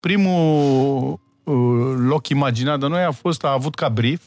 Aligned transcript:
primul 0.00 1.20
uh, 1.44 1.54
loc 2.08 2.28
imaginat 2.28 2.78
de 2.80 2.86
noi 2.86 3.02
a 3.02 3.10
fost, 3.10 3.44
a 3.44 3.52
avut 3.52 3.74
ca 3.74 3.88
brief, 3.88 4.20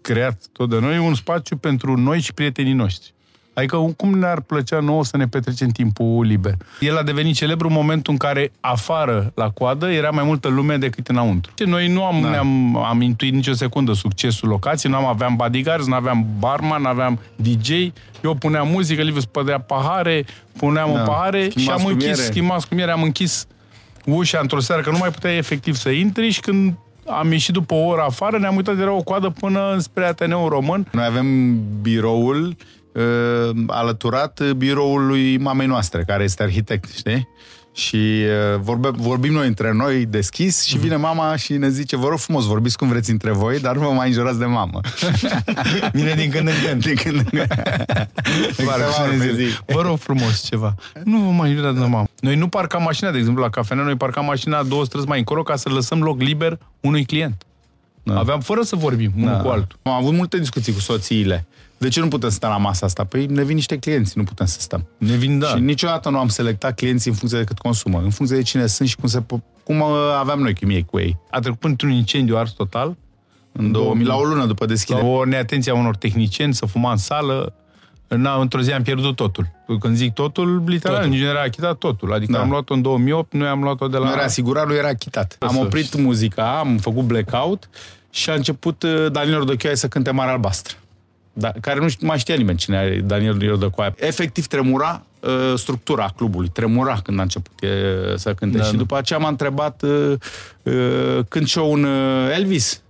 creat 0.00 0.42
tot 0.52 0.68
de 0.70 0.78
noi, 0.80 0.98
un 0.98 1.14
spațiu 1.14 1.56
pentru 1.56 1.96
noi 1.96 2.20
și 2.20 2.32
prietenii 2.34 2.72
noștri. 2.72 3.14
Adică 3.54 3.94
cum 3.96 4.18
ne-ar 4.18 4.40
plăcea 4.40 4.80
nouă 4.80 5.04
să 5.04 5.16
ne 5.16 5.28
petrecem 5.28 5.68
timpul 5.68 6.24
liber. 6.26 6.54
El 6.80 6.96
a 6.96 7.02
devenit 7.02 7.34
celebru 7.34 7.68
în 7.68 7.72
momentul 7.74 8.12
în 8.12 8.18
care 8.18 8.52
afară, 8.60 9.32
la 9.34 9.50
coadă, 9.50 9.90
era 9.90 10.10
mai 10.10 10.24
multă 10.24 10.48
lume 10.48 10.76
decât 10.76 11.08
înăuntru. 11.08 11.52
Noi 11.64 11.88
nu 11.88 12.04
am, 12.04 12.20
Da. 12.22 12.28
ne-am 12.30 12.76
am 12.76 13.00
intuit 13.00 13.32
nicio 13.32 13.52
secundă 13.52 13.92
succesul 13.92 14.48
locației, 14.48 14.92
nu 14.92 14.98
am 14.98 15.04
aveam 15.06 15.36
bodyguards, 15.36 15.86
nu 15.86 15.94
aveam 15.94 16.26
barman, 16.38 16.82
nu 16.82 16.88
aveam 16.88 17.18
DJ, 17.36 17.70
eu 18.22 18.34
puneam 18.34 18.68
muzică, 18.68 19.02
Liviu 19.02 19.20
spădea 19.20 19.60
pahare, 19.60 20.24
puneam 20.56 20.92
Da. 20.92 21.00
în 21.00 21.06
pahare 21.06 21.42
și 21.42 21.50
Schimbați 21.50 21.78
am 21.78 21.84
cu 21.84 21.88
închis, 21.90 22.06
miere. 22.06 22.22
schimbați 22.22 22.68
cu 22.68 22.74
miere, 22.74 22.90
am 22.90 23.02
închis 23.02 23.46
ușa 24.14 24.38
într-o 24.40 24.60
seară, 24.60 24.82
că 24.82 24.90
nu 24.90 24.98
mai 24.98 25.10
puteai 25.10 25.36
efectiv 25.36 25.74
să 25.74 25.88
intri 25.88 26.30
și 26.30 26.40
când 26.40 26.74
am 27.06 27.32
ieșit 27.32 27.52
după 27.52 27.74
o 27.74 27.86
oră 27.86 28.00
afară, 28.00 28.38
ne-am 28.38 28.56
uitat, 28.56 28.78
era 28.78 28.92
o 28.92 29.02
coadă 29.02 29.30
până 29.30 29.76
spre 29.78 30.04
Ateneu 30.04 30.48
Român. 30.48 30.88
Noi 30.92 31.04
avem 31.04 31.58
biroul 31.80 32.56
uh, 32.92 33.50
alăturat 33.66 34.52
biroului 34.56 35.38
mamei 35.38 35.66
noastre, 35.66 36.04
care 36.06 36.24
este 36.24 36.42
arhitect, 36.42 36.96
știi? 36.96 37.28
Și 37.76 37.96
uh, 37.96 38.60
vorbe, 38.60 38.88
vorbim 38.92 39.32
noi 39.32 39.46
între 39.46 39.72
noi 39.72 40.06
deschis 40.06 40.62
și 40.62 40.78
vine 40.78 40.96
mama 40.96 41.36
și 41.36 41.52
ne 41.52 41.68
zice, 41.68 41.96
vă 41.96 42.08
rog 42.08 42.18
frumos, 42.18 42.44
vorbiți 42.46 42.76
cum 42.76 42.88
vreți 42.88 43.10
între 43.10 43.30
voi, 43.32 43.60
dar 43.60 43.74
nu 43.76 43.80
vă 43.80 43.92
mai 43.92 44.06
înjurați 44.08 44.38
de 44.38 44.44
mamă. 44.44 44.80
Vine 45.92 46.14
din 46.14 46.30
când 46.30 46.48
în 46.48 46.54
când. 46.66 46.82
De 46.86 46.92
când 46.92 47.16
în 47.16 47.24
când. 47.24 47.46
Pare 47.46 48.08
Câteva 48.56 48.72
ori 48.74 48.92
și 48.92 49.00
pe 49.18 49.24
ne 49.24 49.32
zi. 49.32 49.44
zic, 49.44 49.62
Vă 49.66 49.80
rog 49.82 49.98
frumos 49.98 50.42
ceva. 50.44 50.74
Nu 51.04 51.18
vă 51.18 51.30
mai 51.30 51.52
jurați 51.54 51.78
de 51.78 51.80
mamă. 51.84 52.06
Noi 52.20 52.36
nu 52.36 52.48
parcam 52.48 52.82
mașina, 52.82 53.10
de 53.10 53.18
exemplu, 53.18 53.42
la 53.42 53.50
cafenea, 53.50 53.84
noi 53.84 53.96
parcam 53.96 54.24
mașina 54.24 54.62
două 54.62 54.84
străzi 54.84 55.06
mai 55.06 55.18
încolo 55.18 55.42
ca 55.42 55.56
să 55.56 55.68
lăsăm 55.68 56.02
loc 56.02 56.20
liber 56.20 56.58
unui 56.80 57.04
client. 57.04 57.42
Da. 58.02 58.18
Aveam 58.18 58.40
fără 58.40 58.62
să 58.62 58.76
vorbim 58.76 59.12
unul 59.16 59.28
Da. 59.30 59.36
cu 59.40 59.48
altul. 59.48 59.78
Am 59.82 59.92
avut 59.92 60.12
multe 60.14 60.38
discuții 60.38 60.72
cu 60.72 60.80
soțiile. 60.80 61.46
De 61.78 61.88
ce 61.88 62.00
nu 62.00 62.08
putem 62.08 62.28
sta 62.28 62.48
la 62.48 62.56
masa 62.56 62.86
asta? 62.86 63.04
Păi 63.04 63.26
ne 63.26 63.42
vin 63.44 63.54
niște 63.54 63.78
clienți, 63.78 64.18
nu 64.18 64.24
putem 64.24 64.46
să 64.46 64.60
stăm. 64.60 64.88
Ne 64.98 65.14
vin, 65.16 65.38
da. 65.38 65.46
Și 65.46 65.58
niciodată 65.60 66.10
nu 66.10 66.18
am 66.18 66.28
selectat 66.28 66.74
clienții 66.74 67.10
în 67.10 67.16
funcție 67.16 67.38
de 67.38 67.44
cât 67.44 67.58
consumă, 67.58 68.00
în 68.04 68.10
funcție 68.10 68.36
de 68.38 68.42
cine 68.44 68.66
sunt 68.66 68.88
și 68.88 68.96
cum, 68.96 69.08
se, 69.08 69.20
po- 69.22 69.62
cum 69.64 69.80
uh, 69.80 69.88
aveam 70.18 70.38
noi 70.40 70.54
chimie 70.54 70.82
cu 70.82 70.98
ei. 70.98 71.16
A 71.30 71.38
trecut 71.40 71.64
într-un 71.64 71.90
incendiu 71.90 72.36
ars 72.36 72.50
total, 72.50 72.96
În 73.52 73.72
2000, 73.72 74.06
la 74.06 74.14
o 74.16 74.24
lună 74.24 74.44
după 74.44 74.66
deschidere. 74.66 75.04
o 75.06 75.24
neatenție 75.24 75.72
a 75.72 75.74
unor 75.74 75.96
tehnicieni, 75.96 76.54
să 76.54 76.66
fuma 76.66 76.90
în 76.90 76.96
sală. 76.96 77.54
Na, 78.08 78.40
într-o 78.40 78.60
zi 78.60 78.72
am 78.72 78.82
pierdut 78.82 79.16
totul. 79.16 79.46
Când 79.80 79.96
zic 79.96 80.12
totul, 80.12 80.62
literal, 80.66 80.96
Totul. 80.96 81.10
nici 81.10 81.20
nu 81.20 81.26
era 81.28 81.42
achitat 81.42 81.76
totul. 81.78 82.12
Adică 82.12 82.32
Da. 82.32 82.40
am 82.40 82.50
luat-o 82.50 82.74
în 82.74 82.82
2008, 82.82 83.32
noi 83.32 83.48
am 83.48 83.62
luat-o 83.62 83.88
de 83.88 83.96
la... 83.96 84.04
Nu 84.06 84.12
era 84.12 84.22
asigurat, 84.22 84.66
nu 84.66 84.74
era 84.74 84.88
achitat. 84.88 85.36
Am 85.40 85.54
Să- 85.54 85.60
oprit 85.60 85.94
muzica, 85.96 86.58
am 86.58 86.76
făcut 86.78 87.02
blackout 87.04 87.68
și 88.10 88.30
a 88.30 88.34
început 88.34 88.82
uh, 88.82 89.06
Daniel 89.12 89.38
Rodăchioaie 89.38 89.76
să 89.76 89.88
cânte 89.88 90.10
Mare 90.10 90.30
Albastră. 90.30 90.76
Da, 91.38 91.52
care 91.60 91.80
nu 91.80 91.88
ș- 91.88 92.00
mai 92.00 92.18
știa 92.18 92.34
nimeni 92.34 92.58
cine 92.58 92.76
e 92.78 93.00
Daniel 93.00 93.48
Rodăcoaie. 93.48 93.94
Efectiv 93.96 94.46
tremura 94.46 95.02
uh, 95.20 95.54
structura 95.56 96.12
clubului, 96.16 96.48
tremura 96.48 97.00
când 97.02 97.18
a 97.18 97.22
început 97.22 97.60
uh, 97.62 97.70
să 98.14 98.34
cânte. 98.34 98.58
Da, 98.58 98.64
și 98.64 98.70
da. 98.70 98.76
după 98.76 98.96
aceea 98.96 99.18
m-a 99.18 99.28
întrebat 99.28 99.82
uh, 99.82 100.12
uh, 100.62 101.18
cânt 101.28 101.46
și 101.48 101.58
eu 101.58 101.72
un 101.72 101.84
uh, 101.84 102.34
Elvis? 102.36 102.80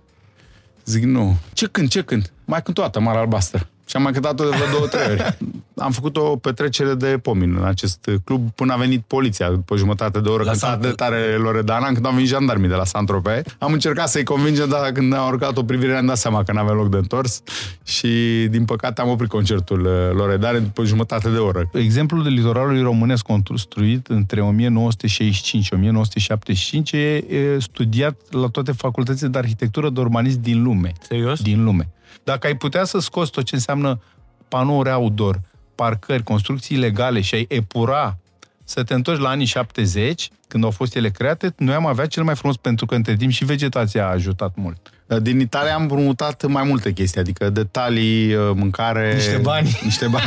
Zic, 0.85 1.03
nu. 1.03 1.37
Ce 1.53 1.67
cânt, 1.67 1.89
ce 1.89 2.01
cânt? 2.01 2.31
Mai 2.45 2.61
cânt 2.63 2.77
o 2.77 2.81
dată, 2.81 2.99
Mare 2.99 3.17
Albastră. 3.17 3.69
Și 3.87 3.95
am 3.95 4.01
mai 4.01 4.11
cântat-o 4.11 4.43
de 4.43 4.49
vreo 4.49 4.71
două, 4.71 4.87
trei 4.87 5.11
ori. 5.11 5.37
Am 5.75 5.91
făcut 5.91 6.17
o 6.17 6.35
petrecere 6.35 6.93
de 6.93 7.17
pomin 7.21 7.55
în 7.59 7.65
acest 7.65 8.09
club 8.23 8.51
până 8.51 8.73
a 8.73 8.75
venit 8.75 9.03
poliția 9.07 9.49
după 9.49 9.75
jumătate 9.75 10.19
de 10.19 10.29
oră. 10.29 10.43
La 10.43 10.51
Cânta 10.51 10.77
Sant- 10.77 10.81
de 10.81 10.87
tare 10.87 11.37
Loredana, 11.37 11.85
când 11.85 12.05
au 12.05 12.11
venit 12.11 12.27
jandarmii 12.27 12.69
de 12.69 12.75
la 12.75 12.85
Saint-Tropez. 12.85 13.41
Am 13.59 13.73
încercat 13.73 14.09
să-i 14.09 14.23
convingem, 14.23 14.69
dar 14.69 14.91
când 14.91 15.13
am 15.13 15.27
urcat 15.27 15.57
o 15.57 15.63
privire 15.63 15.97
am 15.97 16.05
dat 16.05 16.17
seama 16.17 16.43
că 16.43 16.51
n-avea 16.51 16.73
loc 16.73 16.89
de 16.89 16.97
întors 16.97 17.41
și, 17.83 18.07
din 18.49 18.65
păcate, 18.65 19.01
am 19.01 19.09
oprit 19.09 19.29
concertul 19.29 19.85
uh, 19.85 20.15
Loredane 20.17 20.59
după 20.59 20.83
jumătate 20.83 21.29
de 21.29 21.37
oră. 21.37 21.69
Exemplul 21.73 22.23
de 22.23 22.29
litoralului 22.29 22.81
românesc 22.81 23.23
construit 23.23 24.07
între 24.07 24.41
1965 24.41 25.63
și 25.63 25.73
1975 25.73 26.91
e, 26.91 26.97
e 26.97 27.59
studiat 27.59 28.15
la 28.29 28.47
toate 28.47 28.71
facultățile 28.71 29.27
de 29.27 29.37
arhitectură 29.37 29.89
de 29.89 29.99
urbanism 29.99 30.41
din 30.41 30.63
lume. 30.63 30.91
Serios? 31.01 31.41
Din 31.41 31.63
lume. 31.63 31.89
Dacă 32.23 32.47
ai 32.47 32.55
putea 32.55 32.83
să 32.83 32.99
scoți 32.99 33.31
tot 33.31 33.43
ce 33.43 33.55
înseamnă 33.55 34.01
panouri 34.47 34.89
outdoor, 34.89 35.41
parcări, 35.75 36.23
construcții 36.23 36.77
legale 36.77 37.21
și 37.21 37.35
ai 37.35 37.45
epura 37.49 38.17
să 38.63 38.83
te 38.83 38.93
întorci 38.93 39.19
la 39.19 39.29
anii 39.29 39.45
70, 39.45 40.29
când 40.47 40.63
au 40.63 40.71
fost 40.71 40.95
ele 40.95 41.09
create, 41.09 41.53
noi 41.57 41.75
am 41.75 41.85
avea 41.85 42.05
cel 42.05 42.23
mai 42.23 42.35
frumos, 42.35 42.57
pentru 42.57 42.85
că 42.85 42.95
între 42.95 43.15
timp 43.15 43.31
și 43.31 43.45
vegetația 43.45 44.05
a 44.05 44.11
ajutat 44.11 44.55
mult. 44.55 44.91
Din 45.21 45.39
Italia 45.39 45.73
am 45.73 45.81
împrumutat 45.81 46.45
mai 46.45 46.63
multe 46.63 46.93
chestii, 46.93 47.19
adică 47.19 47.49
detalii, 47.49 48.33
uh, 48.33 48.51
mâncare... 48.55 49.13
Niște 49.13 49.39
bani. 49.41 49.79
Niște 49.83 50.07
bani. 50.07 50.25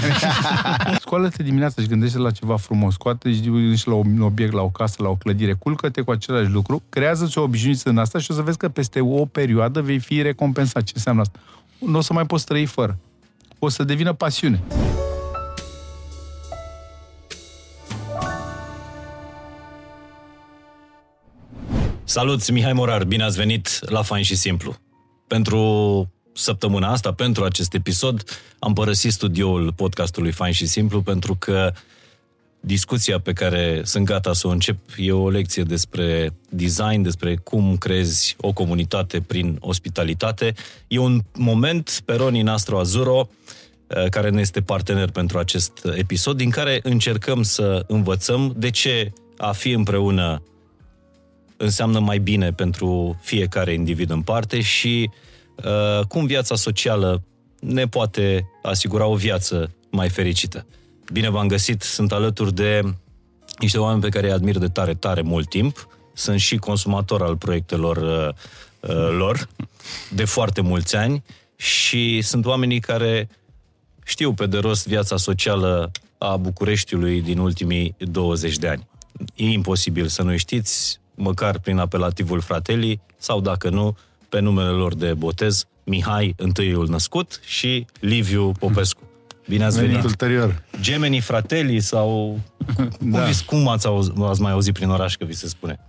Scoală-te 1.01 1.43
dimineața 1.43 1.83
și 1.83 1.89
gândește 1.89 2.19
la 2.19 2.31
ceva 2.31 2.57
frumos. 2.57 2.95
Scoate 2.95 3.33
și 3.33 3.41
gândește 3.41 3.91
la 3.91 3.97
un 3.97 4.21
obiect, 4.21 4.53
la 4.53 4.63
o 4.63 4.69
casă, 4.69 4.97
la 5.03 5.09
o 5.09 5.15
clădire. 5.15 5.53
Culcă-te 5.53 6.01
cu 6.01 6.11
același 6.11 6.51
lucru, 6.51 6.83
creează-ți 6.89 7.39
o 7.39 7.43
obișnuință 7.43 7.89
în 7.89 7.99
asta 7.99 8.19
și 8.19 8.31
o 8.31 8.35
să 8.35 8.43
vezi 8.43 8.57
că 8.57 8.69
peste 8.69 9.01
o 9.01 9.25
perioadă 9.25 9.81
vei 9.81 9.99
fi 9.99 10.23
recompensat. 10.23 10.83
Ce 10.83 10.93
înseamnă 10.95 11.21
asta? 11.21 11.39
Nu 11.81 11.99
o 11.99 12.01
să 12.01 12.13
mai 12.13 12.27
poți 12.27 12.45
trăi 12.45 12.67
fără. 12.67 12.99
O 13.59 13.69
să 13.69 13.85
devină 13.85 14.13
pasiune. 14.13 14.63
Salut, 22.05 22.51
Mihai 22.51 22.73
Morar, 22.73 23.05
bine 23.05 23.23
ați 23.23 23.37
venit 23.37 23.91
la 23.91 24.03
Fain 24.03 24.23
și 24.23 24.37
Simplu. 24.37 24.77
Pentru 25.27 26.09
săptămâna 26.33 26.91
asta, 26.91 27.13
pentru 27.13 27.45
acest 27.45 27.75
episod, 27.75 28.25
am 28.59 28.73
părăsit 28.73 29.13
studioul 29.13 29.73
podcastului 29.73 30.33
Fain 30.33 30.53
și 30.53 30.67
Simplu 30.67 31.03
pentru 31.03 31.37
că 31.39 31.73
discuția 32.60 33.19
pe 33.19 33.32
care 33.32 33.81
sunt 33.84 34.04
gata 34.04 34.32
să 34.32 34.47
o 34.47 34.50
încep 34.50 34.78
e 34.97 35.12
o 35.12 35.28
lecție 35.28 35.62
despre 35.62 36.34
design, 36.48 37.03
despre 37.03 37.37
cum 37.37 37.76
crezi 37.76 38.37
o 38.41 38.53
comunitate 38.53 39.21
prin 39.21 39.56
ospitalitate. 39.60 40.54
E 40.88 40.98
un 40.98 41.21
moment 41.34 42.03
pe 42.04 42.15
Roni 42.15 42.43
Nastro 42.43 42.78
Azuro, 42.78 43.28
eh, 43.87 44.09
care 44.09 44.31
ne 44.31 44.41
este 44.41 44.60
partener 44.60 45.10
pentru 45.10 45.38
acest 45.38 45.87
episod, 45.97 46.37
din 46.37 46.50
care 46.50 46.81
încercăm 46.82 47.43
să 47.43 47.84
învățăm 47.87 48.54
de 48.56 48.71
ce 48.71 49.12
a 49.37 49.53
fi 49.53 49.71
împreună 49.71 50.42
înseamnă 51.56 51.98
mai 51.98 52.19
bine 52.19 52.53
pentru 52.53 53.19
fiecare 53.22 53.72
individ 53.72 54.10
în 54.10 54.22
parte 54.22 54.60
și 54.60 55.10
uh, 55.65 56.06
cum 56.06 56.27
viața 56.27 56.54
socială 56.54 57.22
ne 57.60 57.87
poate 57.87 58.48
asigura 58.62 59.06
o 59.06 59.15
viață 59.15 59.75
mai 59.91 60.09
fericită. 60.09 60.66
Bine 61.12 61.28
v-am 61.28 61.47
găsit, 61.47 61.82
sunt 61.82 62.12
alături 62.12 62.54
de 62.54 62.81
niște 63.59 63.78
oameni 63.78 64.00
pe 64.00 64.09
care 64.09 64.26
îi 64.26 64.32
admir 64.32 64.59
de 64.59 64.69
tare, 64.69 64.94
tare 64.94 65.22
mult 65.22 65.48
timp. 65.48 65.88
Sunt 66.12 66.41
și 66.41 66.56
consumator 66.56 67.22
al 67.22 67.37
proiectelor 67.37 67.97
uh, 67.97 68.34
uh, 68.91 69.09
lor 69.16 69.48
de 70.15 70.25
foarte 70.25 70.60
mulți 70.60 70.97
ani 70.97 71.22
și 71.56 72.21
sunt 72.22 72.47
oamenii 72.47 72.81
care 72.81 73.28
știu 74.04 74.32
pe 74.34 74.47
de 74.47 74.59
rost 74.59 74.87
viața 74.87 75.16
socială 75.16 75.91
a 76.19 76.37
Bucureștiului 76.37 77.22
din 77.22 77.38
ultimii 77.38 77.94
20 77.98 78.56
de 78.56 78.69
ani. 78.69 78.88
E 79.34 79.44
imposibil 79.44 80.06
să 80.06 80.22
nu 80.22 80.37
știți, 80.37 81.00
măcar 81.15 81.59
prin 81.59 81.78
apelativul 81.78 82.41
Fratelli 82.41 83.00
sau, 83.19 83.41
dacă 83.41 83.69
nu, 83.69 83.97
pe 84.28 84.41
numele 84.41 84.69
lor 84.69 84.94
de 84.94 85.15
botez, 85.15 85.65
Mihai, 85.84 86.34
întâiul 86.37 86.88
născut, 86.88 87.41
și 87.44 87.87
Liviu 88.00 88.53
Popescu. 88.53 89.09
Bine 89.50 89.65
ați 89.65 89.78
venit! 89.81 90.05
ulterior. 90.05 90.62
Gemenii 90.81 91.21
Fratelli 91.21 91.81
sau... 91.81 92.38
Cum, 92.99 93.11
Da. 93.11 93.25
vi, 93.25 93.44
cum 93.44 93.69
ați, 93.69 93.87
auz, 93.87 94.11
ați 94.28 94.41
mai 94.41 94.53
auzit 94.53 94.72
prin 94.75 94.88
oraș 94.88 95.15
că 95.16 95.25
vi 95.25 95.34
se 95.34 95.47
spune? 95.49 95.81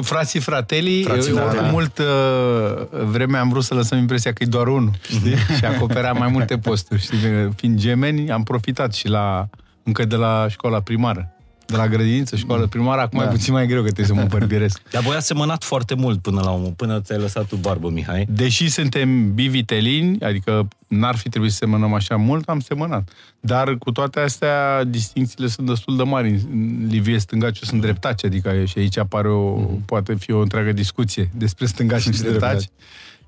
Frații 0.00 0.40
Fratelli, 0.40 1.02
Frații 1.02 1.30
eu, 1.30 1.36
Fratelli. 1.36 1.62
de 1.64 1.70
mult 1.70 1.98
uh, 1.98 3.04
vreme 3.04 3.38
am 3.38 3.48
vrut 3.48 3.64
să 3.64 3.74
lăsăm 3.74 3.98
impresia 3.98 4.32
că 4.32 4.42
e 4.42 4.46
doar 4.46 4.66
unul, 4.68 4.90
știi? 5.08 5.36
și 5.58 5.64
acopera 5.64 6.12
mai 6.12 6.28
multe 6.28 6.58
posturi. 6.58 7.00
Știi? 7.00 7.18
Fiind 7.56 7.78
gemeni, 7.78 8.30
am 8.30 8.42
profitat 8.42 8.94
și 8.94 9.08
la 9.08 9.48
încă 9.82 10.04
de 10.04 10.16
la 10.16 10.46
școala 10.48 10.80
primară. 10.80 11.36
De 11.72 11.78
la 11.78 11.88
grădiniță, 11.88 12.36
școală 12.36 12.66
primară, 12.66 13.00
acum 13.00 13.18
da. 13.18 13.24
e 13.24 13.28
puțin 13.28 13.52
mai 13.52 13.66
greu 13.66 13.78
că 13.82 13.84
trebuie 13.84 14.06
să 14.06 14.14
mă 14.14 14.20
împărbiresc. 14.20 14.82
Dar 14.90 15.02
voi 15.02 15.16
ați 15.16 15.26
semănat 15.26 15.64
foarte 15.64 15.94
mult 15.94 16.22
până 16.22 16.40
la 16.40 16.50
un, 16.50 16.70
până 16.70 17.00
ți-ai 17.00 17.18
lăsat 17.18 17.46
tu 17.46 17.56
barbă, 17.56 17.88
Mihai. 17.88 18.26
Deși 18.30 18.68
suntem 18.68 19.34
bivitelini, 19.34 20.20
adică 20.20 20.68
n-ar 20.86 21.16
fi 21.16 21.28
trebuit 21.28 21.50
să 21.50 21.56
semănăm 21.60 21.92
așa 21.92 22.16
mult, 22.16 22.48
am 22.48 22.60
semănat. 22.60 23.08
Dar 23.40 23.76
cu 23.78 23.90
toate 23.90 24.20
astea, 24.20 24.84
distințiile 24.84 25.48
sunt 25.48 25.66
destul 25.66 25.96
de 25.96 26.02
mari. 26.02 26.28
În 26.28 26.86
Livie 26.88 27.18
stângaci 27.18 27.58
sunt 27.58 27.80
dreptaci, 27.80 28.24
adică 28.24 28.64
și 28.64 28.78
aici 28.78 28.98
apare 28.98 29.28
o, 29.28 29.60
mm-hmm. 29.60 29.84
poate 29.84 30.14
fi 30.14 30.32
o 30.32 30.40
întreagă 30.40 30.72
discuție 30.72 31.30
despre 31.36 31.66
stângaci 31.66 32.00
și 32.00 32.10
dreptaci. 32.20 32.38
dreptaci. 32.38 32.68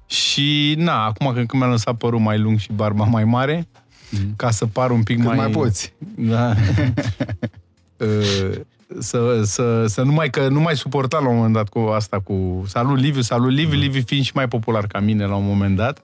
Și, 0.07 0.75
na, 0.79 1.05
acum 1.05 1.33
când 1.33 1.51
mi-am 1.53 1.71
lăsat 1.71 1.95
părul 1.95 2.19
mai 2.19 2.39
lung 2.39 2.59
și 2.59 2.73
barba 2.73 3.05
mai 3.05 3.25
mare, 3.25 3.69
mm-hmm. 3.69 4.37
ca 4.37 4.51
să 4.51 4.67
par 4.67 4.91
un 4.91 5.03
pic 5.03 5.17
Cât 5.17 5.27
mai... 5.27 5.37
mai 5.37 5.51
poți. 5.51 5.93
Da. 6.17 6.55
Uh, 7.97 8.51
să, 8.99 9.41
să, 9.45 9.85
să 9.87 10.03
nu 10.03 10.13
mai, 10.13 10.31
că 10.31 10.49
nu 10.49 10.61
mai 10.61 10.77
suporta 10.77 11.19
la 11.19 11.29
un 11.29 11.35
moment 11.35 11.55
dat 11.55 11.69
cu 11.69 11.79
asta 11.79 12.21
cu 12.21 12.65
salut 12.67 12.99
Liviu, 12.99 13.21
salut 13.21 13.51
Liviu, 13.51 13.79
Liviu 13.79 14.03
fiind 14.07 14.25
și 14.25 14.33
mai 14.35 14.49
popular 14.49 14.87
ca 14.87 15.01
mine 15.01 15.27
la 15.27 15.35
un 15.35 15.47
moment 15.47 15.77
dat. 15.77 16.03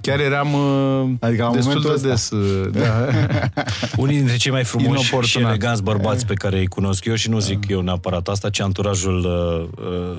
Chiar 0.00 0.20
eram 0.20 0.52
uh, 0.52 1.10
Adică 1.20 1.42
la 1.42 1.50
destul 1.50 1.72
momentul 1.74 2.00
de 2.02 2.08
des. 2.08 2.30
uh, 2.30 2.68
Da. 2.72 3.06
Unii 4.02 4.16
dintre 4.16 4.36
cei 4.36 4.52
mai 4.52 4.64
frumoși 4.64 5.02
și 5.02 5.08
Inoportunat. 5.10 5.48
eleganți 5.50 5.82
bărbați 5.82 6.26
pe 6.26 6.34
care 6.34 6.58
îi 6.58 6.66
cunosc 6.66 7.04
eu 7.04 7.14
și 7.14 7.30
nu 7.30 7.38
zic 7.38 7.68
eu 7.68 7.80
neapărat 7.80 8.28
asta, 8.28 8.50
ci 8.50 8.60
anturajul 8.60 9.18
uh, 9.78 9.84
uh, 9.86 10.18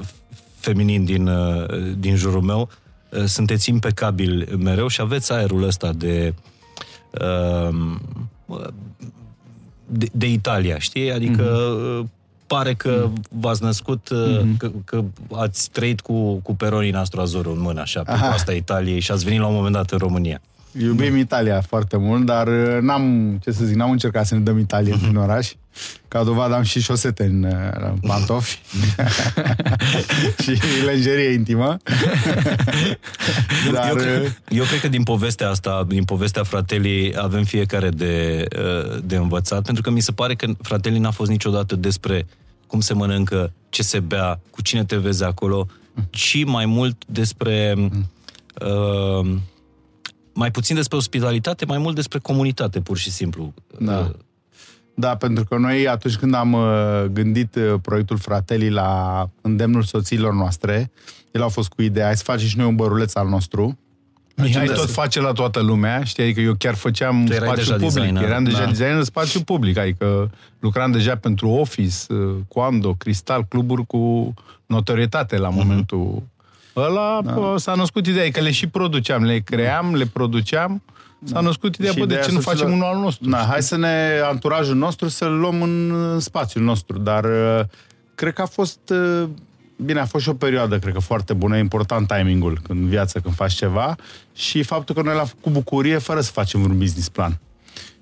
feminin 0.59 1.05
din, 1.05 1.27
uh, 1.27 1.65
din 1.97 2.15
jurul 2.15 2.41
meu, 2.41 2.69
uh, 3.09 3.23
sunteți 3.25 3.69
impecabili 3.69 4.57
mereu 4.57 4.87
și 4.87 5.01
aveți 5.01 5.31
aerul 5.31 5.63
ăsta 5.63 5.91
de, 5.91 6.33
uh, 7.11 7.75
de, 9.87 10.07
de 10.11 10.31
Italia, 10.31 10.77
știi? 10.77 11.11
Adică 11.11 11.43
uh, 11.43 12.05
pare 12.47 12.73
că 12.73 13.09
v-ați 13.29 13.63
născut, 13.63 14.09
uh, 14.09 14.41
că, 14.57 14.71
că 14.85 15.03
ați 15.31 15.69
trăit 15.69 16.01
cu, 16.01 16.33
cu 16.33 16.55
peronii 16.55 16.91
nostru 16.91 17.21
Azorul 17.21 17.53
în 17.53 17.61
mână, 17.61 17.81
așa, 17.81 18.01
pe 18.01 18.11
Aha. 18.11 18.27
coasta 18.27 18.51
Italiei 18.51 18.99
și 18.99 19.11
ați 19.11 19.23
venit 19.23 19.39
la 19.39 19.47
un 19.47 19.55
moment 19.55 19.73
dat 19.73 19.91
în 19.91 19.97
România. 19.97 20.41
Iubim 20.71 21.15
Italia 21.15 21.61
foarte 21.61 21.97
mult, 21.97 22.25
dar 22.25 22.47
uh, 22.47 22.77
n-am, 22.81 23.37
ce 23.43 23.51
să 23.51 23.65
zic, 23.65 23.75
n-am 23.75 23.91
încercat 23.91 24.25
să 24.25 24.35
ne 24.35 24.41
dăm 24.41 24.57
Italie 24.57 24.97
din 25.03 25.15
oraș. 25.15 25.51
Ca 26.07 26.23
dovadă 26.23 26.55
am 26.55 26.63
și 26.63 26.81
șosete 26.81 27.23
în, 27.23 27.43
uh, 27.43 27.91
în 27.91 27.97
pantofi 28.01 28.59
și 30.43 30.59
lenjerie 30.85 31.31
intimă. 31.31 31.77
Eu, 33.65 33.71
Dar, 33.71 33.89
eu, 33.89 33.95
uh, 33.95 34.01
cred, 34.01 34.41
eu 34.49 34.63
cred 34.63 34.79
că 34.79 34.87
din 34.87 35.03
povestea 35.03 35.49
asta, 35.49 35.85
din 35.87 36.03
povestea 36.03 36.43
Fratelli, 36.43 37.13
avem 37.17 37.43
fiecare 37.43 37.89
de, 37.89 38.45
uh, 38.57 38.97
de 39.03 39.15
învățat, 39.15 39.63
pentru 39.63 39.83
că 39.83 39.89
mi 39.89 39.99
se 39.99 40.11
pare 40.11 40.35
că 40.35 40.47
Fratelli 40.61 40.99
n-a 40.99 41.11
fost 41.11 41.29
niciodată 41.29 41.75
despre 41.75 42.27
cum 42.67 42.79
se 42.79 42.93
mănâncă, 42.93 43.51
ce 43.69 43.83
se 43.83 43.99
bea, 43.99 44.39
cu 44.49 44.61
cine 44.61 44.85
te 44.85 44.95
vezi 44.95 45.23
acolo, 45.23 45.67
ci 46.09 46.43
mai 46.45 46.65
mult 46.65 47.03
despre... 47.07 47.75
Uh, 48.61 49.27
mai 50.37 50.51
puțin 50.51 50.75
despre 50.75 50.97
ospitalitate, 50.97 51.65
mai 51.65 51.77
mult 51.77 51.95
despre 51.95 52.19
comunitate, 52.19 52.81
pur 52.81 52.97
și 52.97 53.11
simplu. 53.11 53.53
Da. 53.79 53.97
Uh, 53.99 54.09
Da, 54.95 55.15
pentru 55.15 55.43
că 55.43 55.57
noi 55.57 55.87
atunci 55.87 56.15
când 56.15 56.33
am 56.33 56.53
uh, 56.53 57.03
gândit 57.11 57.55
uh, 57.55 57.73
proiectul 57.81 58.17
Fratelli 58.17 58.69
la 58.69 59.29
îndemnul 59.41 59.83
soțiilor 59.83 60.33
noastre, 60.33 60.91
el 61.31 61.43
a 61.43 61.47
fost 61.47 61.69
cu 61.69 61.81
ideea, 61.81 62.05
hai 62.05 62.15
să 62.17 62.23
facem 62.23 62.47
și 62.47 62.57
noi 62.57 62.67
un 62.67 62.75
băruleț 62.75 63.15
al 63.15 63.27
nostru. 63.27 63.77
Mihai 64.35 64.67
Da. 64.67 64.73
tot 64.73 64.89
face 64.89 65.19
la 65.21 65.31
toată 65.31 65.59
lumea, 65.61 66.03
știi, 66.03 66.23
adică 66.23 66.39
eu 66.39 66.53
chiar 66.57 66.75
făceam 66.75 67.25
Tu 67.25 67.33
erai 67.33 67.47
spațiu 67.47 67.63
deja 67.63 67.85
public, 67.85 67.93
designer. 67.93 68.23
eram 68.23 68.43
deja 68.43 68.59
Da. 68.59 68.65
designer 68.65 68.95
în 68.95 69.03
spațiu 69.03 69.41
public, 69.41 69.77
adică 69.77 70.29
lucram 70.59 70.91
deja 70.91 71.15
pentru 71.15 71.49
Office, 71.49 71.95
uh, 72.13 72.35
Coando, 72.47 72.93
Cristal, 72.93 73.45
cluburi 73.49 73.85
cu 73.85 74.33
notorietate 74.65 75.37
la 75.37 75.49
momentul 75.49 76.23
ăla. 76.77 77.19
Da. 77.23 77.53
S-a 77.57 77.73
născut 77.73 78.05
ideea, 78.07 78.29
că 78.31 78.41
le 78.41 78.51
și 78.51 78.67
produceam, 78.67 79.23
le 79.23 79.39
cream, 79.39 79.95
le 79.95 80.05
produceam, 80.05 80.81
s-a 81.23 81.39
născut 81.39 81.75
ideea, 81.75 81.91
Și 81.91 81.99
bă, 81.99 82.05
de 82.05 82.13
ideea 82.13 82.27
ce 82.27 82.33
nu 82.33 82.41
soților- 82.41 82.57
facem 82.57 82.79
unul 82.79 82.95
al 82.95 83.01
nostru? 83.01 83.29
Na, 83.29 83.37
hai 83.45 83.61
să 83.61 83.77
ne, 83.77 84.19
anturajul 84.23 84.75
nostru, 84.75 85.07
să-l 85.07 85.37
luăm 85.39 85.61
în, 85.61 85.91
în 86.11 86.19
spațiul 86.19 86.63
nostru, 86.63 86.97
dar 86.97 87.23
uh, 87.23 87.59
cred 88.15 88.33
că 88.33 88.41
a 88.41 88.45
fost, 88.45 88.79
uh, 88.89 89.23
bine, 89.85 89.99
a 89.99 90.05
fost 90.05 90.23
și 90.23 90.29
o 90.29 90.33
perioadă, 90.33 90.79
cred 90.79 90.93
că 90.93 90.99
foarte 90.99 91.33
bună, 91.33 91.55
e 91.57 91.59
important 91.59 92.07
timingul 92.07 92.59
în 92.67 92.87
viață 92.87 93.19
când 93.19 93.35
faci 93.35 93.53
ceva 93.53 93.95
și 94.35 94.63
faptul 94.63 94.95
că 94.95 95.01
noi 95.01 95.15
l-am 95.15 95.25
făcut 95.25 95.41
cu 95.43 95.49
bucurie 95.49 95.97
fără 95.97 96.21
să 96.21 96.31
facem 96.31 96.61
un 96.61 96.77
business 96.77 97.09
plan. 97.09 97.39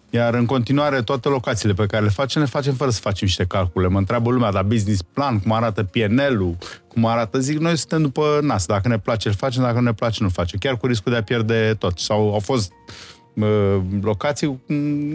Iar 0.10 0.34
în 0.34 0.46
continuare, 0.46 1.02
toate 1.02 1.30
locațiile 1.30 1.74
pe 1.74 1.86
care 1.86 2.04
le 2.04 2.10
facem, 2.10 2.42
le 2.42 2.48
facem 2.48 2.74
fără 2.74 2.90
să 2.90 3.00
facem 3.00 3.28
niște 3.28 3.46
calcule. 3.46 3.88
Mă 3.88 3.98
întreabă 3.98 4.32
lumea, 4.32 4.52
dar 4.52 4.64
business 4.64 5.02
plan, 5.02 5.40
cum 5.40 5.52
arată 5.52 5.84
PNL-ul, 5.84 6.58
cum 6.88 7.06
arată, 7.06 7.40
zic, 7.40 7.58
noi 7.58 7.78
suntem 7.78 8.02
după 8.02 8.40
nas. 8.42 8.66
Dacă 8.66 8.88
ne 8.88 9.00
place, 9.00 9.28
îl 9.28 9.34
facem, 9.34 9.62
dacă 9.62 9.76
nu 9.76 9.82
ne 9.82 9.94
place, 9.94 10.24
nu 10.24 10.30
facem. 10.30 10.60
Chiar 10.60 10.78
cu 10.78 10.88
riscul 10.88 11.12
de 11.12 11.18
a 11.18 11.24
pierde 11.24 11.76
tot. 11.80 12.00
Sau 12.00 12.34
au 12.34 12.40
fost 12.40 12.72
uh, 13.34 13.78
locații 14.02 14.62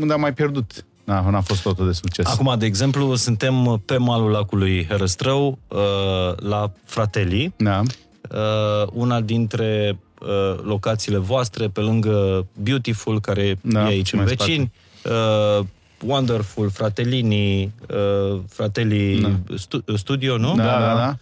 unde 0.00 0.12
am 0.12 0.20
mai 0.20 0.32
pierdut. 0.32 0.84
Da, 1.04 1.30
n-a 1.30 1.40
fost 1.40 1.62
totul 1.62 1.86
de 1.86 1.92
succes. 1.92 2.26
Acum, 2.26 2.54
de 2.58 2.66
exemplu, 2.66 3.14
suntem 3.14 3.82
pe 3.84 3.96
malul 3.96 4.30
lacului 4.30 4.86
Herăstrău, 4.88 5.58
uh, 5.68 5.78
la 6.36 6.72
Fratelli, 6.84 7.54
Da. 7.56 7.82
uh, 8.30 8.88
una 8.92 9.20
dintre 9.20 9.98
uh, 10.20 10.58
locațiile 10.62 11.18
voastre, 11.18 11.68
pe 11.68 11.80
lângă 11.80 12.46
Beautiful, 12.62 13.20
care 13.20 13.58
Da, 13.60 13.80
e 13.82 13.86
aici 13.86 14.12
în 14.12 14.18
mai 14.18 14.28
vecini, 14.28 14.72
uh, 15.58 15.64
Wonderful, 16.06 16.70
Fratellini, 16.70 17.72
uh, 17.88 18.40
Fratelli 18.48 19.36
stu- 19.56 19.84
Studio, 19.96 20.36
nu? 20.36 20.54
Da, 20.56 20.62
da, 20.64 20.78
da. 20.78 20.94
da. 20.94 21.16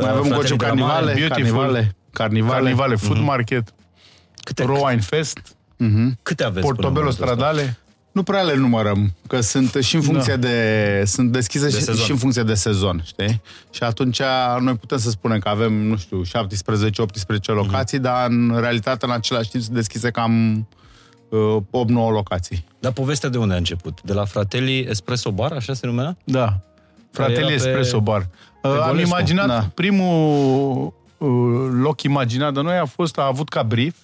Mai 0.00 0.10
avem 0.10 0.22
Fratele 0.22 0.34
Gociu 0.36 0.56
Gramare, 0.56 0.80
Carnivale, 0.80 1.12
Beautiful. 1.12 1.42
Carnivale, 1.44 1.96
Carnivale. 2.10 2.60
Carnivale, 2.60 2.94
Food 2.94 3.18
Market, 3.18 3.74
Câte, 4.44 4.64
Rowine 4.64 5.00
Fest, 5.00 5.56
câte 6.22 6.44
aveți? 6.44 6.66
până 6.66 6.88
în 6.88 6.94
Portobello 6.94 7.10
momentul 7.20 7.28
ăsta? 7.28 7.83
Stradale. 8.14 8.22
Nu 8.22 8.22
prea 8.22 8.42
le 8.42 8.54
numărăm, 8.56 9.14
că 9.26 9.40
sunt 9.40 9.74
și 9.80 9.94
în 9.96 10.02
funcție 10.02 10.36
Da. 10.36 10.46
de... 10.48 11.02
Sunt 11.06 11.32
deschise 11.32 11.64
De 11.64 11.70
și, 11.70 11.82
sezon. 11.82 12.04
și 12.04 12.10
în 12.10 12.16
funcție 12.16 12.42
de 12.42 12.54
sezon, 12.54 13.02
știi? 13.04 13.40
Și 13.70 13.82
atunci 13.82 14.20
noi 14.60 14.74
putem 14.74 14.98
să 14.98 15.10
spunem 15.10 15.38
că 15.38 15.48
avem, 15.48 15.72
nu 15.72 15.96
știu, 15.96 16.22
17-18 16.22 16.26
locații, 17.46 17.98
dar 17.98 18.26
în 18.30 18.56
realitate 18.60 19.04
în 19.04 19.10
același 19.12 19.50
timp 19.50 19.62
sunt 19.62 19.74
deschise 19.74 20.10
cam 20.10 20.66
uh, 21.28 21.56
8-9 21.60 21.86
locații. 21.92 22.64
Dar 22.80 22.92
povestea 22.92 23.28
de 23.28 23.38
unde 23.38 23.54
a 23.54 23.56
început? 23.56 24.00
De 24.02 24.12
la 24.12 24.24
Fratelli 24.24 24.86
Espresso 24.88 25.30
Bar, 25.32 25.52
așa 25.52 25.74
se 25.74 25.86
numea? 25.86 26.16
Da. 26.24 26.60
Fratele 27.10 27.38
era 27.38 27.46
pe- 27.46 27.52
Espresso 27.52 28.00
Bar. 28.00 28.28
Am 28.62 28.72
Golescu. 28.86 29.06
imaginat, 29.08 29.46
Da. 29.46 29.70
primul 29.74 30.94
uh, 31.18 31.28
loc 31.82 32.02
imaginat 32.02 32.54
de 32.54 32.60
noi 32.60 32.76
a 32.76 32.84
fost, 32.84 33.18
a 33.18 33.26
avut 33.26 33.48
ca 33.48 33.62
brief, 33.62 33.94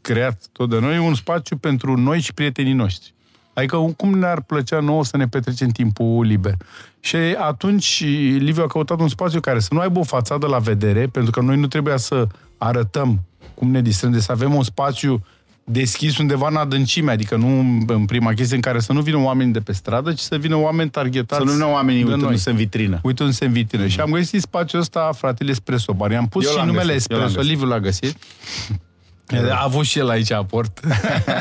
creat 0.00 0.40
tot 0.52 0.70
de 0.70 0.78
noi, 0.78 0.98
un 0.98 1.14
spațiu 1.14 1.56
pentru 1.56 1.96
noi 1.96 2.20
și 2.20 2.34
prietenii 2.34 2.72
noștri. 2.72 3.14
Adică 3.58 3.94
cum 3.96 4.18
ne-ar 4.18 4.40
plăcea 4.40 4.80
nouă 4.80 5.04
să 5.04 5.16
ne 5.16 5.28
petrecem 5.28 5.68
timpul 5.68 6.26
liber. 6.26 6.54
Și 7.00 7.16
atunci 7.38 8.04
Liviu 8.38 8.62
a 8.62 8.66
căutat 8.66 9.00
un 9.00 9.08
spațiu 9.08 9.40
care 9.40 9.58
să 9.58 9.68
nu 9.70 9.80
aibă 9.80 9.98
o 9.98 10.02
fațadă 10.02 10.46
la 10.46 10.58
vedere, 10.58 11.06
pentru 11.06 11.30
că 11.30 11.40
noi 11.40 11.56
nu 11.56 11.66
trebuia 11.66 11.96
să 11.96 12.26
arătăm 12.58 13.20
cum 13.54 13.70
ne 13.70 13.82
distrăm, 13.82 14.12
de 14.12 14.20
să 14.20 14.32
avem 14.32 14.54
un 14.54 14.62
spațiu 14.62 15.24
deschis 15.64 16.18
undeva 16.18 16.48
în 16.48 16.56
adâncime, 16.56 17.10
adică 17.10 17.36
nu 17.36 17.84
în 17.86 18.04
prima 18.04 18.32
chestie 18.32 18.56
în 18.56 18.62
care 18.62 18.80
să 18.80 18.92
nu 18.92 19.00
vină 19.00 19.16
oameni 19.16 19.52
de 19.52 19.60
pe 19.60 19.72
stradă, 19.72 20.12
ci 20.12 20.18
să 20.18 20.36
vină 20.36 20.56
oameni 20.56 20.90
targetați 20.90 21.46
Să 21.46 21.56
nu 21.56 21.64
ne 21.64 21.64
oamenii 21.72 22.02
de 22.02 22.08
noi 22.08 22.14
uitându-se 22.14 22.50
în 22.50 22.56
vitrină. 22.56 23.00
uitându-se 23.02 23.44
în 23.44 23.52
vitrină. 23.52 23.86
Și 23.86 24.00
am 24.00 24.10
găsit 24.10 24.40
spațiul 24.40 24.80
ăsta, 24.80 25.10
fratele 25.16 25.50
Espresso 25.50 25.92
Bar. 25.92 26.10
I-am 26.10 26.26
pus 26.26 26.44
Eu 26.44 26.50
și 26.50 26.56
l-am 26.56 26.66
numele 26.66 26.92
găsit, 26.92 27.10
eu 27.10 27.16
l-am 27.18 27.26
Espresso, 27.26 27.48
găsit. 27.48 27.58
Liviu 27.58 27.74
l-a 27.74 27.80
găsit. 27.80 28.16
A 29.36 29.62
avut 29.64 29.84
și 29.84 29.98
el 29.98 30.08
aici 30.08 30.32
aport. 30.32 30.80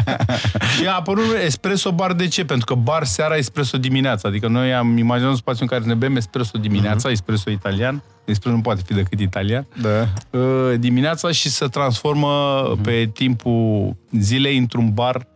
și 0.78 0.88
a 0.88 0.96
apărut 0.96 1.26
espresso 1.46 1.92
bar 1.92 2.14
de 2.14 2.28
ce? 2.28 2.46
Pentru 2.46 2.66
că 2.66 2.80
bar 2.82 3.04
seara, 3.04 3.36
espresso 3.36 3.78
dimineața. 3.78 4.28
Adică 4.28 4.48
noi 4.48 4.74
am 4.74 4.98
imaginat 4.98 5.30
un 5.30 5.36
spațiu 5.36 5.62
în 5.62 5.68
care 5.68 5.84
ne 5.84 5.94
bem 5.94 6.16
espresso 6.16 6.58
dimineața, 6.58 7.10
espresso 7.10 7.50
italian. 7.50 8.04
Espresso 8.26 8.56
nu 8.56 8.62
poate 8.62 8.82
fi 8.86 8.94
decât 8.94 9.20
italian. 9.20 9.68
Da. 9.82 10.08
Uh, 10.40 10.80
dimineața 10.80 11.32
și 11.32 11.50
se 11.50 11.66
transformă 11.66 12.30
pe 12.82 13.10
timpul 13.14 13.96
zilei 14.12 14.58
într-un 14.58 14.94
bar 14.94 15.28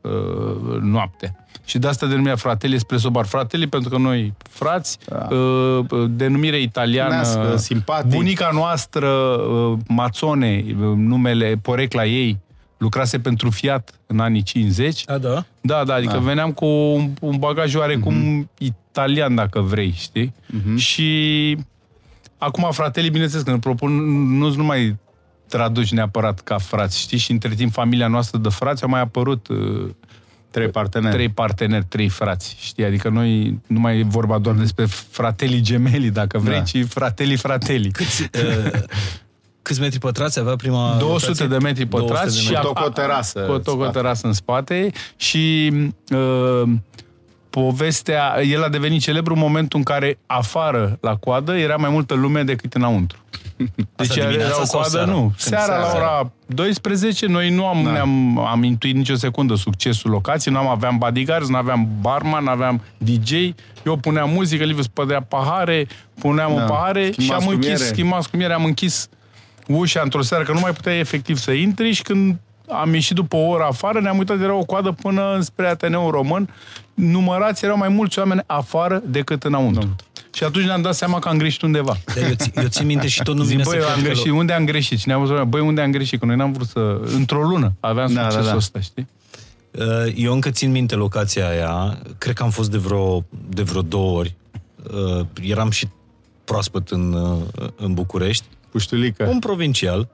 uh, 0.00 0.80
noapte. 0.80 1.36
Și 1.68 1.78
de 1.78 1.86
asta 1.88 2.06
denumea 2.06 2.36
Fratelli 2.36 2.74
Espresso 2.74 3.10
Bar. 3.10 3.26
Fratelli 3.26 3.66
pentru 3.66 3.88
că 3.90 3.96
noi 3.98 4.32
frați, 4.50 4.98
Da. 5.06 5.28
uh, 5.36 5.86
denumire 6.10 6.60
italiană, 6.60 7.14
Nească, 7.14 7.56
simpatic. 7.56 8.10
bunica 8.10 8.50
noastră, 8.52 9.08
uh, 9.08 9.78
Mazzone, 9.88 10.64
uh, 10.68 10.74
numele, 10.96 11.58
porecla 11.62 12.06
ei, 12.06 12.38
lucrase 12.78 13.18
pentru 13.18 13.50
Fiat 13.50 13.90
în 14.06 14.20
anii 14.20 14.42
50. 14.42 15.02
A, 15.10 15.18
da? 15.18 15.44
Da, 15.60 15.84
da, 15.84 15.94
adică 15.94 16.12
Da. 16.12 16.18
veneam 16.18 16.52
cu 16.52 16.66
un, 16.66 17.10
un 17.20 17.36
bagaj 17.38 17.74
oarecum 17.74 18.48
italian, 18.58 19.34
dacă 19.34 19.60
vrei, 19.60 19.92
știi? 19.96 20.34
Și 20.76 21.56
acum, 22.38 22.68
fratele, 22.70 23.08
bineînțeles, 23.08 23.44
când 23.44 23.56
îl 23.56 23.62
propun, 23.62 23.92
nu 24.38 24.54
nu 24.54 24.64
mai 24.64 24.96
traduci 25.48 25.92
neapărat 25.92 26.40
ca 26.40 26.58
frați, 26.58 26.98
știi? 27.00 27.18
Și 27.18 27.30
între 27.32 27.54
timp, 27.54 27.72
familia 27.72 28.08
noastră 28.08 28.38
de 28.38 28.48
frați 28.48 28.84
a 28.84 28.86
mai 28.86 29.00
apărut 29.00 29.48
uh, 29.48 29.88
Trei 30.58 30.70
parteneri. 30.70 31.14
trei 31.14 31.28
parteneri, 31.28 31.84
trei 31.88 32.08
frați, 32.08 32.56
știi? 32.60 32.84
Adică 32.84 33.08
noi 33.08 33.60
nu 33.66 33.80
mai 33.80 33.98
e 33.98 34.02
vorba 34.08 34.38
doar 34.38 34.54
despre 34.56 34.84
fratelii 35.10 35.60
gemeli, 35.60 36.10
dacă 36.10 36.38
vrei, 36.38 36.58
Da. 36.58 36.62
ci 36.64 36.84
fratelii 36.88 37.36
fratelii. 37.36 37.90
Câți, 37.90 38.22
uh, 38.22 38.80
câți 39.62 39.80
metri 39.80 39.98
pătrați 39.98 40.38
avea 40.38 40.56
prima 40.56 40.96
200 40.98 41.26
locație? 41.26 41.46
de 41.46 41.56
metri 41.64 41.84
200 41.84 42.12
pătrați 42.12 42.34
de 42.36 42.40
și 42.42 42.52
metri. 42.52 42.68
Cu 42.72 42.82
o 42.84 42.88
terasă 42.88 43.40
Cu 43.40 43.50
o, 43.50 43.54
în 43.54 43.62
cu 43.62 43.70
o 43.70 43.74
spate. 43.74 43.90
terasă 43.98 44.26
în 44.26 44.32
spate 44.32 44.90
și 45.16 45.72
uh, 46.10 46.62
povestea, 47.50 48.34
el 48.48 48.62
a 48.64 48.68
devenit 48.68 49.00
celebru 49.00 49.34
în 49.34 49.40
momentul 49.40 49.78
în 49.78 49.84
care 49.84 50.18
afară, 50.26 50.98
la 51.00 51.16
coadă, 51.16 51.56
era 51.56 51.76
mai 51.76 51.90
multă 51.90 52.14
lume 52.14 52.42
decât 52.42 52.74
înăuntru. 52.74 53.18
Deci 53.96 54.08
Asta 54.08 54.18
era 54.20 54.28
dimineața 54.28 54.60
o 54.60 54.64
sau 54.64 54.80
coadă, 54.80 54.88
seara? 54.96 55.10
nu. 55.10 55.32
Seara, 55.36 55.64
seara. 55.64 55.80
la 55.88 55.96
ora 55.96 56.30
12, 56.46 57.26
noi 57.26 57.50
nu 57.50 57.66
am, 57.66 57.82
Da. 57.84 57.90
ne-am, 57.90 58.38
am 58.38 58.62
intuit 58.62 58.94
nicio 58.94 59.14
secundă 59.14 59.54
succesul 59.54 60.10
locației, 60.10 60.54
nu 60.54 60.60
am, 60.60 60.68
aveam 60.68 60.98
bodyguards, 60.98 61.48
nu 61.48 61.56
aveam 61.56 61.88
barman, 62.00 62.44
nu 62.44 62.50
aveam 62.50 62.80
DJ, 62.98 63.32
eu 63.84 63.96
puneam 63.96 64.30
muzică, 64.30 64.64
Liviu 64.64 64.82
spădea 64.82 65.22
pahare, 65.22 65.86
puneam 66.20 66.54
Da. 66.54 66.62
în 66.62 66.68
pahare 66.68 67.04
și 67.04 67.12
Schimați 67.12 67.32
am 67.42 67.44
cu 67.46 67.50
închis, 67.50 67.66
miere. 67.68 67.84
schimați 67.84 68.30
cu 68.30 68.36
miere, 68.36 68.52
am 68.52 68.64
închis 68.64 69.08
ușa 69.66 70.00
într-o 70.04 70.22
seară, 70.22 70.44
că 70.44 70.52
nu 70.52 70.60
mai 70.60 70.72
puteai 70.72 70.98
efectiv 70.98 71.36
să 71.36 71.50
intri 71.50 71.92
și 71.92 72.02
când 72.02 72.36
am 72.70 72.94
ieșit 72.94 73.14
după 73.14 73.36
o 73.36 73.46
oră 73.48 73.62
afară, 73.64 74.00
ne-am 74.00 74.18
uitat, 74.18 74.40
era 74.40 74.54
o 74.54 74.64
coadă 74.64 74.92
până 74.92 75.38
spre 75.40 75.66
Ateneul 75.68 76.10
Român, 76.10 76.48
numărați, 76.98 77.64
erau 77.64 77.76
mai 77.76 77.88
mulți 77.88 78.18
oameni 78.18 78.40
afară 78.46 79.02
decât 79.06 79.44
înăuntru. 79.44 79.96
Și 80.34 80.44
atunci 80.44 80.64
ne-am 80.64 80.82
dat 80.82 80.94
seama 80.94 81.18
că 81.18 81.28
am 81.28 81.38
greșit 81.38 81.62
undeva. 81.62 81.96
Dar 82.14 82.24
eu, 82.28 82.34
ți- 82.34 82.50
eu 82.56 82.66
țin 82.66 82.86
minte 82.86 83.06
și 83.08 83.22
tot 83.22 83.36
nu 83.36 83.42
Zic, 83.42 83.50
vine 83.50 83.62
băi, 83.62 83.72
să 83.72 83.78
eu 83.78 83.82
cred 83.84 83.94
am 83.96 84.02
că 84.02 84.08
greșit. 84.08 84.30
Unde 84.32 84.52
am 84.52 84.64
greșit? 84.64 84.98
Și 84.98 85.08
ne-am 85.08 85.20
văzut, 85.20 85.42
băi, 85.42 85.60
unde 85.60 85.80
am 85.80 85.90
greșit? 85.90 86.18
Că 86.20 86.26
noi 86.26 86.36
n-am 86.36 86.52
vrut 86.52 86.66
să... 86.68 87.00
Într-o 87.14 87.42
lună 87.42 87.72
aveam 87.80 88.12
Da, 88.12 88.22
da, 88.22 88.28
succesul 88.28 88.50
da. 88.50 88.56
ăsta, 88.56 88.80
știi? 88.80 89.08
Uh, 89.78 90.12
Eu 90.16 90.32
încă 90.32 90.50
țin 90.50 90.70
minte 90.70 90.94
locația 90.94 91.48
aia, 91.48 91.98
cred 92.18 92.34
că 92.34 92.42
am 92.42 92.50
fost 92.50 92.70
de 92.70 92.78
vreo, 92.78 93.24
de 93.48 93.62
vreo 93.62 93.82
două 93.82 94.18
ori. 94.18 94.34
Uh, 95.18 95.26
Eram 95.42 95.70
și 95.70 95.88
proaspăt 96.44 96.88
în, 96.88 97.12
uh, 97.12 97.68
în 97.76 97.94
București, 97.94 98.44
Puștulică. 98.70 99.24
un 99.24 99.38
provincial, 99.38 100.08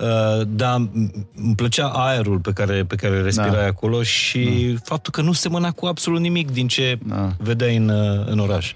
uh, 0.00 0.46
dar 0.48 0.76
m- 0.80 1.10
îmi 1.36 1.54
plăcea 1.54 1.86
aerul 1.86 2.38
pe 2.38 2.50
care, 2.52 2.84
pe 2.84 2.94
care 2.96 3.20
respirai 3.20 3.50
Da. 3.50 3.66
acolo 3.66 4.02
și 4.02 4.76
faptul 4.84 5.12
că 5.12 5.20
nu 5.22 5.32
semăna 5.32 5.70
cu 5.70 5.86
absolut 5.86 6.20
nimic 6.20 6.50
din 6.50 6.66
ce 6.68 6.98
Da. 7.06 7.30
vedeai 7.38 7.76
în, 7.76 7.88
uh, 7.88 8.26
în 8.26 8.38
oraș. 8.38 8.72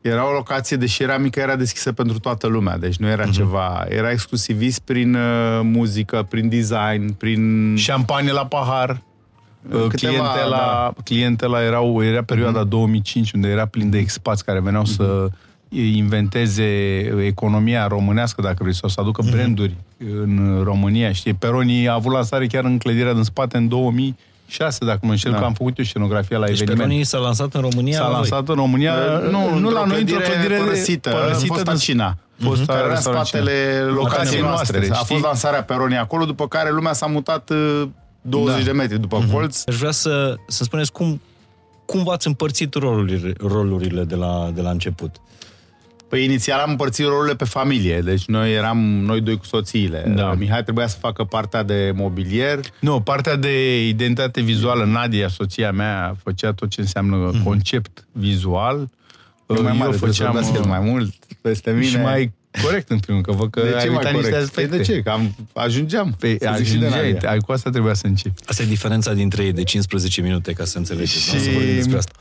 Era 0.00 0.28
o 0.28 0.32
locație, 0.32 0.76
deși 0.76 1.02
era 1.02 1.18
mică, 1.18 1.40
era 1.40 1.56
deschisă 1.56 1.92
pentru 1.92 2.18
toată 2.18 2.46
lumea. 2.46 2.78
Deci 2.78 2.96
nu 2.96 3.08
era 3.08 3.26
ceva... 3.26 3.86
Era 3.88 4.10
exclusivist 4.10 4.80
prin 4.80 5.14
uh, 5.14 5.60
muzică, 5.62 6.26
prin 6.30 6.48
design, 6.48 7.12
prin... 7.18 7.74
Șampanie 7.76 8.32
la 8.32 8.46
pahar. 8.46 9.02
Câteva, 9.62 9.88
clientela, 9.88 10.56
da. 10.56 10.92
clientela 11.04 11.62
erau, 11.62 12.04
era 12.04 12.22
perioada 12.22 12.64
2005, 12.64 13.32
unde 13.32 13.48
era 13.48 13.66
plin 13.66 13.90
de 13.90 13.98
expați 13.98 14.44
care 14.44 14.60
veneau 14.60 14.84
să 14.84 15.28
inventeze 15.78 16.64
economia 17.24 17.86
românească, 17.86 18.42
dacă 18.42 18.56
vrei, 18.60 18.74
sau 18.74 18.88
să 18.88 19.00
aducă 19.00 19.22
branduri 19.30 19.74
în 20.22 20.60
România. 20.64 21.12
Știi, 21.12 21.34
Peroni 21.34 21.88
a 21.88 21.94
avut 21.94 22.12
lansare 22.12 22.46
chiar 22.46 22.64
în 22.64 22.78
clădirea 22.78 23.12
din 23.12 23.22
spate 23.22 23.56
în 23.56 23.68
2006, 23.68 24.84
dacă 24.84 24.98
mă 25.02 25.10
înșel, 25.10 25.32
Da. 25.32 25.38
că 25.38 25.44
am 25.44 25.52
făcut 25.52 25.78
eu 25.78 25.84
scenografia 25.84 26.38
la 26.38 26.46
Deci 26.46 26.54
eveniment. 26.54 26.80
Peronii 26.88 27.04
s-a 27.04 27.18
lansat 27.18 27.54
în 27.54 27.60
România 27.60 27.96
S-a 27.96 28.02
la 28.02 28.08
voi. 28.08 28.16
lansat 28.16 28.48
în 28.48 28.54
România, 28.54 28.92
Uh, 28.94 29.30
nu, 29.30 29.58
nu 29.58 29.70
la 29.70 29.80
într-o 29.80 29.86
noi, 29.86 30.00
într-o 30.00 30.16
clădire 30.18 30.56
părăsită, 30.56 31.10
părăsită 31.10 31.52
fosta 31.52 31.70
din- 31.70 31.80
Cina. 31.80 32.16
Fosta 32.38 32.64
care 32.64 32.78
era 32.78 32.86
în 32.88 32.92
restaurant 32.94 33.26
spatele 33.26 33.50
Cina. 33.50 33.84
locației 33.84 33.94
Locației 33.94 34.40
noastre. 34.40 34.76
noastre, 34.76 34.94
A 34.94 35.02
știi? 35.02 35.14
fost 35.14 35.24
lansarea 35.26 35.62
Peronii 35.62 35.96
acolo, 35.96 36.24
după 36.24 36.48
care 36.48 36.70
lumea 36.70 36.92
s-a 36.92 37.06
mutat 37.06 37.50
uh, 37.50 37.82
20 38.20 38.58
Da. 38.58 38.64
de 38.64 38.72
metri 38.72 38.98
după 39.00 39.24
colț. 39.32 39.62
Aș 39.66 39.76
vrea 39.76 39.90
să, 39.90 40.34
să 40.48 40.64
spuneți 40.64 40.92
cum, 40.92 41.20
cum 41.86 42.02
v-ați 42.02 42.26
împărțit 42.26 42.74
rolurile, 42.74 43.32
rolurile 43.40 44.04
de, 44.04 44.14
la, 44.14 44.50
de 44.54 44.60
la 44.60 44.70
început. 44.70 45.16
Păi 46.10 46.24
inițial 46.24 46.60
am 46.60 46.70
împărțit 46.70 47.06
rolurile 47.06 47.34
pe 47.34 47.44
familie, 47.44 48.00
deci 48.00 48.24
noi 48.26 48.54
eram 48.54 48.78
noi 48.78 49.20
doi 49.20 49.36
cu 49.36 49.44
soțiile. 49.44 50.12
Da. 50.16 50.32
Mihai 50.32 50.62
trebuia 50.62 50.86
să 50.86 50.96
facă 51.00 51.24
partea 51.24 51.62
de 51.62 51.92
mobilier, 51.94 52.60
Nu, 52.80 53.00
partea 53.00 53.36
de 53.36 53.86
identitate 53.86 54.40
vizuală, 54.40 54.84
Nadia, 54.84 55.28
soția 55.28 55.72
mea, 55.72 56.16
făcea 56.22 56.52
tot 56.52 56.68
ce 56.70 56.80
înseamnă 56.80 57.30
concept 57.44 58.06
vizual. 58.12 58.88
eu 59.48 59.62
mai 59.62 59.72
mare, 59.72 59.90
eu 59.90 59.96
făceam 59.98 60.34
făceam 60.34 60.54
el 60.54 60.64
mai 60.64 60.80
mult 60.80 61.14
peste 61.40 61.70
mine. 61.70 61.84
și 61.84 61.96
mai 61.96 62.32
corect 62.62 62.90
în 62.90 62.98
primul, 62.98 63.22
că 63.22 63.32
văd 63.32 63.50
că 63.50 63.60
de 63.60 63.66
ai 63.76 63.82
ce 63.82 63.88
mai 63.88 63.96
uitat 63.96 64.12
niște 64.12 64.30
corect? 64.30 64.50
Păi 64.52 64.64
aspecte. 64.64 64.76
de 64.76 64.82
ce? 64.82 65.02
Că 65.02 65.10
am, 65.10 65.34
ajungeam. 65.54 66.14
Păi, 66.18 66.36
să 66.40 66.52
zic 66.56 66.66
și 66.66 66.72
de 66.76 66.84
ajungeai, 66.86 67.12
Nadia. 67.12 67.30
ai, 67.30 67.38
cu 67.38 67.52
asta 67.52 67.70
trebuia 67.70 67.94
să 67.94 68.06
începi. 68.06 68.42
Asta 68.46 68.62
e 68.62 68.66
diferența 68.66 69.12
dintre 69.12 69.44
ei 69.44 69.52
de 69.52 69.62
15 69.62 70.20
minute, 70.20 70.52
ca 70.52 70.64
să 70.64 70.78
înțelegeți. 70.78 71.12
Și- 71.12 71.28
Și... 71.30 71.40
Să 71.40 71.50
vorbim 71.52 71.74
despre 71.74 71.96
asta. 71.96 72.12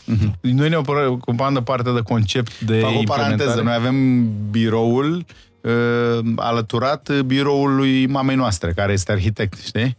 Noi 0.42 0.70
ne 0.70 0.76
ocupam 1.08 1.54
de 1.54 1.62
partea 1.62 1.94
de 1.94 2.00
concept, 2.02 2.60
de 2.60 2.80
Fac 2.80 2.90
o 2.90 3.02
paranteză. 3.06 3.50
implementare. 3.50 3.64
Noi 3.64 3.74
avem 3.74 4.28
biroul 4.52 5.26
uh, 5.62 5.72
alăturat 6.36 7.22
biroului 7.22 8.08
mamei 8.08 8.36
noastre, 8.36 8.72
care 8.76 8.94
este 8.94 9.12
arhitect, 9.12 9.60
știi? 9.66 9.98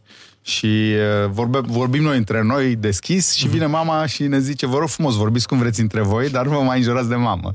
Și 0.51 0.67
uh, 0.67 1.31
vorbe, 1.31 1.59
vorbim 1.67 2.03
noi 2.03 2.17
între 2.17 2.43
noi 2.43 2.77
deschis 2.77 3.33
și 3.35 3.49
vine 3.49 3.67
mama 3.67 4.07
și 4.07 4.23
ne 4.23 4.39
zice, 4.39 4.67
vă 4.67 4.79
rog 4.79 4.89
frumos, 4.89 5.15
vorbiți 5.15 5.49
cum 5.49 5.59
vreți 5.59 5.81
între 5.81 6.01
voi, 6.01 6.31
dar 6.31 6.47
nu 6.47 6.51
vă 6.57 6.63
mai 6.63 6.77
înjurați 6.77 7.09
de 7.09 7.15
mamă. 7.15 7.51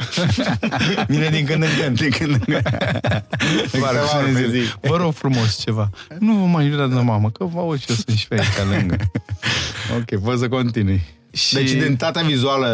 Vine 1.07 1.29
din 1.31 1.45
când 1.45 1.63
în 1.63 1.69
când. 1.81 1.97
Din 1.99 2.09
când 2.09 2.31
în 2.31 2.39
când. 2.39 2.61
Vară, 3.81 3.97
Câteva 3.97 4.05
și 4.07 4.15
ori 4.17 4.31
ne 4.31 4.39
pe 4.39 4.45
zice, 4.47 4.61
zi. 4.63 4.73
Vă 4.81 4.97
rog 4.97 5.13
frumos 5.13 5.57
ceva. 5.63 5.89
Nu 6.19 6.33
vă 6.33 6.45
mai 6.45 6.67
jurați 6.69 6.93
de 6.93 6.99
mamă, 6.99 7.29
că 7.29 7.43
vă 7.43 7.59
auzi 7.59 7.81
și 7.81 7.89
eu 7.89 7.95
sunt 7.95 8.17
și 8.17 8.27
pe 8.27 8.35
aici 8.35 8.77
lângă. 8.77 8.95
Ok, 9.97 10.21
poți 10.21 10.39
să 10.39 10.47
continui. 10.47 11.01
Și- 11.31 11.53
Deci 11.53 11.71
identitatea 11.71 12.21
vizuală 12.21 12.67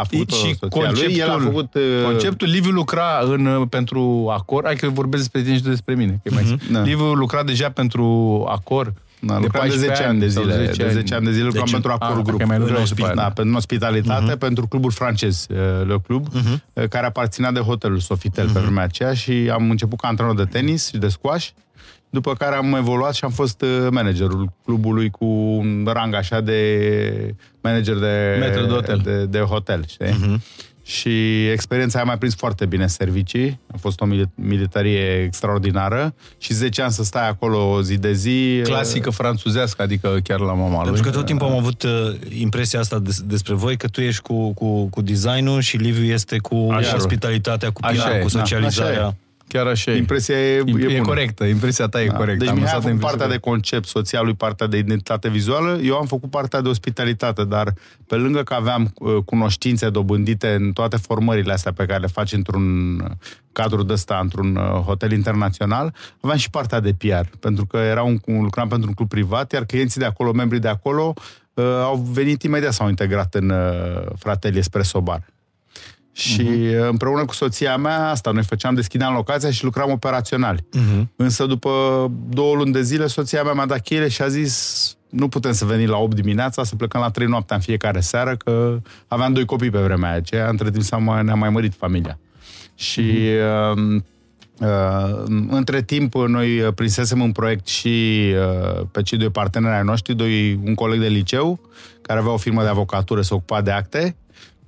a 0.00 0.04
făcut 0.10 0.30
și 0.32 0.56
soția 0.60 0.90
lui, 0.90 1.16
el 1.16 1.30
a 1.30 1.38
făcut... 1.42 1.74
uh, 1.74 1.82
conceptul, 2.04 2.48
Liviu 2.48 2.70
lucra 2.70 3.20
în, 3.24 3.66
pentru 3.68 4.30
Acor, 4.32 4.64
hai 4.64 4.76
că 4.76 4.88
vorbesc 4.88 5.22
despre 5.22 5.42
tine 5.42 5.56
și 5.56 5.62
tu 5.62 5.68
despre 5.68 5.94
mine, 5.94 6.20
că 6.22 6.30
e 6.32 6.34
mai 6.34 6.44
simplu. 6.44 6.66
Da. 6.72 6.82
Liviu 6.82 7.12
lucra 7.12 7.42
deja 7.42 7.68
pentru 7.70 8.46
Acor 8.50 8.92
Da, 9.20 9.38
lucram 9.38 9.68
de 9.68 9.76
10 9.76 10.02
ani 10.02 10.18
de 10.20 10.28
sau 10.28 10.42
zile. 10.42 10.56
De 10.76 10.88
10 10.92 11.14
ani 11.14 11.24
de 11.24 11.32
zile 11.32 11.44
lucram 11.44 11.62
Deci, 11.64 11.72
pentru 11.72 11.90
a, 11.90 11.96
Acor 12.00 12.22
Group. 12.22 12.38
că 12.40 12.46
mai 12.46 12.58
lucrai 12.58 12.78
În 12.80 12.84
și 12.84 12.94
după 12.94 13.02
ospi- 13.02 13.06
aia, 13.06 13.14
da, 13.14 13.22
da. 13.22 13.28
pentru 13.30 13.56
ospitalitate, 13.56 14.36
pentru 14.36 14.66
clubul 14.66 14.90
francez, 14.90 15.46
uh, 15.50 15.56
Le 15.86 15.96
Club, 16.06 16.26
uh, 16.72 16.88
care 16.88 17.06
aparținea 17.06 17.50
de 17.52 17.60
hotelul 17.60 17.98
Sofitel 17.98 18.50
pe 18.50 18.60
vremea 18.60 18.82
aceea 18.84 19.14
și 19.14 19.50
am 19.52 19.70
început 19.70 20.00
ca 20.00 20.08
antrenor 20.08 20.34
de 20.34 20.44
tenis 20.44 20.88
și 20.88 20.96
de 20.98 21.08
squash, 21.08 21.48
după 22.10 22.34
care 22.34 22.54
am 22.54 22.74
evoluat 22.74 23.14
și 23.14 23.24
am 23.24 23.30
fost 23.30 23.62
uh, 23.62 23.86
managerul 23.90 24.52
clubului 24.64 25.10
cu 25.10 25.24
un 25.24 25.88
rang 25.92 26.14
așa 26.14 26.40
de 26.40 27.34
manager 27.60 27.96
de, 27.96 28.36
Maître 28.38 28.66
d'hotel. 28.66 29.02
de, 29.02 29.24
de 29.24 29.38
hotel, 29.38 29.84
știi? 29.88 30.40
Și 30.90 31.46
experiența 31.46 31.98
aia 31.98 32.06
m-a 32.06 32.16
prins 32.16 32.34
foarte 32.34 32.66
bine 32.66 32.82
în 32.82 32.88
servicii. 32.88 33.58
A 33.74 33.76
fost 33.80 34.00
o 34.00 34.06
mili- 34.06 34.34
militarie 34.34 35.22
extraordinară 35.24 36.14
și 36.38 36.52
10 36.54 36.82
ani 36.82 36.92
să 36.92 37.04
stai 37.04 37.28
acolo 37.28 37.82
zi 37.82 37.96
de 37.98 38.12
zi. 38.12 38.60
Clasică 38.62 39.10
franțuzească, 39.10 39.82
adică 39.82 40.18
chiar 40.22 40.40
la 40.40 40.52
mama 40.52 40.74
lui. 40.82 40.84
Pentru 40.92 41.02
că 41.02 41.10
tot 41.10 41.26
timpul 41.26 41.46
am 41.46 41.56
avut 41.56 41.82
uh, 41.82 41.90
impresia 42.38 42.80
asta 42.80 42.98
des, 42.98 43.20
despre 43.20 43.54
voi, 43.54 43.76
că 43.76 43.86
tu 43.86 44.00
ești 44.00 44.22
cu, 44.22 44.52
cu, 44.52 44.84
cu 44.86 45.02
designul 45.02 45.60
și 45.60 45.76
Liviu 45.76 46.04
este 46.04 46.38
cu 46.38 46.68
Așa. 46.70 46.94
ospitalitatea, 46.96 47.70
cu 47.70 47.80
Așa 47.84 48.08
PR, 48.08 48.14
e, 48.14 48.18
cu 48.18 48.28
da, 48.28 48.38
socializarea. 48.38 49.00
așa 49.00 49.16
Chiar 49.52 49.66
așa 49.66 49.90
e. 49.90 49.96
Impresia 49.96 50.36
e, 50.38 50.54
E, 50.54 50.56
e, 50.56 50.84
e 50.84 50.86
bună. 50.86 51.02
corectă, 51.02 51.44
impresia 51.44 51.86
ta 51.86 52.02
e 52.02 52.06
Da. 52.06 52.16
corectă. 52.16 52.38
Deci 52.38 52.48
Am 52.48 52.54
Mihai 52.54 52.70
a 52.70 52.74
lăsat 52.74 52.82
făcut 52.90 52.94
impresia 53.02 53.16
partea 53.18 53.36
de 53.36 53.40
concept 53.50 53.86
social, 53.86 54.24
lui 54.24 54.34
partea 54.34 54.66
de 54.66 54.76
identitate 54.76 55.28
vizuală, 55.28 55.78
eu 55.82 55.96
am 55.96 56.06
făcut 56.06 56.30
partea 56.30 56.60
de 56.60 56.68
ospitalitate, 56.68 57.44
dar 57.44 57.74
pe 58.06 58.14
lângă 58.14 58.42
că 58.42 58.54
aveam 58.54 58.92
uh, 58.98 59.16
cunoștințe 59.24 59.90
dobândite 59.90 60.54
în 60.54 60.72
toate 60.72 60.96
formările 60.96 61.52
astea 61.52 61.72
pe 61.72 61.86
care 61.86 62.00
le 62.00 62.06
faci 62.06 62.32
într-un 62.32 62.98
uh, 63.00 63.10
cadru 63.52 63.82
de 63.82 63.92
ăsta, 63.92 64.18
într-un 64.22 64.56
uh, 64.56 64.62
hotel 64.62 65.12
internațional, 65.12 65.94
aveam 66.20 66.38
și 66.38 66.50
partea 66.50 66.80
de 66.80 66.94
PR, 66.98 67.36
pentru 67.40 67.66
că 67.66 67.76
era 67.76 68.02
un, 68.02 68.18
un 68.26 68.42
lucram 68.42 68.68
pentru 68.68 68.88
un 68.88 68.94
club 68.94 69.08
privat, 69.08 69.52
iar 69.52 69.64
clienții 69.64 70.00
de 70.00 70.06
acolo, 70.06 70.32
membrii 70.32 70.60
de 70.60 70.68
acolo, 70.68 71.12
uh, 71.54 71.64
au 71.64 71.96
venit 72.12 72.42
imediat, 72.42 72.72
s-au 72.72 72.88
integrat 72.88 73.34
în 73.34 73.50
uh, 73.50 74.02
Fratelli 74.18 74.58
Espresso 74.58 75.00
Bar. 75.00 75.22
Și 76.12 76.40
uh, 76.40 76.88
împreună 76.90 77.24
cu 77.24 77.34
soția 77.34 77.76
mea, 77.76 78.08
asta, 78.08 78.30
noi 78.30 78.42
făceam, 78.42 78.74
deschideam 78.74 79.14
locația 79.14 79.50
și 79.50 79.64
lucram 79.64 79.90
operațional. 79.90 80.64
Însă 81.16 81.46
după 81.46 81.70
două 82.28 82.54
luni 82.54 82.72
de 82.72 82.82
zile, 82.82 83.06
soția 83.06 83.42
mea 83.42 83.52
mi-a 83.52 83.66
dat 83.66 83.80
cheile 83.80 84.08
și 84.08 84.22
a 84.22 84.28
zis 84.28 84.94
nu 85.10 85.28
putem 85.28 85.52
să 85.52 85.64
venim 85.64 85.88
la 85.88 85.96
8 85.96 86.14
dimineața, 86.14 86.64
să 86.64 86.76
plecăm 86.76 87.00
la 87.00 87.10
3 87.10 87.26
noaptea 87.26 87.56
în 87.56 87.62
fiecare 87.62 88.00
seară, 88.00 88.36
că 88.36 88.80
aveam 89.08 89.32
doi 89.32 89.44
copii 89.44 89.70
pe 89.70 89.78
vremea 89.78 90.12
aceea, 90.12 90.48
între 90.48 90.70
timp 90.70 90.84
s-a 90.84 90.96
mai, 90.96 91.24
ne-a 91.24 91.34
mai 91.34 91.50
mărit 91.50 91.74
familia. 91.74 92.18
Și 92.74 93.00
uh, 93.72 94.00
uh, 94.60 95.22
între 95.48 95.82
timp 95.82 96.14
noi 96.14 96.60
uh, 96.60 96.72
prinsesem 96.74 97.20
un 97.20 97.32
proiect 97.32 97.66
și 97.66 98.24
uh, 98.76 98.86
pe 98.92 99.02
cei 99.02 99.18
doi 99.18 99.30
parteneri 99.30 99.74
ai 99.74 99.82
noștri, 99.82 100.14
doi, 100.14 100.60
un 100.64 100.74
coleg 100.74 101.00
de 101.00 101.08
liceu, 101.08 101.60
care 102.02 102.18
avea 102.18 102.32
o 102.32 102.36
firmă 102.36 102.62
de 102.62 102.68
avocatură, 102.68 103.20
se 103.20 103.34
ocupa 103.34 103.60
de 103.60 103.70
acte, 103.70 104.16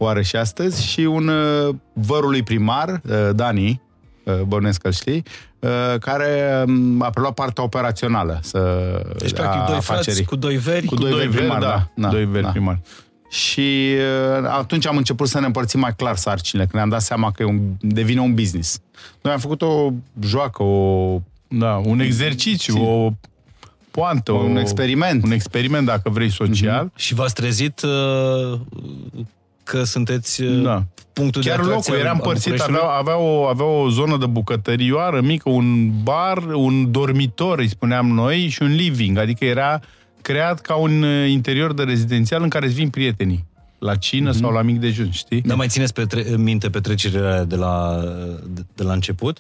o 0.02 0.06
are 0.06 0.23
și 0.23 0.37
astăzi, 0.37 0.87
și 0.87 1.00
un 1.00 1.28
uh, 1.28 1.75
vărul 1.92 2.30
lui 2.30 2.42
primar, 2.42 2.88
uh, 2.88 3.28
Dani, 3.35 3.80
uh, 4.25 4.35
bănuiesc 4.47 4.80
că 4.80 4.90
știi, 4.90 5.23
uh, 5.59 5.99
care 6.00 6.64
um, 6.66 7.02
a 7.02 7.11
preluat 7.11 7.35
partea 7.35 7.64
operațională 7.64 8.38
să, 8.42 8.61
Deci, 9.18 9.30
a 9.30 9.35
practic, 9.42 9.66
doi 9.66 9.76
afacerii. 9.76 10.12
frați 10.12 10.28
cu 10.28 10.37
doi 10.37 10.56
veri. 10.56 10.87
Cu 10.87 10.94
doi 10.94 11.12
veri 11.12 11.28
primari, 11.28 11.61
da. 11.61 11.88
da, 11.97 12.09
Doi 12.09 12.25
veri 12.25 12.44
da. 12.44 12.50
primari. 12.50 12.80
Și 13.30 13.94
uh, 14.40 14.49
atunci 14.50 14.87
am 14.87 14.97
început 14.97 15.28
să 15.28 15.40
ne 15.40 15.47
împărțim 15.47 15.80
mai 15.80 15.94
clar 15.97 16.16
sarcinile, 16.16 16.62
când 16.66 16.76
ne-am 16.76 16.88
dat 16.88 17.02
seama 17.02 17.30
că 17.32 17.42
e 17.42 17.47
un, 17.47 17.61
devine 17.80 18.21
un 18.21 18.35
business. 18.35 18.80
Noi 19.23 19.32
am 19.32 19.38
făcut 19.38 19.62
o 19.62 19.90
joacă, 20.21 20.62
o, 20.62 21.21
Da, 21.49 21.80
un 21.85 22.00
exercițiu, 22.00 22.85
o 22.85 23.12
poantă, 23.90 24.32
un 24.32 24.56
o, 24.56 24.61
experiment. 24.61 25.25
un 25.25 25.30
experiment, 25.30 25.87
dacă 25.87 26.11
vrei, 26.11 26.30
social. 26.30 26.90
Și 26.97 27.14
v-ați 27.14 27.35
trezit 27.35 27.82
uh, 27.82 28.61
că 29.64 29.83
sunteți 29.85 30.42
Da. 30.42 30.85
punctul 31.12 31.42
Chiar 31.42 31.57
de 31.57 31.62
atracție 31.62 31.92
locul 31.92 32.07
era 32.07 32.11
al- 32.11 32.14
al 32.14 32.21
împărțit, 32.25 32.50
Bucureștiului? 32.52 32.81
avea, 32.85 32.99
avea, 32.99 33.16
o, 33.19 33.42
avea 33.45 33.64
o 33.66 33.88
zonă 33.88 34.16
de 34.16 34.26
bucătărioară 34.26 35.21
mică, 35.21 35.49
un 35.50 35.90
bar, 36.02 36.38
un 36.54 36.90
dormitor, 36.90 37.59
îi 37.59 37.69
spuneam 37.69 38.07
noi, 38.07 38.49
și 38.49 38.62
un 38.62 38.75
living. 38.75 39.19
Adică 39.19 39.45
era 39.45 39.81
creat 40.23 40.61
ca 40.61 40.75
un 40.75 41.02
uh, 41.02 41.28
interior 41.31 41.73
de 41.75 41.83
rezidențial 41.83 42.42
în 42.42 42.49
care 42.49 42.66
îți 42.66 42.75
vin 42.75 42.88
prietenii. 42.88 43.45
La 43.78 43.95
cină 43.97 44.31
Mhm. 44.31 44.38
sau 44.38 44.50
la 44.52 44.62
mic 44.62 44.81
dejun, 44.81 45.11
știi? 45.11 45.40
Dar 45.40 45.57
mai 45.57 45.69
țineți 45.69 45.92
petre- 45.92 46.25
minte 46.37 46.71
petrecerile 46.71 47.19
alea 47.26 47.45
de 47.45 47.57
la, 47.57 48.00
de, 48.47 48.62
de 48.75 48.83
la 48.83 48.92
început? 48.92 49.38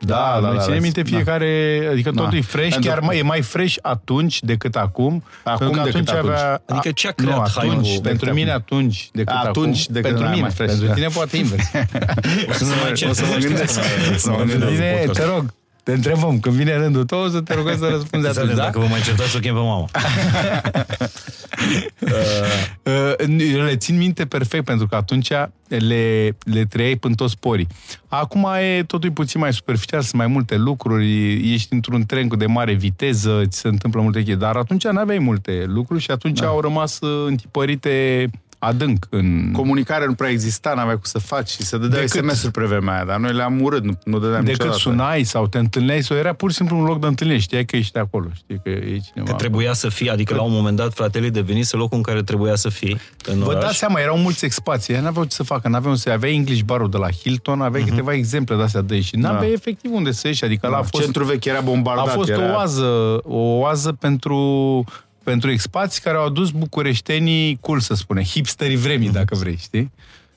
Da, 0.00 0.38
da, 0.42 0.52
da, 0.52 0.58
ține 0.60 0.74
da, 0.74 0.80
minte 0.80 1.02
da. 1.02 1.08
fiecare, 1.16 1.80
adică 1.90 2.10
Da. 2.10 2.22
totul 2.22 2.38
e 2.38 2.40
fresh, 2.40 2.70
Pentru- 2.72 2.90
chiar 2.90 3.00
mai, 3.00 3.18
e 3.18 3.22
mai 3.22 3.42
fresh 3.42 3.76
atunci 3.82 4.42
decât 4.42 4.76
acum. 4.76 5.24
Acum 5.44 5.58
pentru 5.58 5.80
că 5.82 5.88
decât 5.88 6.08
atunci 6.08 6.18
atunci. 6.18 6.32
avea... 6.38 6.62
Adică 6.66 6.90
ce 6.92 7.06
a 7.08 7.12
nu, 7.16 7.24
creat 7.24 7.56
atunci, 7.56 7.86
hype-ul 7.86 8.00
pentru 8.02 8.24
decât 8.24 8.32
mine 8.34 8.50
acum? 8.50 8.62
atunci 8.76 9.08
decât 9.12 9.34
Atunci 9.44 9.80
acum. 9.80 9.92
decât 9.94 10.02
pentru 10.10 10.24
mai 10.24 10.34
mine, 10.34 10.48
fresh, 10.48 10.68
pentru 10.70 10.86
da. 10.86 10.92
tine 10.94 11.06
poate 11.06 11.36
invers. 11.36 11.64
O 12.48 12.52
să, 12.52 12.64
mai 12.82 13.08
o 13.08 13.12
să 13.12 13.24
mă 13.30 13.36
gândesc. 13.40 13.78
O 14.14 14.16
să 14.16 14.30
mă 14.30 14.36
Pentru 14.36 14.58
gândesc. 14.58 15.00
tine, 15.00 15.10
te 15.12 15.24
rog, 15.24 15.54
te 15.86 15.92
întrebăm, 15.92 16.40
când 16.40 16.54
vine 16.54 16.76
rândul 16.76 17.04
tău, 17.04 17.18
o 17.18 17.28
să 17.28 17.40
te 17.40 17.54
rugăm 17.54 17.78
să 17.78 17.88
răspunzi 17.88 18.26
atunci, 18.26 18.54
da? 18.54 18.62
Dacă 18.62 18.78
vă 18.78 18.86
mai 18.86 19.00
certați, 19.00 19.36
o 19.36 19.38
chem 19.38 19.54
pe 19.54 19.60
mama. 19.60 19.88
Uh, 22.82 23.12
le 23.64 23.76
țin 23.76 23.96
minte 23.96 24.26
perfect, 24.26 24.64
pentru 24.64 24.86
că 24.86 24.96
atunci 24.96 25.28
le, 25.68 26.36
le 26.38 26.64
trăiai 26.68 26.96
până 26.96 27.14
toți 27.14 27.32
sporii. 27.32 27.66
Acum 28.08 28.46
e 28.60 28.82
totul 28.82 29.08
e 29.08 29.12
puțin 29.12 29.40
mai 29.40 29.52
superficial, 29.52 30.00
sunt 30.00 30.14
mai 30.14 30.26
multe 30.26 30.56
lucruri, 30.56 31.32
ești 31.52 31.74
într-un 31.74 32.06
tren 32.06 32.28
cu 32.28 32.36
de 32.36 32.46
mare 32.46 32.72
viteză, 32.72 33.42
ți 33.46 33.58
se 33.58 33.68
întâmplă 33.68 34.00
multe 34.00 34.18
chestii, 34.18 34.36
dar 34.36 34.56
atunci 34.56 34.84
n-aveai 34.84 35.18
multe 35.18 35.64
lucruri 35.66 36.02
și 36.02 36.10
atunci 36.10 36.38
da. 36.38 36.46
au 36.46 36.60
rămas 36.60 37.00
uh, 37.00 37.26
întipărite 37.26 38.26
adânc 38.66 39.06
în... 39.10 39.52
Comunicare 39.52 40.06
nu 40.06 40.14
prea 40.14 40.30
exista, 40.30 40.74
n-aveai 40.74 40.94
cum 40.94 41.02
să 41.04 41.18
faci 41.18 41.48
și 41.48 41.62
se 41.62 41.78
dădeau 41.78 42.02
Decât- 42.02 42.24
SMS-uri 42.24 42.52
pe 42.52 42.64
vremea 42.64 42.94
aia, 42.94 43.04
dar 43.04 43.18
noi 43.18 43.32
le-am 43.32 43.60
urât, 43.62 43.84
nu, 43.84 43.98
nu 44.04 44.18
dădeam 44.18 44.44
Decât 44.44 44.58
niciodată. 44.58 44.78
sunai 44.78 45.22
sau 45.22 45.46
te 45.46 45.58
întâlneai 45.58 46.02
sau 46.02 46.16
era 46.16 46.32
pur 46.32 46.50
și 46.50 46.56
simplu 46.56 46.76
un 46.78 46.84
loc 46.84 47.00
de 47.00 47.06
întâlnire, 47.06 47.38
știai 47.38 47.64
că 47.64 47.76
ești 47.76 47.98
acolo, 47.98 48.26
știi 48.34 48.60
că 48.62 48.68
e 48.68 49.00
cineva. 49.12 49.30
Că 49.30 49.32
trebuia 49.32 49.72
să 49.72 49.88
fie, 49.88 50.10
adică 50.10 50.34
la 50.34 50.42
un 50.42 50.52
moment 50.52 50.76
dat 50.76 50.94
fratele 50.94 51.28
devenise 51.28 51.76
locul 51.76 51.96
în 51.96 52.02
care 52.02 52.22
trebuia 52.22 52.54
să 52.54 52.68
fie 52.68 52.96
în 53.24 53.38
Vă 53.38 53.48
oraș. 53.48 53.62
dați 53.62 53.78
seama, 53.78 54.00
erau 54.00 54.18
mulți 54.18 54.44
expații, 54.44 54.94
ei 54.94 55.00
n-aveau 55.00 55.24
ce 55.24 55.34
să 55.34 55.42
facă, 55.42 55.68
n-aveau 55.68 55.94
să 55.94 56.10
aveai 56.10 56.34
English 56.34 56.62
Bar-ul 56.62 56.90
de 56.90 56.96
la 56.96 57.10
Hilton, 57.10 57.60
aveai 57.60 57.82
uh-huh. 57.82 57.88
câteva 57.88 58.12
exemple 58.12 58.56
de-astea 58.56 58.80
de 58.80 58.94
aici 58.94 59.04
și 59.04 59.16
n-aveai 59.16 59.52
efectiv 59.52 59.90
unde 59.94 60.12
să 60.12 60.26
ieși, 60.26 60.44
adică 60.44 60.68
la 60.68 60.76
a 60.76 60.82
fost, 60.82 61.02
Centrul 61.02 61.26
vechi 61.26 61.44
era 61.44 61.60
bombardat. 61.60 62.06
a 62.06 62.10
fost 62.10 62.28
era... 62.28 62.50
o 62.50 62.54
oază, 62.54 63.20
o 63.24 63.38
oază 63.38 63.92
pentru, 63.92 64.34
pentru 65.30 65.50
expați 65.50 66.02
care 66.02 66.16
au 66.16 66.24
adus 66.26 66.50
bucureștenii, 66.50 67.58
cool 67.60 67.80
să 67.80 67.94
spune, 67.94 68.22
hipsterii 68.24 68.76
vremii, 68.76 69.10
dacă 69.10 69.34
vrei, 69.34 69.56
știi? 69.56 69.90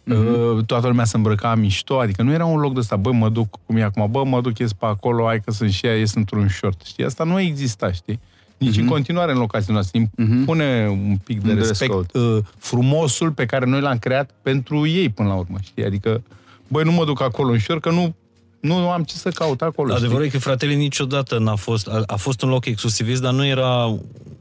Uh, 0.03 0.63
Toată 0.65 0.88
lumea 0.88 1.05
se 1.05 1.17
îmbrăca 1.17 1.55
mișto, 1.55 2.00
adică 2.00 2.22
nu 2.24 2.31
era 2.31 2.46
un 2.46 2.60
loc 2.60 2.74
de 2.74 2.79
ăsta, 2.79 2.96
bă, 2.96 3.12
mă 3.12 3.29
duc 3.29 3.58
cum 3.65 3.77
e 3.77 3.84
acum, 3.84 4.08
bă, 4.12 4.24
mă 4.25 4.41
duc, 4.41 4.58
ies 4.60 4.74
pe 4.74 4.86
acolo, 4.86 5.25
hai 5.25 5.39
că 5.39 5.51
sunt 5.51 5.72
și 5.72 5.86
ea, 5.86 5.96
ies 5.98 6.13
într-un 6.13 6.48
short, 6.48 6.81
știi? 6.86 7.03
Asta 7.05 7.24
nu 7.24 7.39
exista, 7.39 7.91
știi? 7.91 8.19
Nici 8.58 8.77
în 8.77 8.86
continuare 8.86 9.31
în 9.31 9.38
locația 9.38 9.74
noastră. 9.74 10.00
Impune 10.17 10.88
un 10.89 11.17
pic 11.24 11.41
de 11.41 11.50
Un 11.50 11.55
dress 11.55 11.69
respect 11.69 11.91
code. 11.91 12.19
uh, 12.19 12.43
frumosul 12.58 13.31
pe 13.31 13.46
care 13.46 13.65
noi 13.65 13.81
l-am 13.81 13.98
creat 13.98 14.29
pentru 14.41 14.88
ei 14.88 15.10
până 15.10 15.27
la 15.27 15.36
urmă, 15.36 15.58
știi? 15.63 15.86
Adică, 15.86 16.24
băi, 16.67 16.84
nu 16.84 16.91
mă 16.91 17.05
duc 17.05 17.22
acolo 17.22 17.51
în 17.51 17.60
short, 17.60 17.81
că 17.81 17.91
nu, 17.91 18.15
nu 18.60 18.89
am 18.89 19.04
ce 19.04 19.16
să 19.16 19.30
caut 19.30 19.62
acolo, 19.62 19.94
Adevărul 19.94 20.24
știi? 20.24 20.36
e 20.38 20.39
că 20.39 20.46
fratele 20.48 20.74
niciodată 20.74 21.38
n-a 21.38 21.56
fost, 21.56 21.88
a, 21.88 22.04
a 22.06 22.16
fost 22.16 22.42
un 22.42 22.50
loc 22.50 22.66
exclusivist, 22.66 23.22
dar 23.22 23.34
nu 23.34 23.46
era 23.46 23.86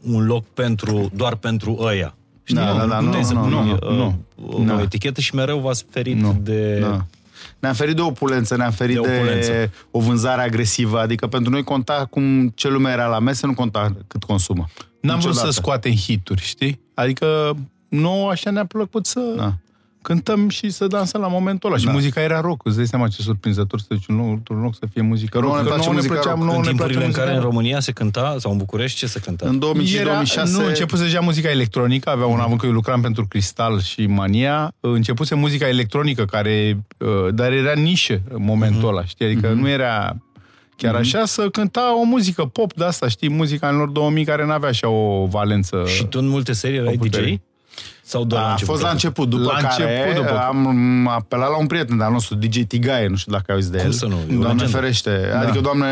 un 0.03 0.27
loc 0.27 0.45
pentru, 0.45 1.11
doar 1.15 1.35
pentru 1.35 1.77
ăia. 1.81 2.15
Știi? 2.43 2.57
Da, 2.61 2.73
da, 2.73 2.87
da, 2.87 2.97
Puteai 2.97 3.21
nu, 3.21 3.27
să 3.27 3.33
nu, 3.35 3.41
pui, 3.41 3.51
nu, 3.51 3.73
uh, 3.73 3.97
nu. 3.97 4.19
o 4.59 4.63
Nu. 4.63 4.81
etichetă 4.81 5.21
și 5.21 5.35
mereu 5.35 5.59
v-ați 5.59 5.85
ferit 5.91 6.17
Nu. 6.21 6.39
de... 6.43 6.79
Da. 6.81 7.05
Ne-am 7.59 7.75
ferit 7.75 7.97
de 7.97 8.01
opulență, 8.03 8.57
ne-am 8.57 8.71
ferit 8.71 8.95
De 8.95 9.09
de, 9.09 9.17
opulență. 9.17 9.51
de 9.51 9.71
o 9.91 10.01
vânzare 10.01 10.43
agresivă, 10.43 10.99
adică 11.01 11.27
pentru 11.27 11.51
noi 11.51 11.63
conta 11.65 12.07
cum 12.11 12.49
ce 12.49 12.69
lumea 12.69 12.93
era 12.93 13.07
la 13.07 13.19
mese, 13.19 13.47
nu 13.47 13.55
conta 13.55 13.97
cât 14.07 14.25
consumă. 14.25 14.67
N-am 15.01 15.19
vrut 15.19 15.29
Niciodată. 15.31 15.53
să 15.53 15.61
scoatem 15.61 15.93
hituri, 15.93 16.43
știi? 16.43 16.81
Adică 16.95 17.57
nouă 17.89 18.31
așa 18.31 18.51
ne-a 18.51 18.67
plăcut 18.67 19.07
să 19.07 19.21
Da. 19.37 19.55
Cântăm 20.09 20.49
și 20.49 20.71
să 20.71 20.87
dansăm 20.87 21.21
la 21.21 21.29
momentul 21.29 21.69
ăla. 21.71 21.79
Și 21.79 21.85
Da. 21.85 21.93
muzica 21.93 22.21
era 22.21 22.41
rock, 22.41 22.67
îți 22.67 22.77
dai 22.77 22.87
seama 22.87 23.09
ce 23.09 23.23
surprinzător 23.23 23.79
să 23.81 23.85
te 23.89 23.95
duci 23.95 24.07
un 24.07 24.17
loc, 24.17 24.29
într-un 24.29 24.61
loc 24.61 24.75
să 24.75 24.87
fie 24.93 25.03
muzică 25.03 25.39
rock. 25.39 25.53
Nouă 25.53 25.57
ne 25.57 25.63
Că 25.63 25.69
place 25.69 25.85
nouă 25.85 25.95
muzica 25.95 26.15
plăcea, 26.15 26.31
rock. 26.31 26.43
nouă 26.43 26.57
În 26.57 26.61
ne 26.61 26.65
place 26.65 26.77
timpurile 26.77 27.05
în 27.05 27.13
care 27.13 27.25
muzica 27.27 27.37
în 27.37 27.43
rock. 27.43 27.53
România 27.53 27.81
se 27.81 27.93
cânta, 27.93 28.37
sau 28.39 28.51
în 28.51 28.57
București, 28.57 28.99
ce 28.99 29.07
se 29.07 29.21
cânta? 29.21 29.49
În 29.49 29.59
2005-2006... 29.59 30.51
Nu, 30.51 30.67
începuse 30.67 31.03
deja 31.03 31.21
muzica 31.21 31.51
electronică, 31.51 32.11
avea 32.11 32.27
un 32.27 32.41
avânt 32.41 32.61
că 32.61 32.67
eu 32.67 32.73
lucram 32.73 33.01
pentru 33.01 33.27
Cristal 33.27 33.81
și 33.81 34.07
Mania, 34.07 34.73
începuse 34.81 35.35
muzica 35.35 35.69
electronică, 35.69 36.25
care, 36.25 36.85
uh, 36.99 37.35
dar 37.35 37.53
era 37.53 37.73
nișă 37.73 38.21
în 38.29 38.43
momentul 38.43 38.89
ăla, 38.89 39.05
știi? 39.05 39.27
Adică 39.27 39.49
nu 39.53 39.69
era 39.69 40.17
chiar 40.77 40.95
așa 40.95 41.25
să 41.25 41.49
cânta 41.49 41.99
o 42.01 42.05
muzică 42.05 42.45
pop 42.45 42.73
de 42.75 42.85
asta, 42.85 43.09
știi? 43.09 43.31
Muzica 43.31 43.67
anilor 43.67 43.89
2000 43.89 44.25
care 44.25 44.45
nu 44.45 44.53
avea 44.53 44.69
așa 44.69 44.89
o 44.89 45.27
valență. 45.27 45.85
Și 45.87 46.05
tu 46.05 46.19
în 46.19 46.29
multe 46.29 46.53
serii 46.53 46.77
erai 46.79 46.95
O 46.95 46.99
putere. 46.99 47.25
DJ? 47.31 47.35
Sau 48.03 48.25
doar 48.25 48.43
la 48.43 48.49
A 48.49 48.51
început? 48.51 48.73
fost 48.75 48.85
la 48.87 48.91
început, 48.91 49.29
după 49.29 49.43
La 49.43 49.69
care 49.69 49.99
început, 50.09 50.23
după- 50.27 50.39
am 50.41 51.07
apelat 51.09 51.51
la 51.51 51.57
un 51.59 51.67
prieten 51.67 51.97
de-al 51.97 52.13
nostru, 52.13 52.35
DJ 52.35 52.61
Tigaie, 52.67 53.07
nu 53.09 53.17
știu 53.17 53.33
dacă 53.33 53.53
auzi 53.53 53.71
de 53.71 53.77
Cum 53.77 53.87
el. 53.87 53.93
să 53.93 54.07
nu? 54.07 54.15
E 54.17 54.37
o 54.37 54.41
Doamne 54.41 54.47
legendă. 54.63 54.77
ferește. 54.79 55.11
Adică, 55.43 55.61
Doamne, 55.61 55.87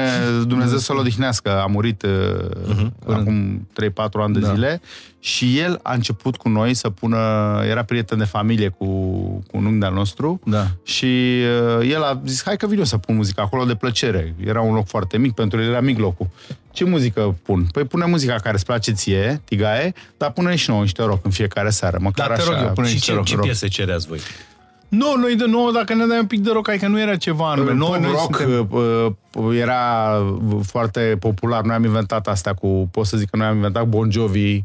Dumnezeu 0.47 0.79
să-l 0.79 0.97
odihnească, 0.97 1.61
a 1.63 1.67
murit 1.67 2.03
uh, 2.03 2.87
acum 3.09 3.69
3-4 3.73 4.23
ani 4.23 4.35
de 4.35 4.41
Da. 4.41 4.53
zile 4.53 4.81
și 5.21 5.59
el 5.59 5.79
a 5.83 5.93
început 5.95 6.37
cu 6.37 6.49
noi 6.49 6.75
să 6.75 6.91
pună, 6.91 7.17
era 7.69 7.83
prieten 7.83 8.19
de 8.19 8.25
familie 8.25 8.69
cu, 8.69 8.85
cu 9.51 9.57
un 9.57 9.65
unghi 9.65 9.79
de-al 9.79 9.95
nostru 9.95 10.41
Da. 10.45 10.67
și 10.83 11.41
uh, 11.79 11.91
el 11.91 12.03
a 12.03 12.21
zis, 12.27 12.43
hai 12.45 12.57
că 12.57 12.67
vin 12.67 12.79
eu 12.79 12.85
să 12.85 12.97
pun 12.99 13.15
muzică 13.17 13.41
acolo 13.41 13.65
de 13.65 13.75
plăcere. 13.75 14.35
Era 14.45 14.61
un 14.61 14.75
loc 14.75 14.87
foarte 14.87 15.19
mic, 15.19 15.33
pentru 15.35 15.61
el 15.61 15.69
era 15.69 15.81
mic 15.81 15.99
locul. 15.99 16.27
Ce 16.77 16.85
muzică 16.85 17.37
pun? 17.43 17.67
Păi 17.73 17.85
pune 17.85 18.05
muzica 18.05 18.35
care 18.35 18.55
îți 18.55 18.65
place 18.65 18.93
ție, 18.93 19.41
Tigaie, 19.45 19.93
dar 20.17 20.31
pune 20.33 20.55
și 20.57 20.71
nouă 20.71 20.83
niște 20.83 21.03
rock 21.03 21.25
în 21.25 21.31
fiecare 21.31 21.71
seară. 21.71 21.99
Măcar 22.01 22.29
Da, 22.29 22.35
te 22.35 22.41
așa. 22.41 22.51
rog 22.51 22.61
eu, 22.67 22.73
pune 22.73 22.87
Și 22.87 22.93
niște 22.93 23.11
ce, 23.11 23.17
rock, 23.17 23.27
ce 23.27 23.35
rock. 23.35 23.45
piese 23.45 23.69
cereați 23.69 24.07
voi? 24.07 24.19
Nu, 24.89 25.15
noi 25.21 25.37
de 25.37 25.45
nouă, 25.47 25.71
dacă 25.73 25.95
ne 25.95 26.07
dai 26.07 26.19
un 26.19 26.27
pic 26.27 26.41
de 26.41 26.51
rock, 26.53 26.69
adică 26.69 26.87
nu 26.87 27.01
era 27.01 27.17
ceva 27.17 27.51
anume. 27.51 27.69
Pop 27.71 27.79
Noi, 27.79 28.01
noi 28.01 28.11
rock 28.11 28.37
suntem- 28.37 28.69
uh, 29.35 29.59
era 29.59 30.11
foarte 30.63 31.17
popular. 31.21 31.63
Noi 31.65 31.75
am 31.75 31.85
inventat 31.85 32.27
asta 32.29 32.55
cu, 32.55 32.89
pot 32.91 33.07
să 33.07 33.17
zic 33.17 33.31
că 33.31 33.37
noi 33.37 33.47
am 33.47 33.55
inventat 33.55 33.87
Bon 33.87 34.11
Jovi, 34.11 34.55
uh, 34.55 34.63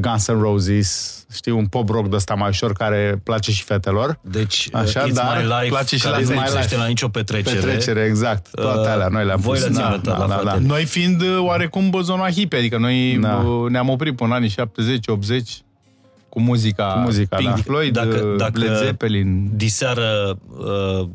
Guns 0.00 0.30
N' 0.30 0.40
Roses, 0.40 1.24
știi, 1.34 1.52
un 1.52 1.66
pop 1.66 1.88
rock 1.88 2.08
de 2.08 2.16
ăsta 2.16 2.34
mai 2.34 2.48
ușor 2.48 2.72
care 2.72 3.20
place 3.24 3.50
și 3.52 3.62
fetelor. 3.62 4.18
Deci, 4.22 4.68
Așa, 4.72 5.00
uh, 5.02 5.10
It's 5.10 5.14
dar 5.14 5.36
My 5.36 5.44
Life, 5.44 5.66
place 5.68 5.96
și 5.96 6.02
care 6.02 6.14
la 6.14 6.20
nu 6.20 6.24
It's 6.24 6.28
My 6.34 6.34
lipsește 6.42 6.60
Life. 6.68 6.76
la 6.76 6.86
nicio 6.86 7.08
petrecere. 7.08 7.56
Petrecere, 7.60 8.00
exact. 8.04 8.48
Toate 8.50 8.78
Uh, 8.80 8.86
alea 8.86 9.08
noi 9.08 9.24
le-am 9.24 9.40
voi 9.40 9.58
pus. 9.58 9.62
le-ați 9.68 9.80
inventat 9.80 10.18
la 10.18 10.26
fratele. 10.36 10.66
Noi 10.66 10.84
fiind 10.84 11.20
uh, 11.20 11.38
oarecum 11.40 11.90
bă, 11.90 12.00
zona 12.00 12.30
hippie, 12.30 12.58
adică 12.58 12.78
noi 12.78 13.18
Da. 13.20 13.34
uh, 13.34 13.70
ne-am 13.70 13.88
oprit 13.88 14.16
până 14.16 14.28
în 14.30 14.36
anii 14.36 14.48
70-80 14.48 15.62
cu 16.28 16.40
muzica, 16.40 16.84
Cu 16.92 16.98
muzica, 16.98 17.36
Pink 17.36 17.50
da. 17.54 17.56
Floyd, 17.56 17.92
Dacă- 17.92 18.08
dacă, 18.08 18.34
dacă- 18.36 18.58
Led 18.58 18.76
Zeppelin. 18.76 19.50
Diseară 19.56 20.38
uh, 20.58 21.08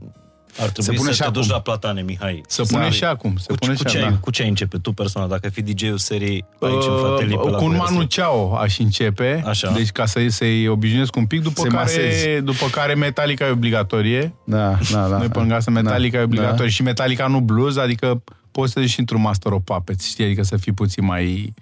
ar 0.59 0.69
trebui 0.69 0.95
pune 0.95 1.07
să 1.09 1.13
și 1.15 1.19
te 1.21 1.27
acum. 1.27 1.41
duci 1.41 1.49
la 1.51 1.59
platane, 1.61 2.01
Mihai. 2.01 2.41
Să 2.47 2.63
pune 2.63 2.89
și 2.89 3.03
acum, 3.03 3.37
se 3.37 3.45
Cu, 3.47 3.55
pune 3.55 3.73
cu, 3.73 3.77
și 3.77 3.85
ce 3.85 3.97
acum, 3.97 4.07
ai, 4.09 4.13
da. 4.13 4.19
cu 4.21 4.31
ce 4.31 4.41
ai 4.41 4.47
începe 4.47 4.77
tu 4.77 4.91
personal? 4.91 5.29
Dacă 5.29 5.41
ai 5.43 5.51
fi 5.51 5.61
DJ-ul 5.73 5.97
serii 5.97 6.45
aici 6.59 6.83
în 6.85 6.97
Fratelii 6.99 7.37
pe 7.37 7.49
la 7.49 7.57
cu 7.57 7.63
un 7.63 7.69
Cuiastra? 7.69 7.93
Manu 7.95 8.07
Chao 8.15 8.55
aș 8.57 8.77
începe, 8.79 9.43
Așa. 9.45 9.71
deci 9.71 9.89
ca 9.89 10.05
să, 10.05 10.19
să-i 10.27 10.67
obișnuiesc 10.67 11.15
un 11.15 11.25
pic, 11.25 11.41
după 11.41 11.61
Să-i 11.61 11.69
care, 11.69 11.81
masezi. 11.83 12.41
după 12.41 12.65
care 12.71 12.93
Metallica 12.93 13.45
e 13.47 13.51
obligatorie. 13.51 14.33
Da, 14.45 14.77
da, 14.91 15.07
da. 15.07 15.17
Noi 15.17 15.27
pe 15.27 15.39
lângă 15.39 15.55
asta 15.55 15.71
Metallica 15.71 16.15
da, 16.15 16.21
e 16.21 16.25
obligatorie 16.25 16.69
și 16.69 16.81
Metallica 16.83 17.27
nu 17.27 17.39
blues, 17.39 17.77
adică 17.77 18.23
poți 18.51 18.67
să 18.71 18.73
te 18.75 18.81
duci 18.81 18.89
și 18.93 18.99
într-un 18.99 19.21
Master 19.21 19.51
of 19.51 19.61
Puppets, 19.63 20.05
știi, 20.05 20.25
adică 20.25 20.43
să 20.43 20.57
fii 20.57 20.71
puțin 20.71 21.05
mai... 21.05 21.53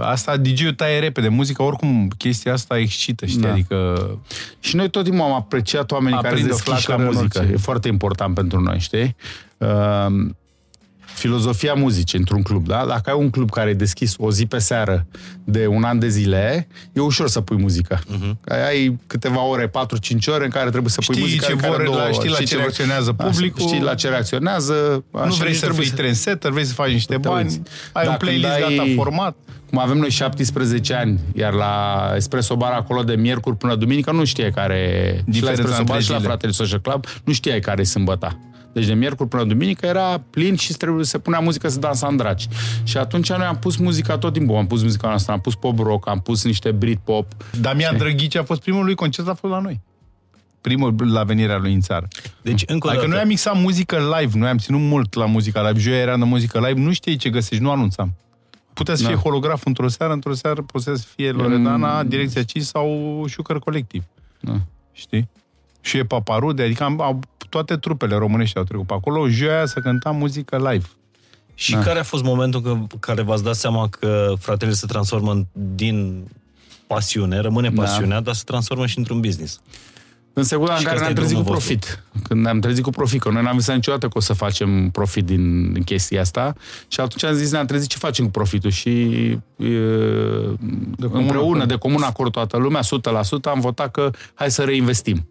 Asta 0.00 0.36
DJ-ul 0.36 0.72
taie 0.72 0.98
repede, 0.98 1.28
muzica 1.28 1.62
oricum 1.62 2.08
chestia 2.18 2.52
asta 2.52 2.78
excită, 2.78 3.26
știi, 3.26 3.40
Da. 3.40 3.50
adică... 3.50 4.08
Și 4.60 4.76
noi 4.76 4.90
tot 4.90 5.04
timpul 5.04 5.22
am 5.24 5.32
apreciat 5.32 5.90
oamenii 5.90 6.16
care 6.20 6.28
Aprinde 6.28 6.48
se 6.52 6.54
o 6.54 6.56
deschiși 6.56 6.88
la 6.88 6.94
flacără 6.94 7.08
în 7.08 7.14
muzică. 7.16 7.38
orice. 7.38 7.52
E 7.52 7.56
foarte 7.56 7.88
important 7.88 8.34
pentru 8.34 8.60
noi, 8.60 8.78
știi? 8.78 9.16
Uh, 9.56 10.06
filozofia 11.16 11.74
muzicii 11.74 12.18
într-un 12.18 12.42
club, 12.42 12.66
da? 12.66 12.84
Dacă 12.88 13.10
ai 13.10 13.16
un 13.18 13.30
club 13.30 13.50
care 13.50 13.70
e 13.70 13.74
deschis 13.74 14.14
o 14.18 14.30
zi 14.30 14.46
pe 14.46 14.58
seară 14.58 15.06
de 15.44 15.66
un 15.66 15.82
an 15.82 15.98
de 15.98 16.08
zile, 16.08 16.68
e 16.92 17.00
ușor 17.00 17.28
să 17.28 17.40
pui 17.40 17.56
muzică. 17.56 17.98
Uh-huh. 17.98 18.34
Ai 18.66 18.98
câteva 19.06 19.42
ore, 19.44 19.66
4-5 19.66 19.70
ore 20.26 20.44
în 20.44 20.50
care 20.50 20.68
trebuie 20.70 20.90
să 20.90 21.00
pui 21.06 21.14
Știi 21.14 21.26
muzică. 21.26 21.44
ce 21.48 21.54
care 21.56 21.76
vor, 21.76 21.84
două 21.84 21.96
la- 21.96 22.02
ore. 22.02 22.12
știi 22.12 22.28
la 22.28 22.36
ce 22.36 22.44
vor- 22.54 22.56
reacționează 22.58 23.14
Așa, 23.18 23.28
publicul. 23.28 23.60
Știi 23.66 23.80
la 23.82 23.94
ce 23.94 24.08
reacționează. 24.08 25.04
nu 25.12 25.34
vrei 25.34 25.54
să 25.54 25.72
fii 25.72 25.90
trendsetter, 25.90 26.50
vrei 26.50 26.64
să 26.64 26.72
faci 26.72 26.90
niște 26.92 27.12
Te 27.16 27.28
bani, 27.28 27.44
uiți. 27.44 27.60
ai 27.92 28.04
un 28.04 28.10
Dacă 28.10 28.24
playlist 28.24 28.48
dai- 28.48 28.74
gata 28.76 28.88
format. 28.94 29.36
Cum 29.70 29.78
avem 29.78 29.96
noi 29.98 30.10
17 30.10 30.94
ani, 30.94 31.20
iar 31.34 31.52
la 31.52 31.72
Espresso 32.16 32.56
Bar 32.56 32.72
acolo 32.72 33.02
de 33.02 33.14
miercuri 33.14 33.56
până 33.56 33.74
duminică 33.74 34.12
nu 34.12 34.24
știai 34.24 34.50
care... 34.50 35.10
Și 35.14 35.24
la 35.24 35.30
Diferența 35.30 35.52
Espresso 35.62 35.82
Bar 35.84 35.96
între 35.96 36.00
și 36.04 36.10
la 36.10 36.16
zile. 36.16 36.28
Fratele 36.28 36.52
Social 36.52 36.80
Club 36.80 37.04
nu 37.24 37.32
știai 37.32 37.60
care 37.60 37.80
e 37.80 37.84
sâmbăta. 37.84 38.38
Deci 38.76 38.86
de 38.86 38.94
miercuri 38.94 39.28
până 39.28 39.44
duminică 39.44 39.86
era 39.86 40.22
plin 40.30 40.56
și 40.56 40.72
trebuie 40.72 41.04
să 41.04 41.18
punea 41.18 41.38
muzică 41.38 41.68
să 41.68 41.78
dansa 41.78 42.06
în 42.06 42.16
draci. 42.16 42.46
Și 42.82 42.96
atunci 42.96 43.32
noi 43.32 43.46
am 43.46 43.58
pus 43.58 43.76
muzica 43.76 44.18
tot 44.18 44.32
timpul. 44.32 44.56
Am 44.56 44.66
pus 44.66 44.82
muzica 44.82 45.08
noastră, 45.08 45.32
am 45.32 45.40
pus 45.40 45.54
pop 45.54 45.78
rock, 45.78 46.08
am 46.08 46.20
pus 46.20 46.44
niște 46.44 46.70
Britpop. 46.70 47.26
Damian 47.60 47.96
Drăghici 47.96 48.34
a 48.36 48.42
fost 48.44 48.60
primul 48.60 48.84
lui 48.84 48.94
concert, 48.94 49.28
a 49.28 49.34
fost 49.34 49.52
la 49.52 49.60
noi. 49.60 49.80
primul 50.60 50.94
la 51.12 51.24
venirea 51.24 51.56
lui 51.58 51.72
în 51.72 51.80
țară. 51.80 52.08
Deci, 52.42 52.62
încă 52.66 52.86
o 52.86 52.90
Adică 52.90 53.02
dată, 53.02 53.14
noi 53.14 53.22
am 53.22 53.28
mixat 53.28 53.60
muzică 53.60 54.16
live, 54.18 54.38
noi 54.38 54.48
am 54.48 54.58
ținut 54.58 54.80
mult 54.80 55.14
la 55.14 55.26
muzica 55.26 55.68
live. 55.68 55.80
Joia 55.80 55.96
era 55.96 56.16
de 56.16 56.24
muzică 56.24 56.58
live, 56.58 56.80
nu 56.80 56.92
știi 56.92 57.16
ce 57.16 57.30
găsești, 57.30 57.62
nu 57.64 57.70
anunțam. 57.70 58.14
Putea 58.72 58.94
să 58.94 59.02
Da. 59.02 59.08
fie 59.08 59.16
holograf 59.16 59.64
într-o 59.64 59.88
seară, 59.88 60.12
într-o 60.12 60.34
seară 60.34 60.62
putea 60.62 60.94
să 60.94 61.06
fie 61.14 61.30
Loredana, 61.30 62.02
Direcția 62.04 62.42
5 62.42 62.64
sau 62.64 63.24
Șucăr 63.28 63.58
Colectiv. 63.58 64.02
Da. 64.40 64.60
Știi? 64.92 65.28
Și 65.80 65.96
e 65.96 66.04
Paparude, 66.04 66.62
adică 66.62 66.84
am, 66.84 67.00
au, 67.00 67.20
toate 67.56 67.76
trupele 67.80 68.16
românești 68.16 68.56
au 68.58 68.64
trecut 68.64 68.86
pe 68.86 68.94
acolo. 68.94 69.28
Joia 69.28 69.66
să 69.66 69.80
cânta 69.80 70.10
muzică 70.10 70.56
live. 70.70 70.86
Și 71.54 71.72
Da. 71.72 71.78
care 71.78 71.98
a 71.98 72.02
fost 72.02 72.22
momentul 72.22 72.60
în 72.64 72.86
care 73.00 73.22
v-ați 73.22 73.42
dat 73.44 73.54
seama 73.54 73.88
că 73.88 74.32
fratele 74.38 74.72
se 74.72 74.86
transformă 74.86 75.32
în- 75.32 75.46
din 75.74 76.22
pasiune, 76.86 77.38
rămâne 77.38 77.70
Da. 77.70 77.82
pasiunea, 77.82 78.20
dar 78.20 78.34
se 78.34 78.42
transformă 78.46 78.86
și 78.86 78.98
într-un 78.98 79.20
business? 79.20 79.60
În 80.32 80.42
secunda 80.44 80.72
în 80.72 80.78
Și 80.78 80.84
că 80.84 80.90
care 80.90 81.00
ăsta 81.00 81.12
ne-am 81.12 81.24
e 81.24 81.26
trezit 81.26 81.36
cu 81.36 81.42
drumul 81.42 81.60
profit. 81.60 82.04
Când 82.28 82.40
ne-am 82.42 82.60
trezit 82.60 82.82
cu 82.82 82.90
profit, 82.90 83.20
că 83.20 83.30
noi 83.30 83.42
n-am 83.42 83.56
visat 83.56 83.74
niciodată 83.74 84.08
că 84.08 84.18
o 84.18 84.20
să 84.20 84.32
facem 84.32 84.90
profit 84.90 85.24
din, 85.24 85.72
din 85.72 85.82
chestia 85.82 86.20
asta. 86.20 86.54
Și 86.88 87.00
atunci 87.00 87.24
am 87.24 87.34
zis, 87.34 87.50
ne-am 87.52 87.66
trezit 87.66 87.88
ce 87.88 87.98
facem 87.98 88.24
cu 88.24 88.30
profitul. 88.30 88.70
Și 88.70 88.90
e, 88.90 89.38
de 90.96 91.06
comun 91.06 91.20
împreună, 91.20 91.54
acord. 91.56 91.68
de 91.68 91.76
comun 91.76 92.02
acord 92.02 92.32
toată 92.32 92.56
lumea, 92.56 92.80
100%, 92.82 93.50
am 93.50 93.60
votat 93.60 93.90
că 93.90 94.10
hai 94.34 94.50
să 94.50 94.62
reinvestim. 94.64 95.28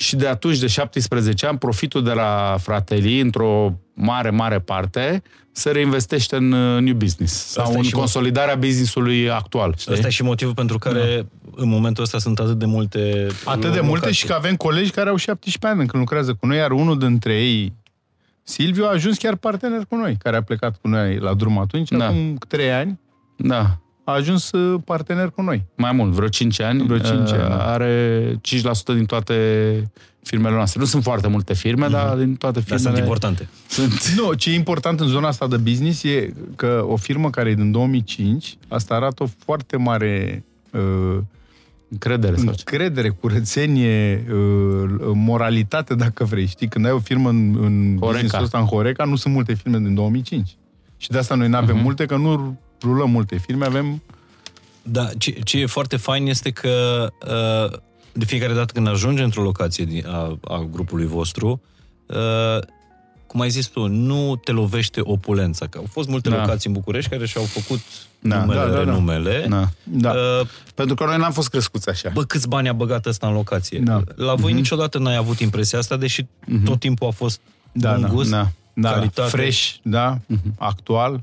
Și 0.00 0.16
de 0.16 0.26
atunci, 0.26 0.58
de 0.58 0.66
17 0.66 1.46
ani, 1.46 1.58
profitul 1.58 2.02
de 2.04 2.12
la 2.12 2.56
fratelii, 2.60 3.20
într-o 3.20 3.74
mare, 3.94 4.30
mare 4.30 4.58
parte, 4.60 5.22
se 5.52 5.70
reinvestește 5.70 6.36
în 6.36 6.52
uh, 6.52 6.80
new 6.82 6.94
business 6.94 7.34
sau 7.34 7.62
Asta 7.64 7.74
e 7.74 7.78
în 7.78 7.84
și 7.84 7.90
mo- 7.90 7.94
consolidarea 7.98 8.54
business-ului 8.54 9.30
actual. 9.30 9.74
Știi? 9.78 9.92
Ăsta 9.92 10.06
e 10.06 10.10
și 10.10 10.22
motivul 10.22 10.54
pentru 10.54 10.78
care 10.78 11.26
în 11.56 11.68
momentul 11.68 12.02
ăsta 12.02 12.18
sunt 12.18 12.38
atât 12.38 12.58
de 12.58 12.64
multe 12.66 13.26
Atât 13.44 13.72
de 13.72 13.80
multe 13.80 13.90
locații. 13.90 14.14
și 14.14 14.26
că 14.26 14.32
avem 14.32 14.56
colegi 14.56 14.90
care 14.90 15.08
au 15.08 15.16
17 15.16 15.66
ani 15.80 15.88
când 15.88 16.02
lucrează 16.02 16.34
cu 16.34 16.46
noi, 16.46 16.56
iar 16.56 16.70
unul 16.70 16.98
dintre 16.98 17.32
ei, 17.32 17.72
Silviu, 18.42 18.84
a 18.84 18.88
ajuns 18.90 19.18
chiar 19.18 19.34
partener 19.36 19.80
cu 19.88 19.96
noi, 19.96 20.16
care 20.22 20.36
a 20.36 20.42
plecat 20.42 20.76
cu 20.80 20.88
noi 20.88 21.18
la 21.18 21.34
drum 21.34 21.58
atunci, 21.58 21.88
Da. 21.90 22.04
acum 22.06 22.36
3 22.48 22.72
ani, 22.72 23.00
Da. 23.36 23.78
A 24.10 24.14
ajuns 24.14 24.50
uh, 24.50 24.80
partener 24.84 25.28
cu 25.30 25.42
noi. 25.42 25.64
mai 25.76 25.92
mult, 25.92 26.12
vreo 26.12 26.28
5 26.28 26.60
ani. 26.60 26.82
Vreo 26.86 26.98
cinci 26.98 27.30
uh, 27.30 27.38
ani, 27.38 27.48
da. 27.48 27.72
Are 27.72 28.34
5% 28.34 28.40
din 28.94 29.04
toate 29.04 29.34
firmele 30.22 30.54
noastre. 30.54 30.80
Nu 30.80 30.86
sunt 30.86 31.02
foarte 31.02 31.28
multe 31.28 31.54
firme, 31.54 31.88
dar 31.88 32.16
din 32.16 32.34
toate 32.34 32.54
Dar 32.54 32.62
firmele... 32.62 32.88
sunt 32.88 32.98
importante. 32.98 33.48
Sunt... 33.68 34.06
Nu, 34.20 34.32
ce 34.32 34.50
e 34.50 34.54
important 34.54 35.00
în 35.00 35.06
zona 35.06 35.28
asta 35.28 35.46
de 35.46 35.56
business 35.56 36.02
e 36.04 36.32
că 36.56 36.84
o 36.88 36.96
firmă 36.96 37.30
care 37.30 37.50
e 37.50 37.54
din 37.54 37.70
2005, 37.70 38.56
asta 38.68 38.94
arată 38.94 39.22
o 39.22 39.26
foarte 39.44 39.76
mare 39.76 40.44
uh, 40.70 41.18
Încredere 41.92 42.36
sau 42.36 42.44
ce? 42.44 42.50
încredere, 42.66 43.08
curățenie, 43.08 44.24
uh, 44.32 44.90
moralitate, 45.14 45.94
dacă 45.94 46.24
vrei. 46.24 46.46
Știi, 46.46 46.68
când 46.68 46.84
ai 46.86 46.90
o 46.92 46.98
firmă 46.98 47.28
în, 47.28 47.56
în 47.60 47.96
Horeca. 48.00 48.10
business-ul 48.10 48.42
ăsta, 48.42 48.58
în 48.58 48.64
Horeca, 48.64 49.04
nu 49.04 49.16
sunt 49.16 49.34
multe 49.34 49.54
firme 49.54 49.78
din 49.78 49.94
2005. 49.94 50.56
Și 50.96 51.08
de 51.08 51.18
asta 51.18 51.34
noi 51.34 51.48
nu 51.48 51.56
avem 51.56 51.74
Mhm. 51.74 51.84
multe, 51.84 52.06
că 52.06 52.16
nu 52.16 52.58
rulăm 52.82 53.10
multe 53.10 53.36
firme, 53.36 53.66
avem... 53.66 54.02
Da, 54.82 55.08
ce, 55.18 55.30
ce 55.30 55.58
e 55.58 55.66
foarte 55.66 55.96
fain 55.96 56.26
este 56.26 56.50
că 56.50 57.06
uh, 57.26 57.78
de 58.12 58.24
fiecare 58.24 58.52
dată 58.52 58.72
când 58.72 58.88
ajungi 58.88 59.22
într-o 59.22 59.42
locație 59.42 59.84
din, 59.84 60.06
a, 60.06 60.38
a 60.44 60.66
grupului 60.70 61.06
vostru, 61.06 61.60
uh, 62.06 62.58
cum 63.26 63.40
ai 63.40 63.50
zis 63.50 63.66
tu, 63.66 63.86
nu 63.86 64.36
te 64.44 64.52
lovește 64.52 65.00
opulența. 65.04 65.66
Că 65.66 65.78
au 65.78 65.86
fost 65.90 66.08
multe 66.08 66.28
Da. 66.28 66.36
locații 66.40 66.68
în 66.68 66.74
București 66.74 67.10
care 67.10 67.26
și-au 67.26 67.44
făcut 67.44 67.80
Da, 68.20 68.40
numele, 68.40 68.60
da, 68.60 68.66
da, 68.66 68.72
da. 68.72 68.78
renumele. 68.78 69.46
Da. 69.48 69.68
Da. 69.82 70.10
Uh, 70.10 70.46
Pentru 70.74 70.94
că 70.94 71.04
noi 71.04 71.16
n-am 71.16 71.32
fost 71.32 71.48
crescuți 71.48 71.88
așa. 71.88 72.10
bă, 72.14 72.22
câți 72.22 72.48
bani 72.48 72.68
a 72.68 72.72
băgat 72.72 73.06
ăsta 73.06 73.26
în 73.26 73.32
locație? 73.32 73.78
Da. 73.78 74.02
La 74.14 74.34
voi 74.34 74.52
niciodată 74.52 74.98
n-ai 74.98 75.16
avut 75.16 75.40
impresia 75.40 75.78
asta, 75.78 75.96
deși 75.96 76.26
tot 76.64 76.78
timpul 76.78 77.06
a 77.06 77.10
fost 77.10 77.40
Da, 77.72 77.92
bun 77.92 78.00
da, 78.02 78.08
gust, 78.08 78.30
da. 78.30 78.48
da, 78.74 78.90
calitate. 78.90 79.28
fresh, 79.28 79.74
da, 79.82 80.18
actual. 80.58 81.22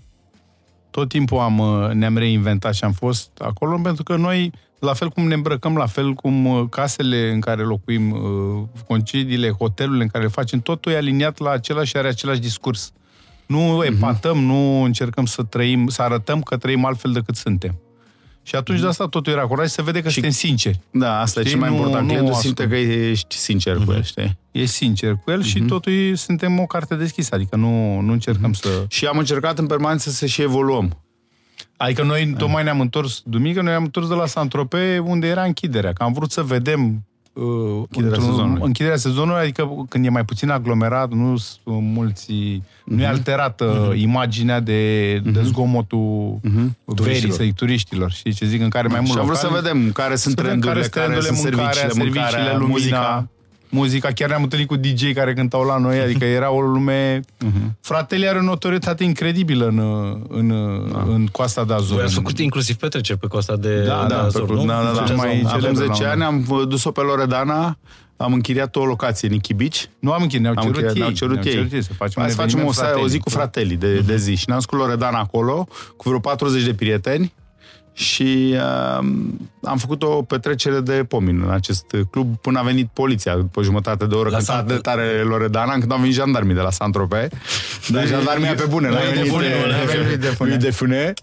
Tot 0.98 1.10
timpul 1.10 1.40
am, 1.40 1.60
uh, 1.60 1.92
ne-am 1.94 2.18
reinventat 2.18 2.74
și 2.74 2.84
am 2.84 2.92
fost 2.92 3.30
acolo, 3.38 3.80
pentru 3.84 4.04
că 4.04 4.16
noi, 4.16 4.52
la 4.80 4.94
fel 4.94 5.10
cum 5.10 5.28
ne 5.28 5.34
îmbrăcăm, 5.34 5.76
la 5.76 5.86
fel 5.86 6.14
cum 6.14 6.46
uh, 6.46 6.66
casele 6.70 7.32
în 7.32 7.40
care 7.40 7.62
locuim, 7.62 8.12
uh, 8.12 8.64
concediile, 8.88 9.50
hotelurile 9.50 10.04
în 10.04 10.10
care 10.10 10.24
le 10.24 10.30
facem, 10.30 10.60
totul 10.60 10.92
e 10.92 10.98
aliniat 10.98 11.38
la 11.38 11.52
același 11.52 11.90
și 11.90 11.98
are 11.98 12.08
același 12.08 12.40
discurs. 12.40 12.92
Nu 13.46 13.84
epatăm, 13.84 14.38
nu 14.38 14.82
încercăm 14.84 15.26
să 15.26 15.44
trăim, 15.44 15.88
să 15.88 16.02
arătăm 16.02 16.42
că 16.42 16.58
trăim 16.58 16.86
altfel 16.86 17.12
decât 17.12 17.36
suntem. 17.36 17.80
Și 18.48 18.56
atunci 18.56 18.80
de 18.80 18.88
asta 18.88 19.08
totul 19.08 19.32
era 19.34 19.42
acolo 19.42 19.64
și 19.64 19.70
se 19.70 19.82
vede 19.82 20.02
că 20.02 20.10
suntem 20.10 20.32
sinceri. 20.32 20.80
Da, 20.92 21.20
asta 21.20 21.40
Știi, 21.40 21.52
e 21.52 21.56
cel 21.56 21.60
mai 21.60 21.70
nu- 21.70 21.76
important. 21.76 22.02
nu 22.08 22.14
Clientul 22.14 22.34
ascult. 22.36 22.58
simte 22.58 22.68
că 22.74 22.76
ești 23.10 23.36
sincer 23.36 23.76
cu 23.86 23.92
el, 23.92 24.04
știi? 24.04 24.38
E 24.52 24.66
sincer 24.66 25.16
cu 25.24 25.32
el 25.32 25.44
și 25.44 25.60
totul 25.62 25.92
e- 25.94 26.16
suntem 26.16 26.60
o 26.60 26.66
carte 26.66 26.96
deschisă, 26.96 27.36
adică 27.36 27.56
nu, 27.56 28.00
nu 28.00 28.12
încercăm 28.12 28.54
să... 28.54 28.86
Și 28.88 29.06
am 29.06 29.18
încercat 29.18 29.58
în 29.60 29.66
permanență 29.68 30.10
să 30.10 30.26
și 30.26 30.42
evoluăm. 30.42 31.02
Adică 31.78 32.04
noi 32.04 32.34
tocmai 32.38 32.64
ne-am 32.64 32.80
întors, 32.80 33.22
duminică, 33.26 33.62
noi 33.62 33.70
ne-am 33.72 33.84
întors 33.84 34.08
de 34.08 34.14
la 34.14 34.26
Santrope 34.26 35.00
unde 35.06 35.28
era 35.28 35.44
închiderea, 35.44 35.94
că 35.94 36.04
am 36.04 36.14
vrut 36.14 36.32
să 36.32 36.42
vedem 36.44 37.06
uh, 37.38 37.82
Închiderea 37.82 38.08
într-un- 38.18 38.24
sezonului. 38.34 38.62
închiderea 38.66 38.98
sezonului, 38.98 39.42
adică 39.42 39.86
când 39.90 40.06
e 40.06 40.10
mai 40.10 40.26
puțin 40.26 40.50
aglomerat, 40.50 41.12
nu 41.12 41.38
sunt 41.38 41.60
mulți, 41.66 42.62
nu 42.86 43.02
e 43.02 43.06
alterată 43.08 43.94
imaginea 43.96 44.60
de, 44.60 45.14
de 45.18 45.42
zgomotul 45.44 46.40
verii, 46.42 46.96
Turiștilor. 46.96 47.36
să 47.36 47.44
turiștilor, 47.56 48.12
știi 48.12 48.34
ce 48.34 48.46
zic, 48.46 48.62
în 48.62 48.70
care 48.70 48.88
mai 48.88 49.00
mult 49.00 49.12
și 49.12 49.18
am 49.18 49.26
vrut 49.26 49.38
să 49.38 49.46
locali- 49.48 49.62
vedem 49.64 49.92
care 49.92 50.16
sunt 50.16 50.36
să 50.38 50.42
vedem 50.42 50.60
trendurile, 50.60 50.88
care, 50.88 51.06
trendurile, 51.06 51.28
sunt 51.36 51.38
serviciile, 51.38 51.90
serviciile, 51.90 52.22
mâncarea, 52.22 52.58
lumina, 52.58 52.68
muzica. 52.74 53.28
Muzica. 53.70 54.10
Chiar 54.12 54.30
ne-am 54.30 54.44
întâlnit 54.44 54.68
cu 54.68 54.76
DJ 54.76 55.14
care 55.14 55.34
cântau 55.34 55.64
la 55.64 55.78
noi, 55.78 56.00
adică 56.00 56.26
era 56.40 56.52
o 56.52 56.60
lume... 56.62 57.20
Mhm. 57.40 57.78
Fratele 57.82 58.28
are 58.28 58.38
o 58.38 58.42
notorietate 58.42 59.04
incredibilă 59.04 59.66
în, 59.68 59.80
în, 60.30 60.48
Da. 60.92 61.06
în 61.08 61.26
Coasta 61.32 61.64
de 61.64 61.74
Azur. 61.74 61.96
Voi 61.96 62.04
ați 62.04 62.16
în- 62.18 62.22
făcut 62.24 62.40
inclusiv 62.40 62.76
petreceri 62.76 63.20
pe 63.20 63.28
coasta 63.28 63.56
de, 63.56 63.84
Da, 63.84 64.06
de 64.08 64.14
da, 64.14 64.22
Azor, 64.24 64.42
făcut, 64.42 64.56
nu? 64.56 64.66
da, 64.66 64.82
da, 64.84 64.92
da. 65.00 65.04
Cea 65.04 65.14
Mai 65.14 65.28
mai 65.28 65.42
Acum 65.46 65.60
celebră 65.60 65.86
10 65.86 66.04
la 66.04 66.08
un 66.14 66.22
ani 66.22 66.24
am 66.24 66.66
dus-o 66.68 66.92
pe 66.92 67.02
Loredana, 67.02 67.78
am 68.18 68.34
închiriat 68.34 68.76
o 68.76 68.86
locație 68.86 69.28
în 69.28 69.34
Ichibici. 69.34 69.90
Nu 70.00 70.12
am 70.12 70.22
închis, 70.22 70.40
ne-au 70.40 70.54
Am 70.58 70.62
cerut 70.62 70.76
închiriat, 70.76 70.96
ei. 70.96 71.02
ne-au 71.02 71.12
cerut 71.12 71.72
ei. 71.72 71.84
să 71.84 71.94
facem 71.94 72.14
Hai 72.22 72.24
un 72.26 72.30
să 72.36 72.42
facem 72.42 72.60
o, 72.60 72.62
eveniment 72.62 72.74
seară, 72.74 73.00
o 73.00 73.08
zi 73.08 73.20
cu 73.20 73.30
fratelic. 73.30 73.80
fratelii 73.80 74.02
de, 74.06 74.12
de 74.14 74.18
zi. 74.18 74.36
Și 74.36 74.44
ne-am 74.48 74.58
dus 74.60 74.68
cu 74.70 74.76
Loredana 74.76 75.20
acolo, 75.20 75.68
cu 75.98 76.04
vreo 76.10 76.20
40 76.20 76.64
de 76.64 76.74
prieteni 76.74 77.34
și 77.98 78.54
uh, 78.54 79.08
am 79.64 79.78
făcut 79.78 80.04
o 80.04 80.08
petrecere 80.22 80.80
de 80.80 81.06
pomin 81.08 81.42
în 81.46 81.50
acest 81.52 81.86
club 82.12 82.38
până 82.38 82.60
a 82.60 82.62
venit 82.62 82.90
poliția 82.94 83.36
după 83.36 83.62
jumătate 83.62 84.06
de 84.06 84.16
oră. 84.16 84.30
La 84.30 84.36
Când 84.38 84.50
a 84.50 84.64
Sant- 84.64 84.66
de 84.68 84.74
tare 84.74 85.22
Loredana, 85.24 85.72
când 85.72 85.92
au 85.92 85.98
venit 85.98 86.14
jandarmii 86.14 86.56
de 86.56 86.62
la 86.62 86.72
Saint-Tropez. 86.72 87.28
Dar 87.88 88.08
jandarmia 88.08 88.54
pe 88.56 88.66
bune, 88.70 88.90
n-a 88.90 88.94
Lui 88.98 89.08
venit 89.08 89.24
Defune, 89.24 89.46
eh, 89.46 89.66
nu, 89.66 89.72
n-a 89.72 89.84
venit 89.84 90.08
lui 90.08 90.18
Defune. 90.18 90.50
lui 90.50 90.58
Defune. 90.68 91.14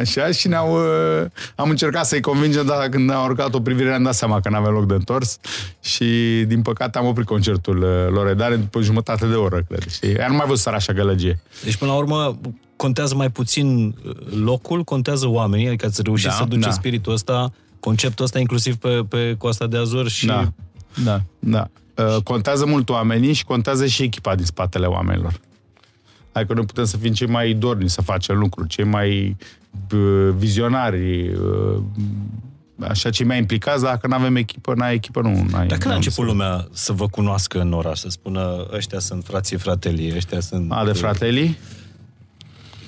Așa, 0.00 0.30
și 0.30 0.48
ne-au, 0.48 0.74
uh, 0.74 1.26
am 1.54 1.70
încercat 1.70 2.06
să-i 2.06 2.20
convingem, 2.20 2.66
dar 2.66 2.88
când 2.88 3.08
ne-au 3.08 3.24
urcat 3.24 3.54
o 3.54 3.60
privire 3.60 3.88
ne-am 3.88 4.02
dat 4.02 4.14
seama 4.14 4.40
că 4.40 4.48
n-avea 4.48 4.70
loc 4.70 4.86
de 4.86 4.94
întors 4.94 5.38
și 5.80 6.04
din 6.46 6.62
păcate 6.62 6.98
am 6.98 7.06
oprit 7.06 7.26
concertul 7.26 7.82
uh, 7.82 8.14
Loredane 8.14 8.56
după 8.56 8.80
jumătate 8.80 9.26
de 9.26 9.34
oră, 9.34 9.62
cred. 9.68 9.88
Și 9.88 10.06
ea 10.06 10.28
nu 10.28 10.34
mai 10.34 10.46
văzut 10.46 10.66
așa 10.72 10.92
gălăgie. 10.92 11.40
Deci, 11.64 11.76
până 11.76 11.90
la 11.90 11.96
urmă, 11.96 12.38
contează 12.78 13.14
mai 13.14 13.30
puțin 13.30 13.94
uh, 14.06 14.14
locul, 14.44 14.82
contează 14.84 15.26
oamenii, 15.28 15.66
adică 15.66 15.86
ați 15.86 16.02
reușit 16.02 16.28
Da, 16.28 16.34
să 16.34 16.44
duceți 16.44 16.66
da. 16.66 16.70
spiritul 16.72 17.12
ăsta, 17.12 17.52
conceptul 17.80 18.24
ăsta 18.24 18.38
inclusiv 18.38 18.76
pe, 18.76 18.88
pe 19.08 19.34
Coasta 19.38 19.66
de 19.66 19.76
Azur 19.76 20.08
și... 20.08 20.26
Da. 20.26 20.52
Da, 21.04 21.20
da. 21.38 21.68
Uh, 22.04 22.22
Contează 22.22 22.66
mult 22.66 22.88
oamenii 22.88 23.32
și 23.32 23.44
contează 23.44 23.86
și 23.86 24.02
echipa 24.02 24.34
din 24.34 24.44
spatele 24.44 24.86
oamenilor. 24.86 25.40
Adică 26.32 26.54
noi 26.54 26.64
putem 26.64 26.84
să 26.84 26.96
fim 26.96 27.12
cei 27.12 27.26
mai 27.26 27.52
dorni 27.52 27.88
să 27.90 28.02
facem 28.02 28.38
lucruri, 28.38 28.68
cei 28.68 28.84
mai 28.84 29.36
uh, 29.94 30.28
vizionari, 30.36 31.28
uh, 31.28 31.76
așa, 32.88 33.10
cei 33.10 33.26
mai 33.26 33.38
implicați, 33.38 33.82
dar 33.82 33.92
dacă 33.92 34.06
nu 34.06 34.14
avem 34.14 34.36
echipă, 34.36 34.74
n-ai 34.76 34.94
echipă, 34.94 35.20
nu 35.20 35.28
ai. 35.28 35.66
Dar 35.66 35.66
când 35.66 35.82
a 35.82 35.86
n-ai 35.86 35.96
început 35.96 36.18
unde 36.18 36.30
lumea 36.32 36.68
să 36.72 36.92
vă 36.92 37.06
cunoască 37.08 37.60
în 37.60 37.72
oraș, 37.72 37.98
să 37.98 38.08
spună 38.08 38.66
ăștia 38.72 38.98
sunt 38.98 39.24
frații 39.24 39.56
fratelii, 39.56 40.14
ăștia 40.16 40.40
sunt... 40.40 40.68
să- 40.68 40.74
A, 40.74 40.84
de 40.84 40.92
fratelii? 40.92 41.58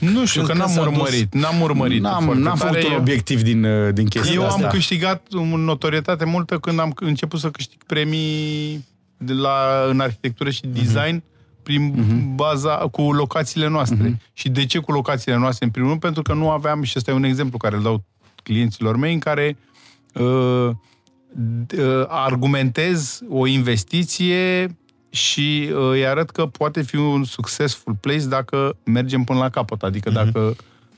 Nu 0.00 0.24
știu, 0.26 0.42
Când 0.42 0.52
că 0.52 0.58
n-am 0.58 0.68
s-a 0.72 0.82
dus- 0.84 0.92
urmărit. 0.92 1.34
N-am 1.34 1.60
urmărit. 1.60 2.00
N-am, 2.00 2.24
foarte 2.24 2.42
n-am 2.42 2.56
tare. 2.58 2.70
făcut 2.72 2.86
un 2.88 2.92
Eu- 2.94 2.98
obiectiv 3.00 3.42
din, 3.42 3.64
uh, 3.64 3.94
din 3.94 4.06
chestia 4.06 4.32
Eu 4.32 4.42
am 4.42 4.48
asta. 4.48 4.66
câștigat 4.66 5.26
o 5.32 5.56
notorietate 5.56 6.24
multă 6.24 6.58
când 6.58 6.78
am 6.78 6.92
început 6.96 7.40
să 7.40 7.50
câștig 7.50 7.84
premii 7.86 8.84
de 9.16 9.32
la, 9.32 9.84
în 9.88 10.00
arhitectură 10.00 10.50
și 10.50 10.66
design 10.66 11.22
prin 11.62 11.94
baza, 12.34 12.74
cu 12.76 13.12
locațiile 13.12 13.68
noastre. 13.68 14.20
Și 14.32 14.48
de 14.48 14.66
ce 14.66 14.78
cu 14.78 14.92
locațiile 14.92 15.36
noastre? 15.38 15.64
În 15.64 15.70
primul 15.70 15.88
rând, 15.88 16.00
pentru 16.00 16.22
că 16.22 16.32
nu 16.34 16.50
aveam, 16.50 16.82
și 16.82 16.92
ăsta 16.96 17.10
e 17.10 17.14
un 17.14 17.24
exemplu 17.24 17.58
care 17.58 17.76
îl 17.76 17.82
dau 17.82 18.04
clienților 18.42 18.96
mei, 18.96 19.12
în 19.12 19.18
care 19.18 19.56
uh, 20.14 20.70
d- 21.32 21.78
uh, 21.78 22.04
argumentez 22.08 23.20
o 23.28 23.46
investiție 23.46 24.66
și 25.10 25.70
uh, 25.72 25.90
îi 25.90 26.06
arăt 26.06 26.30
că 26.30 26.46
poate 26.46 26.82
fi 26.82 26.96
un 26.96 27.24
successful 27.24 27.94
place 28.00 28.26
dacă 28.26 28.76
mergem 28.84 29.24
până 29.24 29.38
la 29.38 29.48
capăt. 29.48 29.82
Adică 29.82 30.10
dacă 30.10 30.56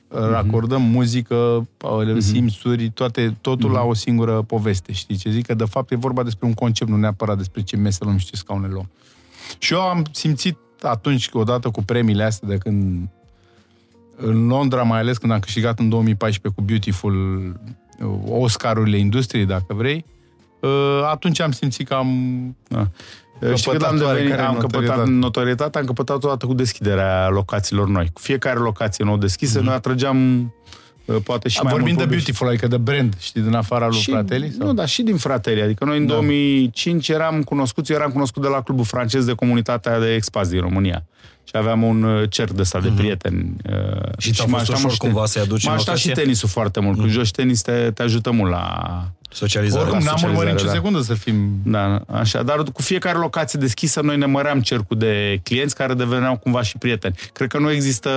racordăm 0.09 0.83
muzică, 0.83 1.69
uh, 1.85 2.17
simțuri, 2.19 2.91
toate, 2.91 3.37
totul 3.41 3.71
la 3.71 3.83
o 3.83 3.95
singură 3.95 4.43
poveste, 4.43 4.93
știi 4.93 5.17
ce 5.17 5.31
zic? 5.31 5.47
Că 5.47 5.55
de 5.55 5.65
fapt 5.65 5.91
e 5.91 5.97
vorba 5.97 6.23
despre 6.23 6.47
un 6.47 6.55
concept, 6.55 6.91
nu 6.91 6.97
neapărat 6.97 7.37
despre 7.37 7.63
ce 7.63 7.77
mese 7.77 8.05
luăm 8.05 8.17
și 8.17 8.27
ce 8.27 8.37
scaune 8.37 8.69
luăm. 8.69 8.91
Și 9.59 9.73
eu 9.73 9.81
am 9.81 10.05
simțit 10.11 10.59
atunci, 10.83 11.29
odată 11.33 11.71
cu 11.71 11.83
premiile 11.83 12.23
astea, 12.23 12.49
de 12.49 12.57
când 12.57 13.09
în 14.17 14.47
Londra, 14.47 14.83
mai 14.83 14.99
ales 14.99 15.19
când 15.19 15.33
am 15.33 15.39
câștigat 15.39 15.79
în 15.79 15.89
2014 15.89 16.61
cu 16.61 16.67
Beautiful 16.67 17.15
uh, 17.99 18.19
Oscarurile 18.29 18.97
industriei, 18.97 19.47
dacă 19.47 19.75
vrei, 19.75 20.05
uh, 20.61 21.01
atunci 21.11 21.41
am 21.41 21.53
simțit 21.53 21.89
că 21.89 21.95
am... 21.95 22.09
Da. 22.69 22.89
Știi 23.55 23.71
când 23.71 23.83
am, 23.83 23.89
Căpătătoare 23.89 24.15
devenit, 24.19 24.37
care 24.37 24.47
am 24.49 24.55
notorietate. 24.55 24.87
căpătat 24.99 25.15
notorietate, 25.15 25.79
am 25.79 25.85
căpătat 25.85 26.25
odată 26.25 26.47
cu 26.47 26.55
deschiderea 26.55 27.29
locațiilor 27.29 27.89
noi. 27.89 28.11
Cu 28.13 28.21
fiecare 28.21 28.59
locație 28.59 29.05
nou 29.05 29.17
deschisă, 29.17 29.61
noi 29.61 29.75
atrăgeam 29.75 30.41
uh, 31.05 31.17
poate 31.25 31.49
și 31.49 31.61
mai 31.63 31.73
Vorbim 31.73 31.87
mult 31.89 31.99
de 31.99 32.03
public. 32.05 32.23
Beautiful, 32.25 32.49
adică 32.49 32.67
de 32.67 32.77
brand, 32.77 33.15
știi, 33.19 33.41
din 33.43 33.55
afara 33.55 33.87
lui 33.89 33.99
Și, 33.99 34.11
Fratelli? 34.11 34.55
Sau? 34.59 34.67
nu, 34.67 34.75
dar 34.75 34.89
și 34.89 35.03
din 35.03 35.17
Fratelli. 35.17 35.63
Adică 35.63 35.85
noi 35.85 35.99
în 35.99 36.07
Da. 36.07 36.13
2005 36.13 37.09
eram 37.09 37.43
cunoscuți, 37.43 37.93
eu 37.93 37.99
eram 37.99 38.11
cunoscut 38.11 38.43
de 38.43 38.49
la 38.49 38.63
clubul 38.63 38.85
francez 38.85 39.25
de 39.25 39.33
comunitatea 39.33 39.99
de 40.01 40.15
expați 40.15 40.51
din 40.51 40.61
România. 40.61 41.05
Și 41.45 41.53
aveam 41.57 41.83
un 41.83 42.03
uh, 42.03 42.31
cerc 42.31 42.51
de 42.51 42.61
ăsta 42.61 42.81
de 42.81 42.93
prieteni. 42.97 43.57
uh, 43.71 43.73
Mhm. 43.73 44.19
Și 44.19 44.33
ți-a 44.33 44.45
mă 44.45 44.57
fost 44.57 44.61
ajuta 44.71 44.77
ușor 44.77 44.87
mult 44.89 44.99
cumva 44.99 45.27
să-i 45.27 45.43
aduci 45.43 45.65
M-a 45.65 45.71
în 45.71 45.77
ajutat 45.77 45.97
și 45.97 46.05
locație? 46.07 46.25
tenisul 46.25 46.49
foarte 46.49 46.81
mult. 46.81 46.99
Cu 46.99 47.07
joci 47.07 47.31
tenis 47.31 47.63
te, 47.63 47.91
te 47.95 48.03
ajută 48.03 48.31
mult 48.31 48.51
la... 48.51 48.83
Socializare. 49.33 49.83
Oricum, 49.83 50.05
n-am 50.05 50.17
socializare, 50.17 50.37
urmărit 50.39 50.53
nicio 50.53 50.67
da. 50.67 50.73
secundă 50.73 51.01
să 51.01 51.15
fim... 51.15 51.61
Da, 51.65 52.03
așa. 52.07 52.43
Dar 52.43 52.63
cu 52.73 52.83
fiecare 52.83 53.19
locație 53.19 53.59
deschisă, 53.59 54.01
noi 54.01 54.17
ne 54.17 54.27
măream 54.27 54.61
cercul 54.61 54.99
de 54.99 55.41
clienți 55.43 55.75
care 55.75 55.95
deveneau 55.95 56.37
cumva 56.37 56.63
și 56.63 56.79
prieteni. 56.79 57.15
Cred 57.33 57.49
că 57.49 57.59
nu 57.59 57.71
există, 57.71 58.11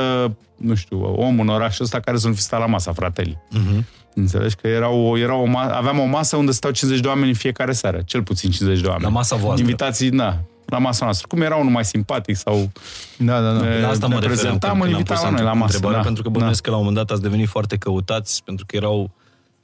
nu 0.57 0.75
știu, 0.75 1.01
om 1.01 1.39
în 1.39 1.47
orașul 1.47 1.85
ăsta 1.85 1.99
care 1.99 2.17
să 2.17 2.27
nu 2.27 2.33
fi 2.33 2.41
stat 2.41 2.59
la 2.59 2.65
masa, 2.65 2.93
frateli. 2.93 3.37
Mhm. 3.49 3.85
Înțelegi? 4.13 4.55
Că 4.55 4.67
era 4.67 4.89
o, 4.89 5.17
era 5.17 5.35
o 5.35 5.47
ma- 5.47 5.71
aveam 5.71 5.99
o 5.99 6.05
masă 6.05 6.35
unde 6.35 6.51
stau 6.51 6.71
50 6.71 7.01
de 7.01 7.07
oameni 7.07 7.27
în 7.27 7.33
fiecare 7.33 7.71
seară. 7.71 8.01
Cel 8.05 8.23
puțin 8.23 8.51
50 8.51 8.81
de 8.81 8.87
oameni. 8.87 9.03
La 9.03 9.09
masa 9.09 9.35
voastră. 9.35 9.63
Invitații, 9.63 10.09
da, 10.09 10.37
la 10.65 10.77
masa 10.77 11.05
noastră. 11.05 11.27
Cum 11.27 11.41
era 11.41 11.55
unul 11.55 11.71
mai 11.71 11.85
simpatic 11.85 12.35
sau... 12.35 12.71
Da, 13.17 13.41
da, 13.41 13.51
da. 13.51 13.75
E, 13.75 13.81
La 13.81 13.87
asta 13.87 14.07
ne 14.07 14.13
mă 14.13 14.19
referam 14.19 14.37
prezentam, 14.37 14.69
când, 14.69 14.81
când 14.81 14.93
am 14.93 14.99
invitam 14.99 15.17
pus 15.17 15.29
noi 15.29 15.43
la 15.43 15.53
masă, 15.53 15.63
întrebarea, 15.63 15.97
da. 15.97 16.03
pentru 16.05 16.23
că 16.23 16.29
bănuiesc 16.29 16.61
că 16.61 16.69
la 16.69 16.75
un 16.75 16.83
moment 16.83 17.05
dat 17.05 17.11
ați 17.15 17.21
devenit 17.25 17.47
foarte 17.47 17.77
căutați, 17.77 18.43
pentru 18.43 18.65
că 18.65 18.75
erau 18.75 19.11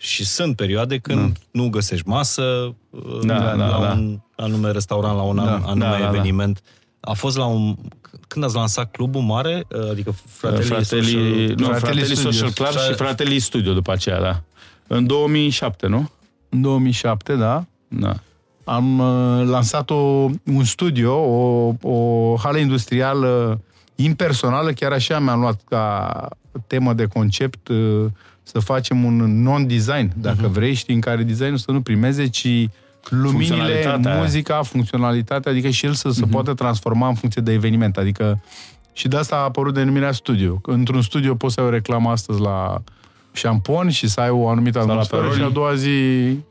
și 0.01 0.25
sunt 0.25 0.55
perioade 0.55 0.97
când 0.97 1.37
nu 1.51 1.69
găsești 1.69 2.07
masă 2.07 2.75
Da, 3.23 3.33
la, 3.43 3.55
da, 3.55 3.65
la 3.65 3.85
da. 3.85 3.91
un 3.91 4.19
anume 4.35 4.71
restaurant, 4.71 5.15
la 5.15 5.21
un 5.21 5.35
Da, 5.35 5.53
anume 5.53 5.85
da, 5.85 5.89
da, 5.91 5.97
da. 5.97 6.07
eveniment. 6.07 6.61
A 6.99 7.13
fost 7.13 7.37
la 7.37 7.45
un... 7.45 7.75
Când 8.27 8.45
ați 8.45 8.55
lansat 8.55 8.91
clubul 8.91 9.21
mare, 9.21 9.63
adică 9.91 10.13
Fratelli, 10.25 10.63
Fratelli, 10.63 11.03
Social- 11.05 11.55
nu, 11.57 11.65
Fratelli 11.65 11.79
Fratelli 11.79 12.03
Studios. 12.15 12.35
Social 12.35 12.51
Club 12.51 12.67
Fra- 12.67 12.87
și 12.87 12.93
Fratelli 12.93 13.39
Studio 13.39 13.73
după 13.73 13.91
aceea, 13.91 14.21
da. 14.21 14.41
În 14.87 15.05
2007, 15.07 15.87
nu? 15.87 16.09
În 16.49 16.61
2007, 16.61 17.35
da. 17.35 17.65
Da. 17.87 18.13
Am 18.63 18.99
uh, 18.99 19.47
lansat 19.47 19.89
o, 19.89 19.95
un 20.45 20.63
studio, 20.63 21.13
o, 21.13 21.73
o 21.81 22.35
hală 22.37 22.57
industrială 22.57 23.61
impersonală, 23.95 24.71
chiar 24.71 24.91
așa 24.91 25.19
mi-am 25.19 25.39
luat 25.39 25.61
ca 25.69 26.27
temă 26.67 26.93
de 26.93 27.05
concept 27.05 27.67
uh, 27.67 28.05
să 28.43 28.59
facem 28.59 29.03
un 29.03 29.41
non-design, 29.43 30.11
dacă 30.15 30.41
Mhm. 30.41 30.51
vrei, 30.51 30.73
știi, 30.73 30.93
în 30.93 30.99
care 31.01 31.23
designul 31.23 31.57
să 31.57 31.71
nu 31.71 31.81
primeze, 31.81 32.27
ci 32.27 32.45
luminile, 33.09 33.45
Funcționalitatea. 33.45 34.11
Mhm. 34.11 34.21
muzica, 34.21 34.61
funcționalitatea, 34.61 35.51
adică 35.51 35.69
și 35.69 35.85
el 35.85 35.93
să 35.93 36.09
se 36.09 36.25
poată 36.25 36.53
transforma 36.53 37.07
în 37.07 37.13
funcție 37.15 37.41
de 37.41 37.51
eveniment. 37.51 37.97
Adică 37.97 38.41
și 38.93 39.07
de 39.07 39.17
asta 39.17 39.35
a 39.35 39.39
apărut 39.43 39.73
denumirea 39.73 40.11
studio. 40.11 40.53
Că 40.55 40.71
Într-un 40.71 41.01
studio 41.01 41.35
poți 41.35 41.53
să 41.53 41.59
ai 41.61 41.67
o 41.67 41.69
reclamă 41.69 42.09
astăzi 42.09 42.39
la 42.39 42.83
șampon 43.33 43.89
și 43.89 44.07
să 44.07 44.19
ai 44.19 44.29
o 44.29 44.47
anumită 44.49 44.79
la 44.79 44.85
atmosferă 44.91 45.21
Peroni. 45.21 45.39
și 45.39 45.45
a 45.47 45.49
doua 45.49 45.73
zi 45.75 45.89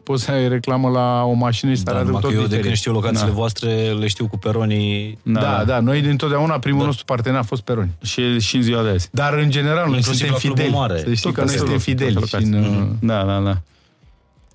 poți 0.02 0.24
să 0.24 0.30
ai 0.30 0.48
reclamă 0.48 0.88
la 0.88 1.22
o 1.24 1.32
mașină 1.32 1.70
și 1.70 1.76
să 1.76 1.82
Da, 1.84 1.90
arate 1.90 2.06
numai 2.06 2.20
tot 2.20 2.30
că 2.30 2.36
eu 2.36 2.40
de 2.42 2.46
diferit. 2.46 2.66
când 2.66 2.76
știu 2.76 2.92
locațiile 2.92 3.28
Da. 3.30 3.34
voastre, 3.34 3.72
le 3.98 4.06
știu 4.06 4.26
cu 4.26 4.38
peronii 4.38 5.18
Da, 5.22 5.40
da, 5.40 5.64
da, 5.66 5.80
noi 5.80 6.00
dintotdeauna 6.00 6.58
primul 6.58 6.80
Da. 6.80 6.86
nostru 6.86 7.04
partener 7.04 7.38
a 7.38 7.42
fost 7.42 7.62
Peroni. 7.62 7.90
Și, 8.02 8.40
și 8.40 8.56
în 8.56 8.62
ziua 8.62 8.82
de 8.82 8.88
azi. 8.88 9.08
Dar 9.12 9.34
în 9.34 9.50
general 9.50 9.86
noi 9.88 9.96
Inclusiv 9.96 10.26
suntem 10.28 10.32
la 10.32 10.38
Clubul 10.38 10.56
fideli. 10.58 10.74
Mare. 10.78 10.98
Să 10.98 11.14
știi 11.14 11.22
Tot 11.22 11.32
că 11.34 11.40
noi 11.40 11.54
peste 11.54 11.58
suntem 11.58 11.76
tot, 11.76 11.84
fideli. 11.84 12.12
toate 12.14 12.44
Și, 12.44 12.50
în, 12.52 12.52
locațiile. 12.62 12.96
Da, 13.00 13.24
da, 13.24 13.38
da. 13.40 13.56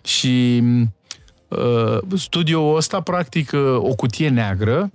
și 0.04 0.64
uh, 1.48 1.98
studioul 2.16 2.76
ăsta, 2.78 3.00
practic, 3.02 3.52
uh, 3.54 3.60
o 3.78 3.94
cutie 3.96 4.30
neagră, 4.30 4.92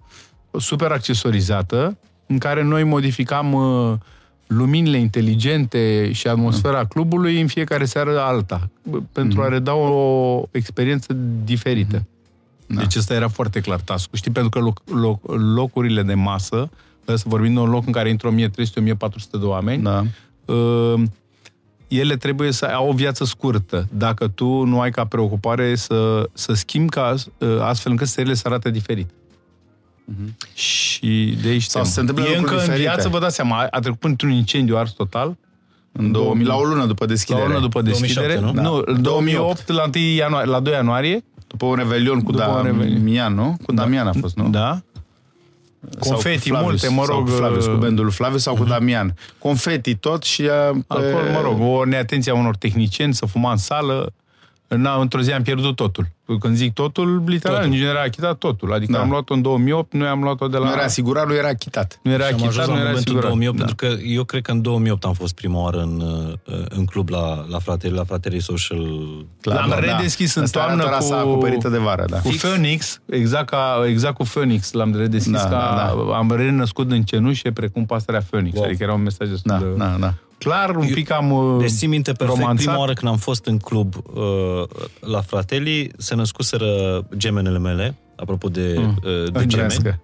super 0.58 0.90
accesorizată, 0.90 1.96
în 2.26 2.38
care 2.38 2.62
noi 2.62 2.84
modificam 2.84 3.52
uh, 3.52 3.92
luminile 4.50 4.98
inteligente 4.98 6.12
și 6.12 6.26
atmosfera 6.26 6.84
clubului 6.84 7.40
în 7.40 7.46
fiecare 7.46 7.84
seară 7.84 8.20
alta, 8.20 8.68
bă, 8.82 8.98
pentru 9.12 9.42
a 9.42 9.48
reda 9.48 9.74
o 9.74 10.42
experiență 10.50 11.16
diferită. 11.44 12.04
Da. 12.66 12.80
Deci 12.80 12.96
ăsta 12.96 13.14
era 13.14 13.28
foarte 13.28 13.60
clar 13.60 13.80
task 13.80 14.14
Știi, 14.14 14.30
pentru 14.30 14.50
că 14.50 14.58
loc, 14.58 14.82
loc, 14.84 15.20
locurile 15.54 16.02
de 16.02 16.14
masă, 16.14 16.70
să 17.04 17.22
vorbim 17.26 17.54
de 17.54 17.60
un 17.60 17.70
loc 17.70 17.86
în 17.86 17.92
care 17.92 18.08
intră 18.08 18.34
1300-1400 18.34 18.34
de 19.30 19.44
oameni, 19.44 19.82
Da. 19.82 20.04
uh, 20.44 21.02
ele 21.88 22.16
trebuie 22.16 22.50
să 22.52 22.64
au 22.64 22.88
o 22.88 22.92
viață 22.92 23.24
scurtă. 23.24 23.88
Dacă 23.92 24.28
tu 24.28 24.62
nu 24.64 24.80
ai 24.80 24.90
ca 24.90 25.04
preocupare 25.04 25.74
să, 25.74 26.28
să 26.32 26.52
schimbi 26.52 26.90
ca, 26.90 27.14
uh, 27.38 27.48
astfel 27.60 27.92
încât 27.92 28.06
seriile 28.06 28.34
să 28.34 28.42
arate 28.46 28.70
diferit. 28.70 29.10
Și 30.54 31.36
de 31.42 31.48
aici 31.48 31.62
Sau 31.62 31.80
tem. 31.82 31.90
să 31.90 31.94
se 31.96 32.00
întâmple 32.00 32.24
E 32.24 32.26
lucruri 32.26 32.50
încă 32.50 32.54
în 32.62 32.66
diferite. 32.68 32.82
viață, 32.92 33.08
vă 33.08 33.18
dați 33.18 33.34
seama, 33.34 33.58
a- 33.60 33.66
a 33.70 33.78
trecut 33.80 34.02
într-un 34.02 34.30
incendiu 34.30 34.76
ars 34.76 34.90
total, 34.90 35.36
În 35.92 36.12
2000, 36.12 36.46
la 36.46 36.54
o 36.56 36.62
lună 36.64 36.84
după 36.86 37.04
la 37.04 37.10
deschidere. 37.10 37.44
o 37.44 37.46
lună 37.46 37.60
după 37.60 37.82
2007, 37.82 38.26
deschidere. 38.26 38.52
nu? 38.52 38.62
nu 38.62 38.80
Da. 38.82 38.92
în 38.92 39.02
2008, 39.02 39.68
la, 39.72 39.82
1 39.94 40.04
ianuarie, 40.16 40.50
la 40.50 40.60
2 40.60 40.72
ianuarie. 40.72 41.24
După 41.46 41.66
un 41.66 41.74
revelion 41.74 42.20
cu 42.20 42.32
După 42.32 42.44
un 42.56 42.62
revelion. 42.64 42.96
Damian, 42.96 43.34
nu? 43.34 43.56
Cu 43.66 43.72
Damian 43.72 44.06
a 44.06 44.12
fost, 44.20 44.36
nu? 44.36 44.48
Da. 44.48 44.80
Sau 46.00 46.12
Confeti 46.12 46.38
cu 46.50 46.56
Flavius, 46.56 46.70
multe, 46.82 46.88
mă 46.88 47.04
sau 47.04 47.16
rog. 47.16 47.24
cu 47.28 47.30
Flavius, 47.34 47.64
cu 47.64 47.70
uh, 47.70 47.76
bandul 47.78 48.04
lui 48.04 48.12
Flavius 48.14 48.42
sau 48.42 48.54
cu 48.54 48.64
Damian. 48.64 49.14
Confeti 49.38 49.94
tot 49.94 50.22
și... 50.22 50.42
uh, 50.42 50.48
Acolo, 50.86 51.06
pe- 51.06 51.30
mă 51.32 51.40
rog, 51.42 51.58
o 51.60 51.84
neatenție 51.84 52.32
a 52.32 52.34
unor 52.34 52.56
tehnicieni 52.56 53.14
să 53.14 53.26
fuma 53.26 53.50
în 53.50 53.56
sală. 53.56 54.12
În, 54.72 54.86
într-o 55.00 55.20
zi 55.20 55.32
am 55.32 55.42
pierdut 55.42 55.76
totul. 55.76 56.06
Când 56.40 56.56
zic 56.56 56.72
totul, 56.72 57.22
literal, 57.26 57.56
Totul. 57.56 57.70
în 57.72 57.78
general 57.78 57.96
a 58.00 58.04
achitat 58.04 58.36
totul. 58.38 58.72
Adică 58.72 58.92
Da. 58.92 59.00
am 59.00 59.10
luat-o 59.10 59.34
în 59.34 59.42
2008, 59.42 59.92
noi 59.92 60.08
am 60.08 60.22
luat-o 60.22 60.48
de 60.48 60.56
la... 60.56 60.64
Nu 60.64 60.70
era 60.72 60.82
asigurat, 60.82 61.26
nu 61.26 61.34
era 61.34 61.48
achitat. 61.48 61.98
nu 62.02 62.10
era 62.10 62.24
Și 62.24 62.32
am 62.32 62.34
achitat, 62.42 62.48
ajuns 62.50 62.66
nu 62.66 62.72
la 62.74 62.78
era 62.80 62.88
momentul 62.88 63.12
sigurat. 63.12 63.26
2008, 63.28 63.56
Da. 63.58 63.64
pentru 63.64 63.86
că 63.86 64.02
eu 64.04 64.24
cred 64.24 64.42
că 64.42 64.50
în 64.50 64.62
2008 64.62 65.04
am 65.04 65.12
fost 65.12 65.34
prima 65.34 65.60
oară 65.62 65.78
în, 65.80 66.00
uh, 66.00 66.54
în 66.68 66.84
club 66.84 67.08
la, 67.08 67.44
la 67.48 67.58
Fratelli, 67.58 67.94
la 67.96 68.04
Fratelli 68.04 68.40
Social 68.40 68.78
L-am 69.42 69.68
da. 69.68 69.78
redeschis 69.78 70.34
în 70.34 70.42
Asta 70.42 70.58
era 70.58 70.66
toamnă 70.66 70.84
terasa 70.84 71.14
cu- 71.14 71.28
acoperită 71.28 71.68
de 71.68 71.78
vară, 71.78 72.04
da. 72.08 72.18
Cu 72.18 72.28
Phoenix, 72.40 73.00
exact, 73.06 73.48
ca, 73.48 73.82
exact 73.86 74.14
cu 74.14 74.22
Phoenix 74.24 74.72
l-am 74.72 74.94
redeschis, 74.96 75.32
Da, 75.32 75.38
ca, 75.38 75.48
da, 76.08 76.16
am 76.16 76.32
renăscut 76.36 76.90
în 76.90 77.02
cenușe 77.02 77.52
precum 77.52 77.86
pasărea 77.86 78.22
Phoenix. 78.30 78.56
Wow. 78.56 78.64
Adică 78.66 78.82
era 78.82 78.92
un 78.94 79.02
mesaj 79.02 79.28
destul 79.28 79.50
Da, 79.50 79.58
de... 79.58 79.74
da, 79.76 79.96
da. 80.00 80.14
Clar, 80.44 80.76
un 80.76 80.86
pic 80.92 81.10
am 81.10 81.30
uh, 81.30 81.60
Deci 81.60 81.70
țin 81.70 81.88
minte 81.88 82.12
perfect, 82.12 82.38
romanțat. 82.38 82.64
prima 82.64 82.78
oară 82.80 82.92
când 82.92 83.10
am 83.12 83.16
fost 83.18 83.46
în 83.46 83.58
club 83.58 83.94
uh, 84.14 84.22
la 85.00 85.20
Fratelli, 85.20 85.90
se 85.98 86.14
născuseră 86.14 87.04
gemenele 87.16 87.58
mele, 87.58 87.94
apropo 88.16 88.48
de, 88.48 88.74
Mm. 88.78 88.84
uh, 89.04 89.12
de 89.12 89.20
gemeni. 89.30 89.42
Îndrească. 89.42 90.00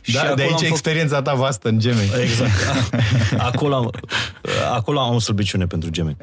Și 0.00 0.12
Da, 0.12 0.20
acolo 0.20 0.34
de 0.34 0.42
am 0.42 0.48
aici 0.48 0.56
făcut- 0.58 0.70
experiența 0.70 1.22
ta 1.22 1.34
vastă 1.34 1.68
în 1.68 1.78
gemeni. 1.78 2.10
Exact. 2.22 2.50
Acolo 3.52 3.74
am, 3.74 3.90
acolo 4.72 4.98
am 5.00 5.14
o 5.14 5.18
slăbiciune 5.18 5.66
pentru 5.66 5.90
gemeni. 5.90 6.16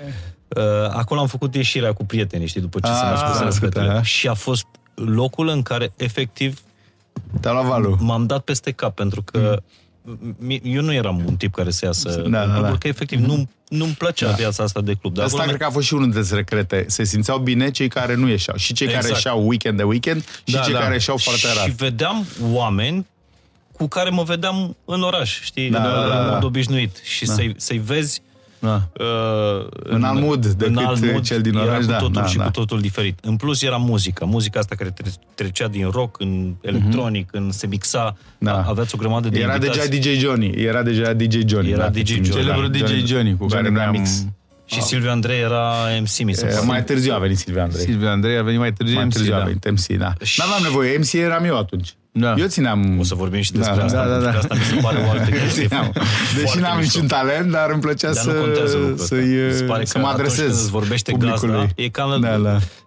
Uh, 0.48 0.64
Acolo 0.90 1.20
am 1.20 1.28
făcut 1.28 1.56
ieșirea 1.56 1.94
cu 1.94 2.06
prietenii, 2.06 2.48
știi, 2.48 2.62
după 2.62 2.80
ce 2.80 2.92
se 2.92 3.00
Ah, 3.04 3.10
născuseră 3.10 3.46
născut, 3.46 3.74
fetele. 3.74 3.92
aha. 3.92 4.02
Și 4.04 4.28
a 4.28 4.34
fost 4.34 4.66
locul 4.96 5.48
în 5.48 5.62
care, 5.62 5.94
efectiv, 5.98 6.60
Te-a 7.42 7.52
luat 7.52 7.66
valul. 7.66 7.98
m-am 8.00 8.26
dat 8.26 8.42
peste 8.42 8.72
cap, 8.72 8.96
pentru 8.96 9.22
că 9.24 9.58
mi- 9.62 9.64
eu 10.64 10.82
nu 10.82 10.94
eram 10.94 11.24
un 11.26 11.36
tip 11.36 11.54
care 11.56 11.72
să 11.72 11.86
iasă 11.86 12.10
Da, 12.10 12.22
în 12.24 12.32
da, 12.32 12.42
cluburi, 12.44 12.72
da. 12.72 12.78
că 12.78 12.88
efectiv 12.88 13.20
nu, 13.20 13.50
nu-mi 13.68 13.94
plăcea 13.94 14.32
viața 14.32 14.64
asta 14.64 14.82
de 14.82 14.94
club. 14.94 15.14
Dar 15.14 15.24
Asta 15.26 15.38
acolo 15.38 15.50
cred 15.52 15.62
că 15.62 15.68
a 15.68 15.74
fost 15.74 15.86
și 15.88 15.94
unul 15.94 16.06
dintre 16.12 16.24
secrete. 16.38 16.86
Se 16.88 17.04
simțeau 17.04 17.38
bine 17.38 17.72
cei 17.72 17.88
care 17.88 18.16
nu 18.16 18.28
ieșeau. 18.30 18.58
Și 18.58 18.74
cei 18.74 18.86
care 18.88 18.98
Exact. 18.98 19.16
ieșeau 19.16 19.48
weekend 19.48 19.78
de 19.78 19.84
weekend 19.84 20.24
și 20.44 20.54
Da, 20.54 20.60
cei 20.60 20.74
da. 20.74 20.80
care 20.80 20.94
ieșeau 20.94 21.18
foarte 21.18 21.48
rar. 21.56 21.66
Și 21.70 21.72
vedeam 21.76 22.26
oameni 22.52 23.06
cu 23.72 23.88
care 23.88 24.10
mă 24.10 24.24
vedeam 24.24 24.76
în 24.86 25.02
oraș, 25.02 25.42
știi, 25.42 25.70
Da, 25.70 25.78
în, 25.78 25.84
da, 25.84 26.08
da, 26.08 26.20
în 26.20 26.26
da. 26.28 26.32
mod 26.34 26.44
obișnuit. 26.44 26.98
Și 27.04 27.26
să-i, 27.26 27.54
să-i 27.58 27.78
vezi 27.78 28.22
Da. 28.60 28.82
uh, 29.00 29.68
În 29.84 30.04
alt 30.04 30.20
mood 30.20 30.46
decât 30.46 31.24
cel 31.24 31.42
din 31.42 31.54
era 31.56 31.64
oraș, 31.64 31.80
cu 31.86 31.92
da, 31.92 31.98
totul 31.98 32.12
da, 32.22 32.26
și 32.26 32.38
da. 32.38 32.44
cu 32.44 32.52
totul 32.52 32.80
diferit. 32.82 33.20
În 33.22 33.36
plus 33.36 33.62
era 33.62 33.76
muzica, 33.78 34.26
muzica 34.26 34.60
asta 34.60 34.76
care 34.76 34.90
tre- 34.90 35.12
trecea 35.36 35.68
din 35.68 35.90
rock 35.90 36.20
în 36.20 36.54
electronic, 36.62 37.30
în 37.32 37.52
se 37.52 37.68
mixa, 37.68 38.18
Da. 38.38 38.64
aveați 38.68 38.96
o 38.96 38.98
grămadă 38.98 39.30
de 39.30 39.40
Era 39.40 39.54
invitați. 39.54 39.90
deja 39.90 40.00
DJ 40.14 40.20
Johnny. 40.22 40.50
Era 40.50 40.84
deja 40.84 41.14
DJ 41.14 41.36
Johnny. 41.46 41.72
Era 41.72 41.82
da, 41.82 41.90
DJ 41.90 42.04
țin 42.04 42.14
minte. 42.14 42.30
Johnny. 42.30 42.46
Celebrul 42.46 42.72
Da, 42.72 42.86
DJ 42.88 43.10
Johnny, 43.10 43.38
cu 43.38 43.46
care 43.46 43.70
noi 43.70 43.84
am... 43.84 43.92
Mix. 43.92 44.26
Și 44.66 44.82
Silviu 44.82 45.10
Andrei 45.10 45.40
era 45.40 45.72
MC, 46.02 46.24
mi 46.24 46.34
se 46.34 46.46
Eh, 46.46 46.54
pare. 46.54 46.66
Mai 46.66 46.84
târziu 46.84 47.14
a 47.14 47.18
venit 47.18 47.38
Silvia 47.38 47.64
Andrei. 47.64 47.84
Silviu 47.84 48.08
Andrei 48.08 48.38
a 48.38 48.44
venit 48.44 48.60
mai 48.60 48.74
târziu 48.74 48.96
Mai 48.96 49.06
MC, 49.06 49.14
târziu 49.14 49.34
a 49.34 49.38
da. 49.38 49.44
venit 49.44 49.72
MC, 49.72 49.98
da. 49.98 50.14
Și- 50.24 50.40
N-aveam 50.40 50.62
nevoie. 50.64 50.98
MC 50.98 51.14
eram 51.14 51.44
eu 51.44 51.58
atunci. 51.58 51.94
Da. 52.20 52.34
Eu 52.38 52.48
țineam... 52.48 53.00
O 53.00 53.04
să 53.04 53.16
vorbim 53.16 53.42
și 53.42 53.52
despre 53.52 53.76
Da, 53.76 53.84
asta, 53.84 54.08
da, 54.08 54.18
da, 54.18 54.30
pentru 54.30 54.30
că 54.30 54.32
da. 54.32 54.38
asta 54.40 54.56
mi 54.56 54.62
se 54.76 54.76
pare 54.82 54.98
o 55.08 55.10
altă 55.10 55.30
chestie. 55.42 55.66
Țineam. 55.68 55.92
Deși 56.34 56.44
foarte 56.44 56.60
n-am 56.60 56.78
mișto. 56.78 56.94
niciun 57.00 57.08
talent, 57.18 57.52
dar 57.52 57.70
îmi 57.70 57.82
plăcea 57.82 58.14
Dar 58.14 58.24
să, 58.24 58.32
nu 58.32 58.42
contează 58.42 58.76
lucrul 58.78 58.94
ăsta. 58.94 59.06
să-i, 59.06 59.26
Mi 59.48 59.54
se 59.54 59.64
pare 59.64 59.86
să 59.86 59.94
că 59.94 60.00
mă 60.00 60.08
atunci 60.08 60.20
adresez 60.22 60.46
când 60.46 60.60
îți 60.60 60.70
vorbește 60.70 61.12
publicului. 61.12 61.52
gazda, 61.54 61.68
e 61.76 61.88
ca, 61.90 62.18
Da, 62.22 62.38